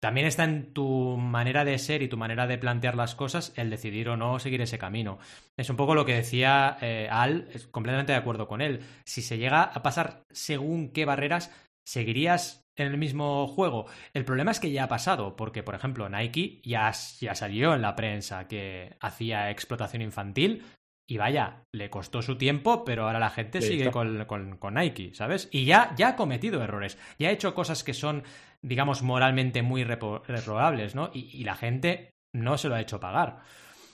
también 0.00 0.26
está 0.26 0.44
en 0.44 0.72
tu 0.72 1.16
manera 1.16 1.64
de 1.64 1.78
ser 1.78 2.02
y 2.02 2.08
tu 2.08 2.16
manera 2.16 2.46
de 2.46 2.58
plantear 2.58 2.96
las 2.96 3.14
cosas 3.14 3.52
el 3.56 3.70
decidir 3.70 4.08
o 4.08 4.16
no 4.16 4.38
seguir 4.38 4.60
ese 4.60 4.78
camino. 4.78 5.18
Es 5.56 5.70
un 5.70 5.76
poco 5.76 5.94
lo 5.94 6.04
que 6.04 6.14
decía 6.14 6.76
eh, 6.80 7.08
Al, 7.10 7.48
es 7.52 7.66
completamente 7.66 8.12
de 8.12 8.18
acuerdo 8.18 8.46
con 8.46 8.60
él. 8.60 8.80
Si 9.04 9.22
se 9.22 9.38
llega 9.38 9.62
a 9.62 9.82
pasar 9.82 10.24
según 10.30 10.90
qué 10.92 11.04
barreras, 11.04 11.50
¿seguirías 11.84 12.65
en 12.76 12.88
el 12.88 12.98
mismo 12.98 13.46
juego? 13.46 13.86
El 14.14 14.24
problema 14.24 14.50
es 14.50 14.60
que 14.60 14.70
ya 14.70 14.84
ha 14.84 14.88
pasado, 14.88 15.36
porque, 15.36 15.62
por 15.62 15.74
ejemplo, 15.74 16.08
Nike 16.08 16.60
ya, 16.64 16.92
ya 17.20 17.34
salió 17.34 17.74
en 17.74 17.82
la 17.82 17.96
prensa 17.96 18.48
que 18.48 18.96
hacía 19.00 19.50
explotación 19.50 20.02
infantil. 20.02 20.64
Y 21.08 21.18
vaya, 21.18 21.62
le 21.72 21.88
costó 21.88 22.20
su 22.20 22.36
tiempo, 22.36 22.84
pero 22.84 23.06
ahora 23.06 23.20
la 23.20 23.30
gente 23.30 23.62
sigue 23.62 23.92
con, 23.92 24.26
con, 24.26 24.74
Nike, 24.74 25.14
¿sabes? 25.14 25.48
Y 25.52 25.64
ya, 25.64 25.94
ya 25.96 26.08
ha 26.08 26.16
cometido 26.16 26.60
errores, 26.64 26.98
ya 27.16 27.28
ha 27.28 27.30
hecho 27.30 27.54
cosas 27.54 27.84
que 27.84 27.94
son 27.94 28.24
digamos, 28.66 29.02
moralmente 29.02 29.62
muy 29.62 29.84
reprobables, 29.84 30.94
¿no? 30.94 31.10
Y, 31.12 31.44
la 31.44 31.54
gente 31.54 32.10
no 32.34 32.58
se 32.58 32.68
lo 32.68 32.74
ha 32.74 32.80
hecho 32.80 33.00
pagar. 33.00 33.38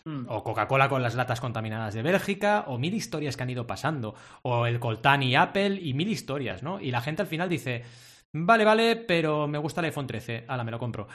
Mm. 0.05 0.25
O 0.29 0.43
Coca-Cola 0.43 0.89
con 0.89 1.03
las 1.03 1.15
latas 1.15 1.41
contaminadas 1.41 1.95
de 1.95 2.03
Bélgica, 2.03 2.65
o 2.67 2.79
mil 2.79 2.95
historias 2.95 3.37
que 3.37 3.43
han 3.43 3.51
ido 3.51 3.67
pasando, 3.67 4.15
o 4.43 4.67
el 4.67 4.81
Coltán 4.81 5.23
y 5.23 5.37
Apple, 5.37 5.79
y 5.81 5.95
mil 5.95 6.09
historias, 6.09 6.63
¿no? 6.63 6.81
Y 6.81 6.91
la 6.91 7.03
gente 7.03 7.23
al 7.23 7.29
final 7.29 7.49
dice, 7.49 7.85
vale, 8.33 8.65
vale, 8.65 8.97
pero 8.97 9.47
me 9.47 9.59
gusta 9.59 9.81
el 9.81 9.87
iPhone 9.87 10.07
13, 10.07 10.45
ala, 10.49 10.65
me 10.65 10.71
lo 10.71 10.79
compro. 10.79 11.09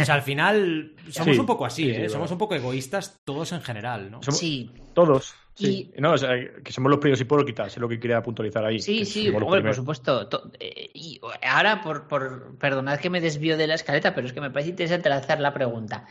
O 0.00 0.04
sea, 0.04 0.14
al 0.14 0.22
final 0.22 0.94
somos 1.10 1.38
un 1.38 1.46
poco 1.46 1.66
así, 1.66 1.90
¿eh? 1.90 2.08
somos 2.08 2.30
un 2.30 2.38
poco 2.38 2.54
egoístas 2.54 3.20
todos 3.24 3.52
en 3.52 3.62
general, 3.62 4.10
¿no? 4.10 4.20
sí. 4.22 4.72
Todos. 4.94 5.34
Sí. 5.56 5.90
No, 5.96 6.12
o 6.12 6.18
sea, 6.18 6.32
que 6.62 6.70
somos 6.70 6.90
los 6.90 7.00
primeros 7.00 7.20
hipócritas, 7.20 7.72
es 7.72 7.78
lo 7.78 7.88
que 7.88 7.98
quería 7.98 8.22
puntualizar 8.22 8.62
ahí. 8.64 8.78
Sí, 8.78 9.06
sí, 9.06 9.30
por 9.30 9.74
supuesto. 9.74 10.28
Eh, 10.60 10.90
y 10.92 11.18
ahora, 11.42 11.80
por, 11.82 12.06
por, 12.08 12.58
perdonad 12.58 13.00
que 13.00 13.08
me 13.08 13.22
desvío 13.22 13.56
de 13.56 13.66
la 13.66 13.74
escaleta, 13.74 14.14
pero 14.14 14.26
es 14.26 14.34
que 14.34 14.42
me 14.42 14.50
parece 14.50 14.70
interesante 14.70 15.08
lanzar 15.08 15.40
la 15.40 15.54
pregunta. 15.54 16.06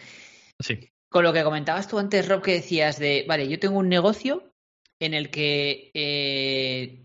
Sí. 0.59 0.89
Con 1.09 1.23
lo 1.23 1.31
que 1.31 1.43
comentabas 1.43 1.87
tú 1.87 1.99
antes, 1.99 2.27
Rob, 2.27 2.41
que 2.41 2.53
decías 2.53 2.97
de, 2.97 3.23
vale, 3.27 3.47
yo 3.47 3.59
tengo 3.59 3.77
un 3.77 3.87
negocio 3.87 4.51
en 4.99 5.13
el 5.13 5.29
que 5.29 5.91
eh, 5.93 7.04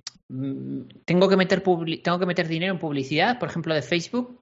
tengo, 1.05 1.29
que 1.29 1.37
meter 1.37 1.63
tengo 2.03 2.19
que 2.19 2.27
meter 2.27 2.49
dinero 2.49 2.73
en 2.73 2.79
publicidad, 2.79 3.39
por 3.39 3.49
ejemplo, 3.49 3.75
de 3.75 3.83
Facebook, 3.83 4.41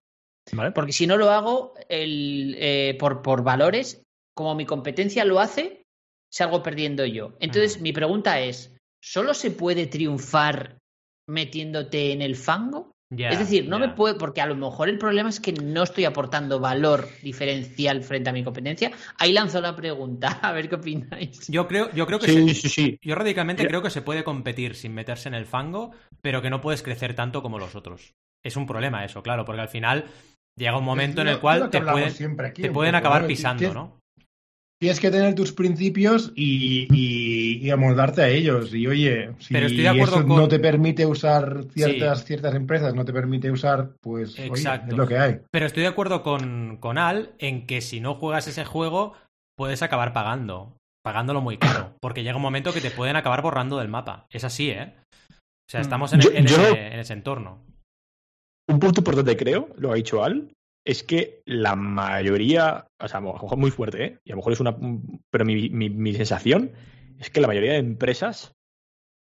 ¿Vale? 0.52 0.72
porque 0.72 0.92
si 0.92 1.06
no 1.06 1.16
lo 1.16 1.30
hago 1.30 1.74
el, 1.88 2.56
eh, 2.58 2.96
por, 2.98 3.22
por 3.22 3.42
valores, 3.42 4.02
como 4.34 4.54
mi 4.54 4.66
competencia 4.66 5.24
lo 5.24 5.40
hace, 5.40 5.82
salgo 6.30 6.62
perdiendo 6.62 7.04
yo. 7.04 7.36
Entonces, 7.40 7.80
mi 7.80 7.92
pregunta 7.92 8.40
es, 8.40 8.76
¿solo 9.02 9.34
se 9.34 9.50
puede 9.50 9.86
triunfar 9.86 10.78
metiéndote 11.26 12.12
en 12.12 12.22
el 12.22 12.36
fango? 12.36 12.92
Es 13.10 13.38
decir, 13.38 13.68
no 13.68 13.78
me 13.78 13.88
puede, 13.88 14.16
porque 14.16 14.42
a 14.42 14.46
lo 14.46 14.54
mejor 14.54 14.88
el 14.90 14.98
problema 14.98 15.30
es 15.30 15.40
que 15.40 15.52
no 15.52 15.82
estoy 15.82 16.04
aportando 16.04 16.60
valor 16.60 17.08
diferencial 17.22 18.02
frente 18.02 18.28
a 18.28 18.32
mi 18.34 18.44
competencia. 18.44 18.92
Ahí 19.16 19.32
lanzo 19.32 19.60
la 19.62 19.74
pregunta, 19.74 20.28
a 20.42 20.52
ver 20.52 20.68
qué 20.68 20.74
opináis. 20.74 21.48
Yo 21.48 21.66
creo, 21.66 21.90
yo 21.92 22.06
creo 22.06 22.18
que 22.18 22.26
sí, 22.28 22.54
sí, 22.54 22.68
sí. 22.68 22.98
Yo 23.02 23.14
radicalmente 23.14 23.66
creo 23.66 23.82
que 23.82 23.90
se 23.90 24.02
puede 24.02 24.24
competir 24.24 24.74
sin 24.74 24.94
meterse 24.94 25.28
en 25.28 25.34
el 25.34 25.46
fango, 25.46 25.92
pero 26.20 26.42
que 26.42 26.50
no 26.50 26.60
puedes 26.60 26.82
crecer 26.82 27.14
tanto 27.14 27.42
como 27.42 27.58
los 27.58 27.74
otros. 27.74 28.14
Es 28.44 28.56
un 28.56 28.66
problema 28.66 29.04
eso, 29.04 29.22
claro, 29.22 29.44
porque 29.44 29.62
al 29.62 29.68
final 29.68 30.04
llega 30.56 30.76
un 30.76 30.84
momento 30.84 31.22
en 31.22 31.28
el 31.28 31.40
cual 31.40 31.70
te 31.70 31.80
pueden, 31.80 32.36
te 32.54 32.70
pueden 32.70 32.94
acabar 32.94 33.26
pisando, 33.26 33.72
¿no? 33.72 33.98
Tienes 34.80 35.00
que 35.00 35.10
tener 35.10 35.34
tus 35.34 35.52
principios 35.52 36.32
y, 36.36 36.86
y, 36.92 37.68
amoldarte 37.70 38.22
a 38.22 38.28
ellos. 38.28 38.72
Y 38.72 38.86
oye, 38.86 39.30
si 39.40 39.56
eso 39.56 40.22
no 40.22 40.46
te 40.46 40.60
permite 40.60 41.04
usar 41.04 41.64
ciertas, 41.72 42.24
ciertas 42.24 42.54
empresas, 42.54 42.94
no 42.94 43.04
te 43.04 43.12
permite 43.12 43.50
usar, 43.50 43.90
pues 44.00 44.38
Exacto. 44.38 44.92
es 44.92 44.96
lo 44.96 45.08
que 45.08 45.18
hay. 45.18 45.40
Pero 45.50 45.66
estoy 45.66 45.82
de 45.82 45.88
acuerdo 45.88 46.22
con, 46.22 46.76
con 46.76 46.96
Al 46.96 47.32
en 47.38 47.66
que 47.66 47.80
si 47.80 47.98
no 47.98 48.14
juegas 48.14 48.46
ese 48.46 48.64
juego, 48.64 49.14
puedes 49.56 49.82
acabar 49.82 50.12
pagando. 50.12 50.76
Pagándolo 51.02 51.40
muy 51.40 51.58
caro. 51.58 51.94
Porque 52.00 52.22
llega 52.22 52.36
un 52.36 52.42
momento 52.42 52.72
que 52.72 52.80
te 52.80 52.92
pueden 52.92 53.16
acabar 53.16 53.42
borrando 53.42 53.78
del 53.78 53.88
mapa. 53.88 54.26
Es 54.30 54.44
así, 54.44 54.70
¿eh? 54.70 54.94
O 55.10 55.70
sea, 55.70 55.80
mm. 55.80 55.82
estamos 55.82 56.12
en, 56.12 56.22
en, 56.22 56.46
en 56.46 57.00
ese 57.00 57.12
entorno. 57.14 57.64
Un 58.68 58.78
punto 58.78 59.00
importante, 59.00 59.36
creo, 59.36 59.70
lo 59.76 59.90
ha 59.90 59.96
dicho 59.96 60.22
Al, 60.22 60.52
es 60.88 61.02
que 61.02 61.42
la 61.44 61.76
mayoría, 61.76 62.86
o 62.98 63.08
sea, 63.08 63.18
a 63.18 63.20
lo 63.20 63.34
mejor 63.34 63.58
muy 63.58 63.70
fuerte, 63.70 64.04
¿eh? 64.04 64.18
y 64.24 64.32
a 64.32 64.34
lo 64.34 64.38
mejor 64.38 64.54
es 64.54 64.60
una. 64.60 64.74
Pero 65.30 65.44
mi, 65.44 65.68
mi, 65.68 66.14
sensación 66.14 66.72
es 67.18 67.28
que 67.28 67.42
la 67.42 67.46
mayoría 67.46 67.72
de 67.72 67.78
empresas 67.78 68.54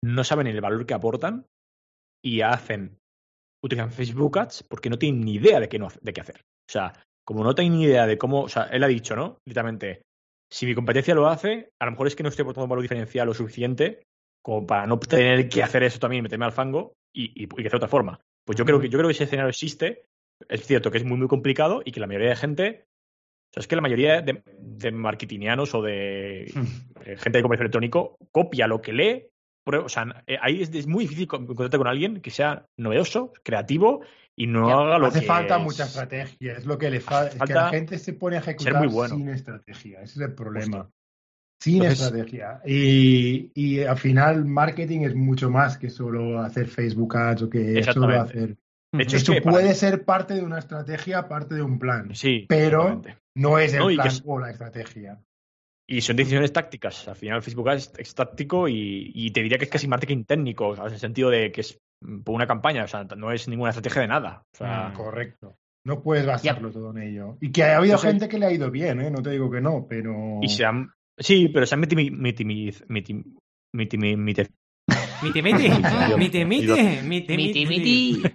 no 0.05 0.25
saben 0.25 0.47
el 0.47 0.61
valor 0.61 0.85
que 0.85 0.93
aportan 0.93 1.47
y 2.23 2.43
hacen, 2.43 2.99
utilizan 3.65 3.93
Facebook 3.93 4.39
Ads 4.39 4.65
porque 4.65 4.91
no 4.91 4.99
tienen 4.99 5.23
ni 5.23 5.37
idea 5.37 5.59
de 5.59 5.71
qué, 5.71 5.79
no, 5.79 5.89
de 6.03 6.13
qué 6.13 6.21
hacer. 6.21 6.43
O 6.69 6.71
sea, 6.71 6.93
como 7.27 7.43
no 7.43 7.55
tienen 7.55 7.79
ni 7.79 7.85
idea 7.85 8.07
de 8.07 8.19
cómo, 8.19 8.43
o 8.43 8.49
sea, 8.51 8.65
él 8.65 8.85
ha 8.85 8.89
dicho, 8.89 9.17
¿no? 9.17 9.39
Literalmente, 9.47 10.03
si 10.53 10.67
mi 10.67 10.75
competencia 10.75 11.15
lo 11.15 11.29
hace, 11.29 11.71
a 11.81 11.87
lo 11.87 11.93
mejor 11.93 12.09
es 12.09 12.15
que 12.15 12.23
no 12.23 12.29
estoy 12.29 12.43
aportando 12.43 12.69
valor 12.69 12.83
diferencial 12.83 13.27
lo 13.27 13.33
suficiente 13.33 14.03
como 14.45 14.67
para 14.67 14.87
no 14.87 14.99
tener 14.99 15.49
que 15.49 15.63
hacer 15.63 15.83
eso 15.83 15.99
también 15.99 16.19
y 16.19 16.25
meterme 16.25 16.45
al 16.45 16.53
fango 16.53 16.93
y, 17.11 17.25
y, 17.43 17.45
y 17.45 17.47
que 17.47 17.71
de 17.71 17.75
otra 17.75 17.89
forma. 17.89 18.21
Pues 18.47 18.59
yo 18.59 18.67
creo 18.67 18.79
que 18.79 18.91
yo 18.91 18.99
creo 18.99 19.09
que 19.09 19.15
ese 19.15 19.25
escenario 19.25 19.49
existe 19.49 20.05
es 20.49 20.67
cierto 20.67 20.91
que 20.91 20.99
es 20.99 21.05
muy, 21.05 21.19
muy 21.19 21.29
complicado 21.29 21.83
y 21.85 21.93
que 21.93 22.01
la 22.01 22.07
mayoría 22.07 22.31
de 22.31 22.37
gente. 22.37 22.87
O 23.51 23.55
sea, 23.55 23.61
es 23.61 23.69
que 23.69 23.77
la 23.77 23.83
mayoría 23.83 24.21
de, 24.21 24.43
de 24.59 24.93
marketingianos 24.93 25.75
o 25.75 25.83
de 25.83 26.51
hmm. 26.55 27.01
eh, 27.05 27.17
gente 27.17 27.39
de 27.39 27.43
comercio 27.43 27.63
electrónico 27.63 28.17
copia 28.33 28.67
lo 28.67 28.83
que 28.83 28.93
lee. 28.93 29.27
o 29.65 29.89
sea, 29.89 30.25
eh, 30.27 30.37
ahí 30.41 30.63
es, 30.63 30.87
muy 30.87 31.05
difícil 31.05 31.29
encontrarte 31.33 31.79
con 31.79 31.87
alguien 31.87 32.21
que 32.21 32.31
sea 32.31 32.67
novedoso, 32.77 33.33
creativo 33.45 34.03
y 34.37 34.47
no 34.47 34.69
haga 34.69 34.99
lo 34.99 35.11
que. 35.11 35.19
Hace 35.19 35.27
falta 35.27 35.59
mucha 35.59 35.85
estrategia. 35.85 36.55
Es 36.55 36.67
lo 36.67 36.77
que 36.79 36.91
le 36.91 37.01
falta. 37.01 37.37
Es 37.37 37.43
que 37.43 37.55
la 37.55 37.69
gente 37.71 37.99
se 37.99 38.15
pone 38.15 38.37
a 38.37 38.41
ejecutar 38.41 39.09
sin 39.09 39.29
estrategia. 39.29 40.03
Ese 40.03 40.21
es 40.21 40.29
el 40.29 40.35
problema. 40.35 40.91
Sin 41.61 41.85
estrategia. 41.85 42.61
Y, 42.67 43.53
y, 43.55 43.83
al 43.85 43.97
final, 43.97 44.45
marketing 44.45 45.03
es 45.03 45.15
mucho 45.15 45.49
más 45.49 45.79
que 45.79 45.89
solo 45.89 46.41
hacer 46.41 46.67
Facebook 46.67 47.17
Ads 47.17 47.43
o 47.43 47.51
que 47.51 47.83
solo 47.85 48.21
hacer 48.21 48.57
de 48.97 49.03
hecho, 49.03 49.17
Esto 49.17 49.33
puede 49.43 49.75
ser 49.75 50.05
parte 50.05 50.35
de 50.35 50.43
una 50.43 50.59
estrategia, 50.59 51.29
parte 51.29 51.55
de 51.55 51.63
un 51.63 51.79
plan. 51.79 52.15
Sí. 52.15 52.47
Pero 52.49 53.03
no 53.37 53.59
es 53.59 53.75
el 53.75 53.95
plan 53.95 54.13
o 54.25 54.39
la 54.39 54.51
estrategia. 54.51 55.21
Y 55.87 56.01
son 56.01 56.17
decisiones 56.17 56.53
tácticas. 56.53 57.09
Al 57.09 57.17
final, 57.17 57.43
Facebook 57.43 57.69
es, 57.71 58.15
táctico 58.15 58.69
y, 58.69 59.31
te 59.33 59.43
diría 59.43 59.59
que 59.59 59.65
es 59.65 59.71
casi 59.71 59.87
marketing 59.87 60.25
técnico, 60.25 60.75
en 60.75 60.93
el 60.93 60.99
sentido 60.99 61.29
de 61.31 61.53
que 61.53 61.61
es 61.61 61.79
por 62.25 62.35
una 62.35 62.47
campaña, 62.47 62.85
o 62.85 62.89
sea, 62.89 63.05
no 63.17 63.33
es 63.33 63.49
ninguna 63.49 63.71
estrategia 63.71 64.03
de 64.03 64.09
nada. 64.09 64.43
Mm, 64.61 64.95
correcto. 64.95 65.57
No 65.87 66.03
puedes 66.03 66.25
basarlo 66.25 66.71
todo 66.71 66.91
en 66.93 67.03
ello. 67.03 67.37
Y 67.41 67.53
que 67.53 67.65
ha 67.65 67.77
habido 67.77 67.99
gente 67.99 68.29
que 68.29 68.39
le 68.39 68.47
ha 68.47 68.53
ido 68.53 68.71
bien, 68.71 69.01
¿eh? 69.01 69.11
no 69.11 69.23
te 69.23 69.31
digo 69.31 69.51
que 69.51 69.61
no, 69.61 69.87
pero. 69.89 70.39
Y 70.41 70.49
se 70.49 70.65
han... 70.65 70.91
Sí, 71.19 71.49
pero 71.49 71.67
se 71.67 71.75
han 71.75 71.81
metido 71.81 72.03
Miti 72.17 72.45
miti, 72.45 73.25
miti 75.33 75.43
miti, 75.43 75.69
miti 76.19 76.45
miti, 76.45 76.75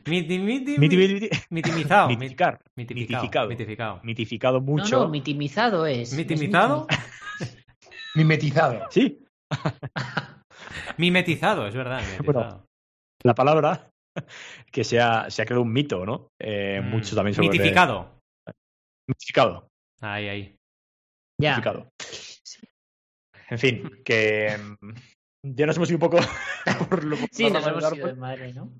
miti 0.06 0.40
miti, 0.40 1.30
mitimizado, 1.50 2.10
mitificar, 2.10 2.60
mitificado, 2.76 3.48
mitificado, 3.48 4.00
mitificado 4.04 4.62
mucho. 4.62 4.98
No, 4.98 5.04
no, 5.04 5.10
mitimizado 5.10 5.86
es. 5.86 6.14
¿Mitimizado? 6.14 6.88
Mimetizado. 8.16 8.88
Sí. 8.90 9.24
Mimetizado, 10.98 11.68
es 11.68 11.76
verdad. 11.76 12.02
Bueno, 12.26 12.66
la 13.24 13.34
palabra 13.36 13.92
que 14.72 14.84
se 14.84 15.00
ha, 15.00 15.30
se 15.30 15.42
ha 15.42 15.46
creado 15.46 15.62
un 15.62 15.72
mito, 15.72 16.06
¿no? 16.06 16.30
Eh, 16.40 16.82
mm. 16.82 16.90
Mucho 16.90 17.16
también 17.16 17.36
sobre. 17.36 17.50
Mitificado. 17.50 18.20
Mitificado. 19.08 19.68
Ahí, 20.02 20.28
ahí. 20.28 20.56
Ya. 21.40 21.52
Mitificado. 21.52 21.90
En 23.50 23.58
fin, 23.58 24.02
que 24.04 24.56
ya 25.44 25.66
nos 25.66 25.78
hemos 25.78 25.90
ido 25.90 25.98
un 25.98 26.10
poco 26.10 26.18
por 26.90 27.04
lo 27.04 27.18
Sí, 27.32 27.50
nos 27.50 27.66
hemos 27.66 27.94
ido 27.94 28.08
de 28.08 28.16
madre, 28.16 28.54
¿no? 28.54 28.72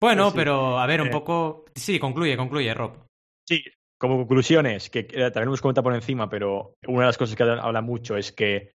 Bueno, 0.00 0.24
pues 0.24 0.34
pero 0.34 0.78
a 0.78 0.86
ver, 0.86 1.00
un 1.00 1.10
poco. 1.10 1.64
Sí, 1.74 1.98
concluye, 1.98 2.36
concluye, 2.36 2.74
Rob. 2.74 3.06
Sí, 3.48 3.64
como 3.98 4.18
conclusiones, 4.18 4.90
que 4.90 5.04
también 5.04 5.44
hemos 5.44 5.62
comentado 5.62 5.84
por 5.84 5.94
encima, 5.94 6.28
pero 6.28 6.74
una 6.86 7.00
de 7.00 7.06
las 7.06 7.18
cosas 7.18 7.36
que 7.36 7.42
habla 7.42 7.80
mucho 7.80 8.16
es 8.16 8.32
que 8.32 8.72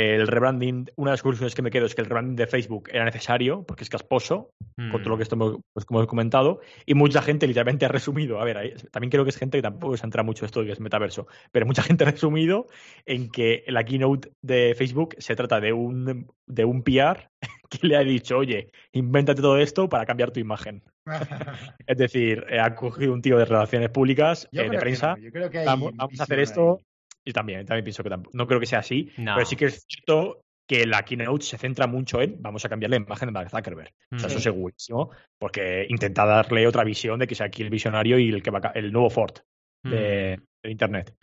el 0.00 0.26
rebranding, 0.26 0.90
una 0.96 1.10
de 1.10 1.14
las 1.14 1.22
conclusiones 1.22 1.54
que 1.54 1.62
me 1.62 1.70
quedo 1.70 1.86
es 1.86 1.94
que 1.94 2.02
el 2.02 2.06
rebranding 2.06 2.36
de 2.36 2.46
Facebook 2.46 2.88
era 2.92 3.04
necesario 3.04 3.64
porque 3.64 3.84
es 3.84 3.90
casposo, 3.90 4.50
por 4.90 5.02
todo 5.02 5.10
lo 5.10 5.16
que 5.16 5.24
estamos, 5.24 5.58
pues, 5.72 5.84
como 5.84 6.00
hemos 6.00 6.08
comentado, 6.08 6.60
y 6.86 6.94
mucha 6.94 7.22
gente 7.22 7.46
literalmente 7.46 7.84
ha 7.86 7.88
resumido, 7.88 8.40
a 8.40 8.44
ver, 8.44 8.76
también 8.90 9.10
creo 9.10 9.24
que 9.24 9.30
es 9.30 9.36
gente 9.36 9.58
que 9.58 9.62
tampoco 9.62 9.96
se 9.96 10.06
entra 10.06 10.22
mucho 10.22 10.46
esto 10.46 10.60
de 10.60 10.66
que 10.66 10.72
es 10.72 10.80
metaverso, 10.80 11.26
pero 11.52 11.66
mucha 11.66 11.82
gente 11.82 12.04
ha 12.04 12.10
resumido 12.10 12.66
en 13.06 13.30
que 13.30 13.64
la 13.66 13.84
keynote 13.84 14.32
de 14.42 14.74
Facebook 14.76 15.16
se 15.18 15.36
trata 15.36 15.60
de 15.60 15.72
un, 15.72 16.26
de 16.46 16.64
un 16.64 16.82
PR 16.82 17.30
que 17.70 17.86
le 17.86 17.96
ha 17.96 18.00
dicho, 18.00 18.38
oye, 18.38 18.70
invéntate 18.92 19.42
todo 19.42 19.58
esto 19.58 19.88
para 19.88 20.06
cambiar 20.06 20.30
tu 20.30 20.40
imagen. 20.40 20.82
es 21.86 21.96
decir, 21.96 22.44
ha 22.60 22.74
cogido 22.74 23.12
un 23.12 23.22
tío 23.22 23.38
de 23.38 23.44
relaciones 23.44 23.90
públicas, 23.90 24.48
eh, 24.52 24.68
de 24.68 24.78
prensa, 24.78 25.16
vamos, 25.64 25.92
vamos 25.94 26.20
a 26.20 26.22
hacer 26.22 26.40
esto, 26.40 26.80
yo 27.24 27.32
también, 27.32 27.66
también 27.66 27.84
pienso 27.84 28.02
que 28.02 28.10
no 28.32 28.46
creo 28.46 28.60
que 28.60 28.66
sea 28.66 28.80
así, 28.80 29.10
pero 29.16 29.44
sí 29.44 29.56
que 29.56 29.66
es 29.66 29.84
cierto 29.86 30.42
que 30.70 30.86
la 30.86 31.04
keynote 31.04 31.44
se 31.44 31.58
centra 31.58 31.88
mucho 31.88 32.22
en 32.22 32.40
vamos 32.40 32.64
a 32.64 32.68
cambiar 32.68 32.90
la 32.90 32.96
imagen 32.96 33.26
de 33.26 33.32
Mark 33.32 33.50
Zuckerberg. 33.50 33.92
O 34.12 34.18
sea, 34.18 34.28
eso 34.28 34.38
es 34.38 34.44
segurísimo, 34.44 35.10
porque 35.38 35.84
intenta 35.88 36.24
darle 36.24 36.66
otra 36.66 36.84
visión 36.84 37.18
de 37.18 37.26
que 37.26 37.34
sea 37.34 37.46
aquí 37.46 37.62
el 37.62 37.70
visionario 37.70 38.18
y 38.20 38.28
el 38.28 38.40
que 38.40 38.52
va 38.52 38.70
el 38.74 38.92
nuevo 38.92 39.10
Ford 39.10 39.34
de, 39.82 40.40
Internet. 40.62 41.14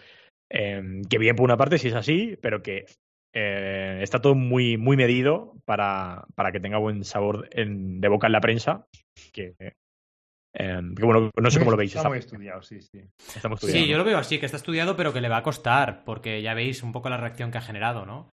Em, 0.49 1.02
que 1.03 1.18
bien 1.18 1.36
por 1.36 1.45
una 1.45 1.57
parte 1.57 1.78
sí 1.78 1.88
es 1.88 1.94
así, 1.94 2.38
pero 2.41 2.61
que 2.61 2.86
eh, 3.34 3.99
está 4.02 4.19
todo 4.19 4.36
muy, 4.36 4.78
muy 4.78 4.98
medido 4.98 5.53
para, 5.64 6.26
para 6.36 6.52
que 6.52 6.60
tenga 6.60 6.78
buen 6.78 7.03
sabor 7.06 7.48
en, 7.52 8.02
de 8.02 8.07
boca 8.10 8.28
en 8.28 8.34
la 8.34 8.41
prensa, 8.41 8.86
que 9.32 9.56
Em, 10.60 10.96
bueno, 10.96 11.30
no 11.36 11.52
sé 11.52 11.60
cómo 11.60 11.70
lo 11.70 11.78
veis. 11.78 11.96
Está 11.96 12.10
muy 12.10 12.18
estudiado, 12.18 12.64
sí, 12.64 12.82
sí. 12.82 13.04
Sí, 13.62 13.88
yo 13.88 13.98
lo 13.98 14.04
veo 14.04 14.18
así, 14.18 14.40
que 14.40 14.48
está 14.48 14.58
estudiado, 14.58 14.96
pero 14.96 15.14
que 15.14 15.22
le 15.22 15.30
va 15.30 15.38
a 15.38 15.44
costar, 15.44 16.04
porque 16.04 16.42
ya 16.42 16.56
veis 16.56 16.82
un 16.82 16.92
poco 16.92 17.10
la 17.10 17.18
reacción 17.18 17.52
que 17.52 17.60
ha 17.60 17.62
generado, 17.62 18.08
¿no? 18.08 18.32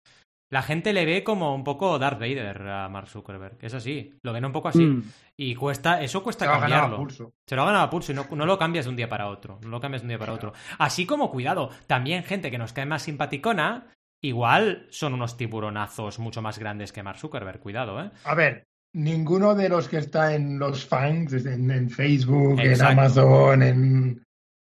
La 0.52 0.62
gente 0.62 0.92
le 0.92 1.06
ve 1.06 1.24
como 1.24 1.54
un 1.54 1.64
poco 1.64 1.98
Darth 1.98 2.20
Vader 2.20 2.68
a 2.68 2.88
Mark 2.90 3.08
Zuckerberg. 3.08 3.56
Es 3.62 3.72
así. 3.72 4.12
Lo 4.22 4.34
ven 4.34 4.44
un 4.44 4.52
poco 4.52 4.68
así. 4.68 4.84
Mm. 4.84 5.10
Y 5.34 5.54
cuesta, 5.54 6.02
eso 6.02 6.22
cuesta 6.22 6.44
cambiarlo. 6.44 7.08
Se 7.08 7.56
lo 7.56 7.62
ha 7.62 7.66
ganado 7.66 7.84
a 7.84 7.90
pulso 7.90 8.12
y 8.12 8.14
no, 8.14 8.26
no, 8.30 8.44
lo 8.44 8.58
cambias 8.58 8.84
de 8.84 8.90
un 8.90 8.96
día 8.96 9.08
para 9.08 9.28
otro. 9.28 9.58
No 9.62 9.70
lo 9.70 9.80
cambias 9.80 10.02
de 10.02 10.06
un 10.06 10.10
día 10.10 10.18
para 10.18 10.34
otro. 10.34 10.52
Así 10.78 11.06
como, 11.06 11.30
cuidado, 11.30 11.70
también 11.86 12.22
gente 12.22 12.50
que 12.50 12.58
nos 12.58 12.74
cae 12.74 12.84
más 12.84 13.02
simpaticona, 13.02 13.86
igual 14.22 14.86
son 14.90 15.14
unos 15.14 15.38
tiburonazos 15.38 16.18
mucho 16.18 16.42
más 16.42 16.58
grandes 16.58 16.92
que 16.92 17.02
Mark 17.02 17.18
Zuckerberg. 17.18 17.58
Cuidado, 17.58 18.02
¿eh? 18.02 18.10
A 18.24 18.34
ver, 18.34 18.66
ninguno 18.94 19.54
de 19.54 19.68
los 19.68 19.88
que 19.88 19.98
está 19.98 20.34
en 20.34 20.58
los 20.58 20.84
fans, 20.84 21.32
en, 21.32 21.90
Facebook, 21.90 22.60
en 22.60 22.82
Amazon, 22.82 23.62
en... 23.62 24.24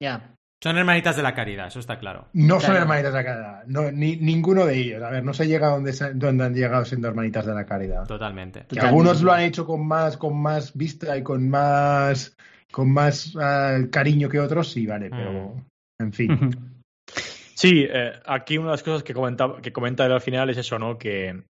Ya. 0.02 0.30
Son 0.62 0.78
hermanitas 0.78 1.18
de 1.18 1.24
la 1.24 1.34
caridad, 1.34 1.68
eso 1.68 1.80
está 1.80 2.00
claro. 2.00 2.30
No 2.34 2.60
son 2.62 2.78
hermanitas 2.78 3.12
de 3.12 3.20
la 3.20 3.26
caridad, 3.26 3.64
no, 3.68 3.92
ni, 3.92 4.16
ninguno 4.16 4.66
de 4.66 4.78
ellos. 4.78 5.04
A 5.04 5.10
ver, 5.10 5.24
no 5.24 5.34
se 5.34 5.46
llega 5.46 5.68
donde, 5.68 5.92
donde 6.16 6.44
han 6.46 6.54
llegado 6.54 6.86
siendo 6.86 7.10
hermanitas 7.10 7.46
de 7.46 7.54
la 7.54 7.66
caridad. 7.66 8.08
Totalmente. 8.08 8.66
algunos 8.80 9.22
lo 9.22 9.34
han 9.34 9.42
hecho 9.42 9.66
con 9.66 9.86
más, 9.86 10.16
con 10.16 10.42
más 10.42 10.74
vista 10.74 11.18
y 11.18 11.24
con 11.24 11.50
más, 11.50 12.38
con 12.72 12.92
más 12.92 13.36
ah, 13.38 13.80
cariño 13.92 14.30
que 14.30 14.40
otros, 14.40 14.72
sí, 14.72 14.86
vale, 14.86 15.10
pero 15.10 15.56
mm. 15.56 16.04
en 16.04 16.14
fin. 16.14 16.30
Sí, 17.56 17.86
eh, 17.88 18.12
aquí 18.26 18.58
una 18.58 18.68
de 18.68 18.74
las 18.74 18.84
cosas 18.84 19.04
que 19.04 19.14
comenta, 19.14 19.62
que 19.62 19.72
comenta 19.72 20.06
él 20.06 20.12
al 20.12 20.20
final 20.20 20.50
es 20.50 20.58
eso, 20.58 20.78
¿no? 20.80 20.98
Que 20.98 21.44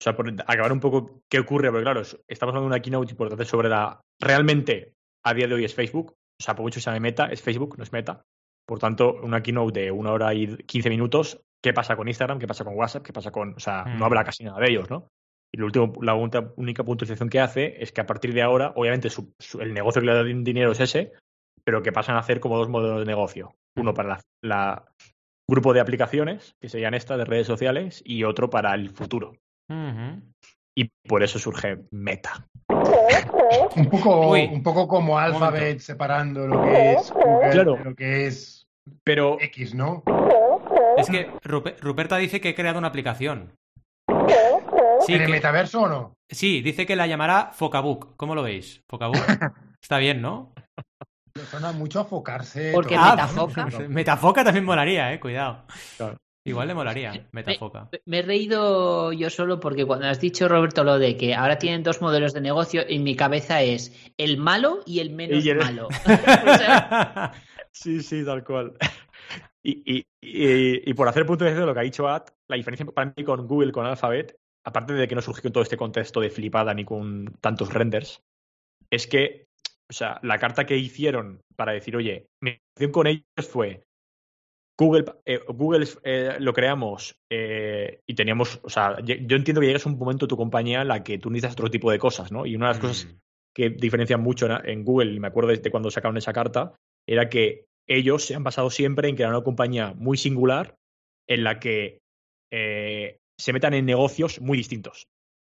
o 0.00 0.02
sea, 0.02 0.16
por 0.16 0.28
acabar 0.46 0.72
un 0.72 0.80
poco 0.80 1.22
qué 1.28 1.40
ocurre, 1.40 1.68
porque 1.70 1.84
claro, 1.84 2.00
estamos 2.00 2.54
hablando 2.54 2.70
de 2.70 2.76
una 2.76 2.80
keynote 2.80 3.10
importante 3.12 3.44
sobre 3.44 3.68
la. 3.68 4.00
Realmente, 4.18 4.94
a 5.24 5.34
día 5.34 5.46
de 5.46 5.54
hoy 5.54 5.64
es 5.64 5.74
Facebook. 5.74 6.12
O 6.12 6.42
sea, 6.42 6.54
por 6.54 6.64
mucho 6.64 6.80
se 6.80 6.86
llame 6.86 7.00
meta, 7.00 7.26
es 7.26 7.42
Facebook, 7.42 7.76
no 7.76 7.84
es 7.84 7.92
meta. 7.92 8.22
Por 8.66 8.78
tanto, 8.78 9.20
una 9.22 9.42
keynote 9.42 9.80
de 9.80 9.90
una 9.90 10.12
hora 10.12 10.32
y 10.32 10.56
quince 10.58 10.88
minutos 10.88 11.42
qué 11.62 11.74
pasa 11.74 11.96
con 11.96 12.08
Instagram, 12.08 12.38
qué 12.38 12.46
pasa 12.46 12.64
con 12.64 12.76
WhatsApp, 12.76 13.02
qué 13.04 13.12
pasa 13.12 13.30
con. 13.30 13.54
O 13.54 13.60
sea, 13.60 13.84
no 13.84 13.98
mm. 13.98 14.02
habla 14.02 14.24
casi 14.24 14.44
nada 14.44 14.58
de 14.58 14.70
ellos, 14.70 14.88
¿no? 14.88 15.08
Y 15.52 15.58
lo 15.58 15.66
último, 15.66 15.92
la 16.00 16.14
única 16.14 16.84
puntualización 16.84 17.28
que 17.28 17.40
hace 17.40 17.82
es 17.82 17.92
que 17.92 18.00
a 18.00 18.06
partir 18.06 18.32
de 18.32 18.42
ahora, 18.42 18.72
obviamente, 18.76 19.08
el 19.58 19.74
negocio 19.74 20.00
que 20.00 20.06
le 20.06 20.14
da 20.14 20.22
dinero 20.22 20.72
es 20.72 20.80
ese, 20.80 21.12
pero 21.64 21.82
que 21.82 21.92
pasan 21.92 22.16
a 22.16 22.20
hacer 22.20 22.40
como 22.40 22.56
dos 22.56 22.68
modelos 22.68 23.00
de 23.00 23.06
negocio. 23.06 23.56
Uno 23.76 23.92
para 23.92 24.20
la, 24.42 24.84
grupo 25.48 25.72
de 25.72 25.80
aplicaciones, 25.80 26.54
que 26.60 26.68
serían 26.68 26.94
estas 26.94 27.18
de 27.18 27.24
redes 27.24 27.48
sociales, 27.48 28.00
y 28.04 28.22
otro 28.22 28.48
para 28.48 28.74
el 28.74 28.90
futuro. 28.90 29.32
Y 30.76 30.90
por 31.06 31.22
eso 31.22 31.38
surge 31.38 31.78
Meta. 31.90 32.46
Un 33.76 33.90
poco, 33.90 34.30
un 34.30 34.62
poco 34.62 34.88
como 34.88 35.18
Alphabet 35.18 35.80
separando 35.80 36.46
lo 36.46 36.62
que 36.62 36.92
es 36.92 37.12
Google 37.12 37.64
lo 37.64 37.94
que 37.94 38.26
es 38.26 38.60
pero, 39.04 39.38
X, 39.40 39.74
¿no? 39.74 40.02
Es 40.96 41.08
que 41.08 41.30
Ruperta 41.42 42.16
dice 42.16 42.40
que 42.40 42.50
ha 42.50 42.54
creado 42.54 42.78
una 42.78 42.88
aplicación. 42.88 43.54
¿En 45.08 45.22
el 45.22 45.30
metaverso 45.30 45.82
o 45.82 45.88
no? 45.88 46.14
Sí, 46.28 46.60
dice 46.62 46.86
que 46.86 46.96
la 46.96 47.06
llamará 47.06 47.50
Focabook. 47.52 48.16
¿Cómo 48.16 48.34
lo 48.34 48.42
veis? 48.42 48.82
Focabook. 48.88 49.16
Está 49.82 49.98
bien, 49.98 50.20
¿no? 50.20 50.52
suena 51.50 51.72
mucho 51.72 52.00
a 52.00 52.04
focarse. 52.04 52.72
Porque 52.72 52.96
Metafoca. 52.98 53.66
Metafoca 53.88 54.44
también 54.44 54.64
molaría, 54.64 55.12
eh. 55.12 55.20
Cuidado. 55.20 55.64
Igual 56.44 56.68
le 56.68 56.74
molaría, 56.74 57.28
Metafoca. 57.32 57.90
Me, 58.06 58.20
he 58.20 58.22
reído 58.22 59.12
yo 59.12 59.28
solo 59.28 59.60
porque 59.60 59.84
cuando 59.84 60.06
has 60.06 60.20
dicho, 60.20 60.48
Roberto, 60.48 60.84
lo 60.84 60.98
de 60.98 61.16
que 61.16 61.34
ahora 61.34 61.58
tienen 61.58 61.82
dos 61.82 62.00
modelos 62.00 62.32
de 62.32 62.40
negocio, 62.40 62.82
en 62.88 63.04
mi 63.04 63.14
cabeza 63.14 63.62
es 63.62 64.12
el 64.16 64.38
malo 64.38 64.80
y 64.86 65.00
el 65.00 65.10
menos 65.10 65.44
malo. 65.56 65.88
Sí, 67.72 68.02
sí, 68.02 68.24
tal 68.24 68.42
cual. 68.42 68.76
Y, 69.62 70.04
y, 70.20 70.94
por 70.94 71.06
hacer 71.08 71.24
punto 71.24 71.44
de 71.44 71.54
lo 71.54 71.72
que 71.72 71.80
ha 71.80 71.84
dicho 71.84 72.08
Ad, 72.08 72.24
la 72.48 72.56
diferencia 72.56 72.86
para 72.86 73.12
mí 73.16 73.24
con 73.24 73.46
Google, 73.46 73.72
con 73.72 73.86
Alphabet, 73.86 74.36
aparte 74.64 74.94
de 74.94 75.06
que 75.06 75.14
no 75.14 75.22
surgió 75.22 75.52
todo 75.52 75.62
este 75.62 75.76
contexto 75.76 76.20
de 76.20 76.30
flipada 76.30 76.74
ni 76.74 76.84
con 76.84 77.36
tantos 77.40 77.72
renders, 77.72 78.22
es 78.90 79.06
que, 79.06 79.46
o 79.88 79.92
sea, 79.92 80.18
la 80.22 80.38
carta 80.38 80.66
que 80.66 80.76
hicieron 80.76 81.42
para 81.56 81.72
decir, 81.72 81.96
oye, 81.96 82.28
mi 82.40 82.58
relación 82.74 82.92
con 82.92 83.06
ellos 83.06 83.48
fue 83.48 83.84
Google, 84.80 85.04
eh, 85.26 85.40
Google 85.46 85.86
eh, 86.04 86.36
lo 86.40 86.54
creamos 86.54 87.14
eh, 87.30 88.00
y 88.06 88.14
teníamos, 88.14 88.60
o 88.62 88.70
sea, 88.70 88.98
yo 89.04 89.36
entiendo 89.36 89.60
que 89.60 89.66
llegas 89.66 89.84
a 89.84 89.90
un 89.90 89.98
momento 89.98 90.26
tu 90.26 90.38
compañía 90.38 90.80
en 90.80 90.88
la 90.88 91.04
que 91.04 91.18
tú 91.18 91.28
necesitas 91.28 91.52
otro 91.52 91.70
tipo 91.70 91.90
de 91.90 91.98
cosas, 91.98 92.32
¿no? 92.32 92.46
Y 92.46 92.56
una 92.56 92.68
de 92.68 92.72
las 92.72 92.80
cosas 92.80 93.04
mm. 93.04 93.18
que 93.54 93.68
diferencian 93.68 94.22
mucho 94.22 94.48
en 94.64 94.82
Google, 94.82 95.12
y 95.12 95.20
me 95.20 95.28
acuerdo 95.28 95.50
de 95.50 95.70
cuando 95.70 95.90
sacaron 95.90 96.16
esa 96.16 96.32
carta, 96.32 96.74
era 97.06 97.28
que 97.28 97.66
ellos 97.86 98.24
se 98.24 98.34
han 98.34 98.42
basado 98.42 98.70
siempre 98.70 99.10
en 99.10 99.16
crear 99.16 99.30
una 99.30 99.42
compañía 99.42 99.92
muy 99.94 100.16
singular 100.16 100.76
en 101.28 101.44
la 101.44 101.60
que 101.60 102.00
eh, 102.50 103.18
se 103.38 103.52
metan 103.52 103.74
en 103.74 103.84
negocios 103.84 104.40
muy 104.40 104.56
distintos. 104.56 105.08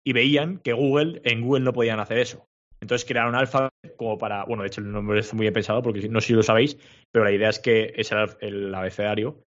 Y 0.05 0.11
veían 0.11 0.57
que 0.57 0.73
Google, 0.73 1.21
en 1.23 1.41
Google 1.41 1.63
no 1.63 1.71
podían 1.71 2.01
hacer 2.01 2.17
eso. 2.17 2.45
Entonces 2.83 3.07
crearon 3.07 3.33
Alphabet 3.33 3.71
como 3.95 4.17
para, 4.17 4.43
bueno, 4.43 4.63
de 4.63 4.67
hecho 4.67 4.81
el 4.81 4.91
nombre 4.91 5.19
está 5.19 5.35
muy 5.35 5.45
bien 5.45 5.53
pensado 5.53 5.81
porque 5.81 6.07
no 6.09 6.19
sé 6.19 6.27
si 6.27 6.33
lo 6.33 6.43
sabéis, 6.43 6.77
pero 7.11 7.23
la 7.23 7.31
idea 7.31 7.49
es 7.49 7.59
que 7.59 7.93
es 7.95 8.11
el 8.41 8.75
abecedario, 8.75 9.41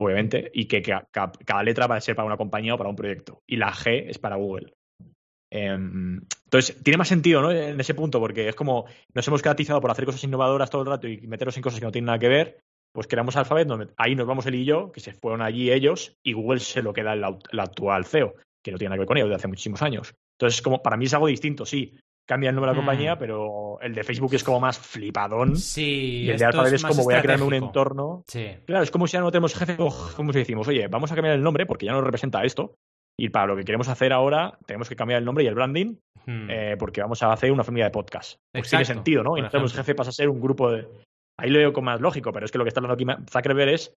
obviamente, 0.00 0.50
y 0.52 0.66
que 0.66 0.82
cada 0.82 1.62
letra 1.62 1.86
va 1.86 1.94
a 1.94 2.00
ser 2.00 2.16
para 2.16 2.26
una 2.26 2.36
compañía 2.36 2.74
o 2.74 2.78
para 2.78 2.90
un 2.90 2.96
proyecto. 2.96 3.38
Y 3.48 3.56
la 3.56 3.72
G 3.72 4.06
es 4.08 4.18
para 4.18 4.34
Google. 4.34 4.72
Em, 5.52 6.20
entonces, 6.44 6.82
tiene 6.82 6.98
más 6.98 7.06
sentido, 7.06 7.40
¿no? 7.40 7.52
En 7.52 7.78
ese 7.78 7.94
punto, 7.94 8.18
porque 8.18 8.48
es 8.48 8.56
como 8.56 8.86
nos 9.14 9.28
hemos 9.28 9.42
caracterizado 9.42 9.80
por 9.80 9.92
hacer 9.92 10.04
cosas 10.04 10.24
innovadoras 10.24 10.68
todo 10.68 10.82
el 10.82 10.88
rato 10.88 11.06
y 11.06 11.24
meternos 11.28 11.56
en 11.56 11.62
cosas 11.62 11.78
que 11.78 11.86
no 11.86 11.92
tienen 11.92 12.06
nada 12.06 12.18
que 12.18 12.28
ver. 12.28 12.58
Pues 12.92 13.06
creamos 13.06 13.36
Alphabet, 13.36 13.68
ahí 13.96 14.16
nos 14.16 14.26
vamos 14.26 14.46
él 14.46 14.56
y 14.56 14.64
yo, 14.64 14.90
que 14.90 15.00
se 15.00 15.12
fueron 15.12 15.40
allí 15.40 15.70
ellos, 15.70 16.16
y 16.24 16.32
Google 16.32 16.58
se 16.58 16.82
lo 16.82 16.92
queda 16.92 17.12
el, 17.12 17.22
actual 17.22 18.06
CEO, 18.06 18.34
que 18.64 18.72
no 18.72 18.78
tiene 18.78 18.88
nada 18.88 18.96
que 18.96 19.00
ver 19.00 19.06
con 19.06 19.16
ellos 19.18 19.28
de 19.28 19.36
hace 19.36 19.48
muchísimos 19.48 19.82
años. 19.82 20.14
Entonces, 20.38 20.60
como 20.60 20.82
para 20.82 20.96
mí 20.96 21.06
es 21.06 21.14
algo 21.14 21.28
distinto, 21.28 21.64
sí. 21.64 21.98
Cambia 22.26 22.50
el 22.50 22.56
nombre 22.56 22.70
de 22.70 22.76
la 22.76 22.82
mm. 22.82 22.84
compañía, 22.84 23.18
pero 23.18 23.78
el 23.80 23.94
de 23.94 24.02
Facebook 24.02 24.34
es 24.34 24.42
como 24.42 24.58
más 24.58 24.78
flipadón. 24.78 25.56
Sí, 25.56 26.24
y 26.24 26.30
el 26.30 26.38
de 26.38 26.44
Alphabet 26.44 26.72
es, 26.72 26.82
como 26.82 27.04
voy 27.04 27.14
a 27.14 27.22
crearme 27.22 27.44
un 27.44 27.54
entorno. 27.54 28.24
Sí. 28.26 28.48
Claro, 28.66 28.82
es 28.82 28.90
como 28.90 29.06
si 29.06 29.12
ya 29.12 29.20
no 29.20 29.30
tenemos 29.30 29.54
jefe, 29.54 29.76
como 29.76 30.32
si 30.32 30.40
decimos, 30.40 30.66
oye, 30.66 30.88
vamos 30.88 31.12
a 31.12 31.14
cambiar 31.14 31.36
el 31.36 31.42
nombre 31.42 31.66
porque 31.66 31.86
ya 31.86 31.92
no 31.92 32.00
representa 32.00 32.42
esto. 32.42 32.74
Y 33.18 33.30
para 33.30 33.46
lo 33.46 33.56
que 33.56 33.62
queremos 33.62 33.88
hacer 33.88 34.12
ahora, 34.12 34.58
tenemos 34.66 34.88
que 34.88 34.96
cambiar 34.96 35.20
el 35.20 35.24
nombre 35.24 35.44
y 35.44 35.46
el 35.46 35.54
branding, 35.54 35.96
hmm. 36.26 36.50
eh, 36.50 36.76
porque 36.78 37.00
vamos 37.00 37.22
a 37.22 37.32
hacer 37.32 37.52
una 37.52 37.64
familia 37.64 37.86
de 37.86 37.90
podcast. 37.92 38.40
Pues 38.52 38.68
tiene 38.68 38.84
sentido, 38.84 39.22
¿no? 39.22 39.38
Y 39.38 39.48
tenemos 39.48 39.72
jefe 39.72 39.94
pasa 39.94 40.10
a 40.10 40.12
ser 40.12 40.28
un 40.28 40.40
grupo 40.40 40.70
de. 40.70 40.86
Ahí 41.38 41.50
lo 41.50 41.58
veo 41.58 41.72
como 41.72 41.86
más 41.86 42.00
lógico, 42.00 42.32
pero 42.32 42.44
es 42.44 42.52
que 42.52 42.58
lo 42.58 42.64
que 42.64 42.68
está 42.68 42.80
hablando 42.80 42.94
aquí 42.94 43.24
Zuckerberg 43.30 43.70
es. 43.70 43.94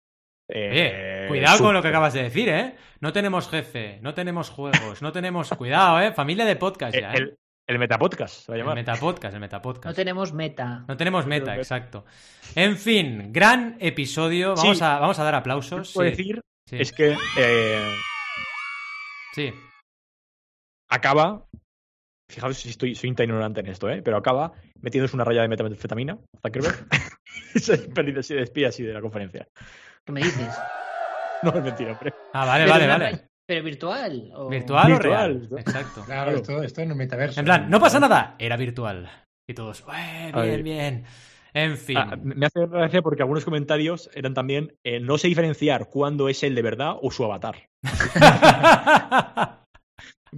Eh, 0.51 1.27
cuidado 1.29 1.59
con 1.59 1.75
lo 1.75 1.83
que 1.83 1.89
acabas 1.89 2.15
de 2.15 2.25
decir, 2.25 2.49
¿eh? 2.49 2.75
No 3.01 3.13
tenemos 3.13 3.49
jefe, 3.49 3.99
no 4.03 4.15
tenemos 4.15 4.51
juegos, 4.51 5.03
no 5.03 5.13
tenemos. 5.13 5.49
Cuidado, 5.59 6.01
¿eh? 6.01 6.13
Familia 6.13 6.45
de 6.45 6.57
podcast 6.57 6.97
ya, 6.97 7.13
¿eh? 7.13 7.17
El, 7.17 7.39
Metapodcast, 7.77 8.47
se 8.47 8.53
va 8.53 8.57
a 8.57 8.59
llamar. 8.59 8.79
El 8.79 8.85
Metapodcast, 8.85 9.35
el 9.35 9.41
Metapodcast. 9.41 9.87
No 9.87 9.95
tenemos 9.95 10.33
meta. 10.33 10.85
No 10.89 10.97
tenemos 10.97 11.27
meta, 11.27 11.55
exacto. 11.57 12.07
En 12.55 12.79
fin, 12.79 13.31
gran 13.31 13.77
episodio. 13.81 14.55
Vamos, 14.55 14.81
a, 14.81 14.99
vamos 14.99 15.19
a 15.19 15.25
dar 15.25 15.35
aplausos. 15.35 15.93
Puedo 15.93 16.09
decir 16.09 16.41
es 16.71 16.93
que 16.93 17.17
eh, 17.39 17.95
Sí. 19.35 19.53
Acaba. 20.89 21.47
Fijaos 22.31 22.59
si 22.59 22.71
estoy, 22.71 22.95
soy 22.95 23.11
ignorante 23.11 23.61
en 23.61 23.67
esto, 23.69 23.89
¿eh? 23.89 24.03
Pero 24.03 24.17
acaba 24.19 24.53
metiéndose 24.81 25.17
una 25.17 25.25
raya 25.25 25.43
de 25.43 25.49
metanfetamina, 25.49 26.19
Zuckerberg. 26.43 26.87
y 27.55 27.61
se 27.61 28.35
despide 28.35 28.67
así 28.67 28.83
de 28.83 28.93
la 28.93 29.01
conferencia. 29.01 29.49
¿Qué 30.05 30.13
me 30.13 30.21
dices? 30.21 30.55
no 31.43 31.55
es 31.55 31.63
mentira, 31.63 31.93
hombre. 31.93 32.13
Ah, 32.33 32.45
vale, 32.45 32.67
vale, 32.67 32.87
vale. 32.87 33.29
¿Pero 33.49 33.63
virtual? 33.63 34.31
O... 34.35 34.51
¿Virtual, 34.51 34.93
o 34.93 34.99
real? 34.99 35.49
Exacto. 35.57 36.03
Claro, 36.05 36.33
Esto, 36.33 36.63
esto 36.63 36.83
en 36.83 36.93
un 36.93 36.99
metaverso. 36.99 37.41
En 37.41 37.47
plan, 37.47 37.71
no 37.71 37.81
pasa 37.81 37.99
nada, 37.99 38.37
era 38.39 38.59
virtual. 38.59 39.11
Y 39.49 39.55
todos, 39.55 39.83
bien, 40.35 40.63
bien. 40.63 41.05
En 41.55 41.79
fin. 41.79 41.97
Ah, 41.97 42.15
me 42.23 42.45
hace 42.45 42.67
gracia 42.67 43.01
porque 43.01 43.23
algunos 43.23 43.47
comentarios 43.47 44.11
eran 44.13 44.35
también 44.35 44.75
eh, 44.85 45.01
no 45.01 45.17
sé 45.17 45.29
diferenciar 45.29 45.89
cuándo 45.89 46.29
es 46.29 46.43
el 46.43 46.55
de 46.55 46.61
verdad 46.61 46.97
o 47.01 47.11
su 47.11 47.25
avatar. 47.25 47.71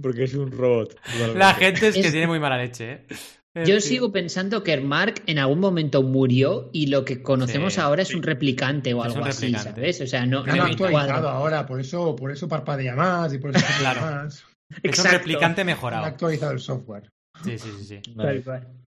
porque 0.01 0.23
es 0.23 0.33
un 0.33 0.49
robot. 0.49 0.97
La 1.35 1.53
gente 1.55 1.89
es 1.89 1.95
que 1.95 2.11
tiene 2.11 2.27
muy 2.27 2.39
mala 2.39 2.57
leche. 2.57 2.91
¿eh? 2.93 3.07
Yo 3.53 3.81
sigo 3.81 4.11
pensando 4.11 4.63
que 4.63 4.79
Mark 4.79 5.23
en 5.25 5.37
algún 5.37 5.59
momento 5.59 6.03
murió 6.03 6.69
y 6.71 6.87
lo 6.87 7.03
que 7.03 7.21
conocemos 7.21 7.77
ahora 7.77 8.03
es 8.03 8.15
un 8.15 8.23
replicante 8.23 8.93
o 8.93 9.03
algo 9.03 9.25
así, 9.25 9.53
¿sabes? 9.53 9.99
O 9.99 10.07
sea, 10.07 10.25
no, 10.25 10.45
no 10.45 10.63
actualizado 10.63 11.27
ahora, 11.27 11.65
por 11.65 11.81
eso, 11.81 12.15
por 12.15 12.31
eso 12.31 12.47
parpadea 12.47 12.95
más 12.95 13.33
y 13.33 13.39
por 13.39 13.55
eso 13.55 13.65
claro. 13.79 14.01
más. 14.01 14.45
Es 14.81 14.99
un 14.99 15.11
replicante 15.11 15.65
mejorado. 15.65 16.05
Han 16.05 16.11
actualizado 16.11 16.53
el 16.53 16.59
software. 16.59 17.11
Sí, 17.43 17.57
sí, 17.57 17.69
sí. 17.79 17.85
sí. 17.85 18.13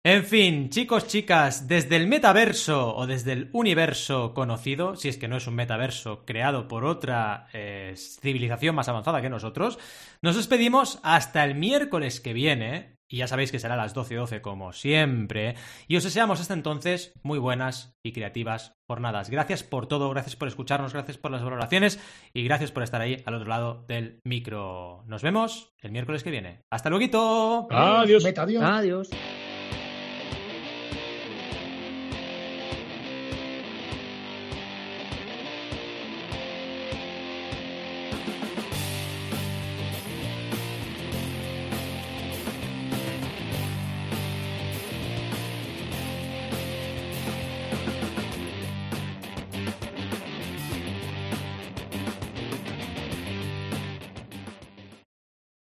En 0.04 0.24
fin, 0.24 0.70
chicos, 0.70 1.06
chicas, 1.06 1.68
desde 1.68 1.96
el 1.96 2.06
metaverso 2.06 2.96
o 2.96 3.06
desde 3.06 3.32
el 3.32 3.50
universo 3.52 4.32
conocido, 4.32 4.96
si 4.96 5.08
es 5.08 5.18
que 5.18 5.28
no 5.28 5.36
es 5.36 5.46
un 5.46 5.54
metaverso 5.54 6.24
creado 6.24 6.66
por 6.66 6.84
otra 6.84 7.48
eh, 7.52 7.94
civilización 7.96 8.74
más 8.74 8.88
avanzada 8.88 9.20
que 9.20 9.28
nosotros, 9.28 9.78
nos 10.22 10.36
despedimos 10.36 11.00
hasta 11.02 11.44
el 11.44 11.56
miércoles 11.56 12.20
que 12.20 12.32
viene, 12.32 12.97
y 13.08 13.18
ya 13.18 13.26
sabéis 13.26 13.50
que 13.50 13.58
será 13.58 13.74
a 13.74 13.78
las 13.78 13.96
12.12 13.96 14.40
como 14.40 14.72
siempre. 14.72 15.54
Y 15.86 15.96
os 15.96 16.04
deseamos 16.04 16.40
hasta 16.40 16.54
entonces 16.54 17.12
muy 17.22 17.38
buenas 17.38 17.98
y 18.02 18.12
creativas 18.12 18.78
jornadas. 18.86 19.30
Gracias 19.30 19.62
por 19.62 19.86
todo, 19.86 20.10
gracias 20.10 20.36
por 20.36 20.48
escucharnos, 20.48 20.92
gracias 20.92 21.16
por 21.16 21.30
las 21.30 21.42
valoraciones 21.42 21.98
y 22.32 22.44
gracias 22.44 22.70
por 22.70 22.82
estar 22.82 23.00
ahí 23.00 23.22
al 23.24 23.34
otro 23.34 23.48
lado 23.48 23.84
del 23.88 24.20
micro. 24.24 25.04
Nos 25.06 25.22
vemos 25.22 25.74
el 25.80 25.92
miércoles 25.92 26.22
que 26.22 26.30
viene. 26.30 26.64
Hasta 26.70 26.90
luego. 26.90 27.68
Adiós. 27.70 28.24
Adiós. 28.62 29.10